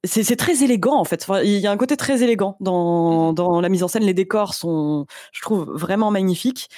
c'est 0.05 0.25
c'est 0.25 0.37
très 0.37 0.63
élégant 0.65 0.97
en 0.99 1.05
fait. 1.05 1.23
Enfin, 1.23 1.43
il 1.43 1.59
y 1.59 1.67
a 1.67 1.71
un 1.71 1.77
côté 1.77 1.97
très 1.97 2.23
élégant 2.23 2.57
dans, 2.61 3.33
dans 3.33 3.61
la 3.61 3.69
mise 3.69 3.83
en 3.83 3.89
scène. 3.89 4.03
Les 4.05 4.15
décors 4.15 4.55
sont, 4.55 5.07
je 5.33 5.41
trouve, 5.43 5.71
vraiment 5.73 6.11
magnifiques. 6.11 6.69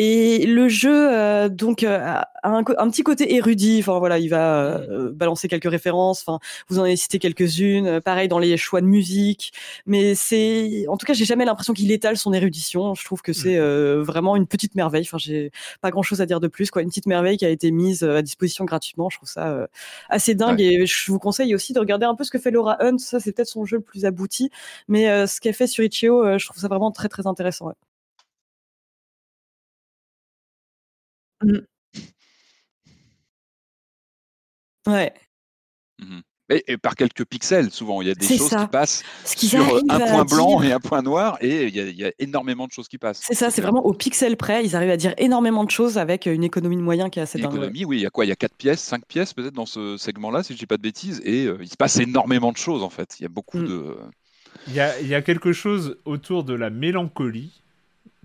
Et 0.00 0.46
le 0.46 0.68
jeu, 0.68 1.48
donc, 1.48 1.82
a 1.82 2.28
un, 2.44 2.62
un, 2.78 2.88
petit 2.88 3.02
côté 3.02 3.34
érudit. 3.34 3.78
Enfin 3.80 3.98
voilà, 3.98 4.20
il 4.20 4.28
va 4.28 4.80
balancer 5.12 5.48
quelques 5.48 5.68
références. 5.68 6.22
Enfin, 6.24 6.38
vous 6.68 6.78
en 6.78 6.84
avez 6.84 6.94
cité 6.94 7.18
quelques-unes. 7.18 8.00
Pareil 8.00 8.28
dans 8.28 8.38
les 8.38 8.56
choix 8.56 8.80
de 8.80 8.86
musique. 8.86 9.52
Mais 9.86 10.14
c'est, 10.14 10.86
en 10.86 10.96
tout 10.98 11.04
cas, 11.04 11.14
j'ai 11.14 11.24
jamais 11.24 11.44
l'impression 11.44 11.72
qu'il 11.72 11.90
étale 11.90 12.16
son 12.16 12.32
érudition. 12.32 12.94
Je 12.94 13.04
trouve 13.04 13.22
que 13.22 13.32
c'est 13.32 13.58
mmh. 13.58 14.02
vraiment 14.02 14.36
une 14.36 14.46
petite 14.46 14.76
merveille. 14.76 15.02
Enfin, 15.02 15.18
j'ai 15.18 15.50
pas 15.80 15.90
grand-chose 15.90 16.20
à 16.20 16.26
dire 16.26 16.38
de 16.38 16.46
plus. 16.46 16.70
Quoi, 16.70 16.82
une 16.82 16.90
petite 16.90 17.06
merveille 17.06 17.36
qui 17.36 17.44
a 17.44 17.50
été 17.50 17.72
mise 17.72 18.04
à 18.04 18.22
disposition 18.22 18.64
gratuitement. 18.66 19.10
Je 19.10 19.16
trouve 19.16 19.28
ça 19.28 19.66
assez 20.08 20.36
dingue. 20.36 20.60
Et 20.60 20.86
je 20.86 21.10
vous 21.10 21.18
conseille 21.18 21.56
aussi 21.56 21.72
de 21.72 21.80
regarder 21.80 22.06
un 22.06 22.14
peu 22.14 22.22
ce 22.22 22.30
que 22.30 22.38
fait 22.38 22.52
Laura 22.52 22.76
Hunt. 22.84 22.98
Ça, 22.98 23.18
c'est 23.18 23.32
peut-être 23.32 23.48
son 23.48 23.64
jeu 23.64 23.78
le 23.78 23.82
plus 23.82 24.04
abouti. 24.04 24.50
Mais 24.86 25.26
ce 25.26 25.40
qu'elle 25.40 25.54
fait 25.54 25.66
sur 25.66 25.82
Itch.io, 25.82 26.38
je 26.38 26.46
trouve 26.46 26.60
ça 26.60 26.68
vraiment 26.68 26.92
très 26.92 27.08
très 27.08 27.26
intéressant. 27.26 27.72
Mmh. 31.42 31.58
Ouais. 34.86 35.14
Mmh 35.98 36.20
et, 36.50 36.76
par 36.78 36.94
quelques 36.94 37.24
pixels, 37.24 37.70
souvent. 37.70 38.00
Il 38.00 38.08
y 38.08 38.10
a 38.10 38.14
des 38.14 38.26
choses 38.26 38.48
qui 38.48 38.66
passent 38.68 39.02
sur 39.24 39.60
un 39.88 39.98
point 40.00 40.24
blanc 40.24 40.62
et 40.62 40.72
un 40.72 40.80
point 40.80 41.02
noir, 41.02 41.36
et 41.40 41.66
il 41.66 41.76
y, 41.76 42.04
a, 42.04 42.12
énormément 42.18 42.66
de 42.66 42.72
choses 42.72 42.88
qui 42.88 42.98
passent. 42.98 43.20
C'est 43.22 43.34
ça, 43.34 43.50
c'est 43.50 43.60
vraiment 43.60 43.84
au 43.84 43.92
pixel 43.92 44.36
près. 44.36 44.64
Ils 44.64 44.74
arrivent 44.74 44.90
à 44.90 44.96
dire 44.96 45.14
énormément 45.18 45.64
de 45.64 45.70
choses 45.70 45.98
avec 45.98 46.26
une 46.26 46.44
économie 46.44 46.76
de 46.76 46.82
moyens 46.82 47.10
qui 47.10 47.18
est 47.18 47.22
assez 47.22 47.38
dingue. 47.38 47.52
Économie, 47.52 47.84
oui. 47.84 47.98
Il 47.98 48.02
y 48.02 48.06
a 48.06 48.10
quoi? 48.10 48.24
Il 48.24 48.28
y 48.28 48.32
a 48.32 48.36
4 48.36 48.54
pièces, 48.54 48.80
5 48.80 49.04
pièces 49.06 49.34
peut-être 49.34 49.54
dans 49.54 49.66
ce 49.66 49.96
segment-là, 49.96 50.42
si 50.42 50.54
je 50.54 50.58
dis 50.58 50.66
pas 50.66 50.76
de 50.76 50.82
bêtises, 50.82 51.20
et 51.24 51.44
il 51.44 51.68
se 51.68 51.76
passe 51.76 51.98
énormément 51.98 52.52
de 52.52 52.56
choses, 52.56 52.82
en 52.82 52.90
fait. 52.90 53.16
Il 53.20 53.24
y 53.24 53.26
a 53.26 53.30
beaucoup 53.30 53.58
mmh. 53.58 53.68
de... 53.68 53.96
Il 54.66 54.74
y, 54.74 54.80
a, 54.80 54.98
il 55.00 55.06
y, 55.06 55.14
a, 55.14 55.22
quelque 55.22 55.52
chose 55.52 55.98
autour 56.04 56.42
de 56.44 56.54
la 56.54 56.70
mélancolie 56.70 57.62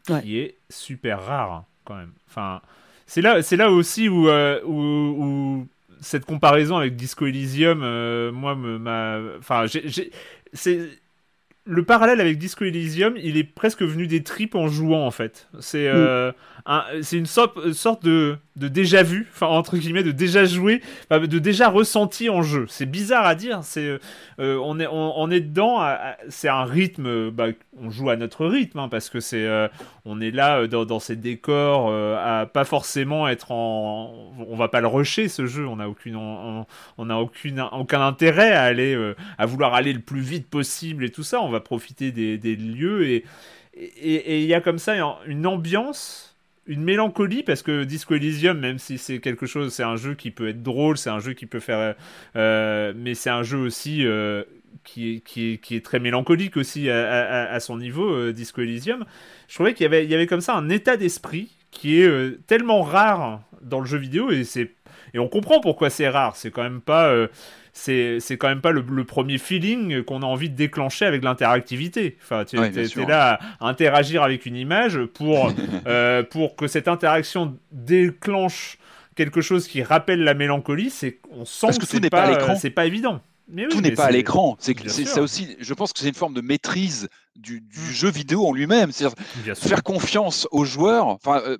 qui 0.07 0.37
est 0.37 0.57
super 0.69 1.25
rare, 1.25 1.65
quand 1.85 1.95
même. 1.95 2.13
Enfin 2.27 2.61
c'est 3.05 3.21
là, 3.21 3.41
c'est 3.41 3.57
là 3.57 3.71
aussi 3.71 4.09
où, 4.09 4.29
euh, 4.29 4.61
où, 4.63 4.73
où, 4.73 5.67
cette 6.01 6.25
comparaison 6.25 6.77
avec 6.77 6.95
Disco 6.95 7.25
Elysium, 7.25 7.81
euh, 7.83 8.31
moi, 8.31 8.55
m'a, 8.55 9.19
enfin, 9.39 9.65
c'est 10.53 10.89
le 11.65 11.83
parallèle 11.83 12.19
avec 12.19 12.37
Disco 12.37 12.65
Elysium, 12.65 13.15
il 13.17 13.37
est 13.37 13.43
presque 13.43 13.83
venu 13.83 14.05
des 14.05 14.21
tripes 14.21 14.55
en 14.55 14.67
jouant 14.67 15.05
en 15.05 15.11
fait. 15.11 15.47
C'est 15.59 15.87
mm. 15.87 15.95
euh, 15.95 16.31
c'est 17.01 17.17
une 17.17 17.25
sorte, 17.25 17.71
sorte 17.71 18.03
de, 18.03 18.37
de 18.55 18.67
déjà 18.67 19.01
vu, 19.01 19.27
enfin 19.33 19.47
entre 19.47 19.77
guillemets, 19.77 20.03
de 20.03 20.11
déjà 20.11 20.45
joué, 20.45 20.81
de 21.09 21.39
déjà 21.39 21.69
ressenti 21.69 22.29
en 22.29 22.43
jeu. 22.43 22.65
C'est 22.69 22.85
bizarre 22.85 23.25
à 23.25 23.33
dire. 23.33 23.59
C'est 23.63 23.99
euh, 24.39 24.59
on 24.63 24.79
est 24.79 24.87
on, 24.87 25.31
est 25.31 25.39
dedans. 25.39 25.83
C'est 26.29 26.49
un 26.49 26.63
rythme. 26.63 27.31
Bah, 27.31 27.47
on 27.81 27.89
joue 27.89 28.09
à 28.11 28.15
notre 28.15 28.45
rythme 28.45 28.79
hein, 28.79 28.89
parce 28.89 29.09
que 29.09 29.19
c'est 29.19 29.45
euh, 29.45 29.67
on 30.05 30.21
est 30.21 30.29
là 30.29 30.59
euh, 30.59 30.67
dans, 30.67 30.99
ces 30.99 31.15
décors 31.15 31.91
à 31.91 32.45
pas 32.45 32.63
forcément 32.63 33.27
être 33.27 33.51
en. 33.51 34.33
On 34.47 34.55
va 34.55 34.67
pas 34.67 34.81
le 34.81 34.87
rusher 34.87 35.29
ce 35.29 35.47
jeu. 35.47 35.67
On 35.67 35.79
a 35.79 35.87
aucune 35.87 36.15
on, 36.15 37.09
a 37.09 37.15
aucune 37.15 37.59
aucun 37.71 38.05
intérêt 38.05 38.51
à 38.51 38.63
aller 38.63 39.13
à 39.37 39.45
vouloir 39.47 39.73
aller 39.73 39.93
le 39.93 39.99
plus 39.99 40.21
vite 40.21 40.47
possible 40.47 41.03
et 41.03 41.09
tout 41.09 41.23
ça. 41.23 41.41
On 41.41 41.49
va 41.49 41.59
profiter 41.59 42.11
des, 42.11 42.37
des 42.37 42.55
lieux 42.55 43.07
et 43.07 43.25
et 43.75 44.41
il 44.43 44.45
y 44.45 44.53
a 44.53 44.61
comme 44.61 44.77
ça 44.77 44.93
une 45.25 45.47
ambiance 45.47 46.32
une 46.65 46.83
mélancolie 46.83 47.43
parce 47.43 47.61
que 47.61 47.83
Disco 47.83 48.15
Elysium, 48.15 48.59
même 48.59 48.79
si 48.79 48.97
c'est 48.97 49.19
quelque 49.19 49.45
chose, 49.45 49.73
c'est 49.73 49.83
un 49.83 49.95
jeu 49.95 50.13
qui 50.15 50.31
peut 50.31 50.47
être 50.47 50.63
drôle, 50.63 50.97
c'est 50.97 51.09
un 51.09 51.19
jeu 51.19 51.33
qui 51.33 51.45
peut 51.45 51.59
faire, 51.59 51.95
euh, 52.35 52.93
mais 52.95 53.15
c'est 53.15 53.29
un 53.29 53.43
jeu 53.43 53.57
aussi 53.57 54.05
euh, 54.05 54.43
qui, 54.83 55.15
est, 55.15 55.19
qui, 55.19 55.59
qui, 55.61 55.75
est, 55.75 55.85
très 55.85 55.99
mélancolique 55.99 56.57
aussi 56.57 56.89
à, 56.89 57.59
son 57.59 57.77
niveau, 57.77 58.09
euh, 58.09 58.33
Disco 58.33 58.61
Elysium. 58.61 59.05
Je 59.47 59.55
trouvais 59.55 59.73
qu'il 59.73 59.83
y 59.83 59.87
avait, 59.87 60.05
il 60.05 60.09
y 60.09 60.15
avait 60.15 60.27
comme 60.27 60.41
ça 60.41 60.55
un 60.55 60.69
état 60.69 60.95
d'esprit 60.97 61.51
qui 61.71 62.01
est 62.01 62.45
tellement 62.47 62.81
rare 62.83 63.41
dans 63.61 63.79
le 63.79 63.85
jeu 63.85 63.97
vidéo 63.97 64.31
et 64.31 64.43
c'est 64.43 64.71
et 65.15 65.19
on 65.19 65.27
comprend 65.27 65.59
pourquoi 65.59 65.91
c'est 65.91 66.09
rare. 66.09 66.35
C'est 66.35 66.49
quand 66.49 66.63
même 66.63 66.81
pas 66.81 67.13
c'est 67.73 68.37
quand 68.37 68.47
même 68.47 68.61
pas 68.61 68.71
le, 68.71 69.03
premier 69.03 69.37
feeling 69.37 70.03
qu'on 70.03 70.21
a 70.21 70.25
envie 70.25 70.49
de 70.49 70.55
déclencher 70.55 71.05
avec 71.05 71.23
l'interactivité. 71.23 72.17
Enfin, 72.21 72.45
tu 72.45 72.57
es, 72.57 73.05
là 73.07 73.39
à 73.59 73.67
interagir 73.67 74.23
avec 74.23 74.45
une 74.45 74.55
image 74.55 74.99
pour, 75.13 75.51
euh, 75.87 76.23
pour 76.23 76.55
que 76.55 76.67
cette 76.67 76.87
interaction 76.87 77.57
déclenche 77.71 78.77
quelque 79.15 79.41
chose 79.41 79.67
qui 79.67 79.83
rappelle 79.83 80.23
la 80.23 80.35
mélancolie. 80.35 80.89
C'est 80.89 81.19
on 81.31 81.45
sent 81.45 81.79
que, 81.79 81.85
tout 81.85 81.99
n'est 81.99 82.09
pas, 82.09 82.23
à 82.23 82.31
l'écran. 82.31 82.55
C'est 82.55 82.69
pas 82.69 82.85
évident. 82.85 83.21
Mais 83.49 83.67
tout 83.67 83.81
n'est 83.81 83.91
pas 83.91 84.05
à 84.05 84.11
l'écran. 84.11 84.55
C'est 84.59 85.05
ça 85.05 85.21
aussi. 85.21 85.57
Je 85.59 85.73
pense 85.73 85.91
que 85.93 85.99
c'est 85.99 86.07
une 86.07 86.13
forme 86.13 86.33
de 86.33 86.41
maîtrise 86.41 87.09
du, 87.35 87.61
du 87.61 87.93
jeu 87.93 88.09
vidéo 88.09 88.45
en 88.45 88.53
lui-même. 88.53 88.91
C'est-à-dire 88.91 89.57
faire 89.57 89.83
confiance 89.83 90.47
aux 90.51 90.63
joueurs. 90.63 91.07
Enfin, 91.07 91.41
euh, 91.45 91.57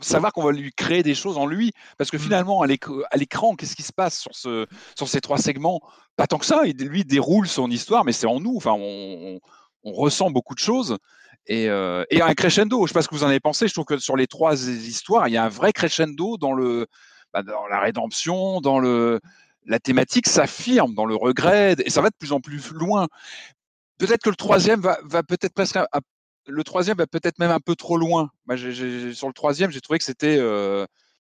savoir 0.00 0.32
qu'on 0.32 0.42
va 0.42 0.52
lui 0.52 0.72
créer 0.72 1.02
des 1.02 1.14
choses 1.14 1.38
en 1.38 1.46
lui. 1.46 1.72
Parce 1.98 2.10
que 2.10 2.16
mmh. 2.16 2.20
finalement, 2.20 2.62
à 2.62 2.66
l'écran, 3.16 3.54
qu'est-ce 3.56 3.76
qui 3.76 3.82
se 3.82 3.92
passe 3.92 4.18
sur, 4.18 4.34
ce, 4.34 4.66
sur 4.96 5.08
ces 5.08 5.20
trois 5.20 5.38
segments? 5.38 5.80
Pas 6.16 6.26
tant 6.26 6.38
que 6.38 6.46
ça. 6.46 6.62
Il, 6.66 6.76
lui 6.76 7.04
déroule 7.04 7.48
son 7.48 7.70
histoire, 7.70 8.04
mais 8.04 8.12
c'est 8.12 8.26
en 8.26 8.40
nous. 8.40 8.56
Enfin, 8.56 8.72
on, 8.72 9.40
ressent 9.82 10.30
beaucoup 10.30 10.54
de 10.54 10.60
choses. 10.60 10.98
Et, 11.46 11.68
euh, 11.68 12.04
et, 12.10 12.20
un 12.20 12.34
crescendo. 12.34 12.78
Je 12.78 12.82
ne 12.82 12.86
sais 12.88 12.94
pas 12.94 13.02
ce 13.02 13.08
que 13.08 13.14
vous 13.14 13.24
en 13.24 13.28
avez 13.28 13.40
pensé. 13.40 13.66
Je 13.66 13.72
trouve 13.72 13.86
que 13.86 13.98
sur 13.98 14.16
les 14.16 14.26
trois 14.26 14.68
histoires, 14.68 15.28
il 15.28 15.32
y 15.32 15.36
a 15.36 15.44
un 15.44 15.48
vrai 15.48 15.72
crescendo 15.72 16.36
dans, 16.36 16.52
le, 16.52 16.86
bah, 17.32 17.42
dans 17.42 17.66
la 17.66 17.80
rédemption, 17.80 18.60
dans 18.60 18.78
le, 18.78 19.20
la 19.66 19.78
thématique 19.78 20.28
s'affirme, 20.28 20.94
dans 20.94 21.06
le 21.06 21.14
regret, 21.14 21.76
et 21.84 21.90
ça 21.90 22.02
va 22.02 22.10
de 22.10 22.16
plus 22.18 22.32
en 22.32 22.40
plus 22.40 22.60
loin. 22.72 23.08
Peut-être 23.98 24.22
que 24.22 24.30
le 24.30 24.36
troisième 24.36 24.80
va, 24.80 24.98
va 25.04 25.22
peut-être 25.22 25.54
presque 25.54 25.78
le 26.46 26.64
troisième 26.64 26.96
va 26.96 27.06
peut-être 27.06 27.38
même 27.38 27.50
un 27.50 27.60
peu 27.60 27.74
trop 27.74 27.96
loin. 27.96 28.30
Moi, 28.46 28.56
sur 28.56 29.26
le 29.26 29.32
troisième, 29.32 29.70
j'ai 29.70 29.80
trouvé 29.80 29.98
que 29.98 30.04
c'était. 30.04 30.38
Euh, 30.38 30.86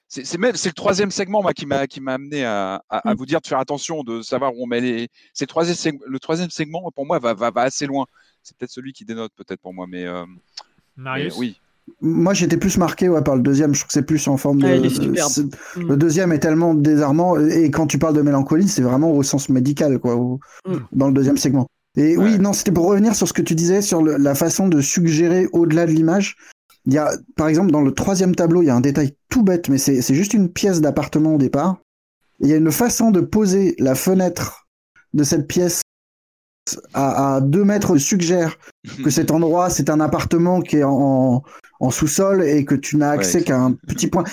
c'est 0.09 0.39
même 0.39 0.55
c'est 0.55 0.69
le 0.69 0.75
troisième 0.75 1.11
segment 1.11 1.43
moi, 1.43 1.53
qui 1.53 1.67
m'a 1.67 1.89
qui 1.89 2.01
m'a 2.01 2.15
amené 2.15 2.45
à, 2.45 2.81
à, 2.89 3.13
mmh. 3.13 3.17
vous 3.17 3.27
dire 3.27 3.41
de 3.41 3.47
faire 3.47 3.59
attention, 3.59 4.05
de 4.05 4.23
savoir 4.23 4.55
où 4.55 4.63
on 4.63 4.67
met 4.67 4.81
les. 4.81 5.09
C'est 5.33 5.47
le 5.47 5.49
troisième 5.49 5.99
le 6.07 6.19
troisième 6.21 6.51
segment 6.51 6.91
pour 6.95 7.07
moi 7.07 7.19
va, 7.19 7.35
va, 7.35 7.51
va 7.51 7.63
assez 7.63 7.87
loin. 7.87 8.07
C'est 8.43 8.57
peut-être 8.57 8.71
celui 8.71 8.93
qui 8.93 9.05
dénote 9.05 9.33
peut-être 9.37 9.61
pour 9.61 9.75
moi, 9.75 9.87
mais. 9.89 10.07
Euh, 10.07 10.25
Marius? 10.97 11.37
oui. 11.37 11.61
Moi, 12.01 12.35
j'étais 12.35 12.57
plus 12.57 12.79
marqué 12.79 13.09
ouais, 13.09 13.23
par 13.23 13.37
le 13.37 13.43
deuxième. 13.43 13.73
Je 13.73 13.81
trouve 13.81 13.89
que 13.89 13.93
c'est 13.93 14.03
plus 14.03 14.27
en 14.27 14.37
forme 14.37 14.61
de. 14.61 14.67
Mmh. 14.67 15.89
le 15.89 15.97
deuxième 15.97 16.33
est 16.33 16.41
tellement 16.41 16.75
désarmant. 16.75 17.39
Et 17.39 17.71
quand 17.71 17.87
tu 17.87 17.99
parles 17.99 18.17
de 18.17 18.23
mélancolie, 18.23 18.67
c'est 18.67 18.83
vraiment 18.83 19.13
au 19.13 19.23
sens 19.23 19.49
médical, 19.49 20.01
quoi, 20.01 20.17
mmh. 20.17 20.77
dans 20.93 21.07
le 21.07 21.13
deuxième 21.13 21.37
segment. 21.37 21.69
Et 21.97 22.17
oui, 22.17 22.39
non, 22.39 22.53
c'était 22.53 22.73
pour 22.73 22.87
revenir 22.87 23.15
sur 23.15 23.27
ce 23.27 23.33
que 23.33 23.43
tu 23.43 23.55
disais 23.55 23.81
sur 23.81 24.03
la 24.03 24.35
façon 24.35 24.69
de 24.69 24.81
suggérer 24.81 25.49
au-delà 25.53 25.87
de 25.87 25.93
l'image. 25.93 26.37
Il 26.85 26.93
y 26.93 26.99
a, 26.99 27.11
par 27.37 27.49
exemple, 27.49 27.73
dans 27.73 27.81
le 27.81 27.93
troisième 27.93 28.35
tableau, 28.35 28.63
il 28.63 28.67
y 28.67 28.71
a 28.71 28.75
un 28.75 28.81
détail 28.81 29.17
tout 29.29 29.43
bête, 29.43 29.69
mais 29.69 29.79
c'est 29.79 30.15
juste 30.15 30.35
une 30.35 30.51
pièce 30.51 30.81
d'appartement 30.81 31.35
au 31.35 31.39
départ. 31.39 31.79
il 32.41 32.49
y 32.49 32.53
a 32.53 32.57
une 32.57 32.71
façon 32.71 33.11
de 33.11 33.21
poser 33.21 33.75
la 33.79 33.95
fenêtre 33.95 34.69
de 35.15 35.25
cette 35.25 35.49
pièce 35.49 35.81
à, 36.95 37.41
deux 37.43 37.65
mètres 37.65 37.97
suggère 37.97 38.59
que 39.05 39.11
cet 39.11 39.31
endroit, 39.31 39.71
c'est 39.71 39.89
un 39.89 40.01
appartement 40.01 40.61
qui 40.61 40.79
est 40.79 40.85
en, 40.85 41.43
en 41.81 41.91
sous-sol 41.91 42.43
et 42.43 42.65
que 42.65 42.75
tu 42.75 42.97
n'as 42.97 43.11
accès 43.11 43.43
qu'à 43.43 43.59
un 43.59 43.73
petit 43.73 44.09
point. 44.09 44.25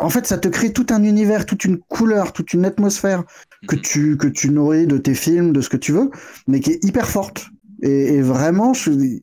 en 0.00 0.10
fait, 0.10 0.26
ça 0.26 0.38
te 0.38 0.48
crée 0.48 0.72
tout 0.72 0.86
un 0.90 1.02
univers, 1.02 1.46
toute 1.46 1.64
une 1.64 1.78
couleur, 1.78 2.32
toute 2.32 2.52
une 2.52 2.64
atmosphère 2.64 3.24
que 3.68 3.76
mhm. 3.76 3.82
tu, 3.82 4.16
que 4.16 4.28
tu 4.28 4.50
nourris 4.50 4.86
de 4.86 4.98
tes 4.98 5.14
films, 5.14 5.52
de 5.52 5.60
ce 5.60 5.68
que 5.68 5.76
tu 5.76 5.92
veux, 5.92 6.10
mais 6.46 6.60
qui 6.60 6.72
est 6.72 6.84
hyper 6.84 7.06
forte. 7.06 7.46
Et, 7.82 8.20
vraiment, 8.20 8.72
il 8.86 9.20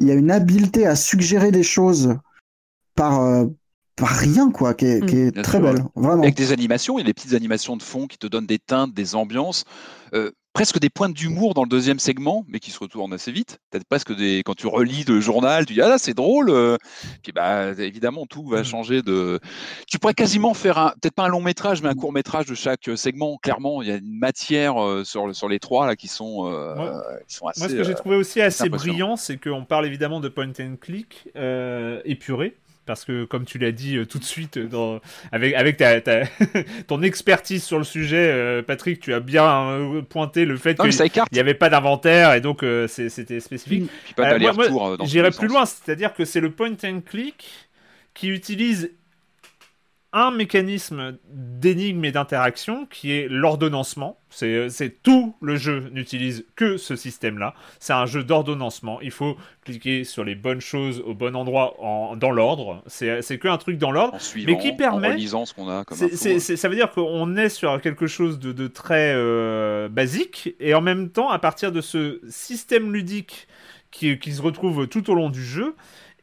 y 0.00 0.10
a 0.10 0.14
une 0.14 0.30
habileté 0.30 0.86
à 0.86 0.96
suggérer 0.96 1.52
des 1.52 1.62
choses 1.62 2.16
par, 2.96 3.20
euh, 3.20 3.46
par 3.96 4.08
rien, 4.08 4.50
quoi, 4.50 4.74
qui 4.74 4.86
est, 4.86 5.36
mm. 5.36 5.42
très 5.42 5.60
belle. 5.60 5.84
Vraiment. 5.94 6.22
Avec 6.22 6.34
des 6.34 6.52
animations, 6.52 6.98
il 6.98 7.02
y 7.02 7.04
a 7.04 7.06
des 7.06 7.14
petites 7.14 7.34
animations 7.34 7.76
de 7.76 7.82
fond 7.82 8.06
qui 8.06 8.18
te 8.18 8.26
donnent 8.26 8.46
des 8.46 8.58
teintes, 8.58 8.92
des 8.94 9.14
ambiances. 9.14 9.64
Euh, 10.12 10.32
presque 10.54 10.78
des 10.78 10.88
points 10.88 11.10
d'humour 11.10 11.52
dans 11.52 11.64
le 11.64 11.68
deuxième 11.68 11.98
segment, 11.98 12.44
mais 12.48 12.60
qui 12.60 12.70
se 12.70 12.78
retournent 12.78 13.12
assez 13.12 13.32
vite. 13.32 13.58
Peut-être 13.70 13.86
presque 13.86 14.16
des, 14.16 14.42
quand 14.44 14.54
tu 14.54 14.68
relis 14.68 15.04
le 15.06 15.20
journal, 15.20 15.66
tu 15.66 15.74
dis 15.74 15.82
ah 15.82 15.88
là 15.88 15.98
c'est 15.98 16.14
drôle. 16.14 16.48
Euh. 16.48 16.78
Puis 17.22 17.32
bah 17.32 17.72
évidemment 17.76 18.24
tout 18.24 18.46
va 18.46 18.60
mmh. 18.60 18.64
changer 18.64 19.02
de. 19.02 19.40
Tu 19.88 19.98
pourrais 19.98 20.14
quasiment 20.14 20.54
faire 20.54 20.78
un, 20.78 20.94
peut-être 21.00 21.14
pas 21.14 21.24
un 21.24 21.28
long 21.28 21.42
métrage, 21.42 21.82
mais 21.82 21.88
un 21.88 21.94
court 21.94 22.12
métrage 22.12 22.46
de 22.46 22.54
chaque 22.54 22.88
segment. 22.94 23.36
Clairement, 23.42 23.82
il 23.82 23.88
y 23.88 23.90
a 23.90 23.96
une 23.96 24.18
matière 24.18 24.82
euh, 24.82 25.04
sur 25.04 25.34
sur 25.34 25.48
les 25.48 25.58
trois 25.58 25.86
là 25.88 25.96
qui 25.96 26.06
sont, 26.06 26.46
euh, 26.46 27.00
sont 27.26 27.48
assez. 27.48 27.60
Moi, 27.60 27.68
ce 27.68 27.74
que 27.74 27.84
j'ai 27.84 27.94
trouvé 27.94 28.14
aussi 28.14 28.40
assez 28.40 28.68
brillant, 28.68 29.16
c'est 29.16 29.36
qu'on 29.36 29.64
parle 29.64 29.86
évidemment 29.86 30.20
de 30.20 30.28
point 30.28 30.52
and 30.60 30.76
click 30.80 31.28
épuré 32.04 32.56
parce 32.86 33.04
que 33.04 33.24
comme 33.24 33.44
tu 33.44 33.58
l'as 33.58 33.72
dit 33.72 33.96
euh, 33.96 34.06
tout 34.06 34.18
de 34.18 34.24
suite 34.24 34.58
dans, 34.58 35.00
avec, 35.32 35.54
avec 35.54 35.76
ta, 35.76 36.00
ton 36.86 37.02
expertise 37.02 37.64
sur 37.64 37.78
le 37.78 37.84
sujet, 37.84 38.28
euh, 38.30 38.62
Patrick, 38.62 39.00
tu 39.00 39.14
as 39.14 39.20
bien 39.20 39.44
euh, 39.44 40.02
pointé 40.02 40.44
le 40.44 40.56
fait 40.56 40.76
qu'il 40.78 41.10
n'y 41.32 41.38
avait 41.38 41.54
pas 41.54 41.70
d'inventaire 41.70 42.34
et 42.34 42.40
donc 42.40 42.64
c'était 42.88 43.40
spécifique. 43.40 43.90
J'irais 45.04 45.30
plus 45.30 45.48
loin, 45.48 45.66
c'est-à-dire 45.66 46.14
que 46.14 46.24
c'est 46.24 46.40
le 46.40 46.50
point 46.50 46.72
and 46.84 47.00
click 47.06 47.68
qui 48.14 48.28
utilise 48.28 48.92
un 50.14 50.30
mécanisme 50.30 51.18
d'énigme 51.28 52.04
et 52.04 52.12
d'interaction 52.12 52.86
qui 52.86 53.10
est 53.12 53.26
l'ordonnancement. 53.28 54.16
C'est 54.30 55.02
tout 55.02 55.34
le 55.40 55.56
jeu 55.56 55.90
n'utilise 55.92 56.44
que 56.54 56.76
ce 56.76 56.94
système-là. 56.94 57.54
C'est 57.80 57.92
un 57.92 58.06
jeu 58.06 58.22
d'ordonnancement. 58.22 59.00
Il 59.00 59.10
faut 59.10 59.36
cliquer 59.64 60.04
sur 60.04 60.24
les 60.24 60.36
bonnes 60.36 60.60
choses 60.60 61.02
au 61.04 61.14
bon 61.14 61.34
endroit 61.34 61.74
en, 61.80 62.16
dans 62.16 62.30
l'ordre. 62.30 62.82
C'est 62.86 63.38
que 63.38 63.48
un 63.48 63.58
truc 63.58 63.76
dans 63.76 63.90
l'ordre, 63.90 64.18
mais 64.46 64.56
qui 64.56 64.72
permet. 64.72 65.08
En 65.08 65.12
relisant 65.12 65.46
ce 65.46 65.54
qu'on 65.54 65.68
a 65.68 65.84
comme 65.84 65.98
Ça 65.98 66.68
veut 66.68 66.76
dire 66.76 66.92
qu'on 66.92 67.36
est 67.36 67.48
sur 67.48 67.80
quelque 67.80 68.06
chose 68.06 68.38
de, 68.38 68.52
de 68.52 68.68
très 68.68 69.12
euh, 69.14 69.88
basique 69.88 70.54
et 70.60 70.74
en 70.74 70.80
même 70.80 71.10
temps, 71.10 71.30
à 71.30 71.40
partir 71.40 71.72
de 71.72 71.80
ce 71.80 72.20
système 72.28 72.92
ludique 72.92 73.48
qui, 73.90 74.18
qui 74.18 74.32
se 74.32 74.42
retrouve 74.42 74.86
tout 74.86 75.10
au 75.10 75.14
long 75.14 75.30
du 75.30 75.44
jeu, 75.44 75.74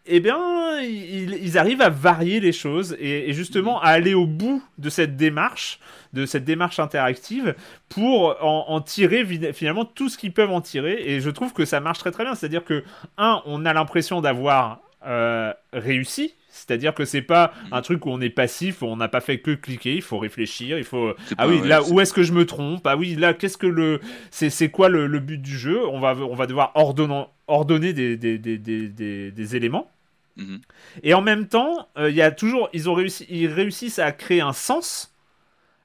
eh 0.06 0.20
bien, 0.20 0.82
ils, 0.82 1.58
arrivent 1.58 1.82
à 1.82 1.90
varier 1.90 2.40
les 2.40 2.52
choses 2.52 2.98
et, 3.00 3.32
justement 3.34 3.82
à 3.82 3.90
aller 3.90 4.14
au 4.14 4.26
bout 4.26 4.64
de 4.78 4.90
cette 4.90 5.16
démarche, 5.16 5.80
de 6.14 6.26
cette 6.26 6.44
démarche 6.44 6.80
interactive, 6.80 7.56
pour 7.90 8.36
en, 8.42 8.82
tirer 8.82 9.26
finalement 9.54 9.86
tout 9.86 10.10
ce 10.10 10.18
qu'ils 10.18 10.34
peuvent 10.34 10.52
en 10.52 10.62
tirer. 10.62 11.04
Et 11.06 11.22
je 11.22 11.30
trouve 11.30 11.54
que 11.54 11.66
ça 11.66 11.80
marche 11.80 12.00
très 12.00 12.12
très 12.12 12.24
bien. 12.24 12.36
C'est-à-dire 12.36 12.64
que, 12.64 12.84
un, 13.18 13.42
on 13.46 13.66
a 13.66 13.74
l'impression 13.74 14.22
d'avoir 14.22 14.82
euh, 15.06 15.54
réussi. 15.74 16.34
C'est-à-dire 16.72 16.94
que 16.94 17.04
c'est 17.04 17.22
pas 17.22 17.52
mm. 17.70 17.74
un 17.74 17.82
truc 17.82 18.06
où 18.06 18.12
on 18.12 18.22
est 18.22 18.30
passif, 18.30 18.82
où 18.82 18.86
on 18.86 18.96
n'a 18.96 19.10
pas 19.10 19.20
fait 19.20 19.40
que 19.40 19.52
cliquer, 19.52 19.96
il 19.96 20.02
faut 20.02 20.18
réfléchir, 20.18 20.78
il 20.78 20.86
faut 20.86 21.14
ah 21.38 21.48
oui 21.50 21.62
là 21.66 21.84
où 21.84 22.00
est-ce 22.00 22.14
que 22.14 22.24
je 22.24 22.32
me 22.32 22.46
trompe? 22.46 22.88
Ah 22.88 22.96
oui 22.96 23.16
là 23.16 23.34
qu'est-ce 23.34 23.58
que 23.58 23.68
le 23.68 24.00
c'est 24.32 24.70
quoi 24.70 24.88
le, 24.88 25.08
but 25.20 25.42
du 25.42 25.58
jeu? 25.58 25.86
On 25.88 26.00
va 26.00 26.16
on 26.16 26.36
va 26.36 26.48
devoir 26.48 26.72
ordonner 26.76 27.26
ordonner 27.48 27.92
des, 27.92 28.16
des, 28.16 28.38
des, 28.38 29.32
des 29.32 29.56
éléments 29.56 29.92
Mhm. 30.38 30.62
Et 31.04 31.14
en 31.14 31.22
même 31.22 31.48
temps, 31.48 31.88
euh, 31.98 32.10
il 32.10 32.16
y 32.16 32.22
a 32.22 32.32
toujours, 32.32 32.70
ils 32.74 32.90
ont 32.90 32.94
réussi, 32.94 33.26
ils 33.30 33.48
réussissent 33.48 34.00
à 34.00 34.12
créer 34.12 34.42
un 34.42 34.54
sens 34.54 35.11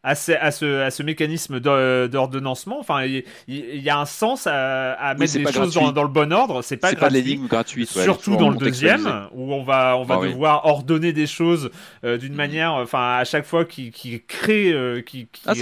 à 0.07 0.15
ce, 0.15 0.31
à 0.31 0.53
ce, 0.53 0.83
à 0.83 0.91
ce 0.93 1.03
mécanisme 1.03 1.59
d'ordonnancement. 1.59 2.79
Enfin, 2.79 3.05
il, 3.05 3.25
y 3.49 3.91
a 3.91 3.99
un 3.99 4.07
sens 4.07 4.47
à, 4.47 5.15
mettre 5.19 5.37
les 5.37 5.53
choses 5.53 5.75
dans, 5.75 6.03
le 6.03 6.09
bon 6.09 6.33
ordre. 6.33 6.63
C'est 6.63 6.77
pas, 6.77 6.95
pas 6.95 7.09
l'énigme 7.09 7.49
gratuite. 7.49 7.89
Surtout 7.89 8.37
dans 8.37 8.51
le 8.51 8.57
deuxième, 8.57 9.27
où 9.33 9.53
on 9.53 9.65
va, 9.65 9.97
on 9.97 10.05
va 10.05 10.19
bah 10.19 10.29
devoir 10.29 10.65
ordonner 10.65 11.13
des 11.13 11.27
choses 11.27 11.71
euh, 12.05 12.19
d'une 12.19 12.31
mhm. 12.31 12.37
manière, 12.37 12.73
enfin, 12.75 13.17
à 13.17 13.25
chaque 13.25 13.47
fois 13.47 13.65
qui, 13.65 13.91
qui 13.91 14.23
crée, 14.23 14.73
euh, 14.73 15.03
qui, 15.03 15.27
ah, 15.45 15.55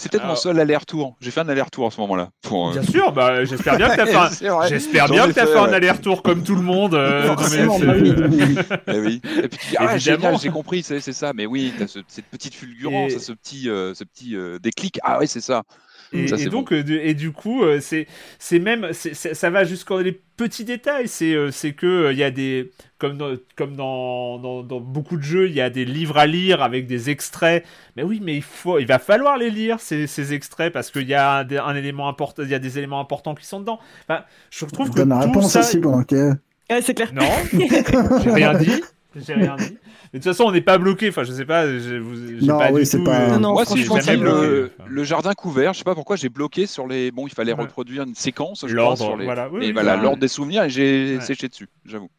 c'est 0.00 0.10
peut-être 0.10 0.26
mon 0.26 0.34
seul 0.34 0.58
aller-retour. 0.58 1.14
J'ai 1.20 1.30
fait 1.30 1.40
un 1.40 1.48
aller-retour 1.48 1.86
à 1.86 1.90
ce 1.90 2.00
moment-là. 2.00 2.30
Pour, 2.40 2.72
Bien 2.72 2.82
sûr, 2.82 3.12
bah, 3.12 3.44
j'espère 3.44 3.76
bien 3.76 3.90
que 3.90 3.94
tu 3.96 4.00
as 4.00 4.06
fait, 4.30 4.48
un... 4.48 4.66
j'espère 4.66 5.08
bien 5.08 5.30
que 5.30 5.38
as 5.38 5.46
fait, 5.46 5.58
un 5.58 5.72
aller-retour 5.72 6.22
comme 6.22 6.42
tout 6.42 6.54
le 6.54 6.62
monde. 6.62 6.94
Euh, 6.94 7.34
eh 8.86 8.98
oui. 8.98 9.20
Et 9.42 9.48
puis, 9.48 9.76
ah, 9.76 9.98
génial, 9.98 10.38
j'ai 10.38 10.48
compris, 10.48 10.82
c'est 10.82 11.00
ça. 11.00 11.32
Mais 11.34 11.44
oui, 11.44 11.74
tu 11.76 11.82
as 11.82 11.88
cette 12.08 12.26
petite 12.26 12.54
fulgurance, 12.54 13.12
ce 13.18 13.32
petit, 13.32 13.68
euh, 13.68 13.92
ce 13.92 14.04
petit 14.04 14.36
euh, 14.36 14.58
déclic. 14.58 14.98
Ah 15.02 15.18
oui, 15.20 15.28
c'est 15.28 15.42
ça. 15.42 15.64
Et, 16.12 16.46
donc, 16.46 16.72
euh, 16.72 16.82
et 16.88 17.14
du 17.14 17.30
coup, 17.30 17.62
euh, 17.62 17.78
c'est, 17.80 18.06
c'est 18.38 18.58
même, 18.58 18.88
ça 18.92 19.50
va 19.50 19.64
jusqu'en 19.64 19.98
les 19.98 20.20
petits 20.36 20.64
détails. 20.64 21.06
C'est, 21.06 21.34
euh, 21.34 21.50
c'est 21.50 21.72
que 21.72 22.10
il 22.12 22.18
y 22.18 22.24
a 22.24 22.30
des, 22.30 22.72
comme 22.98 23.16
dans, 23.16 23.34
comme 23.56 23.76
dans, 23.76 24.38
dans, 24.38 24.80
beaucoup 24.80 25.16
de 25.16 25.22
jeux, 25.22 25.48
il 25.48 25.54
y 25.54 25.60
a 25.60 25.70
des 25.70 25.84
livres 25.84 26.18
à 26.18 26.26
lire 26.26 26.62
avec 26.62 26.86
des 26.86 27.10
extraits. 27.10 27.64
Mais 27.96 28.02
oui, 28.02 28.20
mais 28.22 28.34
il 28.36 28.42
faut, 28.42 28.78
il 28.78 28.86
va 28.86 28.98
falloir 28.98 29.38
les 29.38 29.50
lire 29.50 29.78
ces, 29.78 30.06
ces 30.06 30.32
extraits 30.32 30.72
parce 30.72 30.90
qu'il 30.90 31.08
y 31.08 31.14
a 31.14 31.38
un, 31.38 31.74
élément 31.76 32.08
important, 32.08 32.42
il 32.42 32.50
y 32.50 32.54
a 32.54 32.58
des 32.58 32.78
éléments 32.78 33.00
importants 33.00 33.34
qui 33.34 33.46
sont 33.46 33.60
dedans. 33.60 33.78
Enfin, 34.08 34.24
je 34.50 34.64
trouve 34.64 34.90
que 34.90 34.96
donne 34.96 35.10
la 35.10 35.20
réponse 35.20 35.52
ça... 35.52 35.60
aussi 35.60 35.78
pendant 35.78 36.02
que. 36.02 36.32
Ouais, 36.70 36.82
c'est 36.82 36.94
clair. 36.94 37.12
Non, 37.12 37.28
j'ai 38.22 38.30
rien 38.30 38.54
dit. 38.54 38.82
J'ai 39.16 39.34
rien 39.34 39.56
dit. 39.56 39.76
Mais 40.12 40.18
de 40.18 40.24
toute 40.24 40.32
façon, 40.32 40.44
on 40.44 40.52
n'est 40.52 40.60
pas 40.60 40.78
bloqué. 40.78 41.08
Enfin, 41.08 41.24
je 41.24 41.32
sais 41.32 41.44
pas. 41.44 41.66
Vous, 41.66 42.46
non, 42.46 42.58
pas 42.58 42.70
oui, 42.70 42.86
c'est 42.86 43.02
pas. 43.02 43.38
Non, 43.38 43.52
Moi, 43.52 43.64
si 43.64 43.82
je 43.82 43.88
pensais 43.88 44.16
le, 44.16 44.72
le, 44.86 45.04
jardin 45.04 45.32
couvert, 45.34 45.72
je 45.72 45.78
sais 45.78 45.84
pas 45.84 45.94
pourquoi 45.94 46.16
j'ai 46.16 46.28
bloqué 46.28 46.66
sur 46.66 46.86
les. 46.86 47.10
Bon, 47.10 47.26
il 47.26 47.32
fallait 47.32 47.52
reproduire 47.52 48.04
une 48.04 48.14
séquence. 48.14 48.64
L'ordre, 48.64 49.16
les... 49.16 49.24
voilà. 49.24 49.48
et 49.60 49.72
voilà, 49.72 49.96
l'ordre 49.96 50.18
des 50.18 50.28
souvenirs, 50.28 50.64
et 50.64 50.70
j'ai 50.70 51.20
séché 51.20 51.48
dessus, 51.48 51.68
j'avoue. 51.84 52.10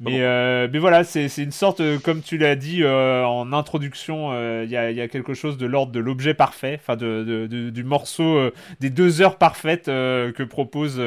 Mais, 0.00 0.22
euh, 0.22 0.66
mais 0.72 0.78
voilà, 0.78 1.04
c'est 1.04 1.26
une 1.36 1.52
sorte, 1.52 1.80
euh, 1.80 1.98
comme 1.98 2.22
tu 2.22 2.38
l'as 2.38 2.56
dit 2.56 2.82
euh, 2.82 3.22
en 3.24 3.52
introduction, 3.52 4.32
il 4.62 4.70
y, 4.70 4.76
a, 4.76 4.90
y, 4.90 5.00
a, 5.00 5.08
quelque 5.08 5.34
chose 5.34 5.58
de 5.58 5.66
l'ordre 5.66 5.92
de 5.92 6.00
l'objet 6.00 6.32
parfait, 6.32 6.78
enfin 6.80 6.96
de, 6.96 7.22
de, 7.22 7.68
du 7.68 7.84
morceau, 7.84 8.50
des 8.80 8.88
deux 8.88 9.20
heures 9.20 9.36
parfaites 9.36 9.86
que 9.86 10.42
propose 10.42 11.00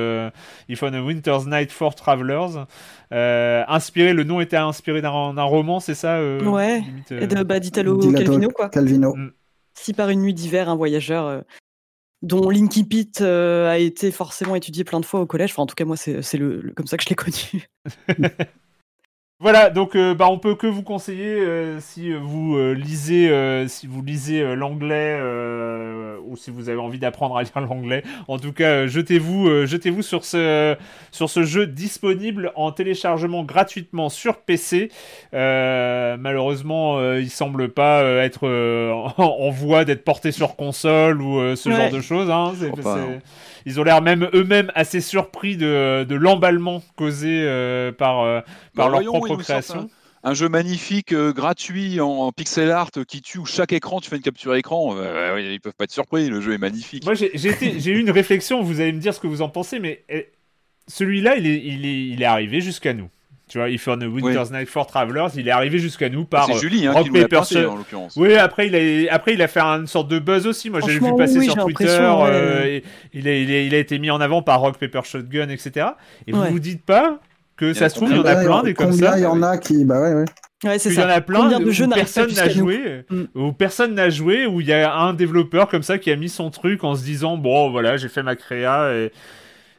If 0.69 0.83
on 0.83 0.93
a 0.93 1.01
Winter's 1.01 1.47
Night 1.47 1.71
for 1.71 1.95
Travelers. 1.95 2.65
inspiré, 3.11 4.13
le 4.13 4.23
nom 4.23 4.39
était 4.41 4.57
inspiré 4.57 5.01
d'un 5.01 5.43
roman, 5.43 5.79
c'est 5.79 5.95
ça 5.95 6.21
Ouais, 6.23 6.83
et 7.09 7.25
de 7.25 7.43
bah, 7.43 7.59
d'Italo 7.59 7.97
Calvino, 8.11 8.49
quoi. 8.49 8.69
Calvino. 8.69 9.15
Mm. 9.15 9.31
Si 9.73 9.93
par 9.93 10.09
une 10.09 10.21
nuit 10.21 10.35
d'hiver, 10.35 10.69
un 10.69 10.75
voyageur 10.75 11.43
dont 12.21 12.49
Linky 12.51 12.83
Pit 12.83 13.21
a 13.21 13.79
été 13.79 14.11
forcément 14.11 14.55
étudié 14.55 14.83
plein 14.83 14.99
de 14.99 15.05
fois 15.05 15.19
au 15.19 15.25
collège. 15.25 15.51
Enfin, 15.51 15.63
en 15.63 15.67
tout 15.67 15.75
cas, 15.75 15.85
moi, 15.85 15.97
c'est 15.97 16.37
le, 16.37 16.71
comme 16.75 16.85
ça 16.85 16.97
que 16.97 17.03
je 17.03 17.09
l'ai 17.09 17.15
connu. 17.15 17.67
Voilà, 19.43 19.69
donc 19.69 19.97
euh, 19.97 20.15
bah, 20.15 20.29
on 20.29 20.39
peut 20.39 20.55
que 20.55 20.67
vous 20.67 20.83
conseiller 20.83 21.41
euh, 21.41 21.81
si 21.81 22.13
vous 22.13 22.55
euh, 22.55 22.71
lisez 22.71 23.29
si 23.67 23.87
vous 23.87 24.01
lisez 24.01 24.55
l'anglais 24.55 25.19
ou 26.25 26.37
si 26.37 26.49
vous 26.49 26.69
avez 26.69 26.79
envie 26.79 26.97
d'apprendre 26.97 27.35
à 27.35 27.43
lire 27.43 27.59
l'anglais. 27.59 28.03
En 28.29 28.39
tout 28.39 28.53
cas, 28.53 28.87
jetez-vous 28.87 29.65
jetez-vous 29.65 30.01
sur 30.01 30.23
ce 30.23 30.77
sur 31.11 31.29
ce 31.29 31.43
jeu 31.43 31.67
disponible 31.67 32.53
en 32.55 32.71
téléchargement 32.71 33.43
gratuitement 33.43 34.07
sur 34.07 34.37
PC. 34.37 34.89
malheureusement, 35.33 37.13
il 37.15 37.29
semble 37.29 37.67
pas 37.67 38.01
être 38.23 38.47
en, 39.17 39.49
voie 39.49 39.83
d'être 39.83 40.05
porté 40.05 40.31
sur 40.31 40.55
console 40.55 41.21
ou 41.21 41.53
ce 41.57 41.69
genre 41.69 41.91
de 41.91 41.99
choses. 41.99 42.29
Hein. 42.29 42.53
C'est, 42.57 42.71
ils 43.65 43.79
ont 43.79 43.83
l'air 43.83 44.01
même 44.01 44.29
eux-mêmes 44.33 44.71
assez 44.75 45.01
surpris 45.01 45.57
de, 45.57 46.05
de 46.07 46.15
l'emballement 46.15 46.83
causé 46.95 47.43
euh, 47.43 47.91
par, 47.91 48.21
euh, 48.21 48.41
par 48.75 48.91
bah, 48.91 48.99
leur 48.99 49.13
propre 49.13 49.35
création. 49.37 49.89
Un, 50.23 50.33
jeu 50.33 50.47
magnifique, 50.47 51.13
euh, 51.13 51.33
gratuit, 51.33 51.99
en, 51.99 52.31
pixel 52.31 52.71
art, 52.71 52.91
qui 53.07 53.21
tue 53.21 53.39
où 53.39 53.45
chaque 53.45 53.73
écran, 53.73 53.99
tu 53.99 54.09
fais 54.09 54.15
une 54.15 54.21
capture 54.21 54.55
écran. 54.55 54.95
ils 55.37 55.59
peuvent 55.59 55.73
pas 55.73 55.83
être 55.83 55.91
surpris, 55.91 56.29
le 56.29 56.39
jeu 56.39 56.53
est 56.53 56.57
magnifique. 56.57 57.05
Moi, 57.05 57.13
j'ai 57.13 57.91
eu 57.91 57.99
une 57.99 58.11
réflexion, 58.11 58.61
vous 58.61 58.79
allez 58.79 58.93
me 58.93 58.99
dire 58.99 59.13
ce 59.13 59.19
que 59.19 59.27
vous 59.27 59.41
en 59.41 59.49
pensez, 59.49 59.79
mais 59.79 60.03
eh, 60.09 60.29
celui-là, 60.87 61.35
il 61.35 61.47
est, 61.47 61.61
il, 61.63 61.85
est, 61.85 62.07
il 62.07 62.21
est 62.21 62.25
arrivé 62.25 62.61
jusqu'à 62.61 62.93
nous. 62.93 63.09
Tu 63.53 63.59
vois, 63.59 63.69
If 63.69 63.87
on 63.87 64.01
a 64.01 64.07
Winter's 64.07 64.49
Night 64.49 64.67
for 64.67 64.87
Travelers, 64.87 65.27
il 65.35 65.47
est 65.47 65.51
arrivé 65.51 65.77
jusqu'à 65.77 66.09
nous 66.09 66.25
par 66.25 66.51
Julie, 66.57 66.87
hein, 66.87 66.91
Rock 66.91 67.11
Paper 67.13 67.41
en 67.67 67.75
l'occurrence. 67.75 68.15
Oui, 68.15 68.33
après 68.33 68.65
il 68.65 68.75
a 68.75 69.13
après 69.13 69.35
il 69.35 69.43
a 69.43 69.47
fait 69.47 69.59
une 69.59 69.85
sorte 69.85 70.07
de 70.07 70.17
buzz 70.17 70.47
aussi. 70.47 70.71
Moi, 70.71 70.79
j'ai 70.83 70.97
vu 70.97 71.15
passer 71.15 71.39
sur 71.41 71.57
Twitter. 71.57 71.85
Euh, 71.87 72.79
il, 73.13 73.27
a, 73.27 73.35
il, 73.35 73.75
a, 73.75 73.77
été 73.77 73.99
mis 73.99 74.09
en 74.09 74.19
avant 74.21 74.41
par 74.41 74.59
Rock 74.59 74.79
Paper 74.79 75.01
Shotgun, 75.03 75.49
etc. 75.49 75.89
Et 76.25 76.31
vous 76.31 76.43
vous 76.45 76.57
dites 76.57 76.83
pas 76.83 77.19
que 77.55 77.75
ça 77.75 77.89
se 77.89 77.93
trouve 77.93 78.09
il 78.09 78.17
y 78.17 78.19
en 78.19 78.25
a 78.25 78.37
plein 78.37 78.63
des 78.63 78.73
comme 78.73 78.91
ça. 78.91 79.19
Il 79.19 79.21
y 79.21 79.27
en 79.27 79.43
a 79.43 79.59
qui, 79.59 79.85
bah 79.85 80.01
ouais, 80.01 80.15
ouais. 80.15 80.25
Ouais, 80.63 80.79
c'est 80.79 80.89
ça. 80.89 81.01
Il 81.01 81.03
y 81.03 81.13
en 81.13 81.15
a 81.15 81.21
plein 81.21 81.59
de 81.59 81.69
jeux 81.69 81.85
où 81.85 81.89
personne 81.89 82.33
n'a 82.33 82.49
joué, 82.49 83.05
mm. 83.07 83.23
où 83.35 83.51
personne 83.51 83.93
n'a 83.93 84.09
joué, 84.09 84.47
où 84.47 84.61
il 84.61 84.67
y 84.67 84.73
a 84.73 84.95
un 84.95 85.13
développeur 85.13 85.67
comme 85.67 85.83
ça 85.83 85.99
qui 85.99 86.09
a 86.09 86.15
mis 86.15 86.29
son 86.29 86.49
truc 86.49 86.83
en 86.83 86.95
se 86.95 87.03
disant 87.03 87.37
bon 87.37 87.69
voilà 87.69 87.97
j'ai 87.97 88.09
fait 88.09 88.23
ma 88.23 88.35
créa 88.35 88.95
et 88.95 89.11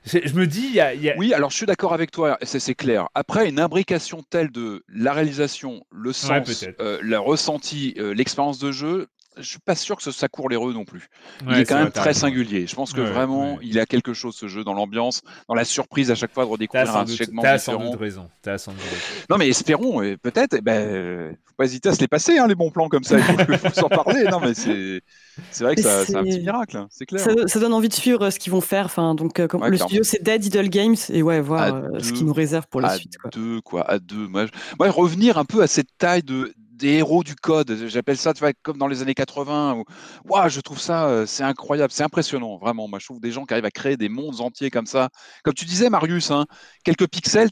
je 0.05 0.35
me 0.35 0.47
dis, 0.47 0.67
il 0.67 0.75
y 0.75 0.81
a, 0.81 1.17
Oui, 1.17 1.33
alors 1.33 1.51
je 1.51 1.57
suis 1.57 1.67
d'accord 1.67 1.93
avec 1.93 2.11
toi, 2.11 2.39
c'est 2.43 2.75
clair. 2.75 3.09
Après, 3.15 3.49
une 3.49 3.59
imbrication 3.59 4.23
telle 4.29 4.51
de 4.51 4.85
la 4.89 5.13
réalisation, 5.13 5.85
le 5.91 6.13
sens, 6.13 6.67
euh, 6.81 6.99
le 7.01 7.19
ressenti, 7.19 7.95
euh, 7.99 8.15
l'expérience 8.15 8.59
de 8.59 8.71
jeu, 8.71 9.09
je 9.37 9.43
suis 9.43 9.59
pas 9.59 9.75
sûr 9.75 9.97
que 9.97 10.11
ça 10.11 10.29
court 10.29 10.49
les 10.49 10.57
rues 10.57 10.75
non 10.75 10.85
plus. 10.85 11.09
il 11.49 11.59
est 11.59 11.65
quand 11.65 11.79
même 11.79 11.91
très 11.91 12.15
singulier. 12.15 12.67
Je 12.67 12.75
pense 12.75 12.93
que 12.93 13.01
vraiment, 13.01 13.59
il 13.63 13.79
a 13.79 13.87
quelque 13.87 14.13
chose 14.13 14.35
ce 14.35 14.49
jeu 14.49 14.65
dans 14.65 14.75
l'ambiance, 14.75 15.23
dans 15.49 15.55
la 15.55 15.65
surprise 15.65 16.11
à 16.11 16.15
chaque 16.15 16.33
fois 16.33 16.45
de 16.45 16.51
redécouvrir 16.51 16.97
un 16.97 17.07
segment 17.07 17.43
différent. 17.43 17.59
Sans 17.59 17.91
doute 17.91 18.01
raison. 18.01 18.31
As 18.47 18.59
sans 18.59 18.73
doute 18.73 18.83
raison. 18.83 19.25
Non 19.31 19.37
mais 19.37 19.49
espérons, 19.49 20.01
peut-être. 20.23 20.55
Eh 20.55 20.61
ben, 20.61 21.37
faut 21.45 21.55
pas 21.57 21.65
hésiter 21.65 21.89
à 21.89 21.95
se 21.95 22.01
les 22.01 22.09
passer 22.09 22.39
hein, 22.39 22.47
les 22.47 22.55
bons 22.55 22.71
plans 22.71 22.89
comme 22.89 23.05
ça. 23.05 23.17
Il 23.19 23.59
faut, 23.59 23.71
s'en 23.71 23.89
parler. 23.89 24.25
Non 24.25 24.41
mais 24.41 24.55
c'est. 24.55 25.03
C'est 25.51 25.65
vrai 25.65 25.75
que 25.75 25.83
c'est 25.83 26.15
un 26.15 26.23
petit 26.23 26.41
miracle, 26.41 26.77
hein, 26.77 26.87
c'est 26.91 27.07
clair. 27.07 27.27
Ça, 27.47 27.61
donne 27.61 27.73
envie 27.73 27.89
de 27.89 27.95
suivre 27.95 28.23
euh, 28.23 28.31
ce 28.31 28.39
qu'ils 28.39 28.53
vont 28.53 28.61
faire. 28.61 28.87
Enfin, 28.87 29.15
donc, 29.15 29.41
euh, 29.41 29.49
le 29.69 29.77
studio, 29.77 30.03
c'est 30.03 30.23
Dead 30.23 30.45
Idle 30.45 30.69
Games, 30.69 30.97
et 31.09 31.23
ouais, 31.23 31.41
voir 31.41 31.75
euh, 31.75 31.99
ce 31.99 32.13
qu'ils 32.13 32.27
nous 32.27 32.33
réservent 32.33 32.69
pour 32.69 32.81
la 32.81 32.97
suite. 32.97 33.17
À 33.25 33.29
deux, 33.29 33.61
quoi, 33.61 33.89
à 33.89 33.99
deux. 33.99 34.29
Moi, 34.29 34.47
revenir 34.81 35.39
un 35.39 35.45
peu 35.45 35.63
à 35.63 35.67
cette 35.67 35.97
taille 35.99 36.23
de, 36.23 36.55
des 36.75 36.95
héros 36.95 37.23
du 37.23 37.35
code. 37.37 37.89
J'appelle 37.89 38.17
ça, 38.17 38.35
tu 38.35 38.41
vois, 38.41 38.53
comme 38.63 38.79
dans 38.79 38.87
les 38.87 39.03
années 39.03 39.15
80. 39.15 39.83
Où, 40.25 40.35
je 40.49 40.61
trouve 40.61 40.81
ça, 40.81 41.07
euh, 41.09 41.27
c'est 41.27 41.43
incroyable, 41.43 41.93
c'est 41.93 42.03
impressionnant, 42.03 42.59
vraiment. 42.59 42.89
Moi, 42.89 42.99
je 42.99 43.07
trouve 43.07 43.21
des 43.21 43.33
gens 43.33 43.45
qui 43.45 43.55
arrivent 43.55 43.65
à 43.65 43.71
créer 43.71 43.97
des 43.97 44.09
mondes 44.09 44.41
entiers 44.41 44.71
comme 44.71 44.87
ça. 44.87 45.09
Comme 45.43 45.55
tu 45.55 45.65
disais, 45.65 45.91
Marius, 45.91 46.31
hein, 46.31 46.47
quelques 46.85 47.09
pixels, 47.09 47.51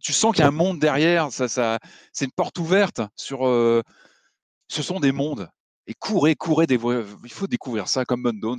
tu 0.00 0.12
sens 0.12 0.32
qu'il 0.32 0.42
y 0.42 0.44
a 0.44 0.48
un 0.48 0.52
monde 0.52 0.78
derrière. 0.78 1.30
Ça, 1.32 1.78
c'est 2.12 2.24
une 2.24 2.32
porte 2.32 2.58
ouverte 2.58 3.00
sur. 3.16 3.46
Euh, 3.46 3.82
ce 4.68 4.82
sont 4.82 5.00
des 5.00 5.12
mondes. 5.12 5.48
Et 5.86 5.94
courez, 5.94 6.36
courez, 6.36 6.66
il 6.70 7.32
faut 7.32 7.46
découvrir 7.48 7.88
ça 7.88 8.04
comme 8.04 8.22
Mundone. 8.22 8.58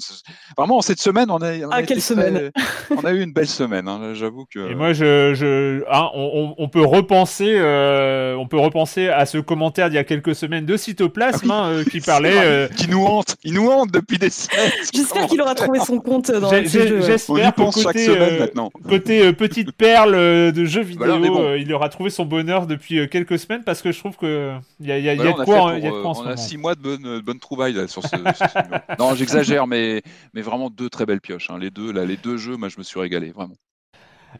Vraiment, 0.57 0.81
cette 0.81 0.99
semaine, 0.99 1.31
on 1.31 1.37
a, 1.37 1.53
on 1.59 1.69
ah, 1.71 1.83
quelle 1.83 2.01
semaine 2.01 2.51
On 2.91 3.05
a 3.05 3.13
eu 3.13 3.21
une 3.21 3.31
belle 3.31 3.47
semaine, 3.47 3.87
hein, 3.87 4.13
j'avoue 4.13 4.45
que. 4.53 4.71
Et 4.71 4.75
moi, 4.75 4.91
je, 4.91 5.33
je 5.33 5.83
hein, 5.89 6.09
on, 6.13 6.55
on, 6.57 6.67
peut 6.67 6.83
repenser, 6.83 7.53
euh, 7.55 8.35
on 8.35 8.47
peut 8.47 8.59
repenser 8.59 9.07
à 9.07 9.25
ce 9.25 9.37
commentaire 9.37 9.89
d'il 9.89 9.95
y 9.95 9.99
a 9.99 10.03
quelques 10.03 10.35
semaines 10.35 10.65
de 10.65 10.75
Cytoplasme 10.75 11.51
ah 11.51 11.53
hein, 11.53 11.71
euh, 11.71 11.83
qui 11.85 12.01
parlait, 12.01 12.33
euh, 12.35 12.67
qui 12.67 12.89
nous 12.89 13.05
hante, 13.05 13.37
il 13.43 13.53
nous 13.53 13.69
hante 13.69 13.91
depuis 13.91 14.17
des 14.17 14.29
semaines. 14.29 14.71
J'espère 14.93 15.27
qu'il 15.27 15.41
aura 15.41 15.55
trouvé 15.55 15.79
son 15.79 15.99
compte 15.99 16.31
dans 16.31 16.51
le 16.51 16.65
jeu. 16.65 17.01
J'espère 17.01 17.53
côté, 17.55 17.81
chaque 17.81 17.99
semaine 17.99 18.39
maintenant. 18.39 18.71
côté 18.89 19.31
petite 19.31 19.71
perle 19.71 20.51
de 20.51 20.65
jeux 20.65 20.83
vidéo, 20.83 21.55
il 21.55 21.71
aura 21.73 21.87
trouvé 21.87 22.09
son 22.09 22.25
bonheur 22.25 22.67
depuis 22.67 23.07
quelques 23.07 23.39
semaines 23.39 23.63
parce 23.63 23.81
que 23.81 23.91
je 23.91 23.99
trouve 23.99 24.17
que 24.17 24.51
il 24.81 24.87
y 24.87 24.91
a, 24.91 24.97
y 24.97 25.07
a, 25.07 25.13
y 25.13 25.21
a 25.21 25.31
de 25.31 25.43
quoi, 25.43 25.75
il 25.77 25.83
y 25.83 25.87
a 25.87 25.91
de 25.91 26.01
quoi 26.01 26.09
en 26.09 26.13
ce 26.13 26.19
moment. 26.19 26.31
On 26.31 26.33
a 26.33 26.37
six 26.37 26.57
mois 26.57 26.75
de 26.75 27.10
bonne 27.19 27.21
bonne 27.31 27.39
trouvaille 27.39 27.73
là, 27.73 27.87
sur 27.87 28.03
ce. 28.03 28.15
non, 28.99 29.15
j'exagère, 29.15 29.67
mais, 29.67 30.01
mais 30.33 30.41
vraiment 30.41 30.69
deux 30.69 30.89
très 30.89 31.05
belles 31.05 31.21
pioches. 31.21 31.49
Hein. 31.49 31.57
Les 31.59 31.69
deux, 31.69 31.91
là, 31.91 32.05
les 32.05 32.17
deux 32.17 32.37
jeux, 32.37 32.57
moi, 32.57 32.69
je 32.69 32.77
me 32.77 32.83
suis 32.83 32.99
régalé, 32.99 33.31
vraiment. 33.31 33.55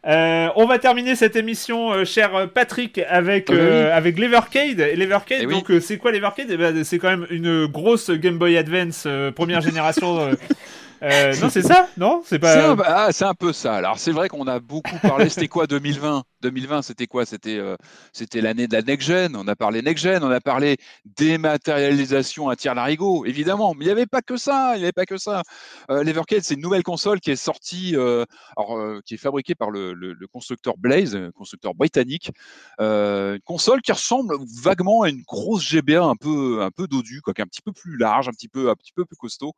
Euh, 0.08 0.48
on 0.56 0.66
va 0.66 0.80
terminer 0.80 1.16
cette 1.16 1.36
émission, 1.36 1.92
euh, 1.92 2.06
cher 2.06 2.50
Patrick, 2.54 3.00
avec, 3.10 3.50
euh, 3.50 3.96
avec 3.96 4.18
l'Evercade. 4.18 4.80
L'Evercade, 4.96 5.40
eh 5.42 5.46
donc 5.46 5.72
c'est 5.82 5.98
quoi 5.98 6.12
l'Evercade? 6.12 6.48
Eh 6.50 6.58
ben, 6.58 6.84
C'est 6.84 6.98
quand 6.98 7.10
même 7.10 7.28
une 7.30 7.66
grosse 7.66 8.10
Game 8.10 8.38
Boy 8.38 8.58
Advance 8.58 9.08
première 9.36 9.62
génération 9.62 10.30
euh, 11.04 11.34
non, 11.42 11.50
c'est 11.50 11.64
ça, 11.64 11.88
non 11.98 12.22
C'est 12.26 12.40
pas. 12.40 12.76
Ah, 12.86 13.10
c'est 13.12 13.26
un, 13.26 13.34
peu 13.34 13.54
ça. 13.54 13.76
Alors, 13.76 13.98
c'est 13.98 14.12
vrai 14.12 14.30
qu'on 14.30 14.48
a 14.48 14.60
beaucoup 14.60 14.98
parlé. 15.02 15.30
C'était 15.30 15.48
quoi 15.48 15.68
2020 15.68 16.24
2020, 16.42 16.82
c'était 16.82 17.08
quoi? 17.08 17.26
C'était 17.26 17.58
euh, 17.58 17.76
c'était 18.14 18.42
l'année 18.42 18.68
de 18.68 18.74
la 18.74 18.82
next 18.82 19.08
gen. 19.08 19.36
On 19.36 19.48
a 19.48 19.56
parlé 19.56 19.82
next 19.82 20.04
gen. 20.04 20.24
On 20.24 20.32
a 20.32 20.42
parlé 20.42 20.78
dématérialisation 21.06 22.50
à 22.50 22.56
tir 22.56 22.76
larigot, 22.76 23.26
évidemment. 23.26 23.74
Mais 23.74 23.86
il 23.86 23.88
n'y 23.88 23.92
avait 23.92 24.06
pas 24.06 24.22
que 24.22 24.38
ça. 24.38 24.74
Il 24.76 24.80
n'y 24.80 24.84
avait 24.84 24.92
pas 24.92 25.06
que 25.06 25.18
ça. 25.18 25.44
Euh, 25.90 26.04
c'est 26.42 26.54
une 26.56 26.62
nouvelle 26.62 26.84
console 26.84 27.20
qui 27.20 27.32
est 27.32 27.36
sortie, 27.36 27.96
euh, 27.96 28.26
alors, 28.58 29.02
qui 29.04 29.16
est 29.16 29.18
fabriquée 29.18 29.56
par 29.56 29.70
le, 29.72 30.16
constructeur 30.32 30.78
Blaze, 30.78 31.18
constructeur 31.36 31.74
britannique. 31.76 32.32
une 32.80 33.40
console 33.46 33.82
qui 33.82 33.92
ressemble 33.92 34.36
vaguement 34.62 35.04
à 35.04 35.10
une 35.10 35.24
grosse 35.24 35.64
GBA 35.64 36.04
un 36.04 36.16
peu 36.16 36.62
un 36.62 36.72
peu 36.72 36.88
dodue, 36.88 37.22
quoi, 37.22 37.34
un 37.38 37.46
petit 37.46 37.62
peu 37.62 37.72
plus 37.72 37.98
large, 37.98 38.28
un 38.28 38.32
petit 38.32 38.48
peu 38.48 38.70
un 38.70 38.76
petit 38.76 38.94
peu 38.94 39.06
plus 39.06 39.18
costaud. 39.18 39.54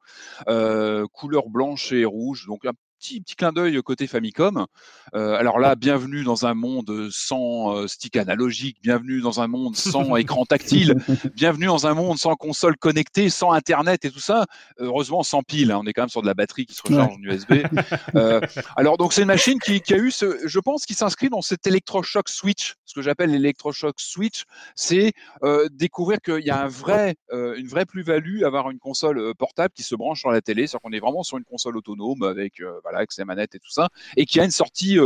couleur 1.11 1.49
blanche 1.49 1.91
et 1.91 2.05
rouge, 2.05 2.45
donc 2.47 2.65
un 2.65 2.73
petit, 3.03 3.19
petit 3.19 3.35
clin 3.35 3.51
d'œil 3.51 3.81
côté 3.83 4.07
Famicom. 4.07 4.65
Euh, 5.13 5.35
alors 5.35 5.59
là, 5.59 5.75
bienvenue 5.75 6.23
dans 6.23 6.45
un 6.45 6.53
monde 6.53 7.09
sans 7.11 7.75
euh, 7.75 7.87
stick 7.87 8.15
analogique, 8.15 8.77
bienvenue 8.81 9.19
dans 9.19 9.41
un 9.41 9.47
monde 9.47 9.75
sans 9.75 10.15
écran 10.15 10.45
tactile, 10.45 10.95
bienvenue 11.35 11.65
dans 11.65 11.85
un 11.85 11.93
monde 11.93 12.17
sans 12.17 12.35
console 12.35 12.77
connectée, 12.77 13.29
sans 13.29 13.51
Internet 13.51 14.05
et 14.05 14.11
tout 14.11 14.21
ça. 14.21 14.45
Heureusement, 14.77 15.21
sans 15.23 15.43
pile, 15.43 15.71
hein, 15.71 15.81
on 15.83 15.85
est 15.85 15.91
quand 15.91 16.03
même 16.03 16.09
sur 16.09 16.21
de 16.21 16.27
la 16.27 16.33
batterie 16.33 16.65
qui 16.65 16.75
se 16.75 16.81
recharge 16.81 17.13
en 17.13 17.21
USB. 17.21 17.53
Euh, 18.15 18.41
alors 18.75 18.97
donc 18.97 19.13
c'est 19.13 19.21
une 19.21 19.27
machine 19.27 19.59
qui, 19.59 19.81
qui, 19.81 19.93
a 19.93 19.97
eu, 19.97 20.11
ce, 20.11 20.47
je 20.47 20.59
pense, 20.59 20.85
qui 20.85 20.93
s'inscrit 20.93 21.29
dans 21.29 21.41
cet 21.41 21.65
électroshock 21.65 22.29
switch. 22.29 22.75
Ce 22.85 22.93
que 22.93 23.01
j'appelle 23.01 23.31
l'électroshock 23.31 23.99
switch, 23.99 24.43
c'est 24.75 25.13
découvrir 25.71 26.19
qu'il 26.21 26.43
y 26.43 26.49
a 26.49 26.61
un 26.61 26.67
vrai, 26.67 27.15
une 27.31 27.67
vraie 27.67 27.85
plus-value 27.85 28.43
à 28.43 28.47
avoir 28.47 28.69
une 28.69 28.79
console 28.79 29.33
portable 29.35 29.73
qui 29.73 29.83
se 29.83 29.95
branche 29.95 30.19
sur 30.19 30.31
la 30.31 30.41
télé, 30.41 30.67
c'est-à-dire 30.67 30.81
qu'on 30.81 30.91
est 30.91 30.99
vraiment 30.99 31.23
sur 31.23 31.37
une 31.37 31.43
console 31.43 31.77
autonome 31.77 32.23
avec 32.23 32.61
avec 32.93 33.11
ses 33.11 33.23
manettes 33.25 33.55
et 33.55 33.59
tout 33.59 33.71
ça, 33.71 33.89
et 34.17 34.25
qui 34.25 34.39
a 34.39 34.45
une 34.45 34.51
sortie 34.51 34.97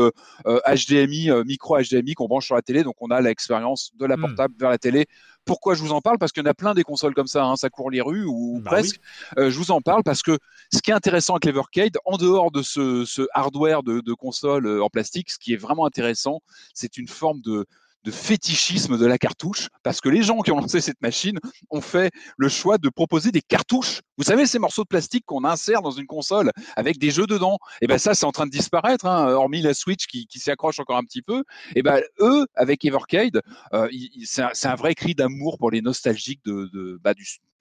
HDMI, 0.45 1.29
euh, 1.29 1.39
euh, 1.39 1.43
micro 1.43 1.77
HDMI 1.77 2.13
qu'on 2.13 2.27
branche 2.27 2.45
sur 2.45 2.55
la 2.55 2.61
télé, 2.61 2.83
donc 2.83 2.95
on 2.99 3.09
a 3.09 3.21
l'expérience 3.21 3.91
de 3.97 4.05
la 4.05 4.17
hmm. 4.17 4.21
portable 4.21 4.53
vers 4.59 4.69
la 4.69 4.77
télé. 4.77 5.05
Pourquoi 5.45 5.75
je 5.75 5.81
vous 5.81 5.93
en 5.93 6.01
parle? 6.01 6.17
Parce 6.17 6.33
qu'il 6.33 6.43
y 6.43 6.45
en 6.45 6.49
a 6.49 6.53
plein 6.53 6.73
des 6.73 6.83
consoles 6.83 7.13
comme 7.13 7.27
ça, 7.27 7.45
hein, 7.45 7.55
ça 7.55 7.69
court 7.69 7.89
les 7.89 8.01
rues 8.01 8.25
ou 8.25 8.59
bah 8.61 8.71
presque. 8.71 8.99
Euh, 9.37 9.49
je 9.49 9.57
vous 9.57 9.71
en 9.71 9.79
parle 9.79 10.03
parce 10.03 10.21
que 10.21 10.37
ce 10.73 10.81
qui 10.81 10.91
est 10.91 10.93
intéressant 10.93 11.35
avec 11.35 11.45
l'Evercade, 11.45 11.97
en 12.03 12.17
dehors 12.17 12.51
de 12.51 12.61
ce, 12.61 13.27
hardware 13.33 13.81
de, 13.81 14.01
de 14.01 14.13
console 14.13 14.81
en 14.81 14.89
plastique, 14.89 15.31
ce 15.31 15.39
qui 15.39 15.53
est 15.53 15.57
vraiment 15.57 15.85
intéressant, 15.85 16.41
c'est 16.73 16.97
une 16.97 17.07
forme 17.07 17.39
de, 17.41 17.65
de 18.03 18.11
fétichisme 18.11 18.97
de 18.97 19.05
la 19.05 19.17
cartouche, 19.17 19.67
parce 19.83 20.01
que 20.01 20.09
les 20.09 20.23
gens 20.23 20.39
qui 20.39 20.51
ont 20.51 20.59
lancé 20.59 20.81
cette 20.81 21.01
machine 21.01 21.39
ont 21.69 21.81
fait 21.81 22.11
le 22.37 22.49
choix 22.49 22.77
de 22.77 22.89
proposer 22.89 23.31
des 23.31 23.41
cartouches. 23.41 24.01
Vous 24.17 24.23
savez, 24.23 24.45
ces 24.45 24.59
morceaux 24.59 24.83
de 24.83 24.87
plastique 24.87 25.25
qu'on 25.25 25.43
insère 25.43 25.81
dans 25.81 25.91
une 25.91 26.07
console 26.07 26.51
avec 26.75 26.97
des 26.99 27.11
jeux 27.11 27.27
dedans. 27.27 27.57
Et 27.81 27.85
eh 27.85 27.87
ben 27.87 27.97
ça, 27.97 28.13
c'est 28.13 28.25
en 28.25 28.31
train 28.31 28.45
de 28.45 28.51
disparaître, 28.51 29.05
hein, 29.05 29.27
hormis 29.33 29.61
la 29.61 29.73
Switch 29.73 30.07
qui, 30.07 30.27
s'y 30.33 30.49
accroche 30.49 30.79
encore 30.79 30.97
un 30.97 31.03
petit 31.03 31.21
peu. 31.21 31.39
Et 31.69 31.79
eh 31.79 31.81
ben 31.83 32.01
eux, 32.19 32.45
avec 32.55 32.85
Evercade, 32.85 33.41
euh, 33.73 33.89
c'est 34.23 34.67
un, 34.67 34.75
vrai 34.75 34.95
cri 34.95 35.13
d'amour 35.13 35.57
pour 35.57 35.71
les 35.71 35.81
nostalgiques 35.81 36.43
de, 36.45 36.69
de, 36.73 36.99
bah, 37.03 37.13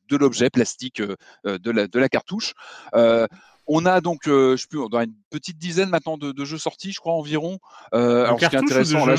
de 0.09 0.17
l'objet 0.17 0.51
plastique 0.51 1.01
euh, 1.01 1.17
euh, 1.47 1.59
de, 1.59 1.71
la, 1.71 1.89
de 1.89 1.99
la 1.99 2.09
cartouche. 2.09 2.55
On 3.69 3.85
a 3.85 4.01
donc, 4.01 4.21
je 4.27 4.57
sais 4.57 4.69
plus, 4.69 4.79
on 4.79 4.87
a 4.91 5.03
une 5.03 5.17
petite 5.29 5.59
dizaine 5.59 5.89
maintenant 5.89 6.17
de, 6.17 6.45
jeux 6.45 6.57
sortis, 6.57 6.93
je 6.93 7.01
crois 7.01 7.15
environ. 7.15 7.59
alors, 7.91 8.41
ce 8.41 8.47
qui 8.47 8.55
est 8.55 8.59
intéressant, 8.59 9.05
là, 9.07 9.17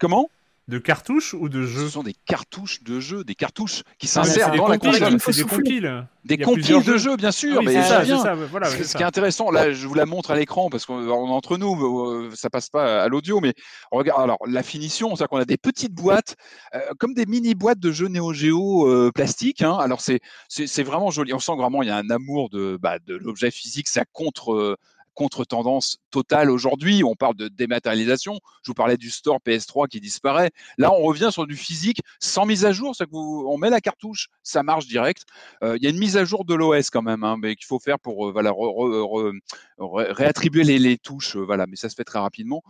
comment? 0.00 0.28
De 0.68 0.78
cartouches 0.78 1.34
ou 1.34 1.48
de 1.48 1.62
jeux 1.62 1.86
Ce 1.86 1.92
sont 1.94 2.02
des 2.02 2.14
cartouches 2.26 2.82
de 2.82 3.00
jeux, 3.00 3.24
des 3.24 3.34
cartouches 3.34 3.82
qui 3.98 4.06
ah, 4.06 4.22
s'insèrent 4.22 4.52
dans 4.52 4.68
la 4.68 4.78
console. 4.78 5.16
Des 5.16 5.42
compiles. 5.44 6.06
Des 6.24 6.36
compiles 6.36 6.84
de 6.84 6.98
jeux, 6.98 7.16
bien 7.16 7.32
sûr. 7.32 7.62
mais 7.62 7.82
ça, 7.82 8.04
ça, 8.04 8.34
voilà, 8.34 8.68
ce 8.68 8.96
qui 8.96 9.02
est 9.02 9.06
intéressant, 9.06 9.50
là, 9.50 9.72
je 9.72 9.86
vous 9.86 9.94
la 9.94 10.04
montre 10.04 10.30
à 10.30 10.36
l'écran 10.36 10.68
parce 10.68 10.84
qu'entre 10.84 11.56
nous, 11.56 11.74
euh, 11.74 12.30
ça 12.34 12.50
passe 12.50 12.68
pas 12.68 13.02
à 13.02 13.08
l'audio, 13.08 13.40
mais 13.40 13.54
regarde, 13.90 14.22
alors 14.22 14.38
la 14.46 14.62
finition, 14.62 15.16
c'est 15.16 15.26
qu'on 15.26 15.38
a 15.38 15.46
des 15.46 15.56
petites 15.56 15.94
boîtes, 15.94 16.36
euh, 16.74 16.80
comme 16.98 17.14
des 17.14 17.24
mini 17.24 17.54
boîtes 17.54 17.80
de 17.80 17.90
jeux 17.90 18.08
Neo 18.08 18.34
Geo 18.34 18.86
euh, 18.86 19.10
plastiques. 19.14 19.62
Hein. 19.62 19.76
Alors 19.80 20.02
c'est 20.02 20.20
c'est 20.48 20.82
vraiment 20.82 21.10
joli. 21.10 21.32
On 21.32 21.38
sent 21.38 21.56
vraiment 21.56 21.82
il 21.82 21.88
y 21.88 21.92
a 21.92 21.96
un 21.96 22.10
amour 22.10 22.50
de 22.50 22.78
bah, 22.80 22.98
de 23.06 23.14
l'objet 23.16 23.50
physique, 23.50 23.88
ça 23.88 24.04
contre 24.12 24.76
contre-tendance 25.18 25.98
totale 26.12 26.48
aujourd'hui. 26.48 27.02
On 27.02 27.16
parle 27.16 27.34
de 27.34 27.48
dématérialisation. 27.48 28.38
Je 28.62 28.70
vous 28.70 28.74
parlais 28.74 28.96
du 28.96 29.10
store 29.10 29.40
PS3 29.44 29.88
qui 29.88 29.98
disparaît. 30.00 30.52
Là, 30.78 30.92
on 30.92 31.02
revient 31.02 31.30
sur 31.32 31.44
du 31.44 31.56
physique 31.56 32.02
sans 32.20 32.46
mise 32.46 32.64
à 32.64 32.70
jour. 32.70 32.94
Vous, 33.10 33.44
on 33.48 33.58
met 33.58 33.68
la 33.68 33.80
cartouche, 33.80 34.28
ça 34.44 34.62
marche 34.62 34.86
direct. 34.86 35.24
Euh, 35.64 35.76
il 35.76 35.82
y 35.82 35.88
a 35.88 35.90
une 35.90 35.98
mise 35.98 36.16
à 36.16 36.24
jour 36.24 36.44
de 36.44 36.54
l'OS 36.54 36.90
quand 36.90 37.02
même, 37.02 37.24
hein, 37.24 37.36
mais 37.36 37.56
qu'il 37.56 37.66
faut 37.66 37.80
faire 37.80 37.98
pour 37.98 38.28
euh, 38.28 39.32
réattribuer 39.78 40.62
les, 40.62 40.98
touches. 40.98 41.36
Euh, 41.36 41.40
voilà, 41.40 41.66
mais 41.66 41.74
ça 41.74 41.88
se 41.88 41.96
fait 41.96 42.04
très 42.04 42.20
rapidement. 42.20 42.62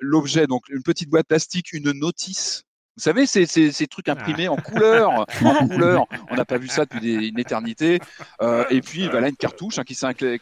L'objet, 0.00 0.46
donc 0.46 0.68
une 0.68 0.82
petite 0.82 1.08
boîte 1.08 1.26
plastique, 1.26 1.72
une 1.72 1.92
notice 1.92 2.64
vous 2.98 3.04
savez, 3.04 3.26
ces, 3.26 3.46
ces, 3.46 3.86
trucs 3.86 4.08
imprimés 4.08 4.48
en 4.48 4.56
couleur, 4.56 5.24
en 5.44 5.68
couleur. 5.68 6.06
On 6.32 6.34
n'a 6.34 6.44
pas 6.44 6.58
vu 6.58 6.66
ça 6.66 6.84
depuis 6.84 7.28
une 7.28 7.38
éternité. 7.38 8.00
Euh, 8.42 8.64
et 8.70 8.80
puis, 8.80 9.06
voilà, 9.06 9.28
une 9.28 9.36
cartouche 9.36 9.78
hein, 9.78 9.84
qui 9.84 9.96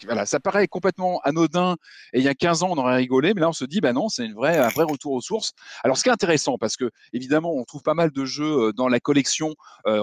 voilà, 0.07 0.25
ça 0.25 0.41
paraît 0.41 0.67
complètement 0.67 1.21
anodin. 1.23 1.77
Et 2.15 2.21
il 2.21 2.25
y 2.25 2.29
a 2.29 2.35
15 2.35 2.63
ans, 2.63 2.69
on 2.71 2.79
aurait 2.79 2.97
rigolé, 2.97 3.35
mais 3.35 3.43
là, 3.43 3.51
on 3.51 3.53
se 3.53 3.67
dit, 3.67 3.83
bah 3.83 3.93
non, 3.93 4.09
c'est 4.09 4.25
une 4.25 4.33
vraie, 4.33 4.57
un 4.57 4.69
vrai 4.69 4.85
retour 4.85 5.13
aux 5.13 5.21
sources. 5.21 5.53
Alors, 5.85 5.99
ce 5.99 6.03
qui 6.03 6.09
est 6.09 6.13
intéressant, 6.13 6.57
parce 6.57 6.79
que 6.79 6.91
évidemment, 7.13 7.53
on 7.53 7.65
trouve 7.65 7.83
pas 7.83 7.93
mal 7.93 8.11
de 8.11 8.25
jeux 8.25 8.69
euh, 8.69 8.73
dans 8.73 8.89
la 8.89 9.01
collection 9.01 9.55
euh, 9.87 10.03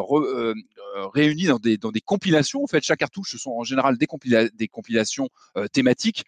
réunis 1.12 1.48
dans 1.48 1.58
des, 1.58 1.78
dans 1.78 1.92
des 1.92 2.02
compilations. 2.02 2.64
En 2.64 2.68
fait, 2.68 2.84
chaque 2.84 3.00
cartouche, 3.00 3.32
ce 3.32 3.40
sont 3.40 3.54
en 3.54 3.64
général 3.64 3.98
des, 3.98 4.08
des 4.54 4.68
compilations 4.68 5.30
thématiques. 5.72 6.24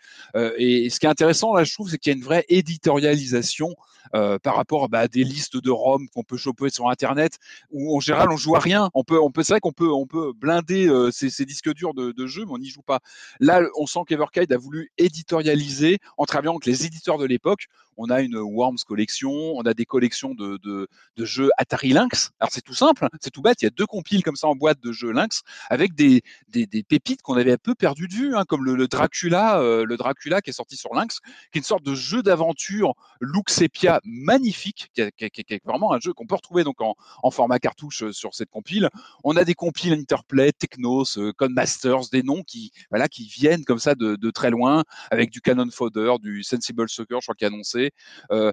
et 0.58 0.90
ce 0.90 1.00
qui 1.00 1.06
est 1.06 1.10
intéressant, 1.10 1.54
là, 1.54 1.64
je 1.64 1.72
trouve, 1.72 1.88
c'est 1.92 2.00
qu'il 2.00 2.12
y 2.12 2.16
a 2.16 2.18
une 2.18 2.24
vraie 2.24 2.46
éditorialisation 2.50 3.76
par 4.12 4.56
rapport 4.56 4.90
bah, 4.90 5.02
à 5.02 5.08
des 5.08 5.24
listes 5.24 5.58
de 5.58 5.70
ROM 5.70 6.08
qu'on 6.16 6.24
peut 6.24 6.38
choper 6.38 6.70
sur 6.70 6.90
Internet, 6.90 7.38
où 7.72 7.96
en 7.96 8.00
général 8.00 8.32
on 8.32 8.38
joue 8.38 8.56
à 8.56 8.60
rien. 8.60 8.90
On 8.94 9.04
peut, 9.04 9.20
c'est 9.38 9.54
vrai 9.54 9.60
qu'on 9.60 9.74
peut, 9.74 9.92
on 9.92 10.08
peut 10.08 10.34
blinder 10.34 10.88
euh, 10.88 11.12
ces, 11.12 11.46
disques 11.46 11.74
durs 11.74 11.94
de, 11.94 12.12
de 12.12 12.28
jeux, 12.28 12.46
mais 12.46 12.52
on 12.54 12.58
n'y 12.58 12.70
joue 12.70 12.82
pas. 12.82 13.00
Là, 13.40 13.62
on 13.78 13.86
sent 13.86 14.00
qu'Everkide 14.08 14.52
a 14.54 14.58
voulu 14.58 14.92
éditorialiser 14.98 16.00
en 16.18 16.26
travaillant 16.26 16.54
avec 16.54 16.66
les 16.66 16.86
éditeurs 16.86 17.18
de 17.18 17.26
l'époque 17.26 17.68
on 17.98 18.10
a 18.10 18.22
une 18.22 18.38
Worms 18.38 18.78
collection, 18.88 19.32
on 19.32 19.62
a 19.62 19.74
des 19.74 19.86
collections 19.86 20.34
de, 20.34 20.88
jeux 21.18 21.50
Atari 21.58 21.94
Lynx. 21.94 22.32
Alors 22.40 22.52
c'est 22.52 22.62
tout 22.62 22.74
simple, 22.74 23.08
c'est 23.22 23.32
tout 23.32 23.42
bête, 23.42 23.62
il 23.62 23.66
y 23.66 23.68
a 23.68 23.72
deux 23.72 23.86
compiles 23.86 24.24
comme 24.24 24.36
ça 24.36 24.48
en 24.48 24.56
boîte 24.56 24.80
de 24.82 24.92
jeux 24.92 25.12
Lynx 25.12 25.42
avec 25.70 25.96
des, 25.96 26.22
des, 26.50 26.84
pépites 26.84 27.22
qu'on 27.22 27.36
avait 27.36 27.54
un 27.54 27.58
peu 27.58 27.76
perdu 27.76 28.08
de 28.08 28.14
vue, 28.14 28.36
hein, 28.36 28.44
comme 28.48 28.66
le, 28.66 28.88
Dracula, 28.88 29.60
euh, 29.60 29.86
le 29.86 29.98
Dracula 29.98 30.42
qui 30.42 30.50
est 30.50 30.54
sorti 30.54 30.76
sur 30.78 30.94
Lynx, 30.94 31.20
qui 31.52 31.58
est 31.58 31.60
une 31.60 31.64
sorte 31.64 31.84
de 31.84 31.96
jeu 31.96 32.22
d'aventure 32.22 32.94
look 33.20 33.50
sepia 33.50 34.02
magnifique, 34.04 34.92
qui 34.94 35.02
est, 35.02 35.66
vraiment 35.66 35.94
un 35.94 36.00
jeu 36.00 36.14
qu'on 36.14 36.28
peut 36.28 36.36
retrouver 36.36 36.64
donc 36.64 36.82
en, 36.82 36.96
format 37.32 37.60
cartouche 37.60 38.04
euh, 38.04 38.12
sur 38.14 38.34
cette 38.34 38.50
compile. 38.50 38.90
On 39.24 39.36
a 39.36 39.44
des 39.44 39.56
compiles 39.56 39.94
Interplay, 39.94 40.52
Technos, 40.52 41.18
euh, 41.18 41.34
Codemasters, 41.34 42.10
des 42.12 42.24
noms 42.24 42.44
qui, 42.44 42.72
voilà, 42.90 43.08
qui 43.08 43.28
viennent 43.28 43.66
comme 43.66 43.80
ça 43.80 43.96
de, 43.96 44.16
de 44.16 44.32
très 44.32 44.52
loin, 44.52 44.84
avec 45.12 45.32
du 45.32 45.42
Cannon 45.42 45.70
Fodder, 45.72 46.14
du 46.22 46.44
Sensible 46.44 46.88
Soccer, 46.88 47.20
je 47.22 47.26
crois, 47.26 47.36
qui 47.36 47.44
est 47.44 47.48
annoncé 47.48 47.85
euh, 48.32 48.52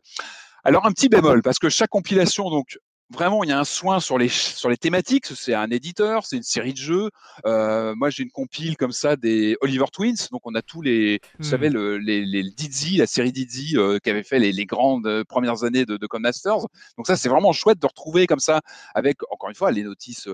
alors 0.64 0.86
un 0.86 0.92
petit 0.92 1.08
bémol, 1.08 1.42
parce 1.42 1.58
que 1.58 1.68
chaque 1.68 1.90
compilation, 1.90 2.50
donc 2.50 2.78
vraiment, 3.12 3.44
il 3.44 3.50
y 3.50 3.52
a 3.52 3.58
un 3.58 3.64
soin 3.64 4.00
sur 4.00 4.18
les, 4.18 4.28
sur 4.28 4.68
les 4.68 4.76
thématiques. 4.76 5.26
C'est 5.26 5.54
un 5.54 5.70
éditeur, 5.70 6.24
c'est 6.24 6.36
une 6.36 6.42
série 6.42 6.72
de 6.72 6.78
jeux. 6.78 7.10
Euh, 7.46 7.94
moi, 7.94 8.10
j'ai 8.10 8.22
une 8.22 8.30
compile 8.30 8.76
comme 8.76 8.92
ça 8.92 9.16
des 9.16 9.56
Oliver 9.60 9.84
Twins. 9.92 10.28
Donc, 10.30 10.40
on 10.44 10.54
a 10.54 10.62
tous 10.62 10.82
les, 10.82 11.20
vous 11.38 11.44
savez, 11.44 11.68
Hmm. 11.68 11.74
le, 11.74 11.98
les, 11.98 12.24
les 12.24 12.42
Dizzy, 12.42 12.96
la 12.96 13.06
série 13.06 13.32
Dizzy 13.32 13.76
euh, 13.76 13.98
qui 13.98 14.10
avait 14.10 14.22
fait 14.22 14.38
les, 14.38 14.52
les 14.52 14.64
grandes 14.64 15.06
euh, 15.06 15.24
premières 15.24 15.64
années 15.64 15.84
de, 15.84 15.96
de 15.96 16.06
Common 16.06 16.22
Masters. 16.22 16.66
Donc, 16.96 17.06
ça, 17.06 17.16
c'est 17.16 17.28
vraiment 17.28 17.52
chouette 17.52 17.78
de 17.78 17.86
retrouver 17.86 18.26
comme 18.26 18.40
ça 18.40 18.60
avec, 18.94 19.18
encore 19.30 19.50
une 19.50 19.56
fois, 19.56 19.70
les 19.70 19.82
notices 19.82 20.28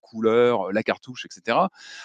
couleurs, 0.00 0.72
la 0.72 0.82
cartouche, 0.82 1.24
etc. 1.24 1.58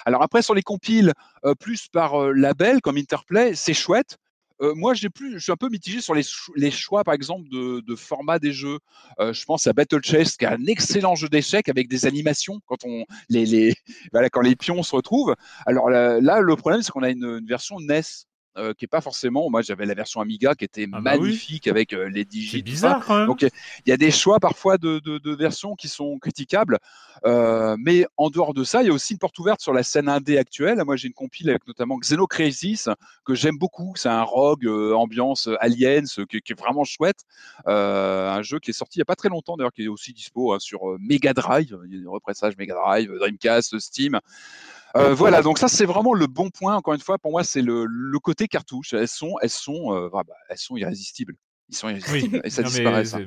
Alors, 0.05 0.21
après, 0.21 0.41
sur 0.41 0.53
les 0.53 0.61
compiles, 0.61 1.13
plus 1.59 1.87
par 1.87 2.29
label 2.33 2.81
comme 2.81 2.97
Interplay, 2.97 3.55
c'est 3.55 3.73
chouette. 3.73 4.17
Euh, 4.63 4.73
moi, 4.75 4.93
j'ai 4.93 5.09
plus, 5.09 5.33
je 5.33 5.39
suis 5.39 5.51
un 5.51 5.57
peu 5.57 5.69
mitigé 5.69 5.99
sur 5.99 6.15
les, 6.15 6.23
cho- 6.23 6.53
les 6.55 6.71
choix, 6.71 7.03
par 7.03 7.13
exemple, 7.13 7.47
de, 7.49 7.95
format 7.95 8.39
des 8.39 8.53
jeux. 8.53 8.79
Euh, 9.19 9.33
je 9.33 9.45
pense 9.45 9.67
à 9.67 9.73
Battle 9.73 10.01
Chess, 10.03 10.37
qui 10.37 10.45
est 10.45 10.47
un 10.47 10.65
excellent 10.65 11.15
jeu 11.15 11.27
d'échecs 11.29 11.69
avec 11.69 11.87
des 11.89 12.05
animations 12.05 12.59
quand 12.65 12.83
on 12.85 13.05
les, 13.29 13.75
quand 14.31 14.41
les 14.41 14.55
pions 14.55 14.81
se 14.81 14.95
retrouvent. 14.95 15.35
Alors 15.65 15.89
là, 15.89 16.39
le 16.39 16.55
problème, 16.55 16.81
c'est 16.81 16.91
qu'on 16.91 17.03
a 17.03 17.09
une 17.09 17.45
version 17.45 17.79
NES. 17.79 18.01
Euh, 18.57 18.73
qui 18.73 18.85
est 18.85 18.87
pas 18.87 19.01
forcément. 19.01 19.49
Moi, 19.49 19.61
j'avais 19.61 19.85
la 19.85 19.93
version 19.93 20.21
Amiga 20.21 20.55
qui 20.55 20.65
était 20.65 20.87
Ah 20.91 20.99
bah 21.01 21.11
oui. 21.13 21.19
magnifique 21.21 21.67
avec 21.67 21.93
euh, 21.93 22.09
les 22.09 22.25
digits. 22.25 22.57
C'est 22.57 22.61
bizarre. 22.61 23.25
Donc 23.25 23.41
il 23.41 23.49
y 23.89 23.91
a 23.91 23.97
des 23.97 24.11
choix 24.11 24.39
parfois 24.39 24.77
de, 24.77 24.99
de- 24.99 25.17
de 25.17 25.35
versions 25.35 25.75
qui 25.75 25.87
sont 25.87 26.17
critiquables, 26.19 26.77
Euh, 27.25 27.75
mais 27.79 28.05
en 28.17 28.29
dehors 28.29 28.53
de 28.53 28.63
ça, 28.65 28.81
il 28.81 28.87
y 28.87 28.89
a 28.89 28.93
aussi 28.93 29.13
une 29.13 29.19
porte 29.19 29.37
ouverte 29.39 29.61
sur 29.61 29.71
la 29.71 29.83
scène 29.83 30.09
indé 30.09 30.37
actuelle. 30.37 30.81
Moi, 30.83 30.95
j'ai 30.97 31.07
une 31.07 31.13
compile 31.13 31.49
avec 31.49 31.65
notamment 31.67 31.97
Xenocrisis 31.97 32.89
que 33.23 33.33
j'aime 33.33 33.57
beaucoup. 33.57 33.93
C'est 33.95 34.09
un 34.09 34.23
rogue 34.23 34.67
ambiance 34.67 35.47
aliens 35.61 36.03
qui, 36.29 36.41
qui 36.41 36.51
est 36.53 36.59
vraiment 36.59 36.83
chouette. 36.83 37.21
Un 37.65 38.41
jeu 38.41 38.59
qui 38.59 38.71
est 38.71 38.73
sorti 38.73 38.97
il 38.97 39.01
y 39.01 39.03
a 39.03 39.05
pas 39.05 39.15
très 39.15 39.29
longtemps 39.29 39.55
d'ailleurs, 39.57 39.71
qui 39.73 39.83
est 39.83 39.87
aussi 39.87 40.11
dispo 40.13 40.53
hein, 40.53 40.59
sur 40.59 40.81
Mega 40.99 41.33
Drive. 41.33 41.77
Il 41.85 41.93
y 41.95 41.97
a 41.97 42.01
des 42.01 42.07
repressages 42.07 42.57
Mega 42.57 42.75
Drive, 42.75 43.09
Dreamcast, 43.17 43.79
Steam. 43.79 44.19
Euh, 44.95 45.13
voilà, 45.15 45.41
donc 45.41 45.57
ça 45.57 45.67
c'est 45.67 45.85
vraiment 45.85 46.13
le 46.13 46.27
bon 46.27 46.49
point. 46.49 46.75
Encore 46.75 46.93
une 46.93 46.99
fois, 46.99 47.17
pour 47.17 47.31
moi, 47.31 47.43
c'est 47.43 47.61
le, 47.61 47.85
le 47.85 48.19
côté 48.19 48.47
cartouche. 48.47 48.93
Elles 48.93 49.07
sont, 49.07 49.33
elles 49.41 49.49
sont, 49.49 49.93
euh, 49.93 50.09
ah 50.13 50.21
bah, 50.23 50.35
elles 50.49 50.57
sont 50.57 50.77
irrésistibles. 50.77 51.35
Ils 51.69 51.75
sont 51.75 51.87
Oui. 51.87 51.93
irrésistibles 51.93 52.41
et 52.43 52.49
ça 52.49 52.63
disparaît. 52.63 53.05
ça. 53.05 53.19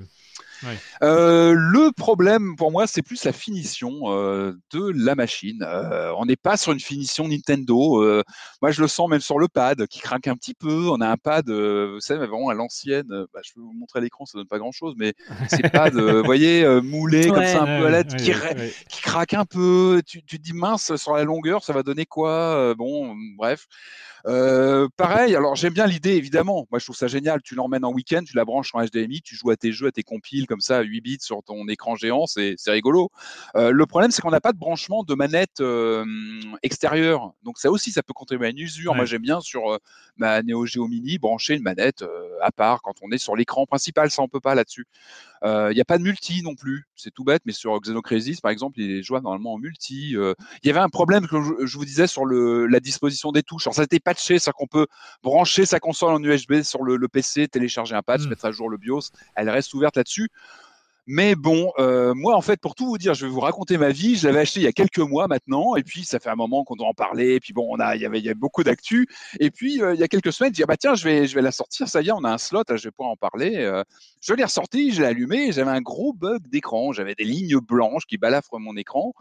Euh, 1.03 1.53
le 1.55 1.93
problème 1.93 2.57
pour 2.57 2.71
moi, 2.73 2.87
c'est 2.87 3.03
plus 3.03 3.25
la 3.25 3.33
finition 3.33 3.93
euh, 4.07 4.53
de 4.73 4.93
la 4.95 5.15
machine. 5.15 5.63
Euh, 5.63 6.13
on 6.19 6.27
n'est 6.27 6.37
pas 6.37 6.57
sur 6.57 6.73
une 6.73 6.81
finition 6.81 7.29
Nintendo. 7.29 8.03
Euh, 8.03 8.23
moi, 8.63 8.71
je 8.71 8.81
le 8.81 8.89
sens 8.89 9.09
même 9.09 9.21
sur 9.21 9.39
le 9.39 9.49
pad 9.49 9.87
qui 9.87 10.01
craque 10.01 10.27
un 10.27 10.35
petit 10.35 10.55
peu. 10.55 10.89
On 10.89 11.01
a 11.01 11.09
un 11.09 11.17
pad, 11.17 11.49
euh, 11.49 11.93
vous 11.95 12.01
savez, 12.01 12.27
vraiment 12.27 12.49
à 12.49 12.55
l'ancienne. 12.55 13.09
bah, 13.33 13.41
je 13.45 13.53
peux 13.55 13.61
vous 13.61 13.73
montrer 13.73 13.99
à 13.99 14.03
l'écran, 14.03 14.25
ça 14.27 14.39
donne 14.39 14.47
pas 14.49 14.59
grand-chose, 14.59 14.95
mais 14.97 15.15
c'est 15.51 15.71
pas 15.71 15.91
de, 15.91 16.01
vous 16.01 16.25
voyez, 16.25 16.65
euh, 16.65 16.81
moulé 16.81 17.29
comme 17.29 17.45
ça 17.45 17.63
un 17.63 17.81
peu 17.81 17.87
à 17.87 17.91
l'aide, 17.91 18.13
Ouais, 18.13 18.73
qui, 18.89 19.01
craque 19.03 19.35
un 19.35 19.45
peu. 19.45 20.03
Tu, 20.07 20.23
tu 20.25 20.39
te 20.39 20.43
dis 20.43 20.53
mince 20.53 20.95
sur 20.97 21.15
la 21.15 21.25
longueur, 21.25 21.65
ça 21.65 21.73
va 21.73 21.83
donner 21.83 22.07
quoi 22.07 22.31
Euh, 22.57 22.75
Bon, 22.75 23.15
bref. 23.37 23.67
Euh, 24.27 24.89
pareil, 24.97 25.37
alors 25.37 25.55
j'aime 25.55 25.73
bien 25.73 25.87
l'idée, 25.87 26.15
évidemment. 26.15 26.67
Moi, 26.71 26.81
je 26.81 26.85
trouve 26.85 26.97
ça 26.97 27.07
génial. 27.07 27.41
Tu 27.43 27.55
l'emmènes 27.55 27.85
en 27.85 27.93
week-end, 27.93 28.23
tu 28.27 28.37
la 28.37 28.45
branches 28.45 28.71
en 28.75 28.85
HDMI, 28.85 29.23
tu 29.23 29.37
joues 29.37 29.51
à 29.51 29.57
tes 29.57 29.73
jeux, 29.73 29.87
à 29.87 29.93
tes 29.93 30.03
compiles 30.03 30.46
comme 30.47 30.61
ça, 30.61 30.79
à 30.79 30.83
8 30.83 31.01
bits 31.01 31.19
sur 31.21 31.43
ton 31.43 31.67
écran 31.69 31.97
géant, 31.97 32.27
c'est 32.27 32.55
c'est 32.59 32.71
rigolo. 32.71 33.11
Euh, 33.57 33.71
le 33.71 33.87
problème, 33.87 34.11
c'est 34.11 34.23
qu'on 34.23 34.31
n'a 34.31 34.41
pas 34.41 34.53
de 34.53 34.59
branchement 34.59 35.05
de 35.05 35.15
manette 35.15 35.61
euh, 35.61 36.05
extérieure. 36.63 37.33
Donc, 37.43 37.59
ça 37.59 37.71
aussi, 37.71 37.91
ça 37.93 38.03
peut 38.03 38.13
contribuer 38.13 38.47
à 38.47 38.51
une 38.51 38.59
usure. 38.59 38.93
Ouais. 38.93 38.97
Moi, 38.99 39.05
j'aime 39.07 39.23
bien 39.23 39.41
sur 39.41 39.73
euh, 39.73 39.79
ma 40.17 40.43
Neo 40.43 40.67
Geo 40.67 40.87
Mini 40.89 41.19
brancher 41.19 41.55
une 41.55 41.63
manette 41.63 42.05
à 42.43 42.53
part 42.53 42.83
quand 42.83 42.95
on 43.03 43.11
est 43.11 43.19
sur 43.19 43.37
l'écran 43.37 43.67
principal. 43.67 44.11
Ça, 44.11 44.23
on 44.23 44.29
peut 44.29 44.41
pas 44.41 44.55
là-dessus. 44.55 44.87
Il 45.45 45.75
n'y 45.75 45.81
a 45.81 45.85
pas 45.85 45.99
de 45.99 46.03
multi 46.03 46.43
non 46.43 46.55
plus. 46.57 46.89
C'est 46.97 47.13
tout 47.13 47.23
bête, 47.23 47.43
mais 47.45 47.53
sur 47.53 47.79
Xenocrisis, 47.79 48.41
par 48.41 48.51
exemple, 48.51 48.81
il 48.81 48.91
est 48.91 49.03
jouable 49.03 49.25
normalement 49.25 49.53
en 49.53 49.59
multi. 49.59 50.11
Il 50.13 50.35
y 50.65 50.71
avait 50.71 50.81
un 50.81 50.89
problème 50.89 51.29
que 51.29 51.41
je, 51.41 51.67
je 51.67 51.79
vous 51.79 51.85
disais 51.85 52.09
sur 52.09 52.25
le, 52.25 52.67
la 52.67 52.81
disposition 52.81 53.31
des 53.31 53.43
touches. 53.45 53.67
Alors, 53.67 53.75
ça 53.75 53.83
a 53.83 53.85
été 53.85 54.01
patché, 54.01 54.39
c'est-à-dire 54.39 54.55
qu'on 54.55 54.67
peut 54.67 54.87
brancher 55.23 55.65
sa 55.65 55.79
console 55.79 56.15
en 56.15 56.23
USB 56.23 56.63
sur 56.63 56.83
le, 56.83 56.97
le 56.97 57.09
PC, 57.09 57.47
télécharger 57.47 57.95
un 57.95 58.03
patch, 58.03 58.27
Mm. 58.27 58.31
mettre 58.31 58.45
à 58.45 58.53
jour 58.53 58.69
le 58.69 58.77
BIOS. 58.77 59.11
Elle 59.35 59.51
reste 59.51 59.73
ouverte 59.75 59.97
là-dessus. 59.97 60.29
Mais 61.09 61.37
bon, 61.37 61.73
euh, 61.79 62.15
moi, 62.15 62.35
en 62.35 62.41
fait, 62.41 62.61
pour 62.61 62.75
tout 62.75 62.87
vous 62.87 62.99
dire, 62.99 63.15
je 63.15 63.27
vais 63.27 63.31
vous 63.31 63.39
raconter 63.39 63.79
ma 63.79 63.91
vie. 63.91 64.17
Je 64.17 64.27
l'avais 64.27 64.41
acheté 64.41 64.59
il 64.59 64.65
y 64.65 64.67
a 64.67 64.73
quelques 64.73 64.99
mois 64.99 65.29
maintenant, 65.29 65.77
et 65.77 65.85
puis 65.85 66.05
ça 66.05 66.19
fait 66.19 66.31
un 66.31 66.35
moment 66.35 66.65
qu'on 66.65 66.75
doit 66.75 66.89
en 66.89 66.95
parler. 66.95 67.35
Et 67.35 67.41
puis 67.41 67.53
bon, 67.53 67.65
on 67.71 67.79
a, 67.79 67.95
il 67.95 68.03
y 68.03 68.07
avait, 68.07 68.19
il 68.19 68.27
y 68.27 68.35
beaucoup 68.35 68.65
d'actu. 68.65 69.07
Et 69.39 69.53
puis 69.53 69.81
euh, 69.81 69.95
il 69.95 70.01
y 70.01 70.03
a 70.03 70.09
quelques 70.09 70.33
semaines, 70.33 70.51
je 70.51 70.57
dis 70.57 70.63
ah 70.65 70.67
bah 70.67 70.77
tiens, 70.77 70.97
je 70.97 71.05
vais, 71.05 71.29
je 71.29 71.37
vais 71.37 71.43
la 71.43 71.53
sortir. 71.53 71.89
Ça 71.89 72.03
y 72.03 72.09
est, 72.09 72.13
on 72.13 72.25
a 72.25 72.33
un 72.33 72.39
slot, 72.39 72.65
là, 72.69 72.77
je 72.77 72.89
vais 72.89 72.91
pouvoir 72.91 73.13
en 73.13 73.17
parler. 73.17 73.55
Euh, 73.59 73.85
je 74.21 74.35
l'ai 74.35 74.43
ressorti, 74.43 74.91
je 74.91 75.03
l'ai 75.03 75.07
allumé. 75.07 75.53
J'avais 75.53 75.71
un 75.71 75.81
gros 75.81 76.13
bug 76.13 76.49
d'écran. 76.49 76.93
J'avais 76.93 77.15
des 77.15 77.25
lignes 77.25 77.61
blanches 77.61 78.07
qui 78.07 78.19
balafrent 78.19 78.59
mon 78.59 78.77
écran. 78.77 79.13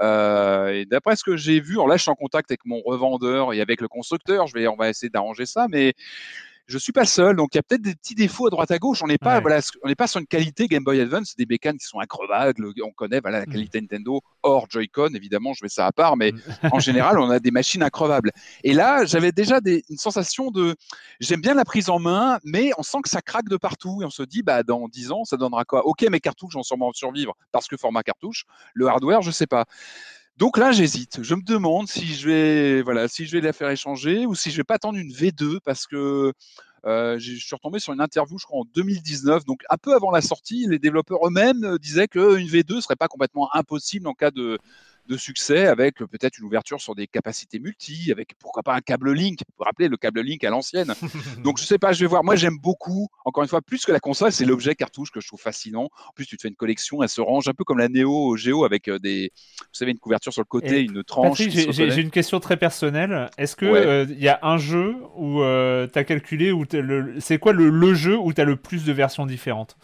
Et 0.00 0.86
d'après 0.86 1.16
ce 1.16 1.24
que 1.24 1.36
j'ai 1.36 1.60
vu, 1.60 1.74
alors 1.74 1.88
là, 1.88 1.98
je 1.98 2.02
suis 2.02 2.10
en 2.10 2.14
contact 2.14 2.50
avec 2.50 2.64
mon 2.64 2.80
revendeur 2.80 3.52
et 3.52 3.60
avec 3.60 3.82
le 3.82 3.88
constructeur. 3.88 4.46
Je 4.46 4.54
vais, 4.54 4.66
on 4.66 4.76
va 4.76 4.88
essayer 4.88 5.10
d'arranger 5.10 5.44
ça, 5.44 5.66
mais 5.68 5.94
je 6.66 6.78
suis 6.78 6.92
pas 6.92 7.02
le 7.02 7.06
seul, 7.06 7.36
donc 7.36 7.50
il 7.54 7.58
y 7.58 7.60
a 7.60 7.62
peut-être 7.62 7.82
des 7.82 7.94
petits 7.94 8.14
défauts 8.14 8.46
à 8.46 8.50
droite 8.50 8.70
à 8.70 8.78
gauche. 8.78 9.02
On 9.02 9.06
n'est 9.06 9.18
pas, 9.18 9.34
Ouais. 9.36 9.40
voilà, 9.42 9.60
on 9.82 9.88
n'est 9.88 9.94
pas 9.94 10.06
sur 10.06 10.20
une 10.20 10.26
qualité 10.26 10.66
Game 10.66 10.82
Boy 10.84 11.00
Advance, 11.00 11.28
c'est 11.30 11.38
des 11.38 11.46
bécanes 11.46 11.76
qui 11.76 11.86
sont 11.86 12.00
increvables. 12.00 12.66
On 12.82 12.90
connaît, 12.92 13.20
voilà, 13.20 13.40
la 13.40 13.46
Mm. 13.46 13.50
qualité 13.52 13.80
Nintendo 13.80 14.20
hors 14.42 14.66
Joy-Con, 14.70 15.08
évidemment, 15.14 15.52
je 15.52 15.62
mets 15.64 15.68
ça 15.68 15.86
à 15.86 15.92
part, 15.92 16.16
mais 16.16 16.32
Mm. 16.32 16.68
en 16.72 16.78
général, 16.78 17.18
on 17.18 17.28
a 17.30 17.38
des 17.38 17.50
machines 17.50 17.82
increvables. 17.82 18.30
Et 18.62 18.72
là, 18.72 19.04
j'avais 19.04 19.32
déjà 19.32 19.60
des, 19.60 19.84
une 19.90 19.98
sensation 19.98 20.50
de, 20.50 20.74
j'aime 21.20 21.40
bien 21.40 21.54
la 21.54 21.64
prise 21.64 21.90
en 21.90 21.98
main, 21.98 22.38
mais 22.44 22.70
on 22.78 22.82
sent 22.82 22.98
que 23.02 23.10
ça 23.10 23.20
craque 23.20 23.48
de 23.48 23.56
partout 23.56 24.00
et 24.02 24.04
on 24.04 24.10
se 24.10 24.22
dit, 24.22 24.42
bah, 24.42 24.62
dans 24.62 24.88
10 24.88 25.12
ans, 25.12 25.24
ça 25.24 25.36
donnera 25.36 25.64
quoi? 25.64 25.86
Ok, 25.86 26.02
mes 26.10 26.20
cartouches 26.20 26.54
vont 26.54 26.62
sûrement 26.62 26.92
survivre 26.92 27.34
parce 27.52 27.68
que 27.68 27.76
format 27.76 28.02
cartouche. 28.02 28.44
Le 28.72 28.86
hardware, 28.88 29.20
je 29.22 29.30
sais 29.30 29.46
pas. 29.46 29.64
Donc 30.36 30.58
là, 30.58 30.72
j'hésite. 30.72 31.22
Je 31.22 31.34
me 31.34 31.42
demande 31.42 31.88
si 31.88 32.06
je 32.06 32.28
vais, 32.28 32.82
voilà, 32.82 33.06
si 33.06 33.24
je 33.24 33.32
vais 33.32 33.40
la 33.40 33.52
faire 33.52 33.70
échanger 33.70 34.26
ou 34.26 34.34
si 34.34 34.50
je 34.50 34.56
vais 34.56 34.64
pas 34.64 34.74
attendre 34.74 34.98
une 34.98 35.12
V2 35.12 35.60
parce 35.64 35.86
que 35.86 36.32
euh, 36.86 37.18
je 37.18 37.36
suis 37.36 37.54
retombé 37.54 37.78
sur 37.78 37.92
une 37.92 38.00
interview, 38.00 38.36
je 38.38 38.44
crois, 38.44 38.60
en 38.60 38.64
2019, 38.74 39.44
donc 39.44 39.62
un 39.70 39.76
peu 39.76 39.94
avant 39.94 40.10
la 40.10 40.20
sortie, 40.20 40.66
les 40.68 40.78
développeurs 40.78 41.26
eux-mêmes 41.26 41.64
euh, 41.64 41.78
disaient 41.78 42.08
qu'une 42.08 42.46
V2 42.46 42.82
serait 42.82 42.96
pas 42.96 43.08
complètement 43.08 43.48
impossible 43.54 44.06
en 44.06 44.12
cas 44.12 44.30
de, 44.30 44.58
de 45.06 45.16
succès, 45.16 45.66
avec 45.66 46.00
euh, 46.00 46.06
peut-être 46.06 46.38
une 46.38 46.44
ouverture 46.46 46.80
sur 46.80 46.94
des 46.94 47.06
capacités 47.06 47.58
multi, 47.58 48.10
avec 48.10 48.34
pourquoi 48.38 48.62
pas 48.62 48.74
un 48.74 48.80
câble 48.80 49.12
Link. 49.12 49.40
Vous 49.46 49.54
vous 49.58 49.64
rappelez 49.64 49.88
le 49.88 49.96
câble 49.96 50.20
Link 50.22 50.42
à 50.44 50.50
l'ancienne 50.50 50.94
Donc 51.44 51.58
je 51.58 51.64
sais 51.64 51.78
pas, 51.78 51.92
je 51.92 52.00
vais 52.00 52.06
voir. 52.06 52.24
Moi, 52.24 52.36
j'aime 52.36 52.58
beaucoup, 52.58 53.08
encore 53.24 53.42
une 53.42 53.48
fois, 53.48 53.60
plus 53.60 53.84
que 53.84 53.92
la 53.92 54.00
console, 54.00 54.32
c'est 54.32 54.44
l'objet 54.44 54.74
cartouche 54.74 55.10
que 55.10 55.20
je 55.20 55.26
trouve 55.28 55.40
fascinant. 55.40 55.84
En 56.08 56.12
plus, 56.14 56.26
tu 56.26 56.36
te 56.36 56.42
fais 56.42 56.48
une 56.48 56.56
collection, 56.56 57.02
elle 57.02 57.08
se 57.08 57.20
range 57.20 57.48
un 57.48 57.52
peu 57.52 57.64
comme 57.64 57.78
la 57.78 57.88
Neo 57.88 58.36
Geo 58.36 58.64
avec 58.64 58.88
euh, 58.88 58.98
des, 58.98 59.30
vous 59.60 59.64
savez, 59.72 59.90
une 59.92 59.98
couverture 59.98 60.32
sur 60.32 60.42
le 60.42 60.46
côté, 60.46 60.78
Et 60.78 60.80
une 60.82 61.04
tranche. 61.04 61.38
J'ai- 61.48 62.00
une 62.00 62.10
question 62.10 62.40
très 62.40 62.56
personnelle. 62.56 63.28
Est-ce 63.38 63.56
que 63.56 63.66
Ouais. 63.66 63.86
euh, 63.86 64.06
il 64.08 64.22
y 64.22 64.28
a 64.28 64.38
un 64.42 64.56
jeu 64.58 64.96
où 65.16 65.38
tu 65.40 65.98
as 65.98 66.04
calculé 66.04 66.50
où 66.52 66.64
c'est 67.20 67.38
quoi 67.38 67.52
le, 67.52 67.68
le 67.70 67.94
jeu 67.94 68.16
où 68.18 68.32
tu 68.32 68.40
as 68.40 68.44
le 68.44 68.56
plus 68.56 68.84
de 68.84 68.92
versions 68.92 69.26
différentes? 69.26 69.76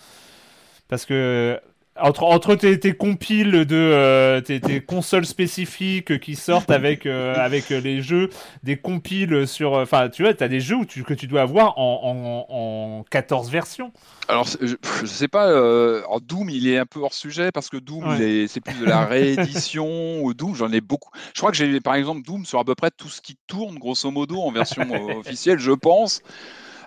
Parce 0.89 1.07
que 1.07 1.61
entre, 2.03 2.25
entre 2.25 2.55
tes, 2.55 2.79
tes 2.81 2.93
compiles 2.95 3.65
de 3.65 3.77
euh, 3.77 4.41
tes, 4.41 4.61
tes 4.61 4.81
consoles 4.81 5.27
spécifiques 5.27 6.19
qui 6.21 6.37
sortent 6.37 6.71
avec 6.71 7.07
euh, 7.07 7.35
avec 7.37 7.71
les 7.71 8.03
jeux, 8.03 8.31
des 8.63 8.77
compiles 8.77 9.47
sur 9.47 9.73
enfin 9.75 10.09
tu 10.09 10.23
vois, 10.23 10.35
tu 10.35 10.43
as 10.45 10.49
des 10.49 10.61
jeux 10.61 10.77
où 10.77 10.85
tu, 10.85 11.03
que 11.05 11.15
tu 11.15 11.27
dois 11.27 11.43
avoir 11.43 11.79
en, 11.79 12.47
en, 12.49 12.99
en 13.01 13.05
14 13.11 13.51
versions. 13.51 13.93
Alors, 14.29 14.47
je, 14.61 14.77
je 15.01 15.07
sais 15.07 15.27
pas, 15.29 15.49
euh, 15.51 15.99
alors 16.01 16.21
Doom, 16.21 16.51
il 16.51 16.69
est 16.69 16.79
un 16.79 16.87
peu 16.87 17.01
hors 17.01 17.15
sujet 17.15 17.51
parce 17.53 17.69
que 17.69 17.77
Doom, 17.77 18.07
Ouais. 18.07 18.47
c'est 18.49 18.61
plus 18.61 18.79
de 18.79 18.85
la 18.85 19.05
réédition 19.05 20.21
ou 20.23 20.35
Doom, 20.35 20.55
j'en 20.55 20.71
ai 20.73 20.81
beaucoup. 20.81 21.11
Je 21.35 21.41
crois 21.41 21.51
que 21.51 21.57
j'ai, 21.57 21.81
par 21.81 21.95
exemple, 21.97 22.23
Doom 22.23 22.45
sur 22.45 22.59
à 22.61 22.65
peu 22.65 22.75
près 22.77 22.91
tout 22.91 23.09
ce 23.09 23.21
qui 23.21 23.37
tourne, 23.49 23.79
grosso 23.79 24.09
modo, 24.11 24.41
en 24.41 24.53
version 24.53 24.83
euh, 24.93 25.19
officielle, 25.19 25.59
je 25.59 25.73
pense. 25.73 26.23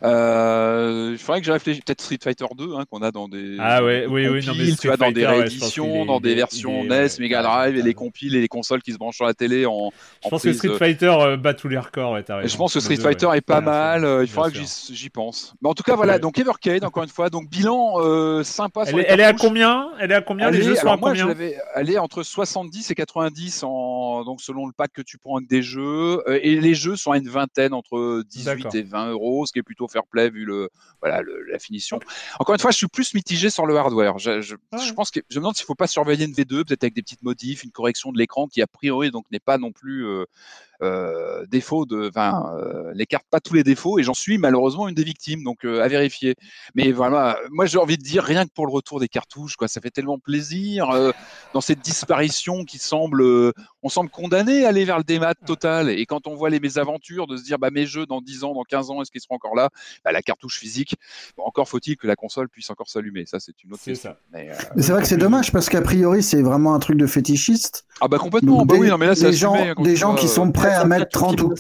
Euh, 0.04 1.10
il 1.14 1.18
faudrait 1.18 1.40
que 1.40 1.46
j'ai 1.46 1.52
réfléchi, 1.54 1.82
peut-être 1.82 2.02
Street 2.02 2.20
Fighter 2.22 2.46
2, 2.58 2.76
hein, 2.76 2.84
qu'on 2.90 3.02
a 3.02 3.12
dans 3.12 3.28
des, 3.28 3.56
Ah 3.60 3.84
ouais, 3.84 4.02
des 4.02 4.08
oui, 4.08 4.28
oui, 4.28 4.46
non, 4.46 4.54
mais 4.58 4.76
tu 4.76 4.88
vois, 4.88 4.98
dans 4.98 5.12
des 5.12 5.22
Fighter, 5.24 5.36
je 5.38 5.42
rééditions, 5.42 6.06
dans 6.06 6.20
des 6.20 6.36
versions 6.36 6.84
NES, 6.84 6.90
ouais, 6.90 7.08
Mega 7.20 7.42
Drive 7.42 7.78
et 7.78 7.82
les 7.82 7.94
compiles 7.94 8.36
et 8.36 8.42
les 8.42 8.48
consoles 8.48 8.82
qui 8.82 8.92
se 8.92 8.98
branchent 8.98 9.16
sur 9.16 9.26
la 9.26 9.34
télé 9.34 9.66
en, 9.66 9.92
Je 10.22 10.28
en 10.28 10.30
pense 10.30 10.44
que 10.44 10.52
Street 10.54 10.70
euh, 10.70 10.78
Fighter 10.78 11.06
euh, 11.20 11.38
bat 11.38 11.54
tous 11.54 11.70
les 11.70 11.78
records, 11.78 12.12
ouais, 12.12 12.24
je 12.46 12.58
pense 12.58 12.74
que 12.74 12.80
Street 12.80 12.98
Fighter 12.98 13.28
ouais. 13.28 13.38
est 13.38 13.42
pas 13.42 13.62
mal, 13.62 14.04
euh, 14.04 14.24
il 14.24 14.28
faudra 14.30 14.52
que 14.52 14.58
j'y 14.58 15.10
pense. 15.10 15.54
Mais 15.62 15.70
en 15.70 15.74
tout 15.74 15.84
cas, 15.84 15.96
voilà, 15.96 16.20
donc 16.20 16.38
Evercade, 16.38 16.84
encore 16.84 17.04
une 17.04 17.10
fois, 17.10 17.30
donc 17.30 17.50
bilan 17.50 17.94
euh, 18.02 18.44
sympa 18.44 18.86
sur 18.86 18.98
Elle, 19.00 19.06
est, 19.06 19.08
elle 19.10 19.20
est 19.22 19.24
à 19.24 19.34
combien? 19.34 19.90
Elle 20.00 20.12
est 20.12 20.16
à 20.16 20.22
combien 20.22 20.50
Elle 20.50 20.56
Les 20.56 20.62
est- 20.62 20.64
jeux 20.64 20.76
sont 20.76 20.88
à 20.90 20.98
moi, 20.98 21.14
je 21.14 21.24
combien? 21.26 21.50
elle 21.76 21.90
est 21.90 21.98
entre 21.98 22.24
70 22.24 22.92
et 22.92 22.96
90 22.96 23.64
en, 23.64 24.24
donc 24.26 24.42
selon 24.42 24.66
le 24.68 24.74
pack 24.74 24.92
que 24.92 25.02
tu 25.02 25.18
prends 25.18 25.38
avec 25.38 25.48
des 25.50 25.62
jeux. 25.62 26.22
Et 26.42 26.60
les 26.60 26.76
jeux 26.76 26.96
sont 26.98 27.12
à 27.12 27.18
une 27.18 27.30
vingtaine, 27.30 27.74
entre 27.74 28.24
18 28.30 28.46
D'accord. 28.46 28.76
et 28.76 28.82
20 28.82 29.12
euros, 29.12 29.46
ce 29.46 29.54
qui 29.54 29.60
est 29.60 29.64
plutôt 29.64 29.88
fair 29.94 30.04
play 30.06 30.30
vu 30.30 30.44
le, 30.46 30.70
voilà, 31.02 31.22
le- 31.22 31.44
la 31.44 31.60
finition. 31.60 32.00
Encore 32.40 32.56
une 32.56 32.60
fois, 32.60 32.72
je 32.72 32.78
suis 32.78 32.88
plus 32.88 33.14
mitigé 33.14 33.50
sur 33.50 33.66
le 33.66 33.78
hardware. 33.78 34.18
Je, 34.20 34.42
je, 34.42 34.56
Ouais. 34.74 34.80
je 34.86 34.92
pense 34.94 35.12
que 35.12 35.20
je 35.30 35.38
me 35.38 35.42
demande 35.44 35.56
s'il 35.56 35.66
faut 35.66 35.76
pas 35.76 35.88
surveiller 35.88 36.26
une 36.26 36.34
V2, 36.34 36.66
peut-être 36.66 36.84
avec 36.84 36.94
des 36.96 37.02
petites 37.04 37.24
modifs, 37.24 37.64
une 37.64 37.72
correction 37.72 38.12
de 38.12 38.18
l'écran 38.18 38.48
qui 38.48 38.62
a 38.62 38.68
priori 38.68 39.12
donc 39.12 39.26
n'est 39.32 39.40
pas 39.40 39.58
non 39.58 39.72
plus 39.72 40.06
euh, 40.82 41.24
euh, 41.44 41.46
défaut 41.48 41.86
de, 41.86 42.10
enfin, 42.10 42.56
euh, 42.58 42.92
les 42.94 43.06
cartes 43.06 43.26
pas 43.30 43.40
tous 43.40 43.54
les 43.54 43.64
défauts 43.64 44.00
et 44.00 44.04
j'en 44.04 44.14
suis 44.14 44.38
malheureusement 44.38 44.88
une 44.88 44.96
des 44.96 45.04
victimes, 45.04 45.44
donc 45.44 45.66
euh, 45.66 45.82
à 45.82 45.88
vérifier. 45.88 46.36
Mais 46.76 46.92
voilà, 46.92 47.38
moi 47.52 47.66
j'ai 47.66 47.78
envie 47.78 47.98
de 47.98 48.04
dire 48.04 48.24
rien 48.24 48.46
que 48.46 48.52
pour 48.54 48.66
le 48.66 48.72
retour 48.72 49.00
des 49.00 49.08
cartouches, 49.08 49.56
quoi, 49.56 49.68
ça 49.68 49.82
fait 49.82 49.92
tellement 49.92 50.20
plaisir 50.20 50.90
dans 51.54 51.62
cette 51.62 51.80
disparition 51.80 52.64
qui 52.64 52.78
semble, 52.78 53.24
on 53.82 53.90
semble 53.90 54.10
condamné 54.10 54.66
à 54.66 54.70
aller 54.70 54.86
vers 54.86 54.98
le 54.98 55.04
démat 55.04 55.34
total. 55.34 55.90
Et 55.90 56.06
quand 56.06 56.28
on 56.28 56.36
voit 56.36 56.50
les 56.50 56.60
mésaventures 56.60 57.28
de 57.28 57.38
se 57.38 57.44
dire, 57.44 57.60
bah 57.60 57.70
mes 57.72 57.86
jeux 57.86 58.06
dans 58.06 58.22
10 58.22 58.44
ans, 58.44 58.54
dans 58.54 58.64
15 58.64 58.92
ans, 58.92 59.02
est-ce 59.02 59.12
qu'ils 59.12 59.22
seront 59.22 59.36
encore 59.36 59.56
là? 59.56 59.70
Bah, 60.04 60.12
La 60.12 60.22
cartouche 60.22 60.60
physique, 60.60 60.96
encore 61.38 61.68
faut-il 61.68 61.98
que 61.98 62.08
la 62.08 62.16
console 62.16 62.50
puisse 62.50 62.70
encore 62.70 62.90
s'allumer. 62.90 63.26
Ça 63.26 63.40
c'est 63.40 63.64
une 63.64 63.74
autre 63.74 63.84
question. 63.84 64.16
Mais, 64.32 64.50
c'est 64.78 64.92
vrai 64.92 65.02
que 65.02 65.08
c'est 65.08 65.18
dommage 65.18 65.52
parce 65.52 65.70
qu'a 65.70 65.82
priori 65.82 66.24
c'est 66.24 66.42
vraiment 66.42 66.74
un 66.74 66.80
truc 66.80 66.98
de 66.98 67.08
fétichiste. 67.08 67.86
Ah 68.02 68.08
bah 68.08 68.18
complètement. 68.18 68.66
bah 68.66 68.76
oui, 68.78 68.88
non 68.88 68.98
mais 68.98 69.08
là 69.08 69.16
c'est 69.16 69.32
des 69.32 69.38
gens, 69.38 69.74
des 69.76 69.96
gens 69.96 70.16
qui 70.16 70.28
sont 70.28 70.52
à 70.70 70.86
mettre 70.86 71.10
30 71.10 71.42
ou... 71.42 71.54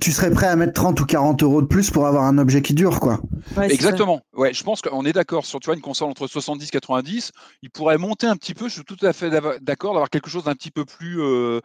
Tu 0.00 0.10
serais 0.10 0.30
prêt 0.30 0.46
à 0.46 0.56
mettre 0.56 0.72
30 0.72 1.00
ou 1.00 1.06
40 1.06 1.42
euros 1.42 1.62
de 1.62 1.66
plus 1.66 1.90
pour 1.90 2.06
avoir 2.06 2.24
un 2.24 2.38
objet 2.38 2.62
qui 2.62 2.74
dure, 2.74 2.98
quoi. 2.98 3.20
Exactement. 3.62 4.22
Ouais, 4.34 4.52
je 4.52 4.64
pense 4.64 4.82
qu'on 4.82 5.04
est 5.04 5.12
d'accord 5.12 5.46
sur 5.46 5.60
tu 5.60 5.66
vois, 5.66 5.76
une 5.76 5.80
console 5.80 6.08
entre 6.08 6.26
70 6.26 6.66
et 6.66 6.70
90. 6.70 7.32
Il 7.62 7.70
pourrait 7.70 7.98
monter 7.98 8.26
un 8.26 8.36
petit 8.36 8.54
peu. 8.54 8.68
Je 8.68 8.74
suis 8.74 8.84
tout 8.84 8.96
à 9.02 9.12
fait 9.12 9.30
d'accord 9.60 9.92
d'avoir 9.92 10.10
quelque 10.10 10.30
chose 10.30 10.44
d'un 10.44 10.54
petit 10.54 10.70
peu 10.70 10.84
plus. 10.84 11.22
Euh, 11.22 11.60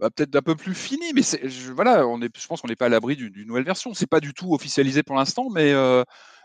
bah, 0.00 0.08
peut-être 0.10 0.30
d'un 0.30 0.42
peu 0.42 0.56
plus 0.56 0.74
fini, 0.74 1.12
mais 1.14 1.22
je, 1.22 1.72
voilà, 1.72 2.06
on 2.06 2.20
est, 2.20 2.28
je 2.36 2.46
pense 2.48 2.60
qu'on 2.60 2.68
n'est 2.68 2.74
pas 2.74 2.86
à 2.86 2.88
l'abri 2.88 3.14
d'une 3.14 3.46
nouvelle 3.46 3.64
version. 3.64 3.94
C'est 3.94 4.08
pas 4.08 4.20
du 4.20 4.34
tout 4.34 4.52
officialisé 4.52 5.04
pour 5.04 5.14
l'instant, 5.14 5.48
mais 5.54 5.72
euh, 5.72 6.02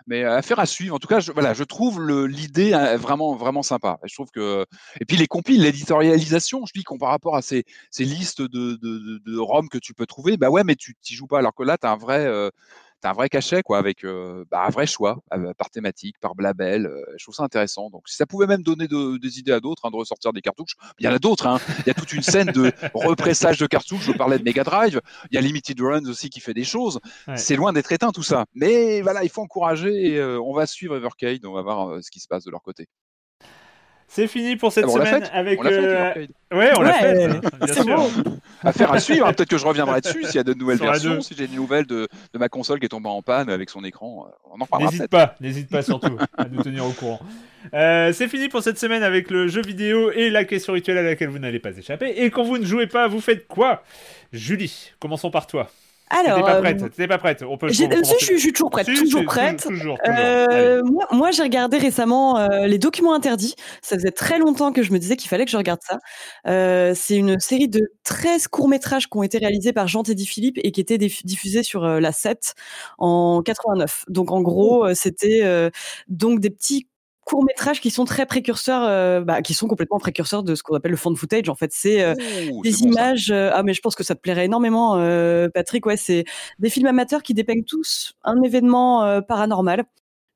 mais 0.08 0.24
affaire 0.24 0.60
à 0.60 0.66
suivre. 0.66 0.96
En 0.96 1.00
tout 1.00 1.08
cas, 1.08 1.20
je, 1.20 1.32
voilà, 1.32 1.54
je 1.54 1.64
trouve 1.64 2.06
l'idée 2.26 2.74
hein, 2.74 2.98
vraiment, 2.98 3.36
vraiment 3.36 3.64
sympa. 3.64 4.00
Je 4.04 4.14
trouve 4.14 4.32
que 4.32 4.66
et 5.00 5.06
puis 5.06 5.18
les 5.18 5.28
compiles, 5.28 5.62
l'éditorialisation, 5.62 6.66
je 6.66 6.74
dis 6.74 6.84
qu'on 6.84 6.98
par 6.98 7.10
rapport 7.10 7.36
à 7.36 7.42
ces, 7.42 7.66
listes 8.00 8.42
de, 8.42 8.76
de, 8.76 9.20
de, 9.26 9.70
que 9.70 9.78
tu 9.78 9.94
peux 9.94 10.06
trouver, 10.06 10.38
bah 10.38 10.50
ouais, 10.50 10.64
mais 10.64 10.76
tu 10.76 10.96
n'y 11.10 11.16
joues 11.16 11.28
pas. 11.28 11.40
Alors 11.40 11.54
que 11.54 11.64
là, 11.64 11.78
tu 11.78 11.88
as 11.88 11.92
un 11.92 11.98
vrai 11.98 12.28
euh, 13.06 13.10
un 13.10 13.14
vrai 13.14 13.30
cachet, 13.30 13.64
quoi, 13.64 13.78
avec 13.78 14.04
euh, 14.04 14.46
bah, 14.52 14.64
un 14.66 14.70
vrai 14.70 14.86
choix 14.86 15.20
euh, 15.34 15.54
par 15.58 15.70
thématique, 15.70 16.20
par 16.20 16.36
blabel. 16.36 16.86
Euh, 16.86 17.02
je 17.18 17.26
trouve 17.26 17.36
ça 17.36 17.44
intéressant. 17.44 17.90
Donc, 17.90 18.08
si 18.08 18.16
ça 18.16 18.26
pouvait 18.26 18.48
même 18.48 18.64
donner 18.64 18.88
des 18.88 19.40
idées 19.40 19.52
à 19.52 19.60
d'autres 19.60 19.86
hein, 19.86 19.92
de 19.92 19.96
ressortir 19.96 20.34
des 20.34 20.42
cartouches, 20.42 20.76
il 21.00 21.06
y 21.06 21.10
en 21.10 21.14
a 21.14 21.20
d'autres. 21.20 21.48
Hein. 21.48 21.60
Il 21.80 21.88
y 21.88 21.92
a 21.92 21.94
toute 21.94 22.14
une 22.14 22.24
scène 22.24 22.52
de 22.52 22.72
repressage 22.94 23.58
de 23.58 23.68
cartouches. 23.68 24.04
Je 24.04 24.12
parlais 24.12 24.40
de 24.40 24.44
Mega 24.44 24.64
Drive. 24.64 25.02
Il 25.32 25.36
y 25.36 25.38
a 25.38 25.42
Limited 25.42 25.80
Runs 25.80 26.08
aussi 26.10 26.30
qui 26.30 26.40
fait 26.40 26.54
des 26.54 26.64
choses. 26.64 27.00
C'est 27.36 27.56
loin 27.56 27.74
d'être 27.74 27.92
éteint 27.92 28.12
tout 28.12 28.24
ça. 28.24 28.46
Mais 28.54 29.02
voilà, 29.02 29.24
il 29.24 29.30
faut 29.30 29.42
encourager. 29.42 30.14
Et, 30.14 30.24
on 30.24 30.54
va 30.54 30.66
suivre 30.66 30.96
Evercade. 30.96 31.46
On 31.46 31.54
va 31.54 31.62
voir 31.62 32.04
ce 32.04 32.12
qui 32.12 32.20
se 32.20 32.28
passe 32.28 32.44
de 32.44 32.52
leur 32.52 32.62
côté. 32.62 32.88
C'est 34.12 34.28
fini 34.28 34.56
pour 34.56 34.74
cette 34.74 34.90
semaine 34.90 35.30
avec. 35.32 35.64
On 35.64 35.68
euh... 35.68 36.26
Ouais, 36.52 36.72
on 36.76 36.82
l'a 36.82 36.94
fait. 36.94 37.28
Bien 37.64 37.74
sûr. 37.74 37.86
Bon. 37.86 38.10
Affaire 38.64 38.92
à 38.92 39.00
suivre. 39.00 39.28
Hein. 39.28 39.34
Peut-être 39.34 39.50
que 39.50 39.58
je 39.60 39.66
reviendrai 39.66 40.02
dessus 40.02 40.24
s'il 40.24 40.36
y 40.36 40.40
a 40.40 40.44
de 40.44 40.56
nouvelles 40.56 40.80
versions, 40.80 41.22
si 41.22 41.36
j'ai 41.38 41.48
des 41.48 41.56
nouvelles 41.56 41.86
de, 41.86 42.08
de, 42.34 42.40
ma 42.40 42.50
console 42.50 42.80
qui 42.80 42.88
est 42.88 42.90
tombée 42.90 43.08
en 43.08 43.22
panne 43.22 43.52
avec 43.52 43.70
son 43.70 43.84
écran. 43.84 44.26
Euh, 44.28 44.32
on 44.52 44.60
en 44.60 44.66
parlera 44.66 44.92
N'hésite 44.92 45.10
pas, 45.10 45.36
n'hésite 45.40 45.70
pas 45.70 45.84
surtout 45.84 46.18
à 46.38 46.46
nous 46.46 46.64
tenir 46.64 46.86
au 46.86 46.92
courant. 46.92 47.20
Euh, 47.76 48.12
c'est 48.12 48.28
fini 48.28 48.50
pour 48.50 48.64
cette 48.64 48.80
semaine 48.80 49.04
avec 49.04 49.30
le 49.30 49.48
jeu 49.48 49.62
vidéo 49.62 50.12
et 50.12 50.32
la 50.32 50.44
question 50.44 50.74
rituelle 50.74 50.98
à 50.98 51.04
laquelle 51.04 51.30
vous 51.30 51.40
n'allez 51.40 51.60
pas 51.60 51.78
échapper. 51.78 52.10
Et 52.18 52.32
quand 52.32 52.44
vous 52.44 52.58
ne 52.58 52.66
jouez 52.66 52.88
pas, 52.88 53.08
vous 53.08 53.22
faites 53.22 53.48
quoi? 53.48 53.84
Julie, 54.34 54.92
commençons 55.00 55.30
par 55.30 55.46
toi. 55.46 55.70
Alors, 56.10 56.38
t'es 56.38 56.44
pas 56.44 56.62
prête, 56.62 56.96
t'es 56.96 57.08
pas 57.08 57.18
prête. 57.20 57.44
On 57.48 57.58
peut. 57.58 57.70
Si, 57.70 57.88
je, 57.88 58.38
suis 58.38 58.52
toujours 58.52 58.72
prête, 58.72 58.88
toujours 58.88 59.26
prête. 59.26 59.68
Euh, 60.08 60.82
moi, 60.84 61.06
moi 61.12 61.32
j'ai 61.32 61.44
regardé 61.44 61.78
récemment 61.78 62.40
euh, 62.40 62.66
les 62.66 62.80
documents 62.80 63.14
interdits. 63.14 63.56
Ça 63.82 63.96
faisait 63.96 64.12
très 64.12 64.40
longtemps 64.40 64.72
que 64.72 64.82
je 64.82 64.92
me 64.92 64.98
disais 64.98 65.16
qu'il 65.16 65.30
fallait 65.30 65.46
que 65.46 65.52
je 65.52 65.58
regarde 65.58 65.82
ça. 65.84 66.00
Euh, 66.48 66.94
c'est 66.96 67.16
une 67.16 67.40
série 67.40 67.70
de 67.70 67.92
13 68.06 68.48
courts 68.48 68.70
métrages 68.70 69.08
qui 69.08 69.18
ont 69.18 69.24
été 69.24 69.38
réalisés 69.38 69.72
par 69.72 69.88
Jean 69.88 70.02
Teddy 70.02 70.26
Philippe 70.26 70.60
et 70.64 70.72
qui 70.72 70.82
étaient 70.82 70.98
diffusés 70.98 71.62
sur 71.62 71.86
la 71.86 72.12
7 72.12 72.56
en 72.98 73.44
89. 73.44 74.06
Donc 74.08 74.32
en 74.32 74.42
gros, 74.42 74.92
c'était 74.96 75.70
donc 76.08 76.40
des 76.40 76.50
petits 76.50 76.88
courts 77.30 77.44
métrages 77.44 77.80
qui 77.80 77.92
sont 77.92 78.06
très 78.06 78.26
précurseurs, 78.26 78.84
euh, 78.88 79.22
bah, 79.22 79.44
qui 79.44 79.54
sont 79.54 79.68
complètement 79.68 80.00
précurseurs 80.00 80.42
de 80.42 80.56
ce 80.56 80.64
qu'on 80.64 80.76
appelle 80.76 80.92
le 80.92 80.98
fond 80.98 81.14
footage. 81.16 81.48
En 81.48 81.56
fait, 81.56 81.72
c'est 81.72 82.02
euh, 82.02 82.16
des 82.64 82.82
images. 82.82 83.30
Euh, 83.30 83.52
ah, 83.54 83.62
mais 83.62 83.76
je 83.76 83.82
pense 83.82 83.96
que 83.96 84.04
ça 84.04 84.16
te 84.16 84.20
plairait 84.20 84.46
énormément, 84.46 84.98
Patrick. 85.54 85.86
Ouais, 85.86 85.98
c'est 85.98 86.26
des 86.58 86.70
films 86.70 86.88
amateurs 86.88 87.22
qui 87.22 87.36
dépeignent 87.36 87.64
tous 87.64 88.16
un 88.24 88.42
événement 88.42 89.22
paranormal. 89.22 89.86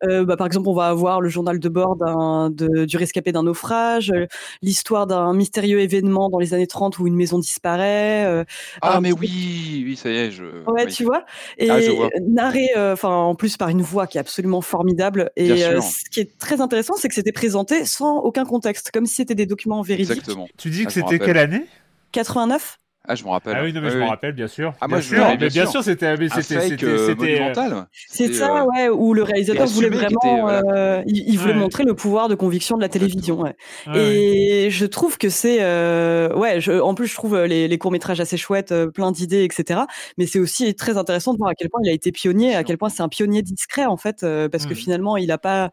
Euh, 0.04 0.26
bah, 0.26 0.38
par 0.38 0.48
exemple, 0.48 0.68
on 0.70 0.74
va 0.74 0.88
avoir 0.88 1.22
le 1.22 1.30
journal 1.30 1.60
de 1.60 1.70
bord 1.70 1.96
de, 1.98 2.86
du 2.86 2.98
rescapé 2.98 3.32
d'un 3.32 3.44
naufrage, 3.44 4.12
euh, 4.12 4.28
l'histoire 4.62 5.08
d'un 5.08 5.34
mystérieux 5.34 5.80
événement 5.80 6.30
dans 6.30 6.40
les 6.40 6.54
années 6.54 6.68
30 6.68 7.00
où 7.00 7.08
une 7.08 7.16
maison 7.16 7.40
disparaît. 7.40 8.26
Euh, 8.26 8.44
ah, 8.82 9.00
mais 9.02 9.12
oui, 9.12 9.84
oui, 9.86 9.96
ça 9.96 10.10
y 10.10 10.16
est, 10.16 10.32
je. 10.32 10.44
Ouais, 10.68 10.88
tu 10.88 11.04
vois? 11.04 11.26
Et 11.58 11.70
ah, 11.70 11.80
narré, 12.28 12.70
enfin, 12.76 13.10
en 13.10 13.36
plus 13.36 13.58
par 13.58 13.70
une 13.70 13.82
voix 13.82 14.08
qui 14.08 14.18
est 14.18 14.22
absolument 14.22 14.62
formidable. 14.62 15.32
Et 15.36 15.58
ce 15.58 16.10
qui 16.10 16.20
est 16.20 16.38
très 16.38 16.62
intéressant, 16.62 16.96
c'est 16.98 17.08
que 17.08 17.16
c'était 17.16 17.32
présenté 17.32 17.86
sans 17.86 18.18
aucun 18.18 18.46
contexte, 18.46 18.92
comme 18.92 19.06
si 19.06 19.16
c'était 19.16 19.36
des 19.36 19.46
documents 19.46 19.82
véridiques. 19.82 20.12
Exactement. 20.12 20.48
Tu 20.58 20.70
dis 20.70 20.86
que 20.86 20.92
c'était 20.92 21.20
quelle 21.20 21.38
année? 21.38 21.66
89 22.12 22.80
ah, 23.06 23.16
je 23.16 23.26
me 23.26 23.30
rappelle. 23.30 23.56
Ah 23.58 23.64
oui, 23.64 23.74
non, 23.74 23.82
mais 23.82 23.90
je 23.90 23.98
me 23.98 24.06
rappelle, 24.06 24.32
bien 24.32 24.48
sûr. 24.48 24.74
Ah, 24.80 24.88
moi, 24.88 25.00
bien 25.00 25.08
sûr, 25.08 25.28
mais 25.28 25.50
bien 25.50 25.66
sûr, 25.66 25.84
c'était, 25.84 26.16
c'était, 26.16 26.86
euh, 26.86 27.08
c'était, 27.08 27.16
monumental. 27.16 27.88
C'est 27.92 28.32
ça, 28.32 28.62
euh, 28.62 28.66
ouais, 28.66 28.88
où 28.88 29.14
le 29.14 29.24
réalisateur 29.24 29.68
voulait 29.68 29.90
vraiment, 29.90 30.48
euh, 30.50 31.02
il, 31.06 31.38
voulait 31.38 31.54
montrer 31.54 31.84
le 31.84 31.96
pouvoir 31.96 32.30
de 32.30 32.36
conviction 32.36 32.78
de 32.78 32.82
la 32.82 32.88
télévision. 32.88 33.42
Ouais. 33.42 33.56
et 33.94 34.70
je 34.70 34.86
trouve 34.86 35.18
que 35.18 35.28
c'est, 35.28 35.58
ouais, 35.60 36.62
je, 36.62 36.80
en 36.80 36.96
plus, 36.96 37.08
je 37.08 37.16
trouve 37.16 37.44
les, 37.44 37.68
les 37.68 37.78
courts 37.78 37.92
métrages 37.92 38.22
assez 38.22 38.38
chouettes, 38.38 38.74
plein 38.94 39.12
d'idées, 39.12 39.44
etc. 39.44 39.82
Mais 40.18 40.26
c'est 40.26 40.40
aussi 40.40 40.74
très 40.74 40.98
intéressant 40.98 41.34
de 41.34 41.40
voir 41.40 41.50
à 41.50 41.56
quel 41.56 41.70
point 41.70 41.82
il 41.84 41.90
a 41.90 41.94
été 41.94 42.14
pionnier, 42.14 42.56
à 42.56 42.64
quel 42.64 42.78
point 42.78 42.88
c'est 42.88 43.04
un 43.04 43.10
pionnier 43.10 43.42
discret 43.42 43.86
en 43.86 43.98
fait, 43.98 44.26
parce 44.50 44.66
que 44.66 44.74
mmh. 44.74 44.78
finalement, 44.78 45.18
il 45.18 45.28
n'a 45.28 45.38
pas 45.38 45.72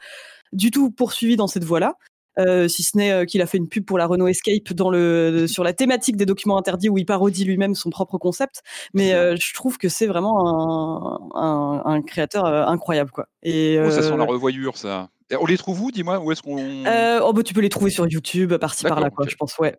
du 0.53 0.73
tout 0.73 0.91
poursuivi 0.91 1.37
dans 1.37 1.47
cette 1.47 1.65
voie-là. 1.65 1.95
Euh, 2.39 2.69
si 2.69 2.83
ce 2.83 2.97
n'est 2.97 3.11
euh, 3.11 3.25
qu'il 3.25 3.43
a 3.43 3.47
fait 3.47 3.59
une 3.59 3.69
pub 3.69 3.85
pour 3.85 3.99
la 3.99 4.07
Renault 4.07 4.29
Escape 4.29 4.73
dans 4.73 4.91
le, 4.91 5.47
sur 5.47 5.65
la 5.65 5.73
thématique 5.73 6.17
des 6.17 6.27
documents 6.27 6.59
interdits 6.59 6.89
où 6.89 6.99
il 6.99 7.07
parodie 7.07 7.45
lui-même 7.45 7.75
son 7.75 7.91
propre 7.91 8.19
concept. 8.19 8.63
Mais 8.95 9.13
euh, 9.13 9.37
je 9.37 9.55
trouve 9.55 9.79
que 9.79 9.89
c'est 9.89 10.07
vraiment 10.07 11.35
un, 11.35 11.83
un, 11.85 12.03
créateur 12.03 12.47
incroyable. 12.47 13.11
Quoi. 13.11 13.27
Et, 13.43 13.79
oh, 13.85 13.91
ça 13.91 14.03
sent 14.03 14.17
la 14.17 14.25
revoyure, 14.25 14.77
ça. 14.77 15.09
On 15.39 15.47
les 15.47 15.59
trouve 15.59 15.81
où, 15.83 15.91
dis-moi? 15.93 16.19
Où 16.19 16.33
est-ce 16.33 16.43
qu'on 16.43 16.57
oh, 16.57 17.33
bah, 17.33 17.43
Tu 17.45 17.55
peux 17.55 17.61
les 17.61 17.69
trouver 17.69 17.91
sur 17.91 18.07
YouTube, 18.07 18.57
par-ci 18.57 18.85
par-là, 18.85 19.11
quoi, 19.11 19.27
je 19.29 19.37
pense, 19.37 19.57
ouais. 19.59 19.77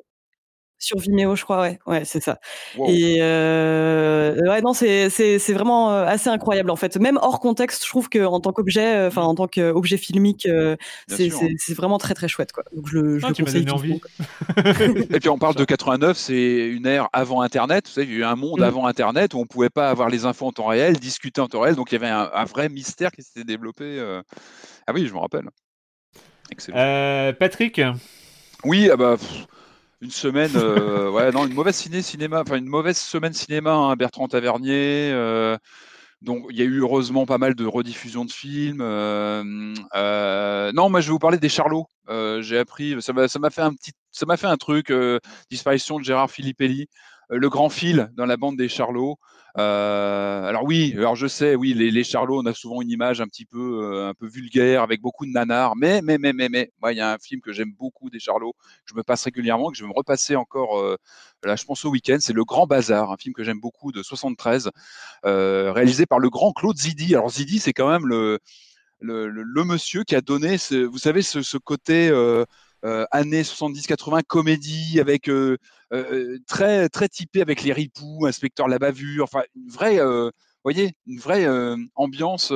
Sur 0.81 0.97
Vimeo, 0.97 1.35
je 1.35 1.43
crois, 1.43 1.61
ouais, 1.61 1.79
ouais, 1.85 2.05
c'est 2.05 2.23
ça. 2.23 2.39
Et 2.87 3.17
euh, 3.21 4.35
ouais, 4.49 4.61
non, 4.61 4.73
c'est 4.73 5.11
c'est 5.11 5.37
c'est 5.37 5.53
vraiment 5.53 5.91
euh, 5.91 6.07
assez 6.07 6.27
incroyable 6.27 6.71
en 6.71 6.75
fait. 6.75 6.97
Même 6.97 7.19
hors 7.21 7.39
contexte, 7.39 7.83
je 7.85 7.89
trouve 7.89 8.09
que 8.09 8.25
en 8.25 8.39
tant 8.39 8.51
qu'objet, 8.51 8.95
euh, 8.95 9.07
enfin 9.07 9.21
en 9.21 9.35
tant 9.35 9.47
qu'objet 9.47 9.97
filmique, 9.97 10.47
euh, 10.47 10.75
c'est 11.07 11.29
c'est 11.59 11.75
vraiment 11.75 11.99
très 11.99 12.15
très 12.15 12.27
chouette 12.27 12.51
quoi. 12.51 12.63
Donc 12.75 12.87
je 12.87 12.97
le, 12.97 13.19
je 13.19 13.25
ah, 13.27 13.29
le 13.29 13.35
conseille. 13.35 13.69
Envie. 13.69 14.01
Et 15.11 15.19
puis 15.19 15.29
on 15.29 15.37
parle 15.37 15.53
de 15.53 15.65
89, 15.71 16.17
c'est 16.17 16.69
une 16.69 16.87
ère 16.87 17.09
avant 17.13 17.41
Internet. 17.41 17.85
Vous 17.85 17.93
savez, 17.93 18.07
il 18.07 18.13
y 18.13 18.15
a 18.15 18.19
eu 18.21 18.23
un 18.23 18.35
monde 18.35 18.61
mm. 18.61 18.63
avant 18.63 18.87
Internet 18.87 19.35
où 19.35 19.37
on 19.37 19.45
pouvait 19.45 19.69
pas 19.69 19.91
avoir 19.91 20.09
les 20.09 20.25
infos 20.25 20.47
en 20.47 20.51
temps 20.51 20.65
réel, 20.65 20.97
discuter 20.97 21.41
en 21.41 21.47
temps 21.47 21.59
réel. 21.59 21.75
Donc 21.75 21.91
il 21.91 21.95
y 21.95 21.97
avait 21.97 22.09
un, 22.09 22.27
un 22.33 22.45
vrai 22.45 22.69
mystère 22.69 23.11
qui 23.11 23.21
s'était 23.21 23.43
développé. 23.43 24.01
Ah 24.87 24.93
oui, 24.95 25.05
je 25.05 25.13
me 25.13 25.19
rappelle. 25.19 25.47
Excellent. 26.49 27.33
Patrick? 27.39 27.79
Oui, 28.63 28.89
ah 28.91 28.97
bah 28.97 29.17
une 30.01 30.09
semaine, 30.09 30.51
euh, 30.55 31.09
ouais, 31.11 31.31
non, 31.31 31.45
une 31.45 31.53
mauvaise 31.53 31.75
ciné 31.75 32.01
cinéma, 32.01 32.41
enfin 32.41 32.55
une 32.55 32.67
mauvaise 32.67 32.97
semaine 32.97 33.33
cinéma, 33.33 33.73
hein, 33.73 33.95
Bertrand 33.95 34.27
Tavernier. 34.27 35.11
Euh, 35.13 35.57
il 36.23 36.57
y 36.57 36.61
a 36.61 36.65
eu 36.65 36.81
heureusement 36.81 37.25
pas 37.25 37.37
mal 37.37 37.55
de 37.55 37.65
rediffusions 37.65 38.25
de 38.25 38.31
films. 38.31 38.81
Euh, 38.81 40.71
non, 40.73 40.89
moi 40.89 41.01
je 41.01 41.07
vais 41.07 41.11
vous 41.11 41.19
parler 41.19 41.37
des 41.37 41.49
Charlots. 41.49 41.87
J'ai 42.41 42.57
appris, 42.57 42.99
ça 43.01 43.13
m'a, 43.13 43.49
fait 43.49 43.61
un 43.61 43.73
ça 44.11 44.25
m'a 44.25 44.37
fait 44.37 44.47
un 44.47 44.57
truc. 44.57 44.93
disparition 45.49 45.99
de 45.99 46.03
Gérard 46.03 46.29
Filippelli, 46.29 46.87
le 47.29 47.49
grand 47.49 47.69
fil 47.69 48.11
dans 48.15 48.25
la 48.25 48.37
bande 48.37 48.57
des 48.57 48.69
Charlots. 48.69 49.17
Euh, 49.57 50.43
alors 50.45 50.63
oui, 50.63 50.93
alors 50.97 51.15
je 51.15 51.27
sais, 51.27 51.55
oui, 51.55 51.73
les, 51.73 51.91
les 51.91 52.03
Charlots, 52.05 52.39
on 52.41 52.45
a 52.45 52.53
souvent 52.53 52.81
une 52.81 52.89
image 52.89 53.19
un 53.19 53.27
petit 53.27 53.45
peu, 53.45 53.83
euh, 53.83 54.07
un 54.09 54.13
peu 54.13 54.25
vulgaire 54.27 54.81
avec 54.81 55.01
beaucoup 55.01 55.25
de 55.25 55.31
nanars, 55.31 55.75
mais, 55.75 56.01
mais, 56.01 56.17
mais, 56.17 56.31
mais, 56.33 56.47
mais, 56.49 56.71
moi, 56.81 56.93
il 56.93 56.97
y 56.97 57.01
a 57.01 57.11
un 57.13 57.17
film 57.17 57.41
que 57.41 57.51
j'aime 57.51 57.73
beaucoup 57.77 58.09
des 58.09 58.19
Charlots, 58.19 58.53
que 58.53 58.91
je 58.91 58.95
me 58.95 59.03
passe 59.03 59.23
régulièrement, 59.25 59.69
que 59.69 59.77
je 59.77 59.83
vais 59.83 59.89
me 59.89 59.93
repasser 59.93 60.35
encore, 60.37 60.79
euh, 60.79 60.95
là, 61.43 61.55
je 61.57 61.65
pense 61.65 61.83
au 61.85 61.89
week-end, 61.89 62.17
c'est 62.21 62.33
Le 62.33 62.45
Grand 62.45 62.65
Bazar, 62.65 63.11
un 63.11 63.17
film 63.17 63.33
que 63.33 63.43
j'aime 63.43 63.59
beaucoup 63.59 63.91
de 63.91 64.01
73, 64.03 64.71
euh, 65.25 65.71
réalisé 65.73 66.05
par 66.05 66.19
le 66.19 66.29
grand 66.29 66.53
Claude 66.53 66.77
Zidi. 66.77 67.13
Alors 67.15 67.29
Zidi, 67.31 67.59
c'est 67.59 67.73
quand 67.73 67.89
même 67.89 68.07
le, 68.07 68.39
le, 68.99 69.27
le, 69.29 69.63
monsieur 69.65 70.03
qui 70.03 70.15
a 70.15 70.21
donné, 70.21 70.57
ce, 70.57 70.75
vous 70.85 70.97
savez, 70.97 71.21
ce, 71.21 71.41
ce 71.41 71.57
côté 71.57 72.09
euh, 72.09 72.45
années 73.11 73.43
70-80 73.43 74.23
comédie 74.23 74.99
avec 74.99 75.29
euh, 75.29 75.57
euh, 75.93 76.37
très 76.47 76.89
très 76.89 77.07
typé 77.09 77.41
avec 77.41 77.63
les 77.63 77.73
ripoux, 77.73 78.25
inspecteur 78.27 78.67
la 78.67 78.79
bavure, 78.79 79.23
enfin 79.25 79.43
une 79.55 79.69
vraie 79.69 79.99
voyez, 80.63 80.93
une 81.07 81.19
vraie 81.19 81.47
ambiance 81.95 82.53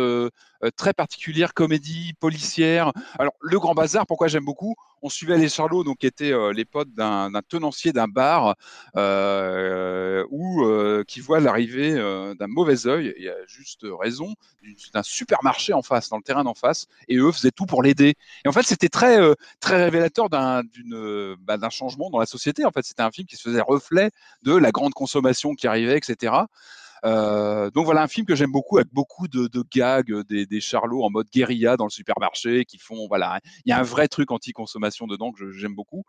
très 0.77 0.93
particulière, 0.93 1.53
comédie, 1.53 2.13
policière. 2.19 2.91
Alors, 3.19 3.33
Le 3.41 3.59
Grand 3.59 3.73
Bazar, 3.73 4.05
pourquoi 4.07 4.27
j'aime 4.27 4.45
beaucoup? 4.45 4.75
On 5.01 5.09
suivait 5.09 5.37
les 5.37 5.49
Charlots, 5.49 5.83
donc, 5.83 5.99
qui 5.99 6.07
étaient 6.07 6.33
les 6.53 6.65
potes 6.65 6.91
d'un 6.93 7.29
tenancier 7.47 7.93
d'un 7.93 8.07
bar 8.07 8.55
ou 8.95 10.65
qui 11.07 11.19
voit 11.19 11.39
l'arrivée 11.39 11.93
d'un 11.93 12.47
mauvais 12.47 12.87
œil, 12.87 13.13
il 13.17 13.23
y 13.23 13.29
a 13.29 13.35
juste 13.45 13.85
raison, 13.99 14.33
d'un 14.93 15.03
supermarché 15.03 15.73
en 15.73 15.83
face, 15.83 16.09
dans 16.09 16.17
le 16.17 16.23
terrain 16.23 16.43
d'en 16.43 16.55
face, 16.55 16.87
et 17.07 17.17
eux 17.17 17.31
faisaient 17.31 17.51
tout 17.51 17.65
pour 17.65 17.83
l'aider. 17.83 18.15
Et 18.43 18.47
en 18.47 18.51
fait, 18.51 18.63
c'était 18.63 18.89
très, 18.89 19.19
très 19.59 19.83
révélateur 19.83 20.29
d'un 20.29 20.63
bah, 21.39 21.69
changement 21.69 22.09
dans 22.09 22.19
la 22.19 22.25
société. 22.25 22.65
En 22.65 22.71
fait, 22.71 22.83
c'était 22.83 23.03
un 23.03 23.11
film 23.11 23.27
qui 23.27 23.35
se 23.35 23.43
faisait 23.43 23.61
reflet 23.61 24.09
de 24.41 24.55
la 24.55 24.71
grande 24.71 24.93
consommation 24.93 25.53
qui 25.53 25.67
arrivait, 25.67 25.97
etc. 25.97 26.33
Euh, 27.03 27.69
donc 27.71 27.85
voilà 27.85 28.01
un 28.01 28.07
film 28.07 28.25
que 28.25 28.35
j'aime 28.35 28.51
beaucoup 28.51 28.77
avec 28.77 28.91
beaucoup 28.93 29.27
de, 29.27 29.49
gags, 29.71 30.11
euh, 30.11 30.23
des, 30.23 30.61
charlots 30.61 31.03
en 31.03 31.09
mode 31.09 31.27
guérilla 31.31 31.77
dans 31.77 31.85
le 31.85 31.89
supermarché 31.89 32.65
qui 32.65 32.77
font 32.77 33.07
voilà, 33.07 33.39
il 33.65 33.69
y 33.69 33.73
a 33.73 33.79
un 33.79 33.83
vrai 33.83 34.07
truc 34.07 34.31
anti-consommation 34.31 35.07
dedans 35.07 35.31
que 35.31 35.51
j'aime 35.51 35.75
beaucoup. 35.75 36.03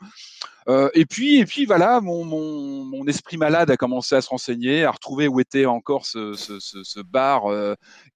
Euh, 0.68 0.88
et 0.94 1.06
puis 1.06 1.38
et 1.38 1.46
puis 1.46 1.64
voilà, 1.64 2.00
mon, 2.00 2.24
mon, 2.24 3.06
esprit 3.06 3.36
malade 3.36 3.70
a 3.70 3.76
commencé 3.76 4.16
à 4.16 4.20
se 4.20 4.28
renseigner, 4.28 4.84
à 4.84 4.90
retrouver 4.90 5.28
où 5.28 5.38
était 5.38 5.66
encore 5.66 6.06
ce, 6.06 7.00
bar 7.02 7.44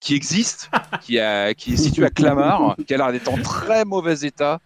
qui 0.01 0.15
existe, 0.15 0.71
qui, 1.01 1.19
qui 1.57 1.73
est 1.73 1.77
situé 1.77 2.05
à 2.05 2.11
Clamart, 2.11 2.77
qui 2.87 2.95
a 2.95 2.97
l'air 2.97 3.13
d'être 3.13 3.33
en 3.33 3.41
très 3.41 3.85
mauvais 3.85 4.21
état. 4.23 4.59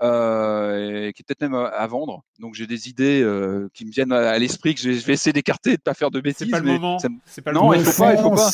Euh, 0.00 1.10
qui 1.10 1.22
est 1.22 1.24
peut-être 1.26 1.40
même 1.40 1.54
à, 1.54 1.86
vendre. 1.88 2.22
Donc 2.38 2.54
j'ai 2.54 2.68
des 2.68 2.88
idées 2.88 3.20
euh, 3.20 3.68
qui 3.74 3.84
me 3.84 3.90
viennent 3.90 4.12
à, 4.12 4.38
l'esprit 4.38 4.74
que 4.74 4.80
je 4.80 4.90
vais, 4.90 5.14
essayer 5.14 5.32
d'écarter 5.32 5.72
et 5.72 5.76
de 5.76 5.82
pas 5.82 5.94
faire 5.94 6.12
de 6.12 6.20
bêtises. 6.20 6.46
C'est 6.46 6.50
pas 6.50 6.60
le 6.60 6.66
moment. 6.66 6.98
C'est 7.26 7.42
pas 7.42 7.50
le 7.50 7.58
non, 7.58 7.72
il 7.72 7.84
faut 7.84 8.02
pas, 8.02 8.14
il 8.14 8.20
faut 8.20 8.30
pas. 8.30 8.50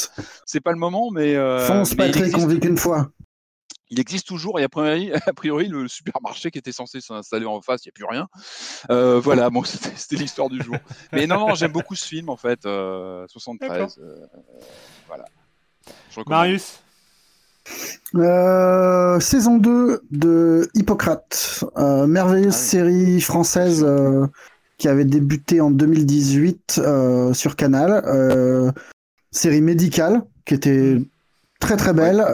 C'est 0.46 0.60
pas 0.60 0.72
le 0.72 0.78
moment, 0.78 1.10
mais. 1.10 1.34
Euh, 1.34 1.66
Fonce, 1.66 1.94
Patrick, 1.94 2.36
on 2.38 2.46
vit 2.46 2.60
qu'une 2.60 2.78
fois. 2.78 3.10
Il 3.90 4.00
existe 4.00 4.26
toujours, 4.26 4.58
et 4.58 4.64
a 4.64 4.68
priori, 4.70 5.12
a 5.26 5.32
priori, 5.34 5.68
le 5.68 5.86
supermarché 5.86 6.50
qui 6.50 6.58
était 6.58 6.72
censé 6.72 7.02
s'installer 7.02 7.44
en 7.44 7.60
face, 7.60 7.84
il 7.84 7.88
n'y 7.88 7.90
a 7.90 7.92
plus 7.92 8.06
rien. 8.06 8.26
Euh, 8.90 9.20
voilà, 9.20 9.50
bon, 9.50 9.62
c'était 9.96 10.16
l'histoire 10.16 10.48
du 10.48 10.62
jour. 10.62 10.76
Mais 11.12 11.26
non, 11.26 11.46
non, 11.46 11.54
j'aime 11.54 11.72
beaucoup 11.72 11.94
ce 11.94 12.06
film, 12.06 12.30
en 12.30 12.36
fait, 12.36 12.62
73. 12.62 14.00
voilà. 15.06 15.26
Marius? 16.26 16.83
Euh, 18.14 19.18
saison 19.20 19.56
2 19.56 20.02
de 20.10 20.68
Hippocrate, 20.74 21.64
euh, 21.76 22.06
merveilleuse 22.06 22.54
ah 22.54 22.58
série 22.58 23.20
française 23.20 23.84
euh, 23.84 24.26
qui 24.78 24.88
avait 24.88 25.04
débuté 25.04 25.60
en 25.60 25.70
2018 25.70 26.80
sur 27.32 27.56
Canal. 27.56 28.72
série 29.30 29.62
médicale 29.62 30.22
qui 30.44 30.54
était 30.54 31.00
très 31.58 31.76
très 31.76 31.92
belle. 31.92 32.24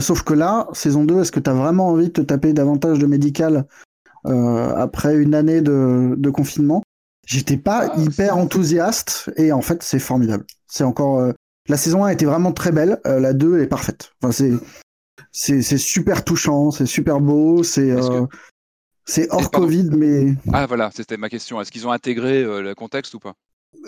sauf 0.00 0.22
que 0.22 0.34
là, 0.34 0.68
saison 0.72 1.04
2, 1.04 1.20
est-ce 1.20 1.32
que 1.32 1.40
tu 1.40 1.50
as 1.50 1.54
vraiment 1.54 1.88
envie 1.88 2.06
de 2.06 2.12
te 2.12 2.20
taper 2.20 2.52
davantage 2.52 2.98
de 2.98 3.06
médical 3.06 3.66
après 4.24 5.16
une 5.16 5.34
année 5.34 5.60
de, 5.60 6.14
de 6.16 6.30
confinement? 6.30 6.82
J'étais 7.26 7.56
pas 7.56 7.92
ah, 7.92 8.00
hyper 8.00 8.36
enthousiaste 8.36 9.30
et 9.36 9.52
en 9.52 9.62
fait 9.62 9.82
c'est 9.82 10.00
formidable. 10.00 10.44
C'est 10.66 10.84
encore 10.84 11.32
la 11.68 11.76
saison 11.76 12.04
1 12.04 12.10
était 12.10 12.24
vraiment 12.24 12.52
très 12.52 12.72
belle, 12.72 13.00
euh, 13.06 13.20
la 13.20 13.32
2 13.32 13.62
est 13.62 13.66
parfaite. 13.66 14.12
Enfin, 14.22 14.32
c'est, 14.32 15.62
c'est, 15.62 15.78
super 15.78 16.24
touchant, 16.24 16.70
c'est 16.70 16.86
super 16.86 17.20
beau, 17.20 17.62
c'est, 17.62 17.90
euh, 17.90 18.26
c'est 19.04 19.30
hors 19.30 19.50
Covid, 19.50 19.90
mais. 19.92 20.34
Ah 20.52 20.66
voilà, 20.66 20.90
c'était 20.92 21.16
ma 21.16 21.28
question. 21.28 21.60
Est-ce 21.60 21.70
qu'ils 21.70 21.86
ont 21.86 21.92
intégré 21.92 22.42
euh, 22.42 22.62
le 22.62 22.74
contexte 22.74 23.14
ou 23.14 23.20
pas? 23.20 23.34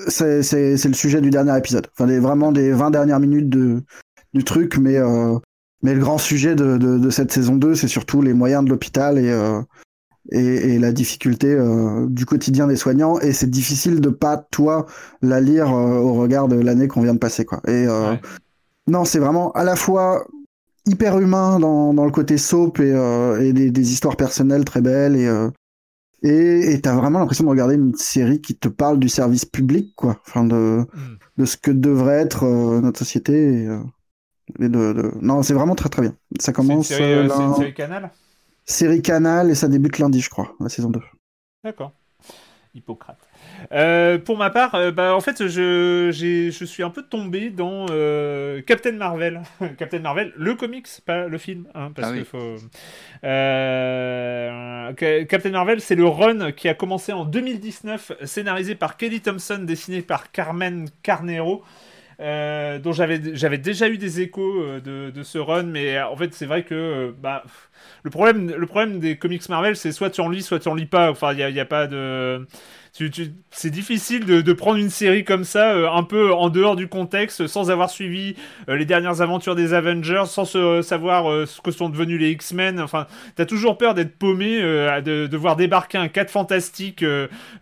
C'est, 0.09 0.43
c'est, 0.43 0.77
c'est 0.77 0.89
le 0.89 0.95
sujet 0.95 1.21
du 1.21 1.31
dernier 1.31 1.57
épisode. 1.59 1.89
Enfin, 1.93 2.07
vraiment 2.21 2.53
des 2.53 2.73
20 2.73 2.91
dernières 2.91 3.21
minutes 3.21 3.49
de, 3.49 3.83
du 4.33 4.45
truc, 4.45 4.79
mais, 4.79 4.99
mais 5.83 5.95
le 5.95 6.01
grand 6.01 6.19
sujet 6.19 6.55
de, 6.55 6.79
de, 6.79 6.99
de, 6.99 7.11
cette 7.11 7.33
saison 7.33 7.57
2, 7.57 7.75
c'est 7.75 7.89
surtout 7.89 8.23
les 8.23 8.33
moyens 8.33 8.65
de 8.65 8.71
l'hôpital 8.71 9.19
et, 9.19 9.31
et, 10.31 10.79
la 10.79 10.93
difficulté 10.93 11.49
euh, 11.49 12.07
du 12.09 12.27
quotidien 12.27 12.67
des 12.67 12.77
soignants. 12.77 13.19
Et 13.21 13.33
c'est 13.33 13.51
difficile 13.51 14.01
de 14.01 14.09
pas 14.09 14.37
toi 14.37 14.87
la 15.23 15.41
lire 15.41 15.73
euh, 15.73 15.99
au 15.99 16.15
regard 16.15 16.49
de 16.49 16.57
l'année 16.57 16.89
qu'on 16.89 17.03
vient 17.03 17.15
de 17.15 17.19
passer 17.19 17.45
quoi. 17.45 17.61
Et 17.67 17.87
euh, 17.87 18.15
non 18.87 19.05
c'est 19.05 19.19
vraiment 19.19 19.53
à 19.53 19.65
la 19.65 19.77
fois 19.77 20.27
hyper 20.87 21.19
humain 21.19 21.59
dans, 21.59 21.95
dans 21.95 22.05
le 22.05 22.11
côté 22.11 22.37
soap 22.37 22.79
et, 22.81 22.91
et 23.41 23.53
des, 23.53 23.71
des, 23.71 23.93
histoires 23.93 24.17
personnelles 24.17 24.65
très 24.65 24.83
belles 24.83 25.17
et 25.17 25.29
et 26.27 26.81
t'as 26.81 26.95
vraiment 26.95 27.19
l'impression 27.19 27.45
de 27.45 27.51
regarder 27.51 27.75
une 27.75 27.95
série 27.95 28.41
qui 28.41 28.57
te 28.57 28.69
parle 28.69 28.99
du 28.99 29.11
service 29.11 29.45
public 29.45 29.95
quoi. 29.95 30.21
Enfin 30.27 30.45
de 30.45 30.81
hmm. 30.81 31.19
de 31.39 31.45
ce 31.45 31.57
que 31.57 31.71
devrait 31.71 32.21
être 32.21 32.47
notre 32.81 32.99
société 32.99 33.65
et, 34.59 34.69
de, 34.69 34.69
de, 34.69 35.13
non 35.21 35.43
c'est 35.43 35.55
vraiment 35.55 35.75
très 35.75 35.89
très 35.89 36.03
bien. 36.03 36.15
Ça 36.39 36.53
commence 36.53 36.89
c'est 36.89 37.23
une 37.23 37.29
série, 37.29 37.47
une 37.47 37.55
série 37.55 37.75
Canal? 37.75 38.11
Série 38.65 39.03
Canal 39.03 39.51
et 39.51 39.55
ça 39.55 39.69
débute 39.69 39.99
lundi, 39.99 40.21
je 40.21 40.31
crois, 40.31 40.55
la 40.61 40.69
saison 40.69 40.91
2. 40.91 41.01
D'accord. 41.65 41.93
Hippocrate. 42.75 43.19
Euh, 43.73 44.19
pour 44.19 44.37
ma 44.37 44.51
part, 44.51 44.75
euh, 44.75 44.91
bah, 44.91 45.15
en 45.15 45.21
fait, 45.21 45.47
je, 45.47 46.11
je 46.13 46.65
suis 46.65 46.83
un 46.83 46.91
peu 46.91 47.03
tombé 47.03 47.51
dans 47.51 47.87
euh, 47.91 48.61
Captain 48.63 48.93
Marvel. 48.93 49.43
Captain 49.79 50.01
Marvel, 50.01 50.33
le 50.37 50.55
comics, 50.55 50.89
pas 51.07 51.29
le 51.29 51.39
film. 51.39 51.69
Hein, 51.75 51.93
parce 51.95 52.13
ah 52.13 52.25
faut... 52.25 52.57
Captain 55.29 55.51
Marvel, 55.51 55.81
c'est 55.81 55.95
le 55.95 56.07
run 56.07 56.51
qui 56.53 56.69
a 56.69 56.75
commencé 56.75 57.13
en 57.13 57.25
2019, 57.25 58.13
scénarisé 58.25 58.75
par 58.75 58.97
Kelly 58.97 59.21
Thompson, 59.21 59.61
dessiné 59.63 60.03
par 60.03 60.33
Carmen 60.33 60.89
Carnero. 61.03 61.63
Dont 62.19 62.93
j'avais 62.93 63.59
déjà 63.59 63.89
eu 63.89 63.99
des 63.99 64.21
échos 64.21 64.81
de, 64.85 65.11
de, 65.11 65.23
ce 65.23 65.39
run 65.39 65.65
mais 65.65 66.01
en 66.01 66.17
fait 66.17 66.33
c'est 66.35 66.47
vrai 66.47 66.63
que 66.63 67.15
bah 67.21 67.45
le 68.05 68.11
problème, 68.11 68.55
le 68.55 68.67
problème 68.67 69.01
des 69.01 69.17
comics 69.17 69.49
Marvel, 69.49 69.77
c'est 69.77 69.91
soit 69.91 70.11
tu 70.11 70.21
en 70.21 70.29
lis, 70.29 70.43
soit 70.43 70.61
tu 70.61 70.69
en 70.69 70.75
lis 70.75 70.87
pas. 70.87 71.11
Enfin, 71.11 71.33
il 71.33 71.37
n'y 71.53 71.59
a, 71.59 71.63
a, 71.63 71.65
pas 71.65 71.87
de 71.87 72.47
c'est 73.51 73.71
difficile 73.71 74.25
de, 74.25 74.53
prendre 74.53 74.79
une 74.79 74.91
série 74.91 75.25
comme 75.25 75.43
ça, 75.43 75.73
euh, 75.73 75.91
un 75.91 76.05
peu 76.05 76.33
en 76.33 76.49
dehors 76.49 76.77
du 76.77 76.87
contexte, 76.87 77.49
sans 77.49 77.73
avoir 77.73 77.91
suivi 77.91 78.37
euh, 78.69 78.77
les 78.77 78.85
dernières 78.85 79.21
aventures 79.21 79.57
des 79.57 79.75
Avengers, 79.75 80.27
sans 80.27 80.45
savoir 80.45 81.29
euh, 81.29 81.45
ce 81.45 81.61
que 81.61 81.73
sont 81.73 81.89
devenus 81.89 82.21
les 82.21 82.31
X-Men. 82.31 82.79
Enfin, 82.79 83.09
t'as 83.35 83.47
toujours 83.47 83.79
peur 83.79 83.95
d'être 83.95 84.17
paumé, 84.17 84.61
de, 84.61 85.37
voir 85.37 85.57
débarquer 85.57 85.99
un 85.99 86.07
4 86.07 86.31
fantastique 86.31 87.05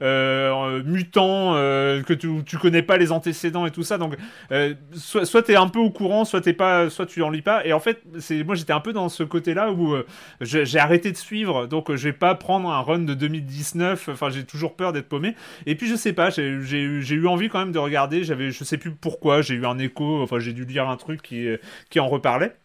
mutant, 0.00 1.54
que 1.54 2.12
tu, 2.12 2.28
tu 2.44 2.58
connais 2.58 2.82
pas 2.82 2.98
les 2.98 3.10
antécédents 3.10 3.64
et 3.64 3.70
tout 3.70 3.84
ça. 3.84 3.96
Donc, 3.96 4.16
soit, 4.94 5.42
t'es 5.42 5.56
un 5.56 5.68
peu 5.68 5.78
au 5.78 5.90
courant, 5.90 6.26
soit 6.26 6.42
t'es 6.42 6.52
pas, 6.52 6.90
soit 6.90 7.06
tu 7.06 7.22
en 7.22 7.30
lis 7.30 7.42
pas. 7.42 7.64
Et 7.64 7.72
en 7.72 7.80
fait, 7.80 8.02
moi 8.44 8.54
j'étais 8.54 8.74
un 8.74 8.80
peu 8.80 8.92
dans 8.92 9.08
ce 9.08 9.22
côté-là 9.22 9.72
où 9.72 9.94
j'ai 10.42 10.78
arrêté 10.78 11.10
de 11.10 11.16
suivre, 11.16 11.66
donc 11.66 11.94
je 11.94 12.04
vais 12.04 12.12
pas 12.12 12.34
prendre 12.34 12.70
un 12.70 12.80
run 12.80 13.00
de 13.00 13.14
2019. 13.14 14.10
Enfin, 14.12 14.28
j'ai 14.28 14.44
toujours 14.44 14.76
peur 14.76 14.92
d'être 14.92 15.08
paumé 15.08 15.21
et 15.66 15.74
puis 15.74 15.88
je 15.88 15.96
sais 15.96 16.12
pas, 16.12 16.30
j'ai 16.30 16.48
eu 16.48 17.26
envie 17.26 17.48
quand 17.48 17.58
même 17.58 17.72
de 17.72 17.78
regarder. 17.78 18.24
J'avais, 18.24 18.50
je 18.50 18.64
sais 18.64 18.78
plus 18.78 18.92
pourquoi, 18.92 19.42
j'ai 19.42 19.54
eu 19.54 19.66
un 19.66 19.78
écho. 19.78 20.22
Enfin, 20.22 20.38
j'ai 20.38 20.52
dû 20.52 20.64
lire 20.64 20.88
un 20.88 20.96
truc 20.96 21.22
qui, 21.22 22.00
en 22.00 22.08
reparlait. 22.08 22.56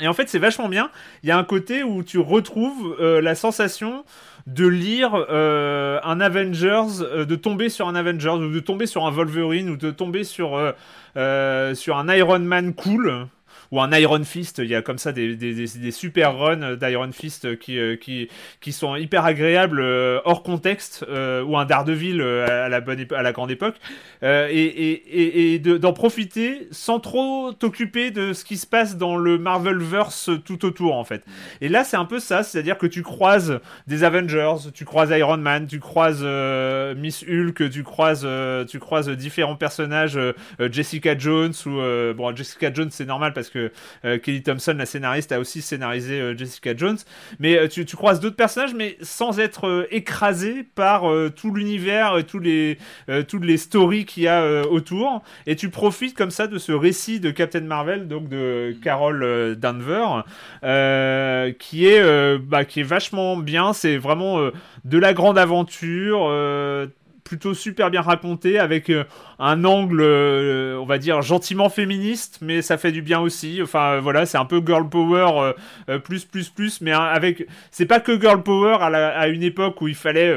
Et 0.00 0.06
en 0.06 0.12
fait, 0.12 0.28
c'est 0.28 0.38
vachement 0.38 0.68
bien. 0.68 0.90
Il 1.24 1.28
y 1.28 1.32
a 1.32 1.38
un 1.38 1.44
côté 1.44 1.82
où 1.82 2.04
tu 2.04 2.18
retrouves 2.18 2.96
euh, 3.00 3.20
la 3.20 3.34
sensation 3.34 4.04
de 4.46 4.64
lire 4.64 5.26
euh, 5.28 5.98
un 6.04 6.20
Avengers, 6.20 7.02
euh, 7.02 7.24
de 7.24 7.34
tomber 7.34 7.68
sur 7.68 7.88
un 7.88 7.96
Avengers, 7.96 8.28
ou 8.28 8.52
de 8.52 8.60
tomber 8.60 8.86
sur 8.86 9.06
un 9.06 9.10
Wolverine, 9.10 9.68
ou 9.68 9.76
de 9.76 9.90
tomber 9.90 10.22
sur 10.22 10.56
un 10.56 12.08
Iron 12.14 12.38
Man 12.38 12.74
cool 12.74 13.28
ou 13.70 13.80
un 13.80 13.92
Iron 13.92 14.24
Fist. 14.24 14.58
Il 14.58 14.70
y 14.70 14.74
a 14.74 14.82
comme 14.82 14.98
ça 14.98 15.12
des, 15.12 15.36
des, 15.36 15.90
super 15.90 16.36
runs 16.36 16.76
d'Iron 16.76 17.12
Fist 17.12 17.58
qui, 17.58 17.78
euh, 17.78 17.96
qui, 17.96 18.28
qui 18.60 18.72
sont 18.72 18.96
hyper 18.96 19.24
agréables 19.24 19.80
euh, 19.80 20.20
hors 20.24 20.42
contexte, 20.42 21.04
euh, 21.08 21.42
ou 21.42 21.56
un 21.56 21.64
Daredevil 21.64 22.20
à 22.20 22.68
la, 22.68 22.80
bonne 22.80 23.04
à 23.14 23.22
la 23.22 23.32
grande 23.32 23.50
époque, 23.50 23.76
et, 24.22 24.56
et, 24.56 25.54
et 25.54 25.58
d'en 25.58 25.92
profiter 25.92 26.68
sans 26.70 27.00
trop 27.00 27.52
t'occuper 27.52 28.10
de 28.10 28.32
ce 28.32 28.44
qui 28.44 28.56
se 28.56 28.66
passe 28.66 28.96
dans 28.96 29.16
le 29.16 29.38
Marvelverse 29.38 30.30
tout 30.44 30.64
autour 30.64 30.96
en 30.96 31.04
fait. 31.04 31.24
Et 31.60 31.68
là 31.68 31.84
c'est 31.84 31.96
un 31.96 32.04
peu 32.04 32.18
ça, 32.20 32.42
c'est-à-dire 32.42 32.78
que 32.78 32.86
tu 32.86 33.02
croises 33.02 33.60
des 33.86 34.04
Avengers, 34.04 34.70
tu 34.74 34.84
croises 34.84 35.10
Iron 35.10 35.36
Man, 35.36 35.66
tu 35.66 35.80
croises 35.80 36.24
Miss 36.96 37.24
Hulk, 37.28 37.70
tu 37.70 37.82
croises, 37.82 38.26
tu 38.68 38.78
croises 38.78 39.08
différents 39.10 39.56
personnages, 39.56 40.18
Jessica 40.70 41.16
Jones 41.16 41.54
ou 41.66 41.80
bon 42.14 42.34
Jessica 42.34 42.72
Jones 42.72 42.90
c'est 42.90 43.06
normal 43.06 43.32
parce 43.32 43.50
que 43.50 43.57
euh, 44.04 44.18
Kelly 44.18 44.42
Thompson, 44.42 44.74
la 44.76 44.86
scénariste, 44.86 45.32
a 45.32 45.40
aussi 45.40 45.62
scénarisé 45.62 46.20
euh, 46.20 46.36
Jessica 46.36 46.76
Jones. 46.76 46.98
Mais 47.38 47.58
euh, 47.58 47.68
tu, 47.68 47.84
croises 47.84 48.20
d'autres 48.20 48.36
personnages, 48.36 48.74
mais 48.74 48.96
sans 49.02 49.40
être 49.40 49.88
écrasé 49.90 50.64
par 50.74 51.04
tout 51.34 51.52
l'univers, 51.52 52.24
tous 52.26 52.38
les, 52.38 52.78
toutes 53.26 53.44
les 53.44 53.56
stories 53.56 54.04
qu'il 54.04 54.24
y 54.24 54.28
a 54.28 54.62
autour. 54.68 55.22
Et 55.46 55.56
tu 55.56 55.68
profites 55.68 56.16
comme 56.16 56.30
ça 56.30 56.46
de 56.46 56.58
ce 56.58 56.72
récit 56.72 57.18
de 57.18 57.30
Captain 57.30 57.60
Marvel, 57.60 58.06
donc 58.06 58.28
de 58.28 58.76
Carol 58.82 59.56
Danver, 59.56 60.22
qui, 61.58 61.86
est, 61.86 62.38
bah, 62.38 62.64
qui 62.64 62.80
est 62.80 62.84
vachement 62.84 63.36
bien. 63.36 63.72
C'est 63.72 63.96
vraiment 63.96 64.50
de 64.84 64.98
la 64.98 65.12
grande 65.12 65.38
aventure 65.38 66.28
plutôt 67.28 67.54
super 67.54 67.90
bien 67.90 68.00
raconté 68.00 68.58
avec 68.58 68.88
euh, 68.88 69.04
un 69.38 69.64
angle, 69.64 70.00
euh, 70.00 70.78
on 70.78 70.86
va 70.86 70.98
dire 70.98 71.20
gentiment 71.20 71.68
féministe, 71.68 72.38
mais 72.40 72.62
ça 72.62 72.78
fait 72.78 72.90
du 72.90 73.02
bien 73.02 73.20
aussi. 73.20 73.60
Enfin 73.62 74.00
voilà, 74.00 74.26
c'est 74.26 74.38
un 74.38 74.46
peu 74.46 74.62
girl 74.66 74.88
power 74.88 75.52
plus 76.04 76.24
plus 76.24 76.48
plus, 76.48 76.80
mais 76.80 76.92
avec, 76.92 77.46
c'est 77.70 77.86
pas 77.86 78.00
que 78.00 78.18
girl 78.18 78.42
power 78.42 78.78
à, 78.80 78.86
à, 78.86 79.28
une 79.28 79.42
époque 79.42 79.80
où 79.82 79.88
il 79.88 79.94
fallait 79.94 80.34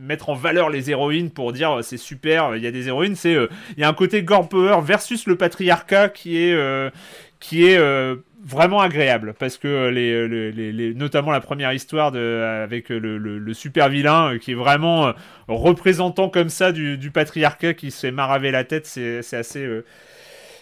mettre 0.00 0.28
en 0.28 0.34
valeur 0.34 0.68
les 0.68 0.90
héroïnes 0.90 1.30
pour 1.30 1.52
dire 1.52 1.78
c'est 1.82 1.96
super, 1.96 2.54
il 2.54 2.62
y 2.62 2.66
a 2.66 2.70
des 2.70 2.88
héroïnes. 2.88 3.16
C'est 3.16 3.34
il 3.76 3.80
y 3.80 3.84
a 3.84 3.88
un 3.88 3.94
côté 3.94 4.24
girl 4.26 4.46
power 4.46 4.80
versus 4.82 5.26
le 5.26 5.36
patriarcat 5.36 6.10
qui 6.10 6.38
est 6.38 6.56
qui 7.40 7.66
est 7.66 7.78
vraiment 8.46 8.80
agréable 8.80 9.34
parce 9.38 9.58
que 9.58 9.66
euh, 9.66 9.90
les, 9.90 10.52
les, 10.52 10.72
les, 10.72 10.94
notamment 10.94 11.32
la 11.32 11.40
première 11.40 11.72
histoire 11.72 12.12
de, 12.12 12.62
avec 12.62 12.90
le, 12.90 13.18
le, 13.18 13.54
super 13.54 13.88
vilain 13.88 14.34
euh, 14.34 14.38
qui 14.38 14.52
est 14.52 14.54
vraiment 14.54 15.08
euh, 15.08 15.12
représentant 15.48 16.28
comme 16.28 16.48
ça 16.48 16.70
du, 16.70 16.96
du 16.96 17.10
patriarcat 17.10 17.74
qui 17.74 17.90
s'est 17.90 18.12
maravé 18.12 18.52
la 18.52 18.62
tête, 18.64 18.86
c'est 18.86 19.18
assez 19.34 19.68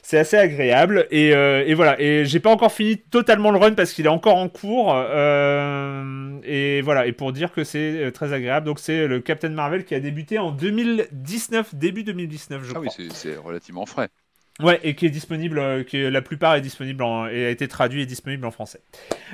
c'est 0.02 0.18
assez 0.18 0.36
agréable 0.36 1.06
et, 1.10 1.28
et, 1.30 1.72
voilà 1.72 1.98
et 1.98 2.26
j'ai 2.26 2.38
pas 2.38 2.50
encore 2.50 2.72
fini 2.72 2.98
totalement 2.98 3.50
le 3.50 3.58
run 3.58 3.72
parce 3.72 3.92
qu'il 3.94 4.04
est 4.04 4.10
encore 4.10 4.36
en 4.36 4.50
cours 4.50 4.94
et 6.44 6.82
voilà 6.82 7.06
et 7.06 7.12
pour 7.12 7.32
dire 7.32 7.52
que 7.52 7.64
c'est 7.64 8.12
très 8.12 8.34
agréable 8.34 8.66
donc 8.66 8.80
c'est 8.80 9.06
le 9.06 9.20
Captain 9.20 9.48
Marvel 9.48 9.86
qui 9.86 9.94
a 9.94 10.00
débuté 10.00 10.38
en 10.38 10.50
2019 10.50 11.74
début 11.74 12.04
2019 12.04 12.64
je 12.64 12.70
ah 12.70 12.74
crois. 12.74 12.92
oui 12.98 13.08
c'est 13.14 13.36
relativement 13.36 13.86
frais. 13.86 14.10
Ouais, 14.62 14.78
et 14.84 14.94
qui 14.94 15.04
est 15.04 15.10
disponible, 15.10 15.58
euh, 15.58 15.82
que 15.82 15.96
la 15.96 16.22
plupart 16.22 16.54
est 16.54 16.60
disponible 16.60 17.02
en, 17.02 17.26
et 17.26 17.46
a 17.46 17.50
été 17.50 17.66
traduit 17.66 18.02
et 18.02 18.06
disponible 18.06 18.46
en 18.46 18.52
français. 18.52 18.80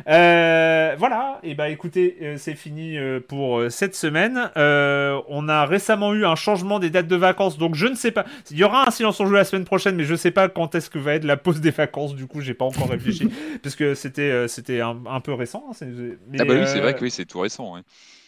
Euh, 0.09 0.95
voilà, 0.99 1.39
et 1.43 1.55
bah 1.55 1.69
écoutez, 1.69 2.17
euh, 2.23 2.37
c'est 2.39 2.55
fini 2.55 2.97
pour 3.29 3.71
cette 3.71 3.95
semaine. 3.95 4.51
on 4.57 5.49
a 5.49 5.67
récemment 5.67 6.15
eu 6.15 6.25
un 6.25 6.37
changement 6.37 6.79
des 6.79 6.89
dates 6.89 7.07
de 7.07 7.17
vacances, 7.17 7.59
donc 7.59 7.75
je 7.75 7.87
ne 7.87 7.97
sais 7.97 8.13
pas. 8.13 8.25
Il 8.51 8.57
y 8.57 8.65
aura 8.65 8.89
un 8.89 8.91
silence 8.91 9.21
en 9.21 9.27
jeu 9.27 9.35
la 9.35 9.45
semaine 9.45 9.67
prochaine, 9.67 9.95
mais 9.95 10.05
je 10.05 10.13
ne 10.13 10.17
sais 10.17 10.31
pas 10.31 10.49
quand 10.49 10.75
est-ce 10.75 10.89
que 10.89 10.99
va 10.99 11.13
être 11.13 11.25
la 11.25 11.37
pause 11.37 11.61
des 11.61 11.71
vacances. 11.71 12.15
Du 12.15 12.27
coup, 12.27 12.41
j'ai 12.41 12.55
pas 12.55 12.65
encore 12.65 12.89
réfléchi, 12.89 13.31
parce 13.63 13.77
que 13.77 13.95
c'était 13.95 14.49
c'était 14.49 14.81
un, 14.81 15.21
peu 15.21 15.35
récent. 15.35 15.67
Hein, 15.71 15.87
ah 16.39 16.45
bah 16.47 16.55
oui, 16.55 16.67
c'est 16.67 16.81
vrai 16.81 16.95
que 16.95 17.03
oui, 17.03 17.11
c'est 17.11 17.27
tout 17.27 17.41
récent. 17.41 17.77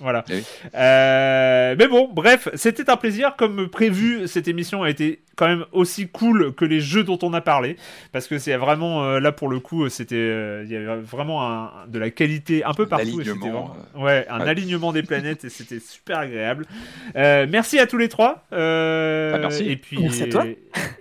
Voilà. 0.02 0.24
Eh 0.28 1.76
mais 1.76 1.88
bon, 1.88 2.10
bref, 2.12 2.48
c'était 2.54 2.90
un 2.90 2.96
plaisir. 2.96 3.34
Comme 3.36 3.68
prévu, 3.68 4.28
cette 4.28 4.48
émission 4.48 4.82
a 4.82 4.90
été 4.90 5.20
quand 5.36 5.48
même 5.48 5.64
aussi 5.72 6.08
cool 6.08 6.54
que 6.54 6.64
les 6.64 6.80
jeux 6.80 7.04
dont 7.04 7.18
on 7.22 7.32
a 7.32 7.40
parlé. 7.40 7.76
Parce 8.12 8.26
que 8.26 8.38
c'est 8.38 8.56
vraiment 8.56 9.04
euh, 9.04 9.20
là 9.20 9.32
pour 9.32 9.48
le 9.48 9.60
coup 9.60 9.88
c'était 9.88 10.14
euh, 10.14 10.62
il 10.64 10.72
y 10.72 10.76
avait 10.76 11.00
vraiment 11.00 11.46
un, 11.46 11.70
de 11.88 11.98
la 11.98 12.10
qualité 12.10 12.64
un 12.64 12.74
peu 12.74 12.86
partout 12.86 13.20
et 13.20 13.24
vraiment, 13.24 13.74
euh, 13.96 14.00
ouais 14.00 14.26
un 14.28 14.40
alignement 14.40 14.92
des 14.92 15.02
planètes 15.02 15.44
et 15.44 15.48
c'était 15.48 15.80
super 15.80 16.18
agréable. 16.18 16.66
Merci 17.14 17.78
à 17.78 17.86
tous 17.86 17.98
les 17.98 18.08
trois. 18.08 18.44
Ah, 18.52 19.38
merci. 19.38 19.64
et 19.70 19.76
puis 19.76 19.98
merci 20.00 20.24
à 20.24 20.28
toi. 20.28 20.44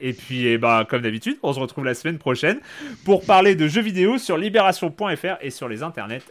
et, 0.01 0.13
puis 0.13 0.47
et 0.47 0.57
bah 0.57 0.85
comme 0.89 1.01
d'habitude 1.01 1.37
on 1.43 1.53
se 1.53 1.59
retrouve 1.59 1.85
la 1.85 1.93
semaine 1.93 2.17
prochaine 2.17 2.59
pour 3.05 3.25
parler 3.25 3.55
de 3.55 3.67
jeux 3.67 3.81
vidéo 3.81 4.17
sur 4.17 4.37
libération.fr 4.37 5.37
et 5.41 5.49
sur 5.49 5.67
les 5.67 5.83
internets. 5.83 6.21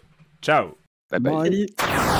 Ciao. 0.43 0.77
Bye. 1.11 1.21
Bye. 1.21 2.20